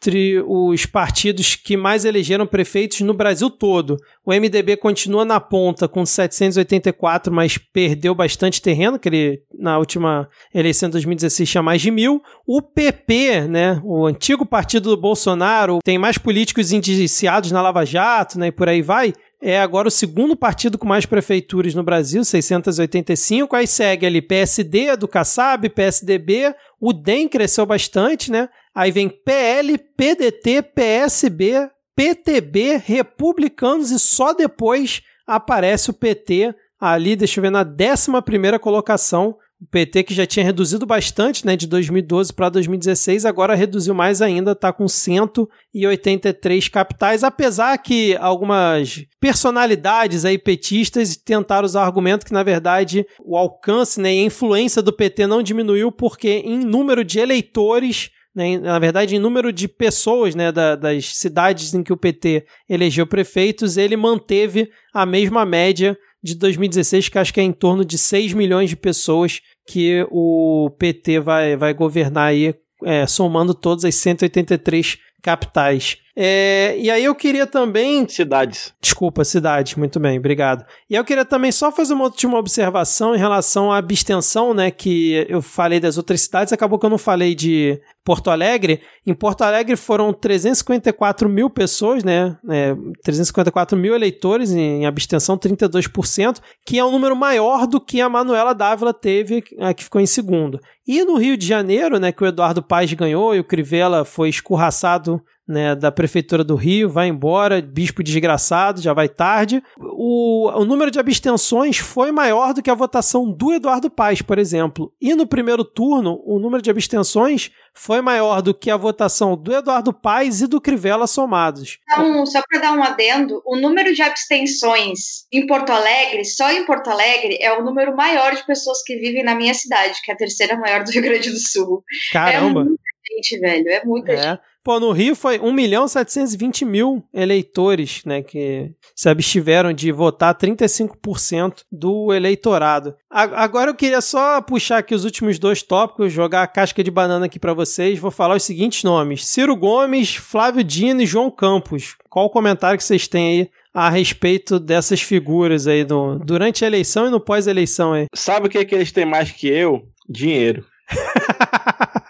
entre 0.07 0.41
os 0.47 0.87
partidos 0.87 1.57
que 1.57 1.77
mais 1.77 2.05
elegeram 2.05 2.47
prefeitos 2.47 3.01
no 3.01 3.13
Brasil 3.13 3.51
todo. 3.51 3.97
O 4.25 4.33
MDB 4.33 4.77
continua 4.77 5.25
na 5.25 5.41
ponta 5.41 5.89
com 5.89 6.07
784, 6.07 7.33
mas 7.33 7.59
perdeu 7.59 8.15
bastante 8.15 8.63
terreno, 8.63 8.99
que 8.99 9.09
ele 9.09 9.43
na 9.59 9.79
última 9.79 10.29
eleição 10.55 10.89
de 10.89 10.93
2016 10.93 11.51
tinha 11.51 11.63
mais 11.63 11.83
de 11.83 11.91
mil. 11.91 12.23
O 12.47 12.63
PP, 12.63 13.49
né, 13.49 13.81
o 13.85 14.07
antigo 14.07 14.47
partido 14.47 14.91
do 14.91 15.01
Bolsonaro, 15.01 15.81
tem 15.83 15.99
mais 15.99 16.19
políticos 16.19 16.73
indiciados 16.73 17.51
na 17.51 17.61
Lava 17.61 17.85
Jato, 17.85 18.39
né, 18.39 18.49
e 18.49 18.53
por 18.53 18.69
aí 18.69 18.83
vai 18.83 19.13
é 19.49 19.61
agora 19.61 19.87
o 19.87 19.93
segundo 19.93 20.35
partido 20.35 20.77
com 20.77 20.89
mais 20.89 21.07
prefeituras 21.07 21.73
no 21.73 21.85
Brasil, 21.85 22.25
685. 22.25 23.55
Aí 23.55 23.65
segue 23.65 24.05
ali 24.05 24.21
PSD 24.21 24.97
do 24.97 25.07
Kassab, 25.07 25.69
PSDB, 25.69 26.53
o 26.81 26.93
DEM 26.93 27.29
cresceu 27.29 27.65
bastante, 27.65 28.33
né? 28.33 28.49
Aí 28.75 28.91
vem 28.91 29.09
PL, 29.09 29.79
PDT, 29.79 30.63
PSB, 30.63 31.71
PTB, 31.95 32.83
Republicanos 32.85 33.93
e 33.93 34.01
só 34.01 34.35
depois 34.35 35.03
aparece 35.25 35.91
o 35.91 35.95
PT 35.95 36.53
ali, 36.81 37.15
deixa 37.15 37.39
eu 37.39 37.43
ver, 37.43 37.51
na 37.51 37.63
11 37.63 38.59
colocação 38.59 39.37
O 39.59 39.67
PT, 39.67 40.03
que 40.05 40.15
já 40.15 40.27
tinha 40.27 40.45
reduzido 40.45 40.85
bastante, 40.85 41.47
né, 41.47 41.57
de 41.57 41.67
2012 41.67 42.31
para 42.31 42.51
2016, 42.51 43.25
agora 43.25 43.55
reduziu 43.55 43.95
mais 43.95 44.21
ainda, 44.21 44.53
está 44.53 44.71
com 44.71 44.87
183 44.87 46.69
capitais, 46.69 47.25
apesar 47.25 47.79
que 47.79 48.15
algumas 48.17 49.07
personalidades 49.19 50.27
aí 50.27 50.37
petistas 50.37 51.17
tentaram 51.17 51.65
usar 51.65 51.81
o 51.81 51.85
argumento 51.85 52.27
que, 52.27 52.35
na 52.35 52.43
verdade, 52.43 53.07
o 53.25 53.35
alcance 53.35 53.99
né, 53.99 54.15
e 54.15 54.21
a 54.21 54.27
influência 54.27 54.83
do 54.83 54.93
PT 54.93 55.27
não 55.27 55.43
diminuiu 55.43 55.91
porque, 55.91 56.43
em 56.45 56.59
número 56.59 57.03
de 57.03 57.19
eleitores, 57.19 58.11
né, 58.35 58.59
na 58.59 58.79
verdade, 58.79 59.17
em 59.17 59.19
número 59.19 59.51
de 59.51 59.67
pessoas 59.67 60.35
né, 60.35 60.53
da, 60.53 60.77
das 60.77 61.17
cidades 61.17 61.73
em 61.73 61.83
que 61.83 61.95
o 61.95 61.97
PT 61.97 62.45
elegeu 62.69 63.07
prefeitos, 63.07 63.79
ele 63.79 63.97
manteve 63.97 64.71
a 64.93 65.07
mesma 65.07 65.47
média 65.47 65.97
de 66.27 66.35
2016, 66.35 67.09
que 67.09 67.19
acho 67.19 67.33
que 67.33 67.41
é 67.41 67.43
em 67.43 67.53
torno 67.53 67.85
de 67.85 67.97
6 67.97 68.33
milhões 68.35 68.69
de 68.71 68.77
pessoas 68.77 69.41
que 69.67 70.07
o 70.11 70.71
PT 70.79 71.21
vai, 71.21 71.57
vai 71.57 71.73
governar 71.73 72.29
aí, 72.29 72.55
é, 72.85 73.07
somando 73.07 73.55
todas 73.55 73.85
as 73.85 73.95
183 73.95 74.99
capitais. 75.23 75.99
É, 76.19 76.75
e 76.79 76.91
aí 76.91 77.05
eu 77.05 77.15
queria 77.15 77.47
também. 77.47 78.09
Cidades. 78.09 78.73
Desculpa, 78.81 79.23
cidades, 79.23 79.75
muito 79.75 80.01
bem, 80.01 80.19
obrigado. 80.19 80.65
E 80.89 80.95
eu 80.95 81.05
queria 81.05 81.27
também 81.27 81.53
só 81.53 81.71
fazer 81.71 81.93
uma 81.93 82.05
última 82.05 82.39
observação 82.39 83.15
em 83.15 83.19
relação 83.19 83.71
à 83.71 83.77
abstenção, 83.77 84.55
né? 84.55 84.71
Que 84.71 85.27
eu 85.29 85.43
falei 85.43 85.79
das 85.79 85.99
outras 85.99 86.23
cidades, 86.23 86.55
acabou 86.55 86.79
que 86.79 86.87
eu 86.87 86.91
não 86.91 86.97
falei 86.97 87.35
de 87.35 87.79
Porto 88.03 88.31
Alegre. 88.31 88.81
Em 89.07 89.13
Porto 89.13 89.43
Alegre 89.43 89.77
foram 89.77 90.11
354 90.11 91.29
mil 91.29 91.51
pessoas, 91.51 92.03
né? 92.03 92.39
É, 92.49 92.75
354 93.05 93.77
mil 93.77 93.95
eleitores 93.95 94.53
em 94.53 94.87
abstenção, 94.87 95.37
32%, 95.37 96.39
que 96.65 96.79
é 96.79 96.85
um 96.85 96.93
número 96.93 97.15
maior 97.15 97.67
do 97.67 97.79
que 97.79 98.01
a 98.01 98.09
Manuela 98.09 98.55
Dávila 98.55 98.95
teve, 98.95 99.45
a 99.61 99.75
que 99.75 99.85
ficou 99.85 100.01
em 100.01 100.07
segundo. 100.07 100.59
E 100.87 101.05
no 101.05 101.17
Rio 101.17 101.37
de 101.37 101.47
Janeiro, 101.47 101.99
né, 101.99 102.11
que 102.11 102.23
o 102.23 102.27
Eduardo 102.27 102.63
Paes 102.63 102.93
ganhou 102.95 103.35
e 103.35 103.41
o 103.41 103.45
Crivella 103.45 104.05
foi 104.05 104.31
escorraçado 104.31 105.21
né, 105.47 105.75
da 105.77 105.93
Prefeitura 105.93 106.43
do 106.43 106.57
Rio, 106.57 106.89
vai 106.91 107.09
embora, 107.09 107.63
bispo 107.63 108.03
desgraçado, 108.03 108.81
já 108.81 108.93
vai 108.93 109.09
tarde. 109.09 109.63
O, 109.79 110.51
o 110.51 110.65
número 110.65 110.91
de 110.91 110.99
abstenções 110.99 111.79
foi 111.79 112.11
maior 112.11 112.53
do 112.53 112.63
que 112.63 112.71
a 112.71 112.75
votação 112.75 113.31
do 113.31 113.53
Eduardo 113.53 113.89
Paes, 113.91 114.23
por 114.23 114.39
exemplo. 114.39 114.93
E 115.01 115.15
no 115.15 115.27
primeiro 115.27 115.65
turno, 115.65 116.21
o 116.25 116.39
número 116.39 116.63
de 116.63 116.71
abstenções 116.71 117.51
foi 117.73 118.01
maior 118.01 118.41
do 118.43 118.55
que 118.55 118.71
a 118.71 118.77
votação 118.77 119.37
do 119.37 119.53
Eduardo 119.55 119.93
Paes 119.93 120.41
e 120.41 120.47
do 120.47 120.61
Crivella 120.61 121.07
somados. 121.07 121.79
Então, 121.93 122.25
só 122.27 122.41
para 122.49 122.61
dar 122.61 122.73
um 122.73 122.83
adendo, 122.83 123.41
o 123.45 123.57
número 123.57 123.95
de 123.95 124.03
abstenções 124.03 125.27
em 125.33 125.47
Porto 125.47 125.71
Alegre, 125.71 126.25
só 126.25 126.51
em 126.51 126.65
Porto 126.65 126.89
Alegre, 126.89 127.39
é 127.41 127.53
o 127.53 127.63
número 127.65 127.95
maior 127.95 128.35
de 128.35 128.45
pessoas 128.47 128.83
que 128.83 128.97
vivem 128.97 129.23
na 129.23 129.35
minha 129.35 129.55
cidade, 129.55 130.01
que 130.03 130.11
é 130.11 130.15
a 130.15 130.17
terceira 130.17 130.57
maior 130.57 130.83
do 130.85 130.91
Rio 130.91 131.03
Grande 131.03 131.31
do 131.31 131.39
Sul. 131.39 131.83
Caramba! 132.13 132.63
É 132.63 132.65
muita 132.65 132.83
gente, 133.15 133.39
velho, 133.39 133.69
é 133.69 133.85
muita 133.85 134.13
É. 134.13 134.17
gente. 134.23 134.41
Pô, 134.67 134.81
no 134.81 134.91
Rio 134.91 135.15
foi 135.15 135.39
1 135.39 135.53
milhão 135.53 135.87
720 135.87 136.65
mil 136.65 137.05
eleitores, 137.15 138.03
né, 138.05 138.21
que 138.21 138.73
se 138.97 139.09
abstiveram 139.09 139.73
de 139.73 139.93
votar 139.93 140.35
35% 140.35 141.59
do 141.71 142.13
eleitorado. 142.13 142.97
A- 143.09 143.45
Agora 143.45 143.71
eu 143.71 143.77
queria 143.77 144.01
só 144.01 144.43
puxar 144.43 144.79
aqui 144.79 144.93
os 144.93 145.05
últimos 145.05 145.39
dois 145.39 145.63
tópicos, 145.63 146.13
jogar 146.13 146.43
a 146.43 146.49
casca 146.49 146.83
de 146.83 146.91
banana 146.91 147.27
aqui 147.27 147.39
pra 147.39 147.55
vocês. 147.55 147.97
Vou 148.01 148.11
falar 148.11 148.35
os 148.35 148.43
seguintes 148.43 148.83
nomes: 148.83 149.25
Ciro 149.25 149.55
Gomes, 149.55 150.17
Flávio 150.17 150.65
Dino 150.65 151.01
e 151.01 151.07
João 151.07 151.31
Campos. 151.31 151.95
Qual 152.11 152.27
o 152.27 152.31
comentário 152.31 152.77
que 152.77 152.83
vocês 152.83 153.07
têm 153.07 153.43
aí 153.43 153.51
a 153.73 153.89
respeito 153.89 154.59
dessas 154.59 155.01
figuras 155.01 155.69
aí 155.69 155.85
do, 155.85 156.19
durante 156.19 156.65
a 156.65 156.67
eleição 156.67 157.07
e 157.07 157.11
no 157.11 157.21
pós-eleição 157.21 157.93
aí? 157.93 158.07
Sabe 158.17 158.49
o 158.49 158.51
que, 158.51 158.59
é 158.59 158.65
que 158.65 158.75
eles 158.75 158.91
têm 158.91 159.05
mais 159.07 159.31
que 159.31 159.47
eu? 159.47 159.83
Dinheiro. 160.09 160.65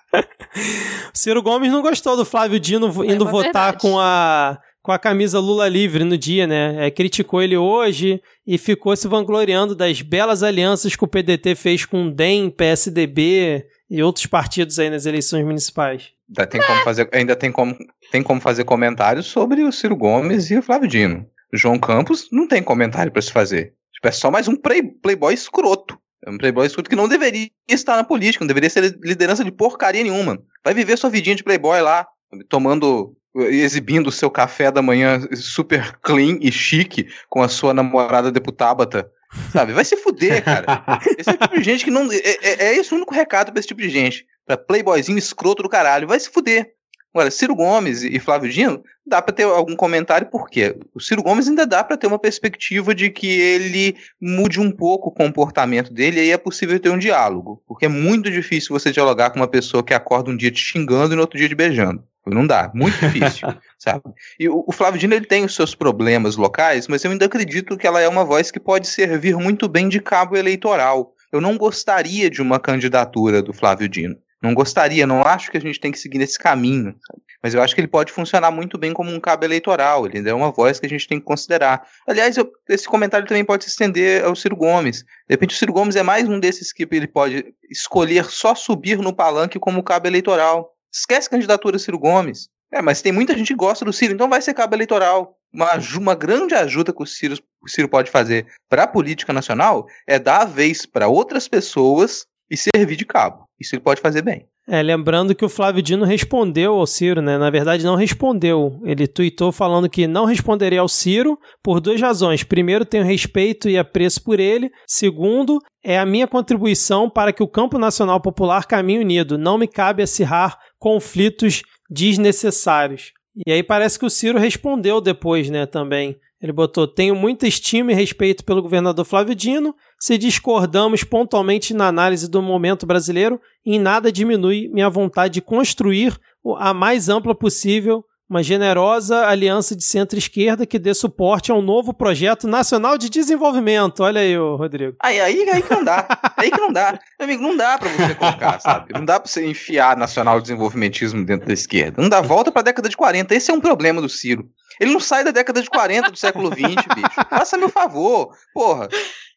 Ciro 1.15 1.43
Gomes 1.43 1.71
não 1.71 1.83
gostou 1.83 2.17
do 2.17 2.25
Flávio 2.25 2.59
Dino 2.61 2.87
É 3.05 3.13
indo 3.13 3.25
uma 3.25 3.31
votar 3.31 3.53
verdade. 3.73 3.79
com 3.79 3.99
a, 3.99 4.59
com 4.83 4.93
a 4.93 4.99
camisa 4.99 5.39
Lula 5.41 5.69
livre 5.69 6.05
no 6.05 6.17
dia, 6.17 6.47
né? 6.47 6.87
É, 6.87 6.91
criticou 6.91 7.43
ele 7.43 7.57
hoje 7.57 8.21
e 8.47 8.59
ficou 8.59 8.95
se 8.97 9.09
vangloriando 9.09 9.75
das 9.75 10.03
belas 10.03 10.43
alianças 10.43 10.95
que 10.95 11.05
o 11.05 11.09
PDT 11.09 11.55
fez 11.55 11.85
com 11.85 12.07
o 12.07 12.11
DEM, 12.11 12.51
PSDB 12.51 13.65
e 13.91 14.03
outros 14.03 14.27
partidos 14.27 14.79
aí 14.79 14.91
nas 14.91 15.07
eleições 15.07 15.45
municipais. 15.45 16.11
Ainda 16.29 16.47
tem 16.47 16.61
como 16.61 16.83
fazer, 16.83 17.09
ainda 17.13 17.37
tem 17.37 17.53
como, 17.53 17.77
tem 18.11 18.23
como 18.23 18.41
fazer 18.41 18.65
comentários 18.65 19.27
sobre 19.27 19.63
o 19.63 19.71
Ciro 19.73 19.97
Gomes 19.97 20.51
e 20.51 20.59
o 20.59 20.63
Flávio 20.63 20.89
Dino. 20.89 21.25
O 21.53 21.57
João 21.57 21.79
Campos 21.79 22.29
não 22.33 22.49
tem 22.49 22.63
comentário 22.63 23.13
pra 23.13 23.23
se 23.23 23.31
fazer. 23.31 23.75
Tipo, 23.95 24.09
é 24.09 24.13
só 24.13 24.31
mais 24.31 24.49
um 24.49 24.57
play- 24.57 24.83
playboy 24.83 25.33
escroto. 25.33 25.97
É 26.27 26.31
um 26.31 26.37
playboy 26.37 26.67
escroto 26.67 26.91
que 26.91 26.97
não 26.97 27.09
deveria 27.09 27.49
estar 27.69 27.95
na 27.95 28.03
política, 28.03 28.43
não 28.43 28.49
deveria 28.49 28.69
ser 28.69 28.99
liderança 29.01 29.45
de 29.45 29.53
porcaria 29.53 30.03
nenhuma. 30.03 30.43
Vai 30.65 30.75
viver 30.75 30.99
sua 30.99 31.09
vidinha 31.09 31.37
de 31.37 31.45
playboy 31.45 31.81
lá, 31.81 32.05
tomando, 32.49 33.15
exibindo 33.37 34.09
o 34.09 34.13
seu 34.13 34.29
café 34.29 34.73
da 34.73 34.83
manhã 34.83 35.21
super 35.37 35.97
clean 36.03 36.39
e 36.41 36.51
chique 36.51 37.07
com 37.29 37.43
a 37.43 37.49
sua 37.49 37.73
namorada 37.73 38.33
deputábata. 38.33 39.09
Sabe? 39.53 39.73
Vai 39.73 39.85
se 39.85 39.97
fuder, 39.97 40.43
cara. 40.43 40.67
Esse 41.17 41.31
é 41.31 41.35
o 41.35 41.39
tipo 41.39 41.59
de 41.59 41.63
gente 41.63 41.85
que 41.85 41.91
não. 41.91 42.11
É, 42.11 42.17
é, 42.17 42.65
é 42.67 42.77
esse 42.77 42.93
o 42.93 42.97
único 42.97 43.15
recado 43.15 43.53
pra 43.53 43.59
esse 43.59 43.69
tipo 43.69 43.83
de 43.83 43.91
gente. 43.91 44.25
Pra 44.47 44.57
playboyzinho 44.57 45.19
escroto 45.19 45.63
do 45.63 45.69
caralho. 45.69 46.09
Vai 46.09 46.19
se 46.19 46.31
fuder. 46.31 46.73
Agora, 47.17 47.31
Ciro 47.31 47.55
Gomes 47.55 48.03
e 48.03 48.19
Flávio 48.19 48.53
Dino, 48.53 48.85
dá 49.07 49.23
pra 49.23 49.33
ter 49.33 49.45
algum 49.45 49.75
comentário, 49.75 50.29
por 50.29 50.51
quê? 50.51 50.77
O 50.95 51.01
Ciro 51.01 51.23
Gomes 51.23 51.49
ainda 51.49 51.67
dá 51.67 51.83
pra 51.83 51.97
ter 51.97 52.07
uma 52.07 52.19
perspectiva 52.19 52.95
de 52.95 53.09
que 53.09 53.27
ele 53.27 53.97
mude 54.21 54.61
um 54.61 54.71
pouco 54.71 55.09
o 55.09 55.11
comportamento 55.11 55.91
dele 55.95 56.19
e 56.19 56.21
aí 56.21 56.31
é 56.31 56.37
possível 56.37 56.79
ter 56.79 56.91
um 56.91 56.99
diálogo. 56.99 57.63
Porque 57.67 57.87
é 57.87 57.89
muito 57.89 58.31
difícil 58.31 58.79
você 58.79 58.93
dialogar 58.93 59.31
com 59.31 59.39
uma 59.39 59.49
pessoa 59.49 59.83
que 59.83 59.95
acorda 59.95 60.31
um 60.31 60.37
dia 60.37 60.51
te 60.51 60.61
xingando 60.61 61.15
e 61.15 61.17
no 61.17 61.23
outro 61.23 61.39
dia 61.39 61.49
te 61.49 61.55
beijando. 61.55 62.05
Não 62.27 62.47
dá, 62.47 62.71
muito 62.75 62.99
difícil, 62.99 63.49
sabe? 63.79 64.03
E 64.39 64.47
o, 64.47 64.63
o 64.67 64.71
Flávio 64.71 65.01
Dino 65.01 65.15
ele 65.15 65.25
tem 65.25 65.43
os 65.43 65.55
seus 65.55 65.75
problemas 65.75 66.37
locais, 66.37 66.87
mas 66.87 67.03
eu 67.03 67.11
ainda 67.11 67.25
acredito 67.25 67.79
que 67.79 67.87
ela 67.87 68.03
é 68.03 68.09
uma 68.09 68.27
voz 68.27 68.51
que 68.51 68.61
pode 68.61 68.89
servir 68.89 69.35
muito 69.37 69.67
bem 69.71 69.89
de 69.89 70.03
cabo 70.03 70.37
eleitoral. 70.37 71.15
Eu 71.33 71.41
não 71.41 71.57
gostaria 71.57 72.29
de 72.29 72.43
uma 72.43 72.61
candidatura 72.61 73.41
do 73.41 73.55
Flávio 73.55 73.89
Dino. 73.89 74.19
Não 74.43 74.53
gostaria, 74.53 75.07
não 75.07 75.23
acho 75.23 75.51
que 75.51 75.57
a 75.57 75.61
gente 75.61 75.81
tem 75.81 75.91
que 75.91 75.99
seguir 75.99 76.19
nesse 76.19 76.39
caminho, 76.39 76.95
mas 77.43 77.55
eu 77.55 77.63
acho 77.63 77.75
que 77.75 77.81
ele 77.81 77.89
pode 77.89 78.13
funcionar 78.13 78.51
muito 78.51 78.77
bem 78.77 78.93
como 78.93 79.11
um 79.11 79.19
cabo 79.19 79.45
eleitoral. 79.45 80.07
Ele 80.07 80.29
é 80.29 80.35
uma 80.35 80.51
voz 80.51 80.79
que 80.79 80.85
a 80.87 80.89
gente 80.89 81.09
tem 81.09 81.19
que 81.19 81.25
considerar. 81.25 81.87
Aliás, 82.07 82.37
eu- 82.37 82.53
esse 82.69 82.87
comentário 82.87 83.27
também 83.27 83.45
pode 83.45 83.65
se 83.65 83.71
estender 83.71 84.25
ao 84.25 84.37
Ciro 84.37 84.55
Gomes. 84.55 84.99
De 84.99 85.31
repente, 85.31 85.55
o 85.55 85.59
Ciro 85.59 85.73
Gomes 85.73 85.97
é 85.97 86.03
mais 86.03 86.29
um 86.29 86.39
desses 86.39 86.73
que 86.73 86.87
ele 86.91 87.07
pode 87.07 87.55
escolher 87.71 88.27
só 88.27 88.55
subir 88.55 88.99
no 88.99 89.15
palanque 89.15 89.59
como 89.59 89.83
cabo 89.83 90.07
eleitoral. 90.07 90.71
Esquece 90.93 91.31
candidatura 91.31 91.79
Ciro 91.79 91.99
Gomes. 91.99 92.49
É, 92.73 92.83
mas 92.83 93.01
tem 93.01 93.13
muita 93.13 93.37
gente 93.37 93.49
que 93.49 93.55
gosta 93.55 93.85
do 93.85 93.93
Ciro, 93.93 94.13
então 94.13 94.29
vai 94.29 94.43
ser 94.43 94.53
cabo 94.53 94.75
eleitoral. 94.75 95.39
Uma, 95.53 95.71
uma 95.97 96.15
grande 96.15 96.55
ajuda 96.55 96.93
que 96.93 97.03
o 97.03 97.07
Ciro, 97.07 97.37
o 97.63 97.69
Ciro 97.69 97.89
pode 97.89 98.11
fazer 98.11 98.47
para 98.69 98.83
a 98.83 98.89
política 98.89 99.33
nacional 99.33 99.87
é 100.07 100.19
dar 100.19 100.43
a 100.43 100.45
vez 100.45 100.85
para 100.85 101.09
outras 101.09 101.49
pessoas 101.49 102.27
e 102.51 102.57
servir 102.57 102.97
de 102.97 103.07
cabo. 103.07 103.46
Isso 103.61 103.75
ele 103.75 103.83
pode 103.83 104.01
fazer 104.01 104.23
bem. 104.23 104.47
É, 104.69 104.83
lembrando 104.83 105.35
que 105.35 105.45
o 105.45 105.49
Flávio 105.49 105.81
Dino 105.81 106.05
respondeu 106.05 106.75
ao 106.75 106.87
Ciro, 106.87 107.23
né? 107.23 107.39
Na 107.39 107.51
verdade, 107.51 107.85
não 107.85 107.95
respondeu. 107.95 108.81
Ele 108.85 109.07
tuitou 109.07 109.53
falando 109.53 109.89
que 109.89 110.09
não 110.09 110.25
responderia 110.25 110.81
ao 110.81 110.89
Ciro 110.89 111.39
por 111.63 111.81
duas 111.81 112.01
razões. 112.01 112.43
Primeiro, 112.43 112.85
tenho 112.85 113.05
respeito 113.05 113.69
e 113.69 113.79
apreço 113.79 114.25
por 114.25 114.41
ele. 114.41 114.71
Segundo, 114.87 115.61
é 115.85 115.99
a 115.99 116.05
minha 116.05 116.27
contribuição 116.27 117.09
para 117.09 117.33
que 117.33 117.45
o 117.45 117.49
campo 117.49 117.79
nacional 117.79 118.21
popular 118.21 118.67
caminhe 118.67 118.99
unido. 118.99 119.39
Não 119.39 119.57
me 119.57 119.69
cabe 119.69 120.03
acirrar 120.03 120.59
conflitos 120.81 121.63
desnecessários. 121.89 123.13
E 123.47 123.53
aí 123.53 123.63
parece 123.63 123.99
que 123.99 124.07
o 124.07 124.11
Ciro 124.11 124.39
respondeu 124.39 125.01
depois, 125.01 125.49
né, 125.49 125.65
também. 125.65 126.17
Ele 126.41 126.53
botou: 126.53 126.87
Tenho 126.87 127.15
muita 127.15 127.47
estima 127.47 127.93
e 127.93 127.95
respeito 127.95 128.45
pelo 128.45 128.63
governador 128.63 129.05
Flávio 129.05 129.35
Dino. 129.35 129.75
Se 129.99 130.19
discordamos 130.19 131.03
pontualmente 131.03 131.73
na 131.73 131.89
análise 131.89 132.31
do 132.31 132.43
momento 132.43 132.87
brasileiro, 132.87 133.41
em 133.65 133.79
nada 133.79 134.13
diminui 134.13 134.69
minha 134.69 134.91
vontade 134.91 135.35
de 135.35 135.43
construir 135.43 136.19
a 136.59 136.75
mais 136.75 137.09
ampla 137.09 137.35
possível 137.35 138.05
uma 138.29 138.43
generosa 138.43 139.27
aliança 139.27 139.77
de 139.77 139.85
centro-esquerda 139.85 140.67
que 140.67 140.79
dê 140.79 140.93
suporte 140.93 141.53
a 141.53 141.55
um 141.55 141.63
novo 141.63 141.95
projeto 141.95 142.49
nacional 142.49 142.99
de 142.99 143.09
desenvolvimento. 143.09 144.03
Olha 144.03 144.21
aí, 144.21 144.37
ô, 144.37 144.57
Rodrigo. 144.57 144.97
Aí, 145.01 145.21
aí, 145.21 145.49
aí 145.49 145.63
que 145.63 145.73
não 145.73 145.85
dá. 145.85 146.07
Aí 146.37 146.51
que 146.51 146.61
não 146.61 146.73
dá. 146.73 146.99
Meu 147.19 147.29
amigo, 147.29 147.43
não 147.43 147.57
dá 147.57 147.79
pra 147.79 147.89
você 147.89 148.15
colocar, 148.15 148.61
sabe? 148.61 148.93
Não 148.93 149.05
dá 149.05 149.21
pra 149.21 149.31
você 149.31 149.47
enfiar 149.47 149.97
nacional 149.97 150.41
desenvolvimentismo 150.41 151.25
dentro 151.25 151.47
da 151.47 151.53
esquerda. 151.53 152.03
Não 152.03 152.09
dá 152.09 152.21
volta 152.21 152.51
pra 152.51 152.63
década 152.63 152.89
de 152.89 152.97
40. 152.97 153.35
Esse 153.35 153.51
é 153.51 153.55
um 153.55 153.61
problema 153.61 154.03
do 154.03 154.09
Ciro. 154.09 154.49
Ele 154.81 154.93
não 154.93 155.01
sai 155.01 155.25
da 155.25 155.31
década 155.31 155.63
de 155.63 155.71
40 155.71 156.11
do 156.11 156.19
século 156.19 156.51
20, 156.51 156.75
bicho. 156.95 157.29
Faça 157.31 157.57
meu 157.57 157.69
favor. 157.69 158.31
Porra. 158.53 158.89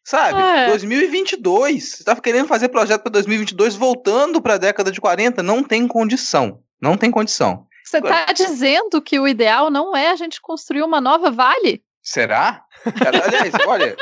Sabe? 0.04 0.40
É. 0.40 0.66
2022. 0.66 1.96
Você 1.96 2.04
tava 2.04 2.20
querendo 2.20 2.48
fazer 2.48 2.68
projeto 2.68 3.02
pra 3.02 3.12
2022 3.12 3.76
voltando 3.76 4.42
pra 4.42 4.58
década 4.58 4.90
de 4.90 5.00
40? 5.00 5.42
Não 5.42 5.62
tem 5.62 5.86
condição. 5.86 6.58
Não 6.82 6.96
tem 6.96 7.10
condição. 7.10 7.66
Você 7.90 7.98
está 7.98 8.26
dizendo 8.32 9.02
que 9.02 9.18
o 9.18 9.26
ideal 9.26 9.68
não 9.68 9.96
é 9.96 10.10
a 10.10 10.16
gente 10.16 10.40
construir 10.40 10.82
uma 10.82 11.00
nova 11.00 11.30
Vale? 11.30 11.82
Será? 12.00 12.64
Aliás, 13.04 13.52
olha, 13.66 13.96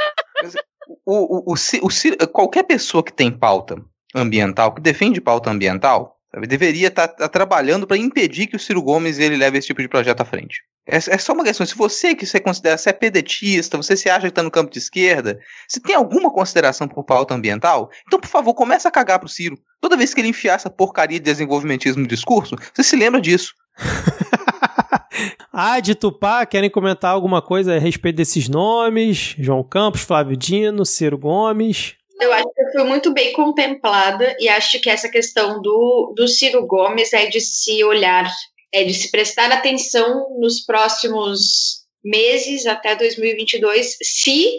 o, 1.07 1.53
o, 1.53 1.55
o, 1.55 2.29
qualquer 2.29 2.65
pessoa 2.65 3.03
que 3.03 3.13
tem 3.13 3.31
pauta 3.31 3.83
ambiental, 4.15 4.75
que 4.75 4.83
defende 4.83 5.21
pauta 5.21 5.51
ambiental, 5.51 6.19
sabe, 6.31 6.47
deveria 6.47 6.89
estar 6.89 7.09
tá, 7.09 7.15
tá 7.15 7.29
trabalhando 7.29 7.87
para 7.87 7.97
impedir 7.97 8.47
que 8.47 8.57
o 8.57 8.59
Ciro 8.59 8.83
Gomes 8.83 9.19
ele 9.19 9.37
leve 9.37 9.57
esse 9.57 9.69
tipo 9.69 9.81
de 9.81 9.89
projeto 9.89 10.21
à 10.21 10.25
frente. 10.25 10.63
É, 10.89 10.97
é 10.97 11.19
só 11.19 11.35
uma 11.35 11.45
questão. 11.45 11.67
Se 11.67 11.77
você 11.77 12.15
que 12.15 12.25
você 12.25 12.41
considera, 12.41 12.79
se 12.79 12.89
é 12.89 12.93
pedetista, 12.93 13.77
você 13.77 13.95
se 13.95 14.09
acha 14.09 14.23
que 14.23 14.29
está 14.29 14.43
no 14.43 14.51
campo 14.51 14.73
de 14.73 14.79
esquerda, 14.79 15.39
se 15.69 15.81
tem 15.81 15.95
alguma 15.95 16.33
consideração 16.33 16.89
por 16.89 17.05
pauta 17.05 17.35
ambiental, 17.35 17.91
então, 18.07 18.19
por 18.19 18.29
favor, 18.29 18.55
comece 18.55 18.89
a 18.89 18.91
cagar 18.91 19.19
pro 19.19 19.29
Ciro. 19.29 19.59
Toda 19.81 19.97
vez 19.97 20.15
que 20.15 20.21
ele 20.21 20.29
enfiar 20.29 20.55
essa 20.55 20.71
porcaria 20.71 21.19
de 21.19 21.25
desenvolvimentismo 21.25 22.03
no 22.03 22.09
discurso, 22.09 22.57
você 22.73 22.83
se 22.83 22.97
lembra 22.97 23.21
disso. 23.21 23.55
ah, 25.53 25.79
de 25.79 25.95
Tupá, 25.95 26.47
querem 26.47 26.71
comentar 26.71 27.13
alguma 27.13 27.43
coisa 27.43 27.77
a 27.77 27.79
respeito 27.79 28.17
desses 28.17 28.49
nomes? 28.49 29.37
João 29.39 29.63
Campos, 29.63 30.01
Flávio 30.01 30.37
Dino, 30.37 30.87
Ciro 30.87 31.19
Gomes. 31.19 31.99
Eu 32.21 32.33
acho 32.33 32.49
que 32.49 32.73
foi 32.73 32.85
muito 32.85 33.13
bem 33.13 33.33
contemplada 33.33 34.35
e 34.41 34.49
acho 34.49 34.81
que 34.81 34.91
essa 34.91 35.09
questão 35.09 35.63
do, 35.63 36.15
do 36.17 36.27
Ciro 36.27 36.67
Gomes 36.67 37.13
é 37.13 37.27
de 37.27 37.41
se 37.41 37.85
olhar, 37.85 38.29
é 38.73 38.85
de 38.85 38.95
se 38.95 39.11
prestar 39.11 39.51
atenção 39.51 40.39
nos 40.41 40.61
próximos 40.61 41.87
meses 42.05 42.67
até 42.67 42.95
2022, 42.95 43.97
se 44.03 44.51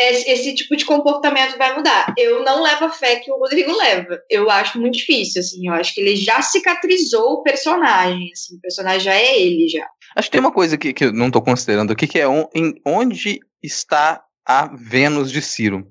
esse 0.00 0.54
tipo 0.54 0.76
de 0.76 0.84
comportamento 0.84 1.58
vai 1.58 1.74
mudar. 1.74 2.14
Eu 2.16 2.44
não 2.44 2.62
levo 2.62 2.84
a 2.84 2.90
fé 2.90 3.16
que 3.16 3.32
o 3.32 3.38
Rodrigo 3.38 3.76
leva. 3.76 4.20
Eu 4.30 4.48
acho 4.48 4.78
muito 4.80 4.96
difícil, 4.96 5.40
assim. 5.40 5.66
Eu 5.66 5.74
acho 5.74 5.92
que 5.92 6.00
ele 6.00 6.14
já 6.14 6.40
cicatrizou 6.40 7.32
o 7.32 7.42
personagem, 7.42 8.30
assim. 8.32 8.56
O 8.56 8.60
personagem 8.60 9.00
já 9.00 9.14
é 9.14 9.40
ele, 9.40 9.68
já. 9.68 9.86
Acho 10.14 10.28
que 10.28 10.32
tem 10.32 10.40
uma 10.40 10.52
coisa 10.52 10.78
que, 10.78 10.92
que 10.92 11.06
eu 11.06 11.12
não 11.12 11.26
estou 11.26 11.42
considerando 11.42 11.92
aqui, 11.92 12.06
que 12.06 12.18
é 12.18 12.28
on, 12.28 12.46
em 12.54 12.74
onde 12.86 13.40
está 13.62 14.22
a 14.46 14.70
Vênus 14.72 15.32
de 15.32 15.42
Ciro. 15.42 15.84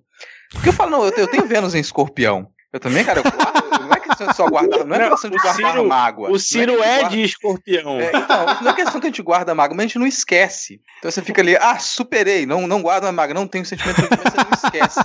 Porque 0.52 0.70
eu 0.70 0.74
falo, 0.74 0.92
não, 0.92 1.06
eu, 1.06 1.12
eu 1.18 1.28
tenho 1.28 1.46
Vênus 1.46 1.76
em 1.76 1.80
escorpião. 1.80 2.48
Eu 2.72 2.80
também, 2.80 3.04
cara, 3.04 3.20
eu, 3.20 3.88
questão 4.08 4.28
de 4.28 4.36
só 4.36 4.48
guardar, 4.50 4.86
não 4.86 4.96
é 4.96 5.10
questão 5.10 5.30
de 5.30 5.38
guardar 5.38 5.72
Ciro, 5.72 5.88
mágoa. 5.88 6.32
O 6.32 6.40
Ciro 6.40 6.84
é, 6.84 7.02
é 7.02 7.08
de 7.10 7.24
escorpião. 7.24 8.00
É, 8.00 8.12
então, 8.16 8.46
não 8.62 8.72
é 8.72 8.74
questão 8.74 9.00
que 9.00 9.08
a 9.08 9.10
gente 9.10 9.22
guarda 9.22 9.54
mágoa, 9.54 9.76
mas 9.76 9.84
a 9.84 9.88
gente 9.88 10.00
não 10.00 10.08
esquece. 10.08 10.82
Então 11.00 11.12
você 11.12 11.22
fica 11.22 11.42
ali, 11.42 11.56
ah, 11.58 11.78
superei, 11.80 12.46
não, 12.46 12.68
não 12.68 12.82
guardo 12.82 13.06
a 13.06 13.12
mágoa, 13.12 13.34
não 13.34 13.48
tenho 13.48 13.66
sentimento, 13.66 14.02
mas 14.02 14.34
você 14.34 14.38
não 14.38 14.54
esquece. 14.54 15.00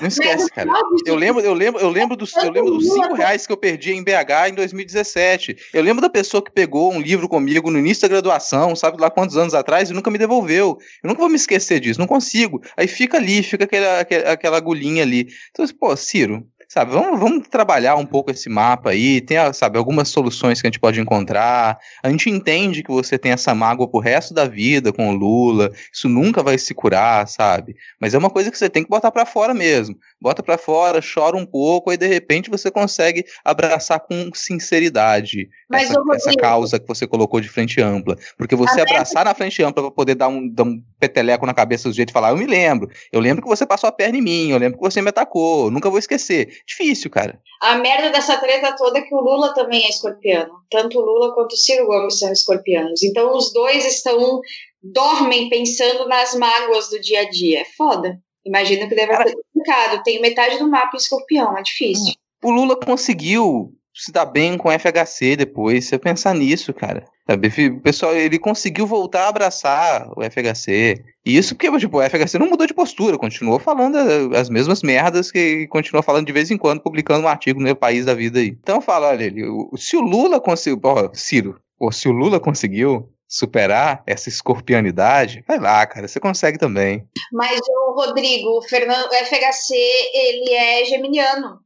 Não 0.00 0.08
esquece, 0.08 0.50
cara. 0.50 0.70
Eu 1.04 1.16
lembro, 1.16 1.42
eu 1.42 1.54
lembro, 1.54 1.80
eu 1.80 1.88
lembro 1.88 2.16
dos, 2.16 2.34
eu 2.36 2.50
lembro 2.50 2.72
dos 2.72 2.84
cinco 2.84 3.14
reais 3.14 3.46
que 3.46 3.52
eu 3.52 3.56
perdi 3.56 3.92
em 3.92 4.02
BH 4.02 4.48
em 4.50 4.54
2017. 4.54 5.56
Eu 5.72 5.82
lembro 5.82 6.00
da 6.00 6.10
pessoa 6.10 6.42
que 6.42 6.50
pegou 6.50 6.92
um 6.92 7.00
livro 7.00 7.28
comigo 7.28 7.70
no 7.70 7.78
início 7.78 8.02
da 8.02 8.08
graduação, 8.08 8.76
sabe 8.76 9.00
lá 9.00 9.10
quantos 9.10 9.36
anos 9.36 9.54
atrás, 9.54 9.90
e 9.90 9.94
nunca 9.94 10.10
me 10.10 10.18
devolveu. 10.18 10.78
Eu 11.02 11.08
nunca 11.08 11.20
vou 11.20 11.28
me 11.28 11.36
esquecer 11.36 11.80
disso, 11.80 11.98
não 11.98 12.06
consigo. 12.06 12.62
Aí 12.76 12.86
fica 12.86 13.16
ali, 13.16 13.42
fica 13.42 13.64
aquela, 13.64 14.00
aquela 14.00 14.56
agulhinha 14.56 15.02
ali. 15.02 15.28
Então, 15.50 15.66
pô, 15.78 15.96
Ciro, 15.96 16.46
sabe, 16.68 16.92
vamos, 16.92 17.18
vamos 17.18 17.48
trabalhar 17.48 17.96
um 17.96 18.04
pouco 18.04 18.30
esse 18.30 18.48
mapa 18.50 18.90
aí, 18.90 19.22
tem, 19.22 19.38
sabe, 19.54 19.78
algumas 19.78 20.08
soluções 20.08 20.60
que 20.60 20.66
a 20.66 20.68
gente 20.68 20.78
pode 20.78 21.00
encontrar. 21.00 21.78
A 22.02 22.10
gente 22.10 22.28
entende 22.28 22.82
que 22.82 22.90
você 22.90 23.18
tem 23.18 23.32
essa 23.32 23.54
mágoa 23.54 23.88
pro 23.88 24.00
resto 24.00 24.34
da 24.34 24.44
vida 24.44 24.92
com 24.92 25.08
o 25.08 25.14
Lula, 25.14 25.72
isso 25.90 26.08
nunca 26.08 26.42
vai 26.42 26.58
se 26.58 26.74
curar, 26.74 27.26
sabe? 27.26 27.74
Mas 27.98 28.12
é 28.12 28.18
uma 28.18 28.28
coisa 28.28 28.50
que 28.50 28.58
você 28.58 28.68
tem 28.68 28.84
que 28.84 28.90
botar 28.90 29.10
para 29.10 29.24
fora 29.24 29.54
mesmo. 29.54 29.96
Bota 30.20 30.42
para 30.42 30.58
fora, 30.58 31.00
chora 31.00 31.36
um 31.36 31.46
pouco, 31.46 31.90
aí 31.90 31.96
de 31.96 32.06
repente 32.06 32.50
você 32.50 32.70
consegue 32.70 33.24
abraçar 33.42 34.00
com 34.00 34.30
sinceridade 34.34 35.48
essa, 35.72 35.94
essa, 36.14 36.34
causa 36.34 36.78
que 36.78 36.86
você 36.86 37.06
colocou 37.06 37.40
de 37.40 37.48
frente 37.48 37.80
ampla. 37.80 38.16
Porque 38.36 38.54
você 38.54 38.80
abraçar 38.80 39.24
na 39.24 39.34
frente 39.34 39.62
ampla 39.62 39.82
para 39.82 39.92
poder 39.92 40.14
dar 40.16 40.28
um, 40.28 40.46
dar 40.46 40.64
um 40.64 40.82
peteleco 41.00 41.46
na 41.46 41.54
cabeça 41.54 41.88
do 41.88 41.94
jeito 41.94 42.10
e 42.10 42.12
falar, 42.12 42.30
eu 42.30 42.36
me 42.36 42.46
lembro, 42.46 42.90
eu 43.12 43.20
lembro 43.20 43.42
que 43.42 43.48
você 43.48 43.64
passou 43.64 43.88
a 43.88 43.92
perna 43.92 44.18
em 44.18 44.22
mim, 44.22 44.50
eu 44.50 44.58
lembro 44.58 44.78
que 44.78 44.84
você 44.84 45.00
me 45.00 45.08
atacou, 45.08 45.70
nunca 45.70 45.88
vou 45.88 45.98
esquecer. 45.98 46.57
Difícil, 46.66 47.10
cara. 47.10 47.40
A 47.60 47.76
merda 47.76 48.10
dessa 48.10 48.36
treta 48.36 48.76
toda 48.76 48.98
é 48.98 49.02
que 49.02 49.14
o 49.14 49.20
Lula 49.20 49.52
também 49.54 49.84
é 49.84 49.88
escorpiano. 49.88 50.52
Tanto 50.70 50.98
o 50.98 51.04
Lula 51.04 51.34
quanto 51.34 51.52
o 51.52 51.56
Ciro 51.56 51.86
Gomes 51.86 52.18
são 52.18 52.32
escorpianos. 52.32 53.02
Então 53.02 53.36
os 53.36 53.52
dois 53.52 53.84
estão 53.84 54.40
dormem 54.82 55.48
pensando 55.48 56.06
nas 56.06 56.34
mágoas 56.34 56.88
do 56.88 57.00
dia 57.00 57.20
a 57.22 57.30
dia. 57.30 57.62
É 57.62 57.64
foda. 57.64 58.18
Imagino 58.44 58.88
que 58.88 58.94
deve 58.94 59.14
ser 59.16 59.34
complicado. 59.34 60.02
Tem 60.02 60.20
metade 60.20 60.58
do 60.58 60.70
mapa 60.70 60.92
em 60.94 60.98
escorpião, 60.98 61.56
é 61.56 61.62
difícil. 61.62 62.14
O 62.42 62.50
Lula 62.50 62.78
conseguiu 62.78 63.72
se 63.98 64.12
dar 64.12 64.26
bem 64.26 64.56
com 64.56 64.70
FHC 64.70 65.36
depois. 65.36 65.86
Você 65.86 65.98
pensar 65.98 66.34
nisso, 66.34 66.72
cara. 66.72 67.04
Sabe? 67.28 67.48
O 67.48 67.80
pessoal, 67.80 68.16
ele 68.16 68.38
conseguiu 68.38 68.86
voltar 68.86 69.24
a 69.24 69.28
abraçar 69.28 70.08
o 70.16 70.22
FHC. 70.22 71.04
E 71.26 71.36
isso 71.36 71.54
porque, 71.54 71.78
tipo, 71.78 71.98
o 71.98 72.02
FHC 72.02 72.38
não 72.38 72.48
mudou 72.48 72.66
de 72.66 72.72
postura, 72.72 73.18
continuou 73.18 73.58
falando 73.58 73.98
as 74.34 74.48
mesmas 74.48 74.82
merdas 74.82 75.30
que 75.30 75.66
continuou 75.66 76.02
falando 76.02 76.26
de 76.26 76.32
vez 76.32 76.50
em 76.50 76.56
quando, 76.56 76.80
publicando 76.80 77.26
um 77.26 77.28
artigo 77.28 77.60
no 77.60 77.76
País 77.76 78.06
da 78.06 78.14
Vida 78.14 78.38
aí. 78.38 78.48
Então 78.48 78.80
fala, 78.80 79.08
olha, 79.08 79.30
se 79.76 79.96
o 79.96 80.00
Lula 80.00 80.40
conseguiu. 80.40 80.80
Ó, 80.84 81.10
Ciro, 81.12 81.60
ou 81.78 81.92
se 81.92 82.08
o 82.08 82.12
Lula 82.12 82.40
conseguiu 82.40 83.10
superar 83.28 84.02
essa 84.06 84.30
escorpianidade, 84.30 85.44
vai 85.46 85.58
lá, 85.58 85.86
cara, 85.86 86.08
você 86.08 86.18
consegue 86.18 86.56
também. 86.56 87.04
Mas 87.30 87.60
o 87.60 87.92
Rodrigo, 87.94 88.56
o 88.56 88.62
Fernando, 88.62 89.06
o 89.06 89.14
FHC, 89.14 89.74
ele 90.14 90.50
é 90.54 90.84
geminiano. 90.86 91.60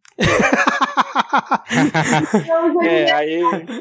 Então, 2.34 2.82
é, 2.82 3.12
aí... 3.12 3.40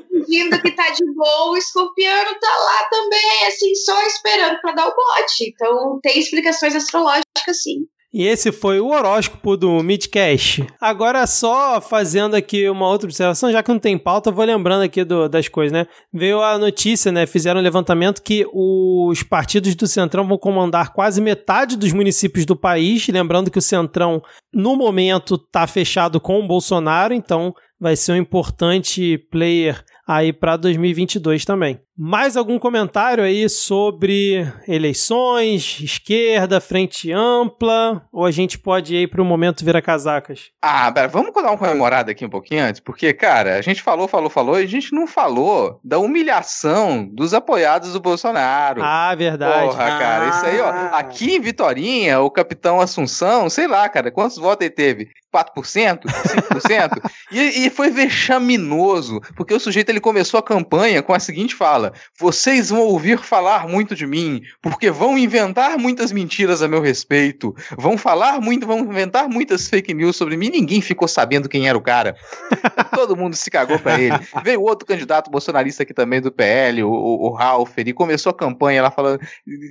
fingindo 0.09 0.61
que 0.61 0.71
tá 0.71 0.89
de 0.89 1.05
boa, 1.13 1.51
o 1.51 1.57
escorpiano 1.57 2.39
tá 2.39 2.49
lá 2.49 2.89
também, 2.89 3.47
assim, 3.47 3.75
só 3.75 4.01
esperando 4.07 4.59
para 4.61 4.73
dar 4.73 4.87
o 4.87 4.95
bote. 4.95 5.49
Então 5.49 5.99
tem 6.01 6.19
explicações 6.19 6.75
astrológicas, 6.75 7.61
sim. 7.61 7.87
E 8.13 8.25
esse 8.25 8.51
foi 8.51 8.81
o 8.81 8.89
horóscopo 8.89 9.55
do 9.55 9.81
Midcast. 9.81 10.67
Agora, 10.81 11.25
só 11.25 11.79
fazendo 11.79 12.35
aqui 12.35 12.69
uma 12.69 12.85
outra 12.88 13.07
observação, 13.07 13.51
já 13.51 13.63
que 13.63 13.71
não 13.71 13.79
tem 13.79 13.97
pauta, 13.97 14.31
vou 14.31 14.43
lembrando 14.43 14.81
aqui 14.81 15.05
do, 15.05 15.29
das 15.29 15.47
coisas, 15.47 15.71
né? 15.71 15.88
Veio 16.13 16.41
a 16.41 16.57
notícia, 16.57 17.09
né? 17.09 17.25
Fizeram 17.25 17.61
um 17.61 17.63
levantamento 17.63 18.21
que 18.21 18.45
os 18.51 19.23
partidos 19.23 19.75
do 19.75 19.88
Centrão 19.88 20.27
vão 20.27 20.38
comandar 20.38 20.91
quase 20.91 21.21
metade 21.21 21.77
dos 21.77 21.93
municípios 21.93 22.45
do 22.45 22.55
país. 22.55 23.07
Lembrando 23.07 23.49
que 23.49 23.59
o 23.59 23.61
Centrão, 23.61 24.21
no 24.53 24.75
momento, 24.75 25.38
tá 25.38 25.65
fechado 25.65 26.19
com 26.19 26.38
o 26.38 26.47
Bolsonaro, 26.47 27.13
então 27.13 27.55
vai 27.79 27.95
ser 27.95 28.11
um 28.11 28.17
importante 28.17 29.17
player 29.31 29.83
aí 30.05 30.33
para 30.33 30.57
2022 30.57 31.45
também. 31.45 31.79
Mais 32.03 32.36
algum 32.36 32.57
comentário 32.57 33.23
aí 33.23 33.48
sobre 33.48 34.52
eleições, 34.68 35.82
esquerda, 35.82 36.60
frente 36.60 37.11
ampla? 37.11 38.02
Ou 38.11 38.26
a 38.26 38.32
gente 38.32 38.57
pode 38.57 38.95
ir 38.95 39.07
para 39.07 39.22
o 39.22 39.26
momento 39.26 39.64
virar 39.64 39.84
casacas? 39.84 40.49
Ah, 40.60 40.91
vamos 41.11 41.32
dar 41.32 41.52
uma 41.52 41.57
comemorada 41.60 42.10
aqui 42.10 42.26
um 42.26 42.30
pouquinho 42.30 42.64
antes, 42.64 42.82
porque, 42.82 43.14
cara, 43.14 43.56
a 43.56 43.61
gente 43.61 43.84
falou, 43.84 44.07
falou, 44.07 44.32
falou, 44.32 44.60
e 44.60 44.64
a 44.64 44.68
gente 44.68 44.95
não 44.95 45.06
falou 45.06 45.80
da 45.84 45.99
humilhação 45.99 47.06
dos 47.06 47.36
apoiados 47.36 47.94
do 47.94 47.99
Bolsonaro. 47.99 48.82
Ah, 48.84 49.14
verdade. 49.14 49.68
Porra, 49.68 49.86
ah. 49.86 49.99
cara, 49.99 50.30
isso 50.30 50.45
aí, 50.48 50.60
ó. 50.60 50.69
Ah. 50.69 50.98
Aqui 50.98 51.36
em 51.36 51.40
Vitorinha, 51.40 52.19
o 52.19 52.32
capitão 52.32 52.82
Assunção, 52.82 53.48
sei 53.48 53.68
lá, 53.68 53.88
cara, 53.88 54.10
quantos 54.10 54.38
votos 54.38 54.65
ele 54.65 54.73
teve? 54.73 55.11
4%? 55.32 56.02
5%? 56.06 57.11
e, 57.32 57.68
e 57.68 57.69
foi 57.69 57.90
vexaminoso, 57.90 59.22
porque 59.36 59.53
o 59.53 59.60
sujeito 59.60 59.90
ele 59.90 59.99
começou 59.99 60.40
a 60.40 60.44
campanha 60.44 61.03
com 61.03 61.14
a 61.14 61.19
seguinte 61.19 61.56
fala: 61.56 61.90
Vocês 62.19 62.69
vão 62.69 62.81
ouvir 62.81 63.19
falar 63.19 63.68
muito 63.68 63.95
de 63.95 64.05
mim, 64.05 64.41
porque 64.61 64.89
vão 64.91 65.18
inventar 65.18 65.77
muitas 65.77 66.11
mentiras 66.11 66.61
a 66.61 66.68
meu 66.68 66.81
respeito, 66.81 67.55
vão 67.77 67.97
falar 67.97 68.39
muito, 68.39 68.65
vão 68.65 68.80
inventar 68.80 69.27
muitas 69.30 69.68
fake 69.68 69.93
news 69.93 70.15
sobre 70.15 70.38
mim. 70.38 70.49
Ninguém 70.49 70.81
ficou 70.81 71.07
sabendo 71.07 71.49
quem 71.49 71.68
era 71.68 71.77
o 71.77 71.81
cara. 71.81 72.15
Todo 72.95 73.15
mundo 73.15 73.35
se 73.35 73.49
cagou 73.49 73.80
para 73.80 73.99
ele. 73.99 74.18
Veio 74.43 74.61
outro 74.61 74.85
candidato 74.85 75.30
bolsonarista 75.31 75.84
aqui 75.84 75.93
também 75.93 76.22
do 76.22 76.31
PL, 76.31 76.84
o, 76.84 76.91
o, 76.91 77.27
o 77.27 77.34
Ralph, 77.34 77.77
ele 77.77 77.93
começou 77.93 78.31
a 78.31 78.35
campanha 78.35 78.81
lá 78.81 78.91
falando, 78.91 79.19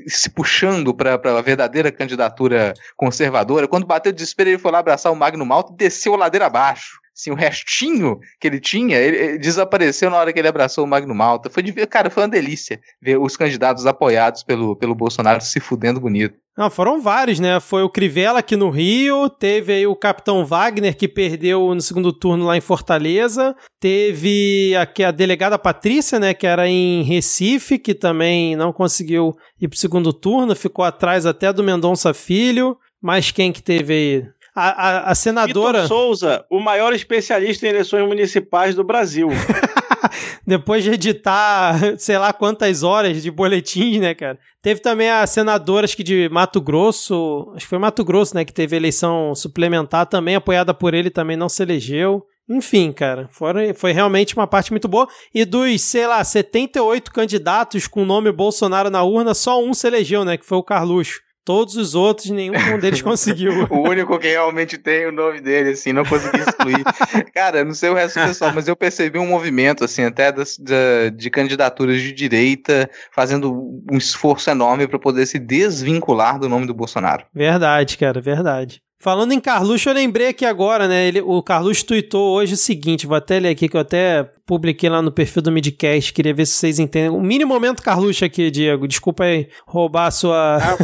se 0.07 0.31
puxando 0.31 0.95
para 0.95 1.15
a 1.15 1.43
verdadeira 1.43 1.91
candidatura 1.93 2.75
conservadora. 2.97 3.69
Quando 3.69 3.87
bateu 3.87 4.11
o 4.11 4.15
desespero, 4.15 4.51
ele 4.51 4.59
foi 4.59 4.71
lá 4.71 4.79
abraçar 4.79 5.13
o 5.13 5.17
Magno 5.17 5.45
Malta 5.45 5.73
e 5.73 5.77
desceu 5.77 6.15
a 6.15 6.19
ladeira 6.19 6.47
abaixo 6.47 7.01
assim, 7.21 7.31
o 7.31 7.35
restinho 7.35 8.19
que 8.41 8.49
ele 8.49 8.59
tinha, 8.59 8.97
ele, 8.97 9.17
ele, 9.17 9.39
desapareceu 9.39 10.11
na 10.11 10.17
hora 10.17 10.33
que 10.33 10.39
ele 10.39 10.49
abraçou 10.49 10.85
o 10.85 10.87
Magno 10.87 11.15
Malta. 11.15 11.51
Foi 11.51 11.63
de 11.63 11.71
ver, 11.71 11.87
cara, 11.87 12.11
foi 12.11 12.23
uma 12.23 12.29
delícia 12.29 12.81
ver 13.01 13.19
os 13.19 13.37
candidatos 13.37 13.87
apoiados 13.87 14.43
pelo, 14.43 14.75
pelo 14.75 14.95
Bolsonaro 14.95 15.41
se 15.43 15.61
fudendo 15.61 16.01
bonito. 16.01 16.39
Não, 16.57 16.69
foram 16.69 17.01
vários, 17.01 17.39
né? 17.39 17.59
Foi 17.61 17.83
o 17.83 17.89
Crivella 17.89 18.41
aqui 18.41 18.57
no 18.57 18.71
Rio, 18.71 19.31
teve 19.31 19.73
aí 19.73 19.87
o 19.87 19.97
Capitão 19.97 20.45
Wagner 20.45 20.97
que 20.97 21.09
perdeu 21.09 21.75
no 21.75 21.81
segundo 21.81 22.13
turno 22.13 22.47
lá 22.47 22.57
em 22.57 22.61
Fortaleza, 22.61 23.55
teve 23.79 24.75
aqui 24.77 25.03
a 25.03 25.11
delegada 25.11 25.59
Patrícia, 25.59 26.19
né, 26.19 26.35
que 26.35 26.47
era 26.47 26.69
em 26.69 27.03
Recife, 27.03 27.79
que 27.79 27.95
também 27.95 28.57
não 28.57 28.73
conseguiu 28.73 29.37
ir 29.61 29.69
pro 29.69 29.79
segundo 29.79 30.13
turno, 30.13 30.55
ficou 30.57 30.85
atrás 30.85 31.25
até 31.25 31.53
do 31.53 31.63
Mendonça 31.63 32.13
Filho. 32.13 32.77
Mas 33.03 33.31
quem 33.31 33.51
que 33.51 33.63
teve 33.63 33.95
aí? 33.95 34.25
A, 34.61 34.71
a, 34.71 35.11
a 35.11 35.15
senadora. 35.15 35.83
Vitor 35.83 35.89
Souza, 35.89 36.45
o 36.51 36.61
maior 36.61 36.93
especialista 36.93 37.67
em 37.67 37.71
eleições 37.71 38.07
municipais 38.07 38.75
do 38.75 38.85
Brasil. 38.85 39.29
Depois 40.47 40.85
de 40.85 40.91
editar, 40.91 41.79
sei 41.99 42.19
lá 42.19 42.33
quantas 42.33 42.83
horas 42.83 43.23
de 43.23 43.31
boletins, 43.31 44.01
né, 44.01 44.15
cara? 44.15 44.39
Teve 44.63 44.81
também 44.81 45.09
a 45.09 45.27
senadora, 45.27 45.85
acho 45.85 45.97
que 45.97 46.03
de 46.03 46.29
Mato 46.29 46.61
Grosso, 46.61 47.53
acho 47.55 47.65
que 47.65 47.71
foi 47.71 47.79
Mato 47.79 48.05
Grosso, 48.05 48.35
né, 48.35 48.45
que 48.45 48.53
teve 48.53 48.77
eleição 48.77 49.35
suplementar 49.35 50.07
também, 50.07 50.35
apoiada 50.35 50.75
por 50.75 50.93
ele, 50.93 51.09
também 51.09 51.37
não 51.37 51.49
se 51.49 51.63
elegeu. 51.63 52.23
Enfim, 52.49 52.93
cara, 52.93 53.29
foi, 53.31 53.73
foi 53.75 53.93
realmente 53.93 54.35
uma 54.37 54.47
parte 54.47 54.73
muito 54.73 54.89
boa. 54.89 55.07
E 55.33 55.45
dos, 55.45 55.81
sei 55.83 56.07
lá, 56.07 56.23
78 56.23 57.13
candidatos 57.13 57.87
com 57.87 58.03
o 58.03 58.07
nome 58.07 58.33
Bolsonaro 58.33 58.91
na 58.91 59.05
urna, 59.05 59.35
só 59.35 59.63
um 59.63 59.73
se 59.73 59.87
elegeu, 59.87 60.25
né? 60.25 60.37
Que 60.37 60.45
foi 60.45 60.59
o 60.59 60.63
Carluxo. 60.63 61.21
Todos 61.45 61.77
os 61.77 61.95
outros, 61.95 62.31
nenhum 62.31 62.79
deles 62.79 63.01
conseguiu. 63.03 63.67
o 63.71 63.89
único 63.89 64.19
que 64.19 64.29
realmente 64.29 64.77
tem 64.77 65.07
o 65.07 65.13
nome 65.13 65.41
dele, 65.41 65.71
assim, 65.71 65.93
não 65.93 66.05
consegui 66.05 66.39
excluir. 66.39 66.85
Cara, 67.35 67.65
não 67.65 67.75
sei 67.75 67.91
o 67.91 67.95
resto 67.95 68.21
do 68.21 68.27
pessoal, 68.27 68.53
mas 68.55 68.69
eu 68.69 68.77
percebi 68.77 69.19
um 69.19 69.27
movimento, 69.27 69.85
assim, 69.85 70.05
até 70.05 70.31
das, 70.31 70.57
de, 70.59 71.11
de 71.11 71.31
candidaturas 71.31 72.01
de 72.01 72.13
direita 72.13 72.89
fazendo 73.13 73.83
um 73.91 73.97
esforço 73.97 74.51
enorme 74.51 74.87
para 74.87 74.99
poder 74.99 75.27
se 75.27 75.39
desvincular 75.39 76.39
do 76.39 76.49
nome 76.49 76.67
do 76.67 76.75
Bolsonaro. 76.75 77.25
Verdade, 77.35 77.97
cara, 77.97 78.21
verdade. 78.21 78.83
Falando 79.03 79.33
em 79.33 79.41
Carluxo, 79.41 79.89
eu 79.89 79.95
lembrei 79.95 80.29
aqui 80.29 80.45
agora, 80.45 80.87
né? 80.87 81.09
Ele, 81.09 81.23
o 81.23 81.43
Carluxo 81.43 81.87
tweetou 81.87 82.37
hoje 82.37 82.53
o 82.53 82.57
seguinte, 82.57 83.07
vou 83.07 83.17
até 83.17 83.41
ler 83.41 83.49
aqui 83.49 83.67
que 83.67 83.75
eu 83.75 83.81
até 83.81 84.31
publiquei 84.51 84.91
lá 84.91 85.01
no 85.01 85.13
perfil 85.13 85.43
do 85.43 85.53
Midcast, 85.53 86.13
queria 86.13 86.35
ver 86.35 86.45
se 86.45 86.55
vocês 86.55 86.81
entendem. 86.81 87.09
O 87.09 87.21
mini 87.21 87.45
momento 87.45 87.85
Carluxo 87.85 88.25
aqui, 88.25 88.51
Diego, 88.51 88.89
desculpa 88.89 89.23
aí 89.23 89.49
roubar 89.65 90.07
a 90.07 90.11
sua... 90.11 90.57
Ah, 90.57 90.77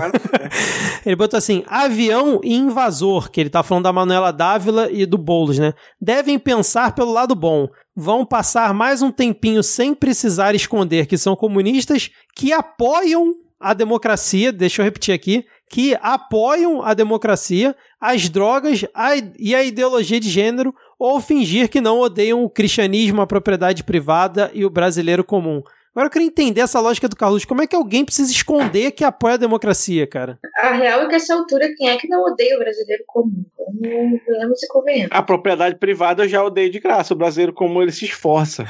ele 1.04 1.16
botou 1.16 1.36
assim, 1.36 1.64
avião 1.66 2.40
e 2.44 2.54
invasor, 2.54 3.28
que 3.28 3.40
ele 3.40 3.50
tá 3.50 3.64
falando 3.64 3.82
da 3.82 3.92
Manuela 3.92 4.32
Dávila 4.32 4.88
e 4.88 5.04
do 5.04 5.18
Boulos, 5.18 5.58
né? 5.58 5.74
Devem 6.00 6.38
pensar 6.38 6.94
pelo 6.94 7.10
lado 7.12 7.34
bom. 7.34 7.66
Vão 7.92 8.24
passar 8.24 8.72
mais 8.72 9.02
um 9.02 9.10
tempinho 9.10 9.64
sem 9.64 9.92
precisar 9.92 10.54
esconder 10.54 11.06
que 11.06 11.18
são 11.18 11.34
comunistas 11.34 12.08
que 12.36 12.52
apoiam 12.52 13.34
a 13.58 13.74
democracia, 13.74 14.52
deixa 14.52 14.80
eu 14.80 14.84
repetir 14.84 15.12
aqui, 15.12 15.44
que 15.68 15.96
apoiam 16.00 16.82
a 16.82 16.94
democracia, 16.94 17.74
as 18.00 18.28
drogas 18.28 18.84
a, 18.94 19.16
e 19.38 19.56
a 19.56 19.64
ideologia 19.64 20.20
de 20.20 20.28
gênero, 20.28 20.72
ou 20.98 21.20
fingir 21.20 21.68
que 21.68 21.80
não 21.80 22.00
odeiam 22.00 22.42
o 22.42 22.50
cristianismo, 22.50 23.20
a 23.20 23.26
propriedade 23.26 23.84
privada 23.84 24.50
e 24.54 24.64
o 24.64 24.70
brasileiro 24.70 25.24
comum. 25.24 25.62
Agora 25.94 26.08
eu 26.08 26.10
queria 26.10 26.28
entender 26.28 26.60
essa 26.60 26.78
lógica 26.78 27.08
do 27.08 27.16
Carlos. 27.16 27.46
Como 27.46 27.62
é 27.62 27.66
que 27.66 27.74
alguém 27.74 28.04
precisa 28.04 28.30
esconder 28.30 28.92
que 28.92 29.02
apoia 29.02 29.34
a 29.34 29.38
democracia, 29.38 30.06
cara? 30.06 30.38
A 30.58 30.72
real 30.72 31.00
é 31.02 31.08
que 31.08 31.14
essa 31.14 31.34
altura, 31.34 31.72
quem 31.74 31.88
é 31.88 31.96
que 31.96 32.06
não 32.06 32.22
odeia 32.22 32.56
o 32.56 32.58
brasileiro 32.58 33.02
comum? 33.06 33.44
Vamos 33.56 34.62
e 34.62 34.68
convenhamos. 34.68 35.08
A 35.10 35.22
propriedade 35.22 35.76
privada 35.76 36.24
eu 36.24 36.28
já 36.28 36.44
odeio 36.44 36.70
de 36.70 36.80
graça. 36.80 37.14
O 37.14 37.16
brasileiro 37.16 37.54
comum 37.54 37.80
ele 37.80 37.92
se 37.92 38.04
esforça. 38.04 38.66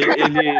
ele, 0.00 0.38
ele 0.38 0.58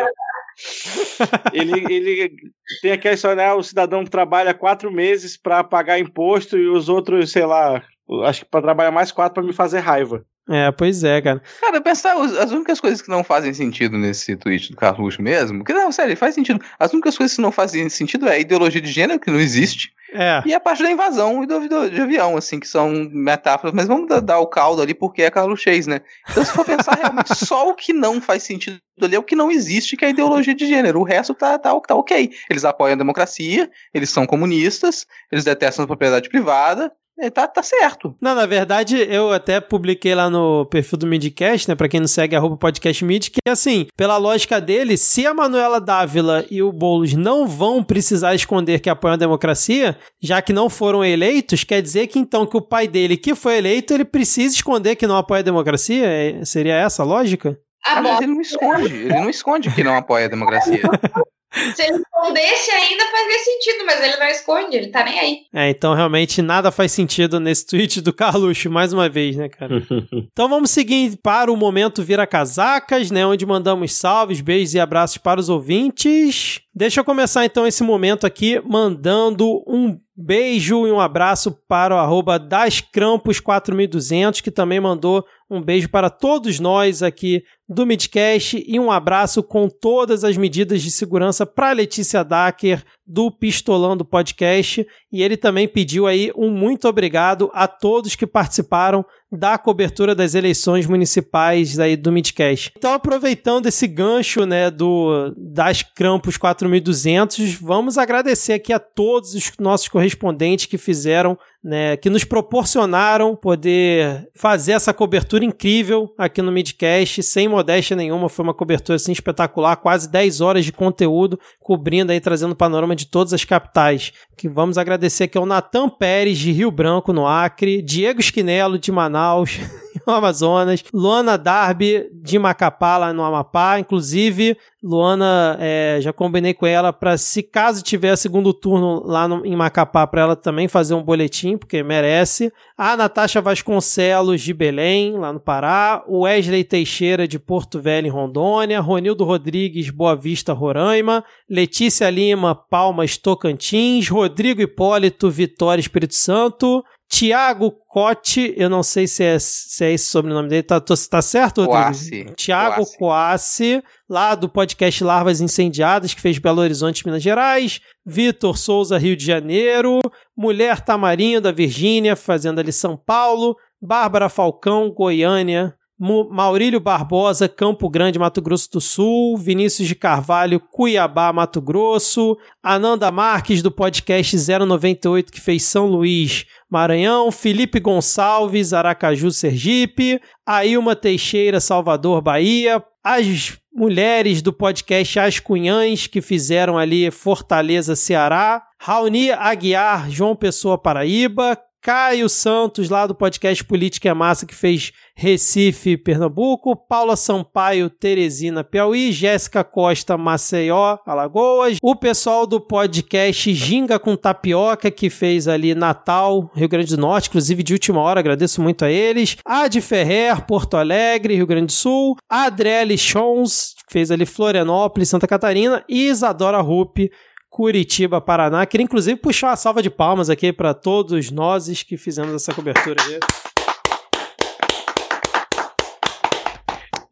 ele, 1.52 1.94
ele 1.94 2.36
tem 2.82 2.92
aquela 2.92 3.14
história, 3.14 3.36
né? 3.36 3.52
O 3.52 3.62
cidadão 3.62 4.04
trabalha 4.04 4.52
quatro 4.52 4.90
meses 4.90 5.36
para 5.36 5.62
pagar 5.62 5.98
imposto 5.98 6.58
e 6.58 6.68
os 6.68 6.88
outros, 6.88 7.30
sei 7.30 7.46
lá, 7.46 7.82
acho 8.24 8.44
que 8.44 8.50
para 8.50 8.62
trabalhar 8.62 8.90
mais 8.90 9.12
quatro 9.12 9.34
para 9.34 9.42
me 9.44 9.52
fazer 9.52 9.78
raiva. 9.78 10.24
É, 10.48 10.70
pois 10.72 11.04
é, 11.04 11.20
cara. 11.20 11.42
Cara, 11.60 11.80
pensar, 11.80 12.16
as 12.16 12.50
únicas 12.50 12.80
coisas 12.80 13.02
que 13.02 13.10
não 13.10 13.22
fazem 13.22 13.52
sentido 13.52 13.98
nesse 13.98 14.34
tweet 14.36 14.70
do 14.70 14.76
Carluxo 14.76 15.20
mesmo, 15.20 15.62
que 15.62 15.74
não, 15.74 15.92
sério, 15.92 16.16
faz 16.16 16.34
sentido. 16.34 16.60
As 16.78 16.92
únicas 16.92 17.16
coisas 17.16 17.36
que 17.36 17.42
não 17.42 17.52
fazem 17.52 17.88
sentido 17.88 18.26
é 18.26 18.32
a 18.32 18.38
ideologia 18.38 18.80
de 18.80 18.90
gênero, 18.90 19.20
que 19.20 19.30
não 19.30 19.38
existe, 19.38 19.92
é. 20.12 20.42
e 20.46 20.54
a 20.54 20.60
parte 20.60 20.82
da 20.82 20.90
invasão 20.90 21.42
e 21.42 21.46
do, 21.46 21.68
do, 21.68 21.90
de 21.90 22.00
avião, 22.00 22.36
assim, 22.36 22.58
que 22.58 22.66
são 22.66 22.90
metáforas, 23.12 23.74
mas 23.74 23.86
vamos 23.86 24.08
dar, 24.08 24.20
dar 24.20 24.38
o 24.38 24.46
caldo 24.46 24.80
ali 24.80 24.94
porque 24.94 25.22
é 25.22 25.30
Carlos 25.30 25.60
Chase, 25.60 25.88
né? 25.88 26.00
Então, 26.30 26.44
se 26.44 26.52
for 26.52 26.64
pensar 26.64 26.96
realmente, 26.98 27.34
só 27.34 27.68
o 27.68 27.74
que 27.74 27.92
não 27.92 28.20
faz 28.20 28.42
sentido 28.42 28.80
ali 29.02 29.14
é 29.14 29.18
o 29.18 29.22
que 29.22 29.36
não 29.36 29.50
existe, 29.50 29.96
que 29.96 30.04
é 30.04 30.08
a 30.08 30.10
ideologia 30.10 30.54
de 30.54 30.66
gênero. 30.66 31.00
O 31.00 31.04
resto 31.04 31.34
tá, 31.34 31.58
tá, 31.58 31.78
tá 31.80 31.94
ok. 31.94 32.32
Eles 32.48 32.64
apoiam 32.64 32.94
a 32.94 32.98
democracia, 32.98 33.70
eles 33.92 34.10
são 34.10 34.26
comunistas, 34.26 35.06
eles 35.30 35.44
detestam 35.44 35.84
a 35.84 35.86
propriedade 35.86 36.28
privada, 36.28 36.90
é, 37.20 37.30
tá, 37.30 37.48
tá 37.48 37.62
certo. 37.62 38.14
Não, 38.20 38.34
na 38.34 38.46
verdade, 38.46 38.96
eu 38.96 39.32
até 39.32 39.60
publiquei 39.60 40.14
lá 40.14 40.30
no 40.30 40.66
perfil 40.66 40.98
do 40.98 41.06
Midcast, 41.06 41.68
né? 41.68 41.74
Pra 41.74 41.88
quem 41.88 42.00
não 42.00 42.06
segue, 42.06 42.36
arroba 42.36 42.56
podcast 42.56 43.04
Mid, 43.04 43.28
que 43.30 43.40
assim, 43.48 43.86
pela 43.96 44.16
lógica 44.16 44.60
dele, 44.60 44.96
se 44.96 45.26
a 45.26 45.34
Manuela 45.34 45.80
Dávila 45.80 46.44
e 46.50 46.62
o 46.62 46.72
Boulos 46.72 47.14
não 47.14 47.46
vão 47.46 47.82
precisar 47.82 48.34
esconder 48.34 48.80
que 48.80 48.88
apoiam 48.88 49.14
a 49.14 49.18
democracia, 49.18 49.98
já 50.22 50.40
que 50.40 50.52
não 50.52 50.70
foram 50.70 51.04
eleitos, 51.04 51.64
quer 51.64 51.82
dizer 51.82 52.06
que 52.06 52.18
então 52.18 52.46
que 52.46 52.56
o 52.56 52.62
pai 52.62 52.86
dele, 52.86 53.16
que 53.16 53.34
foi 53.34 53.58
eleito, 53.58 53.92
ele 53.92 54.04
precisa 54.04 54.54
esconder 54.54 54.96
que 54.96 55.06
não 55.06 55.16
apoia 55.16 55.40
a 55.40 55.44
democracia? 55.44 56.06
É, 56.06 56.44
seria 56.44 56.74
essa 56.74 57.02
a 57.02 57.06
lógica? 57.06 57.58
Ah, 57.84 58.02
mas 58.02 58.20
ele 58.20 58.32
não 58.32 58.40
esconde, 58.40 58.94
ele 58.94 59.14
não 59.14 59.30
esconde 59.30 59.70
que 59.70 59.84
não 59.84 59.96
apoia 59.96 60.26
a 60.26 60.28
democracia. 60.28 60.82
Se 61.74 61.82
ele 61.82 61.96
escondesse 61.96 62.70
ainda 62.70 63.04
fazia 63.06 63.38
sentido, 63.38 63.86
mas 63.86 64.02
ele 64.02 64.16
não 64.16 64.26
esconde, 64.26 64.76
ele 64.76 64.88
tá 64.88 65.04
nem 65.04 65.18
aí. 65.18 65.38
É, 65.52 65.70
então 65.70 65.94
realmente 65.94 66.42
nada 66.42 66.70
faz 66.70 66.92
sentido 66.92 67.40
nesse 67.40 67.66
tweet 67.66 68.00
do 68.00 68.12
Carluxo, 68.12 68.70
mais 68.70 68.92
uma 68.92 69.08
vez, 69.08 69.36
né, 69.36 69.48
cara? 69.48 69.74
então 70.12 70.48
vamos 70.48 70.70
seguir 70.70 71.16
para 71.22 71.50
o 71.50 71.56
momento 71.56 72.02
Vira 72.02 72.26
Casacas, 72.26 73.10
né, 73.10 73.24
onde 73.24 73.46
mandamos 73.46 73.94
salves, 73.94 74.40
beijos 74.40 74.74
e 74.74 74.80
abraços 74.80 75.18
para 75.18 75.40
os 75.40 75.48
ouvintes. 75.48 76.60
Deixa 76.78 77.00
eu 77.00 77.04
começar 77.04 77.44
então 77.44 77.66
esse 77.66 77.82
momento 77.82 78.24
aqui 78.24 78.62
mandando 78.64 79.64
um 79.66 79.98
beijo 80.16 80.86
e 80.86 80.92
um 80.92 81.00
abraço 81.00 81.50
para 81.66 81.92
o 81.92 81.98
arroba 81.98 82.38
dascrampos4200, 82.38 84.40
que 84.40 84.52
também 84.52 84.78
mandou 84.78 85.26
um 85.50 85.60
beijo 85.60 85.88
para 85.88 86.08
todos 86.08 86.60
nós 86.60 87.02
aqui 87.02 87.42
do 87.68 87.84
Midcast 87.84 88.64
e 88.64 88.78
um 88.78 88.92
abraço 88.92 89.42
com 89.42 89.68
todas 89.68 90.22
as 90.22 90.36
medidas 90.36 90.80
de 90.80 90.92
segurança 90.92 91.44
para 91.44 91.72
Letícia 91.72 92.22
Dacker 92.22 92.84
do 93.08 93.30
Pistolão 93.30 93.96
do 93.96 94.04
Podcast. 94.04 94.86
E 95.10 95.22
ele 95.22 95.36
também 95.36 95.66
pediu 95.66 96.06
aí 96.06 96.30
um 96.36 96.50
muito 96.50 96.86
obrigado 96.86 97.50
a 97.54 97.66
todos 97.66 98.14
que 98.14 98.26
participaram 98.26 99.04
da 99.30 99.58
cobertura 99.58 100.14
das 100.14 100.34
eleições 100.34 100.86
municipais 100.86 101.78
aí 101.78 101.96
do 101.96 102.12
Midcast. 102.12 102.72
Então, 102.76 102.92
aproveitando 102.92 103.66
esse 103.66 103.86
gancho, 103.86 104.46
né, 104.46 104.70
do 104.70 105.34
das 105.36 105.82
Crampos 105.82 106.36
4200, 106.36 107.54
vamos 107.54 107.98
agradecer 107.98 108.54
aqui 108.54 108.72
a 108.72 108.78
todos 108.78 109.34
os 109.34 109.52
nossos 109.58 109.88
correspondentes 109.88 110.66
que 110.66 110.78
fizeram 110.78 111.38
né, 111.62 111.96
que 111.96 112.08
nos 112.08 112.24
proporcionaram 112.24 113.34
poder 113.34 114.28
fazer 114.34 114.72
essa 114.72 114.94
cobertura 114.94 115.44
incrível 115.44 116.12
aqui 116.16 116.40
no 116.40 116.52
Midcast, 116.52 117.22
sem 117.22 117.48
modéstia 117.48 117.96
nenhuma, 117.96 118.28
foi 118.28 118.44
uma 118.44 118.54
cobertura 118.54 118.96
assim 118.96 119.12
espetacular, 119.12 119.76
quase 119.76 120.08
10 120.10 120.40
horas 120.40 120.64
de 120.64 120.72
conteúdo, 120.72 121.38
cobrindo 121.60 122.12
aí, 122.12 122.20
trazendo 122.20 122.52
o 122.52 122.56
panorama 122.56 122.94
de 122.94 123.06
todas 123.06 123.32
as 123.32 123.44
capitais. 123.44 124.12
Que 124.36 124.48
vamos 124.48 124.78
agradecer 124.78 125.24
aqui 125.24 125.36
ao 125.36 125.46
Natan 125.46 125.88
Pérez, 125.88 126.38
de 126.38 126.52
Rio 126.52 126.70
Branco, 126.70 127.12
no 127.12 127.26
Acre, 127.26 127.82
Diego 127.82 128.20
Esquinelo, 128.20 128.78
de 128.78 128.92
Manaus, 128.92 129.58
no 130.08 130.14
Amazonas, 130.14 130.82
Luana 130.92 131.36
Darby, 131.36 132.08
de 132.14 132.38
Macapá, 132.38 132.96
lá 132.96 133.12
no 133.12 133.22
Amapá, 133.22 133.78
inclusive 133.78 134.56
Luana, 134.82 135.56
é, 135.60 135.98
já 136.00 136.12
combinei 136.12 136.54
com 136.54 136.64
ela 136.64 136.92
para 136.92 137.18
se 137.18 137.42
caso 137.42 137.82
tiver 137.82 138.14
segundo 138.16 138.54
turno 138.54 139.02
lá 139.04 139.26
no, 139.26 139.44
em 139.44 139.56
Macapá, 139.56 140.06
para 140.06 140.22
ela 140.22 140.36
também 140.36 140.68
fazer 140.68 140.94
um 140.94 141.02
boletim, 141.02 141.58
porque 141.58 141.82
merece. 141.82 142.52
A 142.76 142.96
Natasha 142.96 143.40
Vasconcelos, 143.40 144.40
de 144.40 144.54
Belém, 144.54 145.18
lá 145.18 145.32
no 145.32 145.40
Pará. 145.40 146.04
O 146.06 146.20
Wesley 146.20 146.62
Teixeira, 146.62 147.26
de 147.26 147.40
Porto 147.40 147.80
Velho, 147.80 148.06
em 148.06 148.10
Rondônia. 148.10 148.78
Ronildo 148.78 149.24
Rodrigues, 149.24 149.90
Boa 149.90 150.14
Vista, 150.14 150.52
Roraima. 150.52 151.24
Letícia 151.50 152.08
Lima, 152.08 152.54
Palmas, 152.54 153.16
Tocantins. 153.16 154.08
Rodrigo 154.08 154.62
Hipólito, 154.62 155.28
Vitória, 155.28 155.80
Espírito 155.80 156.14
Santo. 156.14 156.84
Tiago 157.08 157.70
Cote, 157.88 158.52
eu 158.56 158.68
não 158.68 158.82
sei 158.82 159.06
se 159.06 159.24
é, 159.24 159.38
se 159.38 159.82
é 159.82 159.92
esse 159.92 160.04
sobrenome 160.04 160.48
dele, 160.48 160.62
tá, 160.62 160.78
tá 160.78 161.22
certo, 161.22 161.64
Rodrigo? 161.64 162.34
Tiago 162.34 162.84
Coace, 162.98 163.82
lá 164.08 164.34
do 164.34 164.46
podcast 164.46 165.02
Larvas 165.02 165.40
Incendiadas, 165.40 166.12
que 166.12 166.20
fez 166.20 166.38
Belo 166.38 166.60
Horizonte, 166.60 167.06
Minas 167.06 167.22
Gerais. 167.22 167.80
Vitor 168.04 168.56
Souza, 168.58 168.98
Rio 168.98 169.16
de 169.16 169.24
Janeiro. 169.24 170.00
Mulher 170.36 170.80
Tamarinho, 170.82 171.40
da 171.40 171.50
Virgínia, 171.50 172.14
fazendo 172.14 172.58
ali 172.58 172.72
São 172.72 172.96
Paulo. 172.96 173.56
Bárbara 173.80 174.28
Falcão, 174.28 174.90
Goiânia. 174.90 175.74
Maurílio 175.98 176.78
Barbosa, 176.78 177.48
Campo 177.48 177.90
Grande, 177.90 178.20
Mato 178.20 178.40
Grosso 178.40 178.70
do 178.70 178.80
Sul, 178.80 179.36
Vinícius 179.36 179.88
de 179.88 179.96
Carvalho, 179.96 180.60
Cuiabá, 180.60 181.32
Mato 181.32 181.60
Grosso, 181.60 182.38
Ananda 182.62 183.10
Marques, 183.10 183.62
do 183.62 183.70
podcast 183.72 184.36
098, 184.36 185.32
que 185.32 185.40
fez 185.40 185.64
São 185.64 185.86
Luís, 185.86 186.46
Maranhão, 186.70 187.30
Felipe 187.30 187.80
Gonçalves, 187.80 188.72
Aracaju, 188.72 189.30
Sergipe, 189.30 190.20
Ailma 190.46 190.94
Teixeira, 190.94 191.60
Salvador, 191.60 192.20
Bahia, 192.20 192.82
as 193.02 193.58
mulheres 193.72 194.42
do 194.42 194.52
podcast 194.52 195.18
As 195.18 195.38
Cunhães, 195.38 196.06
que 196.06 196.20
fizeram 196.20 196.76
ali 196.76 197.10
Fortaleza, 197.10 197.96
Ceará, 197.96 198.62
Raoni 198.80 199.30
Aguiar, 199.30 200.10
João 200.10 200.36
Pessoa, 200.36 200.76
Paraíba, 200.76 201.58
Caio 201.80 202.28
Santos, 202.28 202.90
lá 202.90 203.06
do 203.06 203.14
podcast 203.14 203.64
Política 203.64 204.08
é 204.08 204.14
Massa, 204.14 204.44
que 204.44 204.54
fez 204.54 204.92
Recife, 205.20 205.96
Pernambuco, 205.96 206.76
Paula 206.76 207.16
Sampaio, 207.16 207.90
Teresina, 207.90 208.62
Piauí, 208.62 209.10
Jéssica 209.10 209.64
Costa, 209.64 210.16
Maceió, 210.16 210.96
Alagoas, 211.04 211.78
o 211.82 211.96
pessoal 211.96 212.46
do 212.46 212.60
podcast 212.60 213.52
Ginga 213.52 213.98
com 213.98 214.14
Tapioca, 214.14 214.92
que 214.92 215.10
fez 215.10 215.48
ali 215.48 215.74
Natal, 215.74 216.48
Rio 216.54 216.68
Grande 216.68 216.94
do 216.94 217.00
Norte, 217.00 217.28
inclusive 217.30 217.64
de 217.64 217.72
última 217.72 218.00
hora, 218.00 218.20
agradeço 218.20 218.62
muito 218.62 218.84
a 218.84 218.92
eles, 218.92 219.36
a 219.44 219.66
de 219.66 219.80
Ferrer, 219.80 220.46
Porto 220.46 220.76
Alegre, 220.76 221.34
Rio 221.34 221.48
Grande 221.48 221.66
do 221.66 221.72
Sul, 221.72 222.14
a 222.30 222.44
Adriele 222.44 222.96
Chons, 222.96 223.74
que 223.88 223.92
fez 223.92 224.12
ali 224.12 224.24
Florianópolis, 224.24 225.08
Santa 225.08 225.26
Catarina, 225.26 225.84
e 225.88 226.06
Isadora 226.06 226.60
Rupp, 226.60 227.10
Curitiba, 227.50 228.20
Paraná. 228.20 228.64
Queria 228.66 228.84
inclusive 228.84 229.18
puxar 229.18 229.48
uma 229.48 229.56
salva 229.56 229.82
de 229.82 229.90
palmas 229.90 230.30
aqui 230.30 230.52
para 230.52 230.74
todos 230.74 231.32
nós 231.32 231.82
que 231.82 231.96
fizemos 231.96 232.32
essa 232.32 232.54
cobertura 232.54 233.02
aqui. 233.02 233.47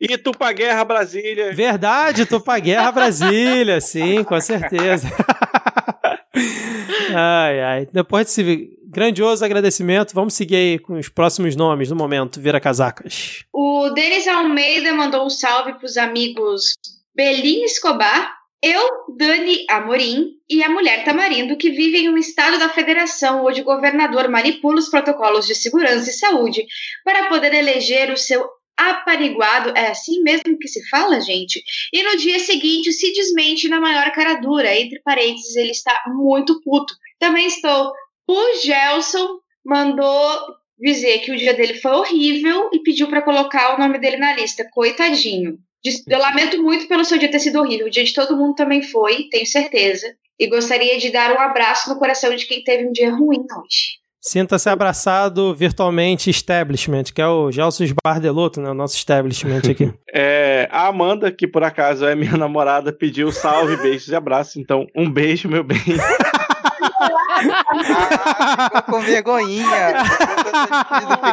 E 0.00 0.18
Tupaguerra 0.18 0.84
Brasília. 0.84 1.52
Verdade, 1.52 2.26
Tupaguerra 2.26 2.92
Brasília, 2.92 3.78
sim, 3.80 4.22
com 4.24 4.40
certeza. 4.40 5.08
ai, 7.14 7.60
ai. 7.60 7.88
Depois 7.92 8.26
desse 8.26 8.70
grandioso 8.86 9.44
agradecimento, 9.44 10.14
vamos 10.14 10.34
seguir 10.34 10.56
aí 10.56 10.78
com 10.78 10.98
os 10.98 11.08
próximos 11.08 11.56
nomes 11.56 11.90
no 11.90 11.96
momento, 11.96 12.40
Vira 12.40 12.60
Casacas. 12.60 13.44
O 13.52 13.90
Denis 13.90 14.28
Almeida 14.28 14.92
mandou 14.94 15.24
um 15.24 15.30
salve 15.30 15.74
para 15.74 15.86
os 15.86 15.96
amigos 15.96 16.74
Belinho 17.14 17.64
Escobar, 17.64 18.36
eu, 18.62 18.82
Dani 19.16 19.64
Amorim 19.68 20.32
e 20.48 20.62
a 20.62 20.68
mulher 20.68 21.04
Tamarindo, 21.04 21.56
que 21.56 21.70
vive 21.70 21.98
em 21.98 22.08
um 22.08 22.16
estado 22.16 22.58
da 22.58 22.68
federação 22.68 23.44
onde 23.44 23.60
o 23.60 23.64
governador 23.64 24.28
manipula 24.28 24.78
os 24.78 24.88
protocolos 24.88 25.46
de 25.46 25.54
segurança 25.54 26.10
e 26.10 26.14
saúde 26.14 26.64
para 27.04 27.28
poder 27.28 27.54
eleger 27.54 28.10
o 28.10 28.16
seu 28.16 28.48
apaniguado, 28.76 29.70
é 29.76 29.88
assim 29.88 30.22
mesmo 30.22 30.58
que 30.58 30.68
se 30.68 30.86
fala, 30.88 31.20
gente? 31.20 31.62
E 31.92 32.02
no 32.02 32.16
dia 32.16 32.38
seguinte 32.38 32.92
se 32.92 33.12
desmente 33.12 33.68
na 33.68 33.80
maior 33.80 34.10
cara 34.12 34.34
dura, 34.34 34.74
entre 34.76 35.00
parênteses, 35.02 35.56
ele 35.56 35.70
está 35.70 36.02
muito 36.08 36.60
puto. 36.62 36.94
Também 37.18 37.46
estou. 37.46 37.92
O 38.28 38.54
Gelson 38.62 39.38
mandou 39.64 40.38
dizer 40.78 41.20
que 41.20 41.32
o 41.32 41.36
dia 41.36 41.54
dele 41.54 41.74
foi 41.74 41.92
horrível 41.92 42.70
e 42.72 42.80
pediu 42.80 43.08
para 43.08 43.22
colocar 43.22 43.74
o 43.74 43.78
nome 43.78 43.98
dele 43.98 44.18
na 44.18 44.34
lista. 44.34 44.68
Coitadinho. 44.72 45.58
Eu 46.08 46.18
lamento 46.18 46.62
muito 46.62 46.88
pelo 46.88 47.04
seu 47.04 47.16
dia 47.16 47.30
ter 47.30 47.38
sido 47.38 47.60
horrível. 47.60 47.86
O 47.86 47.90
dia 47.90 48.04
de 48.04 48.12
todo 48.12 48.36
mundo 48.36 48.54
também 48.54 48.82
foi, 48.82 49.28
tenho 49.30 49.46
certeza. 49.46 50.14
E 50.38 50.48
gostaria 50.48 50.98
de 50.98 51.10
dar 51.10 51.32
um 51.32 51.40
abraço 51.40 51.88
no 51.88 51.98
coração 51.98 52.34
de 52.34 52.46
quem 52.46 52.62
teve 52.62 52.86
um 52.86 52.92
dia 52.92 53.10
ruim 53.10 53.38
hoje. 53.38 53.98
Sinta-se 54.26 54.68
abraçado 54.68 55.54
virtualmente 55.54 56.28
establishment, 56.28 57.04
que 57.14 57.22
é 57.22 57.28
o 57.28 57.52
Gelson 57.52 57.84
Bardeloto, 58.04 58.60
né? 58.60 58.68
O 58.68 58.74
nosso 58.74 58.96
establishment 58.96 59.62
aqui. 59.70 59.92
É, 60.18 60.66
a 60.72 60.86
Amanda, 60.86 61.30
que 61.30 61.46
por 61.46 61.62
acaso 61.62 62.06
é 62.06 62.14
minha 62.14 62.34
namorada, 62.38 62.90
pediu 62.90 63.30
salve, 63.30 63.76
beijos 63.76 64.08
e 64.08 64.16
abraços. 64.16 64.56
Então, 64.56 64.86
um 64.96 65.10
beijo, 65.10 65.46
meu 65.46 65.62
bem. 65.62 65.78
ah, 67.92 68.64
ficou 68.64 68.82
com 68.94 69.00
vergonhinha. 69.02 70.04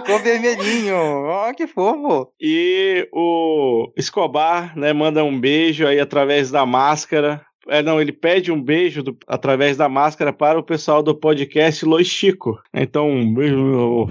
ficou 0.01 0.19
vermelhinho. 0.19 0.95
Ó, 0.95 1.49
oh, 1.49 1.53
que 1.53 1.65
fofo. 1.65 2.29
E 2.41 3.07
o 3.13 3.91
Escobar, 3.95 4.77
né, 4.77 4.91
manda 4.91 5.23
um 5.23 5.39
beijo 5.39 5.87
aí 5.87 5.99
através 5.99 6.51
da 6.51 6.65
máscara 6.65 7.41
é, 7.67 7.81
não, 7.81 8.01
ele 8.01 8.11
pede 8.11 8.51
um 8.51 8.61
beijo 8.61 9.01
do, 9.01 9.17
através 9.27 9.77
da 9.77 9.87
máscara 9.87 10.33
para 10.33 10.59
o 10.59 10.63
pessoal 10.63 11.01
do 11.01 11.15
podcast 11.15 11.85
Lois 11.85 12.07
Chico. 12.07 12.61
Então, 12.73 13.09
um 13.09 13.33
beijo 13.33 14.05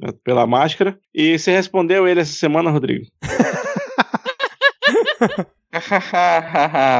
né, 0.00 0.08
pela 0.24 0.46
máscara. 0.46 0.98
E 1.14 1.38
você 1.38 1.52
respondeu 1.52 2.08
ele 2.08 2.20
essa 2.20 2.32
semana, 2.32 2.70
Rodrigo? 2.70 3.04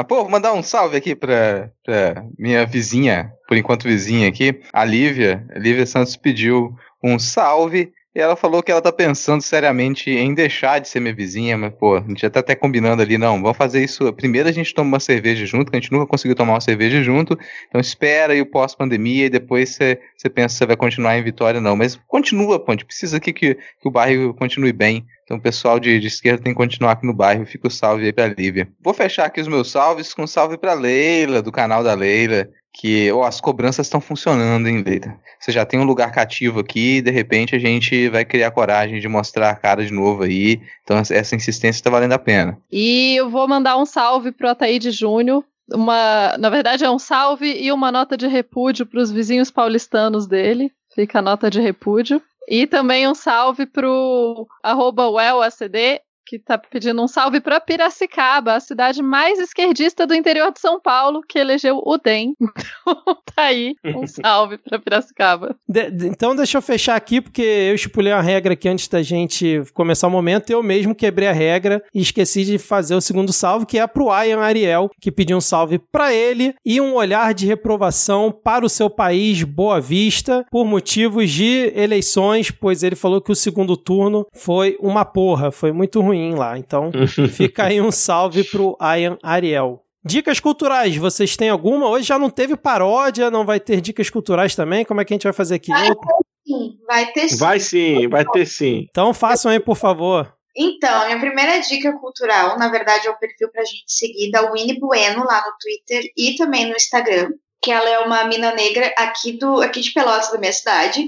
Pô, 0.09 0.17
vou 0.17 0.31
mandar 0.31 0.53
um 0.53 0.62
salve 0.62 0.97
aqui 0.97 1.17
pra, 1.17 1.71
pra, 1.85 2.25
minha 2.39 2.65
vizinha, 2.65 3.33
por 3.49 3.57
enquanto 3.57 3.83
vizinha 3.85 4.29
aqui, 4.29 4.61
a 4.73 4.85
Lívia. 4.85 5.45
A 5.55 5.59
Lívia 5.59 5.87
Santos 5.87 6.17
pediu 6.17 6.75
um 7.03 7.19
salve 7.19 7.93
e 8.12 8.20
ela 8.20 8.35
falou 8.35 8.62
que 8.62 8.73
ela 8.73 8.82
tá 8.82 8.93
pensando 8.93 9.41
seriamente 9.41 10.11
em 10.11 10.35
deixar 10.35 10.81
de 10.81 10.89
ser 10.89 10.99
minha 10.99 11.15
vizinha, 11.15 11.57
mas, 11.57 11.73
pô, 11.73 11.97
a 11.97 12.01
gente 12.01 12.20
já 12.20 12.28
tá 12.28 12.41
até 12.41 12.57
combinando 12.57 13.01
ali, 13.01 13.16
não, 13.16 13.41
vamos 13.41 13.57
fazer 13.57 13.85
isso. 13.85 14.12
Primeiro 14.15 14.49
a 14.49 14.53
gente 14.53 14.74
toma 14.74 14.89
uma 14.89 15.01
cerveja 15.01 15.47
junto, 15.47 15.70
que 15.70 15.77
a 15.77 15.81
gente 15.81 15.93
nunca 15.93 16.07
conseguiu 16.07 16.35
tomar 16.35 16.55
uma 16.55 16.61
cerveja 16.61 17.03
junto. 17.03 17.39
Então 17.69 17.81
espera 17.81 18.32
aí 18.32 18.41
o 18.41 18.47
pós-pandemia 18.47 19.27
e 19.27 19.31
depois 19.31 19.78
você 20.16 20.28
pensa 20.28 20.57
se 20.57 20.66
vai 20.66 20.77
continuar 20.77 21.16
em 21.16 21.23
Vitória, 21.23 21.61
não. 21.61 21.77
Mas 21.77 21.97
continua, 22.09 22.59
pô, 22.59 22.73
a 22.73 22.74
gente 22.74 22.85
precisa 22.85 23.19
aqui 23.19 23.32
que, 23.32 23.55
que 23.55 23.89
o 23.89 23.91
bairro 23.91 24.35
continue 24.35 24.73
bem. 24.73 25.07
Então 25.23 25.37
o 25.37 25.41
pessoal 25.41 25.78
de, 25.78 26.01
de, 26.01 26.09
esquerda 26.09 26.43
tem 26.43 26.53
que 26.53 26.59
continuar 26.59 26.93
aqui 26.93 27.07
no 27.07 27.15
bairro. 27.15 27.47
Fica 27.47 27.69
o 27.69 27.70
salve 27.70 28.07
aí 28.07 28.12
pra 28.12 28.27
Lívia. 28.27 28.69
Vou 28.82 28.93
fechar 28.93 29.27
aqui 29.27 29.41
os 29.41 29.47
meus 29.47 29.70
salves 29.70 30.12
com 30.12 30.24
um 30.24 30.27
salve 30.27 30.59
pra 30.59 30.74
Leila, 30.74 31.41
do 31.41 31.53
canal 31.53 31.85
da 31.85 31.95
Leila 31.95 32.49
que 32.73 33.11
oh, 33.13 33.23
as 33.23 33.41
cobranças 33.41 33.87
estão 33.87 34.01
funcionando, 34.01 34.69
hein, 34.69 34.83
Leita? 34.83 35.17
Você 35.39 35.53
já 35.53 35.65
tem 35.65 35.81
um 35.81 35.85
lugar 35.85 36.13
cativo 36.13 36.61
aqui 36.61 36.97
e 36.97 37.03
de 37.03 37.11
repente 37.11 37.55
a 37.55 37.59
gente 37.59 38.09
vai 38.09 38.25
criar 38.25 38.51
coragem 38.51 39.01
de 39.01 39.09
mostrar 39.09 39.51
a 39.51 39.57
cara 39.57 39.85
de 39.85 39.93
novo 39.93 40.23
aí. 40.23 40.61
Então 40.83 40.97
essa 40.99 41.35
insistência 41.35 41.79
está 41.79 41.91
valendo 41.91 42.13
a 42.13 42.19
pena. 42.19 42.59
E 42.71 43.17
eu 43.17 43.29
vou 43.29 43.47
mandar 43.49 43.77
um 43.77 43.87
salve 43.87 44.33
pro 44.33 44.49
Ataíde 44.49 44.91
Júnior. 44.91 45.45
Uma, 45.73 46.37
na 46.39 46.51
verdade 46.51 46.85
é 46.85 46.91
um 46.91 46.99
salve 46.99 47.53
e 47.61 47.71
uma 47.71 47.93
nota 47.93 48.17
de 48.17 48.27
repúdio 48.27 48.87
para 48.87 49.01
os 49.01 49.11
vizinhos 49.11 49.51
paulistanos 49.51 50.27
dele. 50.27 50.73
Fica 50.95 51.19
a 51.19 51.23
nota 51.23 51.51
de 51.51 51.61
repúdio. 51.61 52.23
E 52.49 52.67
também 52.67 53.07
um 53.07 53.15
salve 53.15 53.67
pro 53.67 54.47
arroba 54.63 55.09
wellacd 55.09 56.01
que 56.31 56.39
tá 56.39 56.57
pedindo 56.57 57.02
um 57.02 57.09
salve 57.09 57.40
para 57.40 57.61
Piracicaba, 57.61 58.55
a 58.55 58.61
cidade 58.61 59.02
mais 59.02 59.40
esquerdista 59.40 60.07
do 60.07 60.15
interior 60.15 60.52
de 60.52 60.61
São 60.61 60.81
Paulo, 60.81 61.23
que 61.28 61.36
elegeu 61.36 61.82
o 61.85 61.98
DEM. 61.98 62.36
Então, 62.90 63.16
tá 63.35 63.44
aí 63.44 63.74
um 63.85 64.07
salve 64.07 64.59
para 64.59 64.78
Piracicaba. 64.78 65.57
De, 65.69 65.90
de, 65.90 66.09
então, 66.09 66.35
deixa 66.35 66.59
eu 66.59 66.62
fechar 66.62 66.97
aqui, 66.97 67.20
porque 67.20 67.40
eu 67.40 67.74
estipulei 67.74 68.12
uma 68.12 68.23
regra 68.23 68.52
aqui 68.52 68.69
antes 68.69 68.89
da 68.89 69.02
gente 69.02 69.62
começar 69.73 70.09
o 70.09 70.11
momento. 70.11 70.51
Eu 70.51 70.62
mesmo 70.62 70.94
quebrei 70.94 71.28
a 71.28 71.32
regra 71.32 71.82
e 71.94 72.01
esqueci 72.01 72.44
de 72.44 72.59
fazer 72.59 72.94
o 72.94 73.01
segundo 73.01 73.32
salve, 73.32 73.66
que 73.66 73.78
é 73.78 73.86
pro 73.86 74.09
Ian 74.24 74.40
Ariel, 74.40 74.90
que 75.01 75.12
pediu 75.12 75.36
um 75.36 75.40
salve 75.40 75.78
para 75.78 76.12
ele 76.12 76.55
e 76.65 76.81
um 76.81 76.94
olhar 76.94 77.32
de 77.32 77.47
reprovação 77.47 78.32
para 78.32 78.66
o 78.66 78.69
seu 78.69 78.90
país, 78.90 79.43
Boa 79.43 79.81
Vista, 79.81 80.44
por 80.51 80.65
motivos 80.65 81.31
de 81.31 81.73
eleições, 81.74 82.51
pois 82.51 82.82
ele 82.82 82.97
falou 82.97 83.20
que 83.20 83.32
o 83.32 83.36
segundo 83.36 83.77
turno 83.77 84.27
foi 84.32 84.77
uma 84.81 85.05
porra, 85.05 85.51
foi 85.51 85.73
muito 85.73 86.01
ruim 86.01 86.20
ruim 86.21 86.35
lá. 86.35 86.59
Então, 86.59 86.91
fica 87.33 87.65
aí 87.65 87.81
um 87.81 87.91
salve 87.91 88.45
pro 88.45 88.77
Ian 88.81 89.17
Ariel. 89.23 89.83
Dicas 90.05 90.41
culturais, 90.41 90.97
vocês 90.97 91.37
têm 91.37 91.51
alguma? 91.51 91.89
Hoje 91.89 92.07
já 92.07 92.19
não 92.19 92.31
teve 92.31 92.57
paródia, 92.57 93.31
não 93.31 93.45
vai 93.45 93.61
ter 93.61 93.81
dicas 93.81 94.09
culturais 94.09 94.55
também? 94.55 94.85
Como 94.85 95.01
é 95.01 95.05
que 95.05 95.13
a 95.13 95.17
gente 95.17 95.25
vai 95.25 95.33
fazer 95.33 95.57
aqui? 95.57 95.71
Vai 95.71 95.91
ter 95.95 95.99
sim, 96.47 96.79
vai 96.87 97.13
ter 97.13 97.29
sim. 97.29 97.37
Vai 97.37 97.61
sim, 97.61 98.09
vai 98.09 98.25
ter 98.25 98.47
sim. 98.47 98.87
Então 98.91 99.13
façam 99.13 99.51
aí, 99.51 99.61
por 99.61 99.77
favor. 99.77 100.33
Então, 100.57 101.07
minha 101.07 101.21
primeira 101.21 101.59
dica 101.61 101.93
cultural, 101.99 102.59
na 102.59 102.69
verdade, 102.69 103.07
é 103.07 103.11
o 103.11 103.19
perfil 103.19 103.51
pra 103.51 103.65
gente 103.65 103.85
seguir 103.87 104.31
da 104.31 104.51
Winnie 104.51 104.81
Bueno 104.81 105.23
lá 105.23 105.45
no 105.47 105.53
Twitter 105.61 106.11
e 106.17 106.35
também 106.35 106.67
no 106.67 106.75
Instagram, 106.75 107.33
que 107.63 107.71
ela 107.71 107.89
é 107.89 107.99
uma 108.01 108.25
mina 108.25 108.53
negra 108.55 108.93
aqui, 108.97 109.33
do, 109.33 109.61
aqui 109.61 109.81
de 109.81 109.93
Pelotas, 109.93 110.33
da 110.33 110.39
minha 110.39 110.53
cidade, 110.53 111.07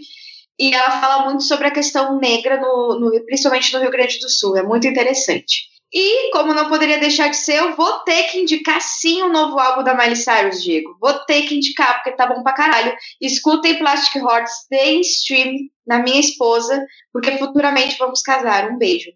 e 0.62 0.72
ela 0.72 1.00
fala 1.00 1.24
muito 1.24 1.42
sobre 1.42 1.66
a 1.66 1.72
questão 1.72 2.20
negra, 2.20 2.56
no, 2.56 3.00
no, 3.00 3.24
principalmente 3.24 3.72
no 3.72 3.80
Rio 3.80 3.90
Grande 3.90 4.20
do 4.20 4.28
Sul. 4.28 4.56
É 4.56 4.62
muito 4.62 4.86
interessante. 4.86 5.64
E, 5.92 6.30
como 6.30 6.54
não 6.54 6.68
poderia 6.68 7.00
deixar 7.00 7.30
de 7.30 7.36
ser, 7.36 7.56
eu 7.56 7.74
vou 7.74 7.98
ter 8.04 8.22
que 8.30 8.38
indicar 8.38 8.80
sim 8.80 9.22
o 9.22 9.28
novo 9.28 9.58
álbum 9.58 9.82
da 9.82 9.92
Miley 9.92 10.14
Cyrus, 10.14 10.62
Diego. 10.62 10.96
Vou 11.00 11.14
ter 11.24 11.42
que 11.42 11.56
indicar, 11.56 11.96
porque 11.96 12.12
tá 12.12 12.28
bom 12.28 12.44
pra 12.44 12.52
caralho. 12.52 12.94
Escutem 13.20 13.76
Plastic 13.76 14.22
Hearts, 14.22 14.52
deem 14.70 15.00
stream 15.00 15.52
na 15.84 15.98
minha 15.98 16.20
esposa, 16.20 16.80
porque 17.12 17.36
futuramente 17.38 17.98
vamos 17.98 18.22
casar. 18.22 18.70
Um 18.70 18.78
beijo. 18.78 19.10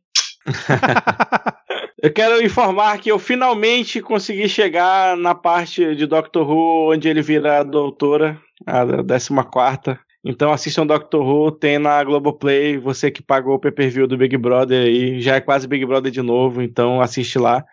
eu 2.03 2.13
quero 2.13 2.45
informar 2.45 2.99
que 2.99 3.13
eu 3.13 3.21
finalmente 3.21 4.03
consegui 4.03 4.49
chegar 4.49 5.17
na 5.17 5.35
parte 5.35 5.95
de 5.95 6.07
Doctor 6.07 6.51
Who 6.51 6.93
onde 6.93 7.09
ele 7.09 7.23
vira 7.23 7.61
a 7.61 7.63
doutora, 7.63 8.37
a 8.67 8.85
14 8.85 9.31
quarta. 9.49 10.06
Então 10.27 10.53
assistam 10.53 10.85
Doctor 10.85 11.25
Who, 11.25 11.53
tem 11.53 11.79
na 11.79 12.03
Globoplay, 12.03 12.77
você 12.79 13.13
que 13.13 13.23
pagou 13.23 13.55
o 13.55 13.61
pay-per-view 13.61 14.09
do 14.09 14.19
Big 14.19 14.37
Brother 14.37 14.85
aí, 14.85 15.21
já 15.21 15.37
é 15.37 15.41
quase 15.41 15.69
Big 15.69 15.87
Brother 15.87 16.11
de 16.11 16.21
novo, 16.21 16.61
então 16.61 17.01
assiste 17.01 17.39
lá. 17.39 17.65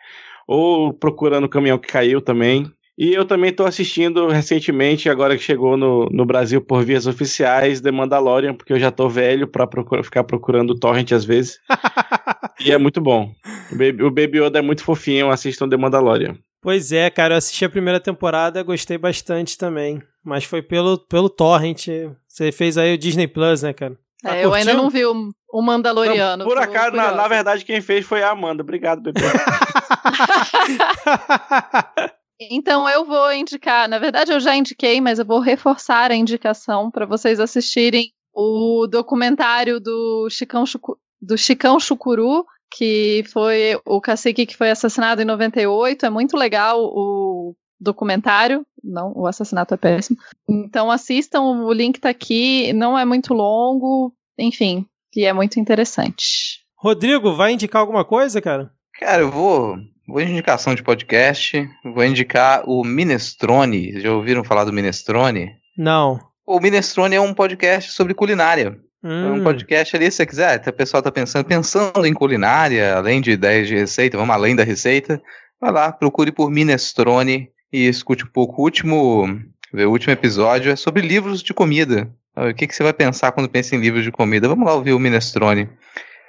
Ou 0.48 0.94
procurando 0.94 1.46
o 1.46 1.50
caminhão 1.50 1.80
que 1.80 1.88
caiu 1.88 2.22
também. 2.22 2.72
E 2.96 3.12
eu 3.12 3.26
também 3.26 3.50
estou 3.50 3.66
assistindo 3.66 4.28
recentemente, 4.28 5.10
agora 5.10 5.36
que 5.36 5.42
chegou 5.42 5.76
no, 5.76 6.06
no 6.12 6.26
Brasil 6.28 6.62
por 6.62 6.86
vias 6.86 7.08
oficiais, 7.08 7.82
The 7.82 7.92
Mandalorian, 7.92 8.54
porque 8.54 8.72
eu 8.72 8.80
já 8.80 8.92
tô 8.92 9.10
velho 9.10 9.48
para 9.48 9.66
procura, 9.66 10.04
ficar 10.04 10.24
procurando 10.24 10.78
torrent 10.78 11.12
às 11.12 11.26
vezes. 11.26 11.58
e 12.64 12.72
é 12.72 12.78
muito 12.78 13.02
bom. 13.02 13.32
O 13.72 13.76
Baby, 13.76 14.04
o 14.04 14.12
Baby 14.12 14.44
Yoda 14.44 14.60
é 14.60 14.62
muito 14.62 14.84
fofinho, 14.84 15.32
assistam 15.32 15.68
The 15.68 15.76
Mandalorian. 15.76 16.36
Pois 16.62 16.92
é, 16.92 17.10
cara, 17.10 17.34
eu 17.34 17.38
assisti 17.40 17.66
a 17.66 17.70
primeira 17.70 18.00
temporada, 18.00 18.62
gostei 18.62 18.98
bastante 18.98 19.58
também. 19.58 20.00
Mas 20.24 20.46
foi 20.46 20.62
pelo, 20.62 20.98
pelo 20.98 21.30
Torrent. 21.30 21.88
Você 22.34 22.52
fez 22.52 22.78
aí 22.80 22.96
o 22.96 22.98
Disney 22.98 23.28
Plus, 23.28 23.62
né, 23.62 23.74
cara? 23.74 23.96
Tá 24.24 24.36
é, 24.36 24.44
eu 24.44 24.52
ainda 24.56 24.74
não 24.74 24.90
vi 24.90 25.06
o, 25.06 25.30
o 25.52 25.62
Mandaloriano. 25.62 26.44
Não, 26.44 26.50
por 26.50 26.58
acaso, 26.58 26.96
na, 26.96 27.12
na, 27.12 27.28
verdade, 27.28 27.64
quem 27.64 27.80
fez 27.80 28.04
foi 28.04 28.24
a 28.24 28.32
Amanda. 28.32 28.64
Obrigado, 28.64 29.04
bebê. 29.04 29.22
então 32.50 32.90
eu 32.90 33.06
vou 33.06 33.32
indicar. 33.32 33.88
Na 33.88 34.00
verdade, 34.00 34.32
eu 34.32 34.40
já 34.40 34.56
indiquei, 34.56 35.00
mas 35.00 35.20
eu 35.20 35.26
vou 35.26 35.40
reforçar 35.40 36.10
a 36.10 36.16
indicação 36.16 36.90
para 36.90 37.06
vocês 37.06 37.40
assistirem 37.40 38.12
o 38.34 38.88
documentário 38.90 39.80
do 39.80 40.28
Chicão, 40.32 40.66
Chucu, 40.66 40.98
do 41.22 41.38
Chicão 41.38 41.80
Chucuru, 41.80 42.44
que 42.76 43.24
foi 43.32 43.80
o 43.86 44.02
cacique 44.02 44.48
que 44.48 44.58
foi 44.58 44.72
assassinado 44.72 45.22
em 45.22 45.26
98. 45.26 46.08
É 46.08 46.10
muito 46.10 46.36
legal 46.36 46.84
o 46.84 47.54
documentário. 47.84 48.66
Não, 48.84 49.14
o 49.16 49.28
assassinato 49.28 49.74
é 49.74 49.78
péssimo. 49.78 50.18
Então 50.48 50.90
assistam, 50.90 51.42
o 51.42 51.72
link 51.72 52.00
tá 52.00 52.10
aqui. 52.10 52.74
Não 52.74 52.98
é 52.98 53.06
muito 53.06 53.34
longo, 53.34 54.14
enfim, 54.38 54.86
e 55.16 55.26
é 55.26 55.34
muito 55.34 55.60
interessante. 55.60 56.64
Rodrigo, 56.76 57.36
vai 57.36 57.54
indicar 57.54 57.82
alguma 57.82 58.04
coisa, 58.04 58.42
cara? 58.42 58.72
Cara, 59.00 59.22
eu 59.22 59.32
vou. 59.32 59.78
Vou 60.08 60.22
indicação 60.22 60.76
de 60.76 60.84
podcast. 60.84 61.66
Vou 61.84 62.04
indicar 62.04 62.64
o 62.68 62.84
Minestrone. 62.84 64.02
Já 64.02 64.12
ouviram 64.12 64.44
falar 64.44 64.66
do 64.66 64.74
Minestrone? 64.74 65.52
Não. 65.78 66.20
O 66.46 66.60
Minestrone 66.60 67.16
é 67.16 67.22
um 67.22 67.34
podcast 67.34 67.92
sobre 67.92 68.14
culinária. 68.14 68.78
Hum. 69.04 69.28
É 69.28 69.32
um 69.32 69.36
hum. 69.36 69.44
podcast 69.44 69.96
ali, 69.96 70.10
se 70.10 70.18
você 70.18 70.26
quiser, 70.26 70.62
o 70.68 70.74
pessoal 70.74 71.04
tá 71.04 71.12
pensando, 71.12 71.46
pensando 71.46 72.06
em 72.06 72.14
culinária, 72.14 72.96
além 72.96 73.22
de 73.22 73.32
ideias 73.32 73.68
de 73.68 73.76
receita, 73.76 74.18
vamos 74.18 74.34
além 74.34 74.56
da 74.56 74.64
receita, 74.64 75.22
vai 75.60 75.72
lá, 75.72 75.92
procure 75.92 76.32
por 76.32 76.50
Minestrone 76.50 77.50
e 77.74 77.88
escute 77.88 78.24
um 78.24 78.28
pouco. 78.28 78.62
O 78.62 78.64
último, 78.64 79.28
o 79.74 79.90
último 79.90 80.14
episódio 80.14 80.72
é 80.72 80.76
sobre 80.76 81.02
livros 81.02 81.42
de 81.42 81.54
comida. 81.54 82.08
O 82.36 82.54
que, 82.54 82.68
que 82.68 82.76
você 82.76 82.84
vai 82.84 82.94
pensar 82.94 83.32
quando 83.32 83.50
pensa 83.50 83.76
em 83.76 83.80
livros 83.80 84.04
de 84.04 84.12
comida? 84.12 84.48
Vamos 84.48 84.66
lá 84.66 84.76
ouvir 84.76 84.94
o 84.94 85.00
Minestrone. 85.00 85.68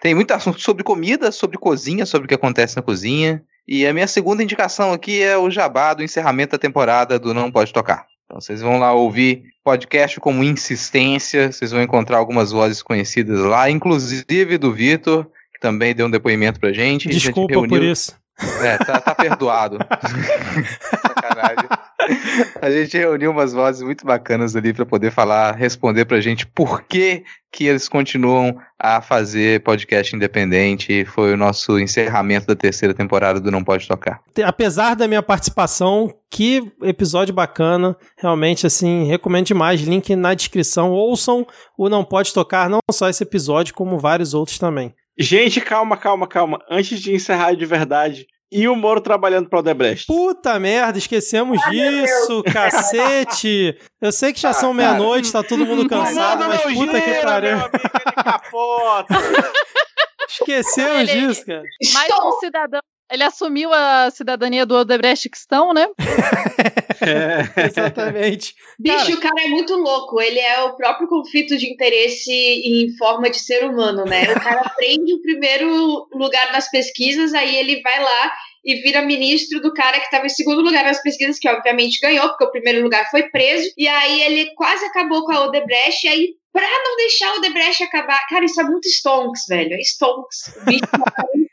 Tem 0.01 0.15
muito 0.15 0.33
assunto 0.33 0.61
sobre 0.61 0.83
comida, 0.83 1.31
sobre 1.31 1.59
cozinha, 1.59 2.07
sobre 2.07 2.25
o 2.25 2.29
que 2.29 2.35
acontece 2.35 2.77
na 2.77 2.83
cozinha. 2.83 3.43
E 3.67 3.87
a 3.87 3.93
minha 3.93 4.07
segunda 4.07 4.43
indicação 4.43 4.93
aqui 4.93 5.23
é 5.23 5.37
o 5.37 5.51
jabá 5.51 5.95
do 5.95 6.03
encerramento 6.03 6.53
da 6.53 6.59
temporada 6.59 7.19
do 7.19 7.33
Não 7.33 7.51
Pode 7.51 7.73
Tocar. 7.73 8.07
Então 8.25 8.41
vocês 8.41 8.61
vão 8.61 8.79
lá 8.79 8.93
ouvir 8.93 9.45
podcast 9.63 10.21
como 10.21 10.45
Insistência, 10.45 11.51
vocês 11.51 11.71
vão 11.71 11.83
encontrar 11.83 12.19
algumas 12.19 12.53
vozes 12.53 12.83
conhecidas 12.83 13.41
lá, 13.41 13.71
inclusive 13.71 14.59
do 14.59 14.73
Vitor, 14.73 15.25
que 15.55 15.61
também 15.61 15.95
deu 15.95 16.07
um 16.07 16.11
depoimento 16.11 16.61
pra 16.61 16.73
gente. 16.73 17.09
Desculpa 17.09 17.55
gente 17.55 17.69
por 17.69 17.83
isso. 17.83 18.15
É, 18.63 18.77
tá, 18.79 19.01
tá 19.01 19.15
perdoado. 19.15 19.79
Sacanagem. 21.35 21.69
A 22.61 22.71
gente 22.71 22.97
reuniu 22.97 23.31
umas 23.31 23.53
vozes 23.53 23.83
muito 23.83 24.05
bacanas 24.05 24.55
ali 24.55 24.73
para 24.73 24.85
poder 24.85 25.11
falar, 25.11 25.55
responder 25.55 26.05
pra 26.05 26.21
gente 26.21 26.47
por 26.47 26.83
que, 26.83 27.25
que 27.51 27.65
eles 27.65 27.89
continuam 27.89 28.59
a 28.79 29.01
fazer 29.01 29.63
podcast 29.63 30.15
independente. 30.15 31.05
Foi 31.05 31.33
o 31.33 31.37
nosso 31.37 31.79
encerramento 31.79 32.47
da 32.47 32.55
terceira 32.55 32.93
temporada 32.93 33.41
do 33.41 33.51
Não 33.51 33.65
Pode 33.65 33.89
Tocar. 33.89 34.21
Apesar 34.45 34.95
da 34.95 35.09
minha 35.09 35.23
participação, 35.23 36.15
que 36.31 36.73
episódio 36.83 37.33
bacana. 37.33 37.97
Realmente, 38.19 38.67
assim, 38.67 39.05
recomendo 39.05 39.47
demais. 39.47 39.81
Link 39.81 40.15
na 40.15 40.35
descrição. 40.35 40.91
Ouçam 40.91 41.47
o 41.79 41.89
Não 41.89 42.05
Pode 42.05 42.35
Tocar, 42.35 42.69
não 42.69 42.81
só 42.91 43.09
esse 43.09 43.23
episódio, 43.23 43.75
como 43.75 43.99
vários 43.99 44.35
outros 44.35 44.59
também. 44.59 44.95
Gente, 45.17 45.61
calma, 45.61 45.97
calma, 45.97 46.27
calma. 46.27 46.59
Antes 46.69 47.01
de 47.01 47.15
encerrar 47.15 47.55
de 47.55 47.65
verdade, 47.65 48.27
e 48.55 48.69
o 48.69 48.77
Moro 48.77 49.01
trabalhando 49.01 49.49
para 49.49 49.57
o 49.57 49.61
Odebrecht. 49.61 50.07
Puta 50.07 50.61
merda, 50.61 50.97
esquecemos 50.97 51.61
Ai, 51.65 51.71
disso, 51.73 52.45
cacete. 52.45 53.77
Eu 54.01 54.13
sei 54.13 54.33
que 54.33 54.41
já 54.41 54.51
ah, 54.51 54.55
são 54.55 54.73
meia-noite, 54.73 55.33
tá 55.33 55.43
todo 55.43 55.67
mundo 55.67 55.89
cansado, 55.89 56.45
mas 56.47 56.63
puta 56.63 57.01
que 57.01 57.15
pariu. 57.15 57.59
Esquecemos 60.31 61.11
disso, 61.11 61.45
cara. 61.45 61.65
Mais 61.93 62.13
um 62.13 62.33
cidadão 62.39 62.81
ele 63.11 63.23
assumiu 63.23 63.73
a 63.73 64.11
cidadania 64.11 64.65
do 64.65 64.75
Odebrechtistão, 64.75 65.73
né? 65.73 65.87
é, 67.01 67.67
exatamente. 67.67 68.55
Bicho, 68.79 68.97
cara, 68.97 69.15
o 69.15 69.21
cara 69.21 69.45
é 69.45 69.49
muito 69.49 69.75
louco. 69.75 70.21
Ele 70.21 70.39
é 70.39 70.63
o 70.63 70.77
próprio 70.77 71.09
conflito 71.09 71.57
de 71.57 71.71
interesse 71.71 72.33
em 72.33 72.97
forma 72.97 73.31
de 73.31 73.39
ser 73.39 73.65
humano, 73.65 74.05
né? 74.05 74.25
O 74.33 74.41
cara 74.41 74.69
prende 74.77 75.15
o 75.15 75.23
primeiro 75.23 76.09
lugar 76.13 76.53
nas 76.53 76.71
pesquisas, 76.71 77.35
aí 77.35 77.57
ele 77.57 77.81
vai 77.83 78.03
lá 78.03 78.33
e 78.65 78.77
vira 78.77 79.03
ministro 79.03 79.61
do 79.61 79.75
cara 79.75 79.99
que 79.99 80.07
estava 80.07 80.25
em 80.25 80.31
segundo 80.31 80.63
lugar 80.63 80.85
nas 80.85 81.03
pesquisas, 81.03 81.39
que 81.39 81.49
obviamente 81.49 82.01
ganhou, 82.01 82.29
porque 82.31 82.45
o 82.45 82.51
primeiro 82.51 82.83
lugar 82.83 83.11
foi 83.11 83.25
preso. 83.25 83.71
E 83.77 83.87
aí 83.87 84.23
ele 84.23 84.55
quase 84.55 84.85
acabou 84.87 85.25
com 85.25 85.33
a 85.33 85.45
Odebrecht, 85.45 86.07
e 86.07 86.09
aí 86.09 86.29
pra 86.51 86.63
não 86.63 86.97
deixar 86.97 87.33
o 87.33 87.37
Odebrecht 87.39 87.83
acabar. 87.83 88.27
Cara, 88.29 88.45
isso 88.45 88.61
é 88.61 88.65
muito 88.65 88.89
Stonks, 88.89 89.43
velho. 89.49 89.75
É 89.75 89.81
Stonks. 89.81 90.57
O 90.57 90.65
bicho 90.65 90.85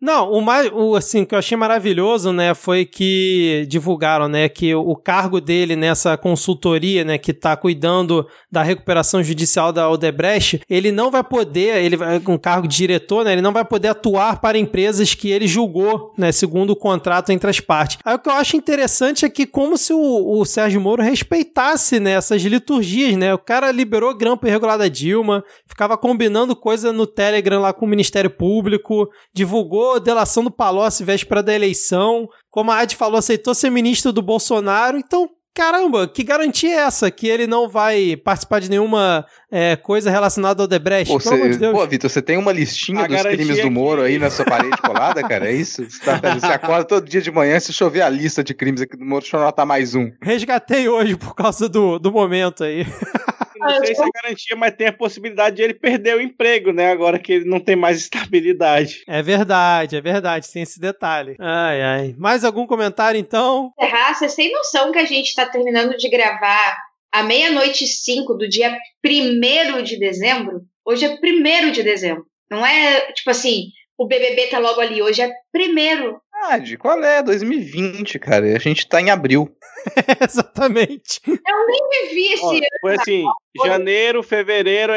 não, 0.00 0.30
o 0.32 0.40
mais, 0.40 0.70
o 0.72 0.94
assim 0.94 1.24
que 1.24 1.34
eu 1.34 1.38
achei 1.38 1.56
maravilhoso, 1.56 2.32
né, 2.32 2.54
foi 2.54 2.84
que 2.84 3.66
divulgaram, 3.68 4.28
né, 4.28 4.48
que 4.48 4.74
o 4.74 4.94
cargo 4.94 5.40
dele 5.40 5.76
nessa 5.76 6.16
consultoria, 6.16 7.04
né, 7.04 7.18
que 7.18 7.32
tá 7.32 7.56
cuidando 7.56 8.26
da 8.50 8.62
recuperação 8.62 9.22
judicial 9.22 9.72
da 9.72 9.88
Odebrecht, 9.88 10.60
ele 10.68 10.92
não 10.92 11.10
vai 11.10 11.24
poder, 11.24 11.82
ele 11.82 11.96
vai 11.96 12.20
com 12.20 12.38
cargo 12.38 12.68
de 12.68 12.76
diretor, 12.76 13.24
né, 13.24 13.32
ele 13.32 13.42
não 13.42 13.52
vai 13.52 13.64
poder 13.64 13.88
atuar 13.88 14.40
para 14.40 14.58
empresas 14.58 15.14
que 15.14 15.30
ele 15.30 15.46
julgou, 15.46 16.12
né, 16.16 16.30
segundo 16.32 16.70
o 16.70 16.76
contrato 16.76 17.30
entre 17.30 17.50
as 17.50 17.60
partes. 17.60 17.98
Aí 18.04 18.14
o 18.14 18.18
que 18.18 18.28
eu 18.28 18.34
acho 18.34 18.56
interessante 18.56 19.24
é 19.24 19.28
que 19.28 19.46
como 19.46 19.76
se 19.76 19.92
o, 19.92 20.38
o 20.38 20.44
Sérgio 20.44 20.80
Moro 20.80 21.02
respeitasse, 21.02 21.98
né, 21.98 22.12
essas 22.12 22.42
liturgias, 22.42 23.16
né? 23.16 23.34
O 23.34 23.38
cara 23.38 23.70
liberou 23.72 24.14
grampo 24.14 24.46
irregular 24.46 24.78
da 24.78 24.88
Dilma, 24.88 25.44
ficava 25.66 25.96
combinando 25.96 26.54
coisa 26.54 26.92
no 26.92 27.06
Telegram 27.06 27.60
lá 27.60 27.72
com 27.72 27.86
o 27.86 27.88
Ministério 27.88 28.30
Público, 28.30 29.08
divulgando 29.32 29.53
divulgou 29.54 30.00
delação 30.00 30.42
do 30.42 30.50
Palocci 30.50 31.04
véspera 31.04 31.42
da 31.42 31.54
eleição. 31.54 32.28
Como 32.50 32.72
a 32.72 32.80
Ad 32.80 32.96
falou, 32.96 33.18
aceitou 33.18 33.54
ser 33.54 33.70
ministro 33.70 34.12
do 34.12 34.20
Bolsonaro. 34.20 34.98
Então, 34.98 35.28
caramba, 35.54 36.08
que 36.08 36.24
garantia 36.24 36.70
é 36.70 36.78
essa? 36.78 37.10
Que 37.10 37.28
ele 37.28 37.46
não 37.46 37.68
vai 37.68 38.16
participar 38.16 38.60
de 38.60 38.68
nenhuma 38.68 39.24
é, 39.50 39.76
coisa 39.76 40.10
relacionada 40.10 40.62
ao 40.62 40.66
Debrecht? 40.66 41.12
Pô, 41.12 41.18
Pelo 41.20 41.50
de 41.50 41.70
Pô, 41.70 41.86
Vitor, 41.86 42.10
você 42.10 42.20
tem 42.20 42.36
uma 42.36 42.52
listinha 42.52 43.04
a 43.04 43.06
dos 43.06 43.22
crimes 43.22 43.62
do 43.62 43.70
Moro 43.70 44.02
aí 44.02 44.18
na 44.18 44.28
sua 44.28 44.44
parede 44.44 44.76
colada, 44.78 45.22
cara? 45.22 45.48
É 45.48 45.52
isso? 45.52 45.88
Você, 45.88 46.00
tá, 46.00 46.34
você 46.34 46.46
acorda 46.52 46.84
todo 46.84 47.08
dia 47.08 47.22
de 47.22 47.30
manhã, 47.30 47.58
se 47.60 47.72
chover 47.72 48.02
a 48.02 48.08
lista 48.08 48.42
de 48.42 48.54
crimes 48.54 48.80
aqui 48.80 48.96
do 48.96 49.04
Moro, 49.04 49.22
deixa 49.22 49.36
eu 49.36 49.40
anotar 49.40 49.64
mais 49.64 49.94
um. 49.94 50.10
Resgatei 50.20 50.88
hoje 50.88 51.16
por 51.16 51.34
causa 51.34 51.68
do, 51.68 51.98
do 52.00 52.10
momento 52.10 52.64
aí. 52.64 52.84
não 53.58 53.84
sei 53.84 53.94
se 53.94 54.02
é 54.02 54.08
garantia, 54.22 54.56
mas 54.56 54.74
tem 54.74 54.86
a 54.86 54.92
possibilidade 54.92 55.56
de 55.56 55.62
ele 55.62 55.74
perder 55.74 56.16
o 56.16 56.20
emprego, 56.20 56.72
né? 56.72 56.90
Agora 56.90 57.18
que 57.18 57.32
ele 57.32 57.44
não 57.44 57.60
tem 57.60 57.76
mais 57.76 57.98
estabilidade. 58.02 59.02
É 59.06 59.22
verdade, 59.22 59.96
é 59.96 60.00
verdade, 60.00 60.50
tem 60.50 60.62
esse 60.62 60.80
detalhe. 60.80 61.36
Ai, 61.38 61.82
ai. 61.82 62.14
Mais 62.18 62.44
algum 62.44 62.66
comentário, 62.66 63.18
então? 63.18 63.72
Terra, 63.78 64.14
você 64.14 64.28
tem 64.34 64.52
noção 64.52 64.92
que 64.92 64.98
a 64.98 65.04
gente 65.04 65.34
tá 65.34 65.46
terminando 65.46 65.96
de 65.96 66.08
gravar 66.08 66.76
à 67.12 67.22
meia-noite 67.22 67.84
e 67.84 67.88
cinco 67.88 68.34
do 68.34 68.48
dia 68.48 68.76
primeiro 69.02 69.82
de 69.82 69.98
dezembro? 69.98 70.62
Hoje 70.86 71.04
é 71.04 71.16
primeiro 71.16 71.70
de 71.70 71.82
dezembro. 71.82 72.24
Não 72.50 72.64
é, 72.64 73.12
tipo 73.12 73.30
assim, 73.30 73.68
o 73.98 74.06
BBB 74.06 74.48
tá 74.48 74.58
logo 74.58 74.80
ali. 74.80 75.02
Hoje 75.02 75.22
é 75.22 75.30
primeiro. 75.52 76.20
Ah, 76.46 76.58
de 76.58 76.76
qual 76.76 77.02
é? 77.02 77.22
2020, 77.22 78.18
cara. 78.18 78.54
A 78.54 78.58
gente 78.58 78.86
tá 78.86 79.00
em 79.00 79.10
abril. 79.10 79.50
exatamente. 80.28 81.20
Eu 81.26 81.66
nem 81.66 82.08
vivi 82.08 82.32
esse 82.32 82.44
ano. 82.44 82.66
Foi 82.80 82.94
assim, 82.94 83.24
janeiro, 83.64 84.22
fevereiro, 84.22 84.92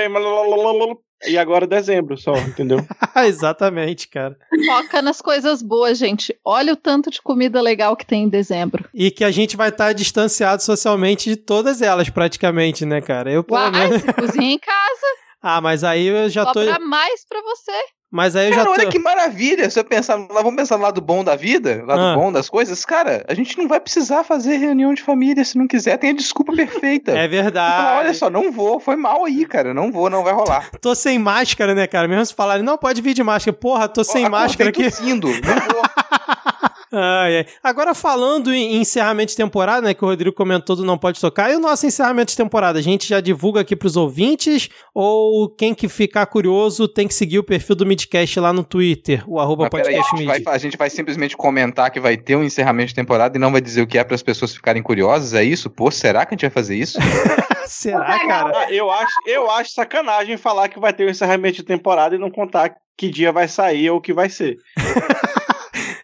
e 1.26 1.38
agora 1.38 1.66
dezembro 1.66 2.16
só, 2.18 2.36
entendeu? 2.38 2.80
Exatamente, 3.26 4.08
cara. 4.08 4.38
Foca 4.66 5.02
nas 5.02 5.20
coisas 5.20 5.64
boas, 5.64 5.98
gente. 5.98 6.38
Olha 6.46 6.74
o 6.74 6.76
tanto 6.76 7.10
de 7.10 7.22
comida 7.22 7.60
legal 7.60 7.96
que 7.96 8.06
tem 8.06 8.24
em 8.24 8.30
dezembro. 8.30 8.88
E 8.94 9.10
que 9.10 9.24
a 9.24 9.32
gente 9.32 9.58
vai 9.58 9.70
estar 9.70 9.94
distanciado 9.94 10.62
socialmente 10.62 11.30
de 11.30 11.36
todas 11.36 11.82
elas, 11.82 12.10
praticamente, 12.10 12.86
né, 12.86 13.02
cara? 13.02 13.32
Eu, 13.32 13.44
pelo 13.44 13.72
menos... 13.72 14.04
cozinha 14.04 14.54
em 14.54 14.60
casa. 14.60 15.08
Ah, 15.50 15.62
mas 15.62 15.82
aí 15.82 16.08
eu 16.08 16.28
já 16.28 16.44
Sobra 16.44 16.76
tô. 16.76 16.86
mais 16.86 17.26
pra 17.26 17.42
você. 17.42 17.72
Mas 18.12 18.36
aí 18.36 18.48
eu 18.48 18.52
cara, 18.52 18.64
já 18.64 18.66
tô... 18.66 18.72
olha 18.74 18.90
que 18.90 19.00
maravilha. 19.00 19.70
Se 19.70 19.80
eu 19.80 19.84
pensar, 19.86 20.18
vamos 20.18 20.56
pensar 20.56 20.76
no 20.76 20.84
lado 20.84 21.00
bom 21.00 21.24
da 21.24 21.38
vida, 21.38 21.84
lado 21.86 22.02
ah. 22.02 22.16
bom 22.16 22.34
das 22.34 22.50
coisas, 22.50 22.84
cara, 22.84 23.24
a 23.30 23.34
gente 23.34 23.58
não 23.58 23.66
vai 23.66 23.80
precisar 23.80 24.26
fazer 24.26 24.58
reunião 24.58 24.94
de 24.94 25.02
família 25.02 25.46
se 25.46 25.58
não 25.58 25.66
quiser, 25.66 25.98
tem 25.98 26.10
a 26.10 26.14
desculpa 26.14 26.54
perfeita. 26.54 27.14
É 27.18 27.28
verdade. 27.28 27.78
Falar, 27.78 27.98
olha 28.00 28.14
só, 28.14 28.30
não 28.30 28.52
vou, 28.52 28.80
foi 28.80 28.98
mal 28.98 29.24
aí, 29.24 29.46
cara, 29.46 29.74
não 29.74 29.90
vou, 29.90 30.10
não 30.10 30.24
vai 30.24 30.34
rolar. 30.34 30.70
tô 30.82 30.94
sem 30.94 31.18
máscara, 31.18 31.74
né, 31.74 31.88
cara? 31.88 32.08
Mesmo 32.08 32.26
se 32.26 32.34
falarem, 32.34 32.64
não 32.64 32.78
pode 32.78 33.02
vir 33.02 33.14
de 33.14 33.24
máscara, 33.24 33.56
porra, 33.56 33.88
tô 33.88 34.04
sem 34.04 34.30
máscara 34.30 34.70
aqui. 34.70 34.84
Tossindo, 34.84 35.28
não 35.28 35.74
vou. 35.74 35.82
Ai, 36.92 37.38
ai. 37.38 37.46
Agora 37.62 37.94
falando 37.94 38.54
em 38.54 38.78
encerramento 38.78 39.32
de 39.32 39.38
temporada, 39.38 39.82
né, 39.82 39.94
que 39.94 40.04
o 40.04 40.08
Rodrigo 40.08 40.36
comentou 40.36 40.76
do 40.76 40.86
Não 40.86 40.98
Pode 40.98 41.20
Tocar, 41.20 41.52
e 41.52 41.56
o 41.56 41.60
nosso 41.60 41.86
encerramento 41.86 42.32
de 42.32 42.38
temporada, 42.38 42.80
a 42.80 42.82
gente 42.82 43.08
já 43.08 43.20
divulga 43.20 43.62
aqui 43.62 43.76
pros 43.76 43.98
ouvintes, 43.98 44.70
ou 44.94 45.50
quem 45.50 45.74
que 45.74 45.90
ficar 45.90 46.26
curioso 46.28 46.88
tem 46.88 47.08
que 47.08 47.14
seguir 47.14 47.40
o 47.40 47.44
perfil 47.44 47.76
do 47.76 47.86
Midcast 47.86 48.40
lá 48.40 48.54
no 48.54 48.64
Twitter, 48.64 49.24
o 49.28 49.40
arroba 49.40 49.70
peraí, 49.70 49.96
a, 49.96 50.52
a 50.52 50.58
gente 50.58 50.78
vai 50.78 50.90
simplesmente 50.90 51.36
comentar 51.36 51.92
que 51.92 52.00
vai 52.00 52.16
ter 52.16 52.36
um 52.36 52.44
encerramento 52.44 52.90
de 52.90 52.96
temporada 52.96 53.38
e 53.38 53.40
não 53.40 53.52
vai 53.52 53.62
dizer 53.62 53.82
o 53.82 53.88
que 53.88 53.98
é 53.98 54.04
para 54.04 54.16
as 54.16 54.24
pessoas 54.24 54.54
ficarem 54.54 54.82
curiosas, 54.82 55.34
é 55.34 55.44
isso? 55.44 55.70
Pô, 55.70 55.92
será 55.92 56.26
que 56.26 56.34
a 56.34 56.36
gente 56.36 56.42
vai 56.42 56.52
fazer 56.52 56.76
isso? 56.76 56.98
Será, 57.68 58.26
cara? 58.26 58.52
Ah, 58.56 58.72
eu, 58.72 58.90
acho, 58.90 59.14
eu 59.26 59.52
acho 59.52 59.72
sacanagem 59.72 60.38
falar 60.38 60.70
que 60.70 60.80
vai 60.80 60.94
ter 60.94 61.04
o 61.04 61.10
encerramento 61.10 61.58
de 61.58 61.64
temporada 61.64 62.16
e 62.16 62.18
não 62.18 62.32
contar 62.32 62.74
que 62.96 63.10
dia 63.10 63.32
vai 63.32 63.48
sair 63.48 63.90
ou 63.90 63.98
o 63.98 64.02
que 64.02 64.14
vai 64.14 64.30
ser. 64.30 64.58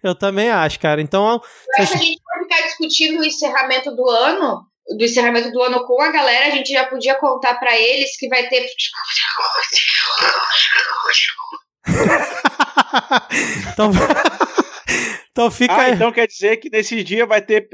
Eu 0.04 0.14
também 0.14 0.50
acho, 0.50 0.80
cara. 0.80 1.02
Então, 1.02 1.42
Eu 1.78 1.84
acho 1.84 1.92
que 1.94 1.98
a 1.98 2.02
gente 2.02 2.22
pode 2.22 2.44
ficar 2.44 2.62
discutindo 2.68 3.22
o 3.22 3.24
encerramento 3.26 3.96
do 3.96 4.08
ano, 4.10 4.62
do 4.98 5.04
encerramento 5.04 5.50
do 5.52 5.62
ano 5.64 5.86
com 5.88 6.02
a 6.02 6.12
galera, 6.12 6.48
a 6.48 6.50
gente 6.52 6.74
já 6.74 6.86
podia 6.86 7.16
contar 7.16 7.56
pra 7.56 7.74
eles 7.80 8.18
que 8.18 8.28
vai 8.28 8.48
ter. 8.50 8.66
então, 13.72 13.92
então 15.32 15.52
fica 15.52 15.74
Ah, 15.74 15.82
aí. 15.84 15.94
então 15.94 16.12
quer 16.12 16.28
dizer 16.28 16.58
que 16.58 16.70
nesse 16.70 17.04
dia 17.04 17.26
vai 17.26 17.42
ter. 17.42 17.68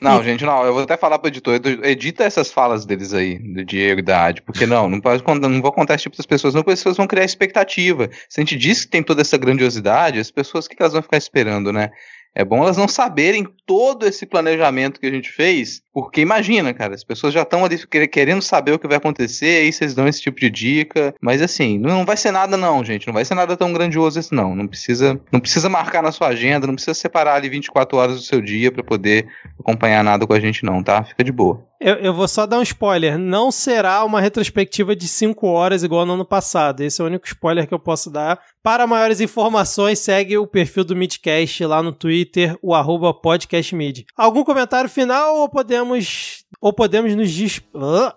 Não, 0.00 0.22
gente, 0.22 0.44
não. 0.44 0.64
Eu 0.64 0.72
vou 0.72 0.82
até 0.82 0.96
falar 0.96 1.18
pro 1.18 1.28
editor. 1.28 1.60
Edita 1.82 2.24
essas 2.24 2.52
falas 2.52 2.86
deles 2.86 3.12
aí, 3.12 3.38
do 3.38 3.64
Diego 3.64 4.00
e 4.00 4.02
da 4.02 4.24
Adi. 4.24 4.42
Porque 4.42 4.66
não, 4.66 4.88
não, 4.88 5.00
pode, 5.00 5.22
não 5.40 5.60
vou 5.60 5.72
contar 5.72 5.94
esse 5.94 6.04
tipo 6.04 6.16
das 6.16 6.26
pessoas, 6.26 6.54
não, 6.54 6.62
porque 6.62 6.74
as 6.74 6.80
pessoas 6.80 6.96
vão 6.96 7.06
criar 7.06 7.24
expectativa. 7.24 8.08
Se 8.28 8.40
a 8.40 8.42
gente 8.42 8.56
diz 8.56 8.84
que 8.84 8.90
tem 8.90 9.02
toda 9.02 9.22
essa 9.22 9.36
grandiosidade, 9.36 10.18
as 10.18 10.30
pessoas, 10.30 10.66
o 10.66 10.68
que, 10.68 10.76
que 10.76 10.82
elas 10.82 10.92
vão 10.92 11.02
ficar 11.02 11.16
esperando, 11.16 11.72
né? 11.72 11.90
É 12.34 12.44
bom 12.44 12.62
elas 12.62 12.76
não 12.76 12.86
saberem 12.86 13.46
todo 13.66 14.06
esse 14.06 14.24
planejamento 14.24 15.00
que 15.00 15.06
a 15.06 15.10
gente 15.10 15.28
fez, 15.30 15.82
porque 15.92 16.20
imagina, 16.20 16.72
cara, 16.72 16.94
as 16.94 17.02
pessoas 17.02 17.34
já 17.34 17.42
estão 17.42 17.64
ali 17.64 17.84
quer- 17.86 18.06
querendo 18.06 18.40
saber 18.42 18.72
o 18.72 18.78
que 18.78 18.86
vai 18.86 18.96
acontecer, 18.96 19.62
aí 19.62 19.72
vocês 19.72 19.94
dão 19.94 20.06
esse 20.06 20.22
tipo 20.22 20.38
de 20.38 20.48
dica. 20.48 21.14
Mas 21.20 21.42
assim, 21.42 21.78
não 21.78 22.04
vai 22.04 22.16
ser 22.16 22.30
nada, 22.30 22.56
não, 22.56 22.84
gente. 22.84 23.06
Não 23.06 23.14
vai 23.14 23.24
ser 23.24 23.34
nada 23.34 23.56
tão 23.56 23.72
grandioso 23.72 24.18
esse, 24.20 24.32
não. 24.32 24.54
Não 24.54 24.66
precisa, 24.68 25.20
não 25.32 25.40
precisa 25.40 25.68
marcar 25.68 26.02
na 26.02 26.12
sua 26.12 26.28
agenda, 26.28 26.66
não 26.66 26.74
precisa 26.74 26.94
separar 26.94 27.34
ali 27.34 27.48
24 27.48 27.98
horas 27.98 28.16
do 28.16 28.22
seu 28.22 28.40
dia 28.40 28.70
pra 28.70 28.84
poder 28.84 29.26
acompanhar 29.58 30.04
nada 30.04 30.26
com 30.26 30.32
a 30.32 30.40
gente, 30.40 30.64
não, 30.64 30.82
tá? 30.82 31.02
Fica 31.04 31.24
de 31.24 31.32
boa. 31.32 31.67
Eu, 31.80 31.94
eu 31.96 32.12
vou 32.12 32.26
só 32.26 32.44
dar 32.44 32.58
um 32.58 32.62
spoiler. 32.62 33.16
Não 33.16 33.52
será 33.52 34.04
uma 34.04 34.20
retrospectiva 34.20 34.96
de 34.96 35.06
5 35.06 35.46
horas 35.46 35.84
igual 35.84 36.04
no 36.04 36.14
ano 36.14 36.24
passado. 36.24 36.80
Esse 36.82 37.00
é 37.00 37.04
o 37.04 37.06
único 37.06 37.26
spoiler 37.26 37.68
que 37.68 37.74
eu 37.74 37.78
posso 37.78 38.10
dar. 38.10 38.40
Para 38.62 38.86
maiores 38.86 39.20
informações, 39.20 40.00
segue 40.00 40.36
o 40.36 40.46
perfil 40.46 40.84
do 40.84 40.96
Midcast 40.96 41.64
lá 41.64 41.80
no 41.82 41.92
Twitter, 41.92 42.56
o 42.60 42.74
arroba 42.74 43.14
podcastmid. 43.14 44.06
Algum 44.16 44.42
comentário 44.42 44.90
final 44.90 45.36
ou 45.36 45.48
podemos. 45.48 46.44
Ou 46.60 46.72
podemos 46.72 47.14
nos 47.14 47.32
des... 47.32 47.60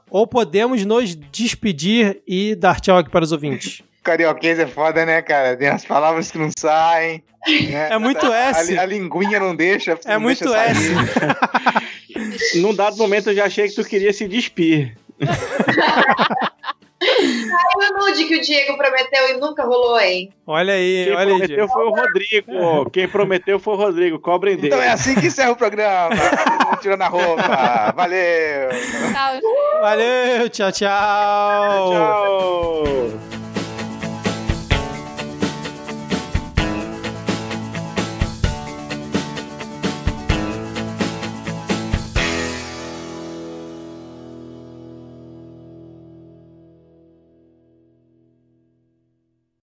Ou 0.09 0.25
podemos 0.25 0.83
nos 0.83 1.15
despedir 1.15 2.23
e 2.27 2.55
dar 2.55 2.79
tchau 2.79 2.97
aqui 2.97 3.11
para 3.11 3.23
os 3.23 3.31
ouvintes. 3.31 3.83
Carioquês 4.03 4.57
é 4.57 4.65
foda, 4.65 5.05
né, 5.05 5.21
cara? 5.21 5.55
Tem 5.55 5.67
as 5.67 5.85
palavras 5.85 6.31
que 6.31 6.37
não 6.39 6.49
saem. 6.57 7.23
né? 7.69 7.89
É 7.91 7.97
muito 7.99 8.25
S. 8.25 8.75
A, 8.75 8.81
a 8.81 8.85
linguinha 8.87 9.39
não 9.39 9.55
deixa. 9.55 9.91
É 10.05 10.13
não 10.13 10.21
muito 10.21 10.43
deixa. 10.43 10.71
S. 10.71 10.89
Num 12.55 12.73
dado 12.73 12.97
momento 12.97 13.29
eu 13.29 13.35
já 13.35 13.45
achei 13.45 13.67
que 13.67 13.75
tu 13.75 13.83
queria 13.83 14.11
se 14.13 14.27
despir. 14.27 14.97
Ai, 17.03 17.89
o 17.89 17.97
nude 17.97 18.25
que 18.25 18.35
o 18.37 18.41
Diego 18.41 18.77
prometeu 18.77 19.29
e 19.29 19.33
nunca 19.39 19.63
rolou, 19.63 19.99
hein? 19.99 20.31
Olha 20.45 20.73
aí, 20.73 21.05
Quem 21.05 21.13
olha 21.15 21.19
aí. 21.21 21.27
prometeu 21.39 21.55
Diego. 21.55 21.73
foi 21.73 21.85
o 21.85 21.89
Rodrigo. 21.89 22.89
Quem 22.91 23.07
prometeu 23.07 23.59
foi 23.59 23.73
o 23.73 23.77
Rodrigo. 23.77 24.19
Cobrem 24.19 24.55
dele. 24.55 24.67
Então 24.67 24.81
é 24.81 24.89
assim 24.89 25.15
que 25.15 25.27
encerra 25.27 25.51
o 25.51 25.55
programa. 25.55 26.15
Tirando 26.81 27.01
a 27.01 27.07
roupa. 27.07 27.91
Valeu. 27.95 28.69
Tchau, 29.11 29.81
Valeu, 29.81 30.49
tchau, 30.49 30.71
tchau. 30.71 31.91
Tchau. 31.91 33.30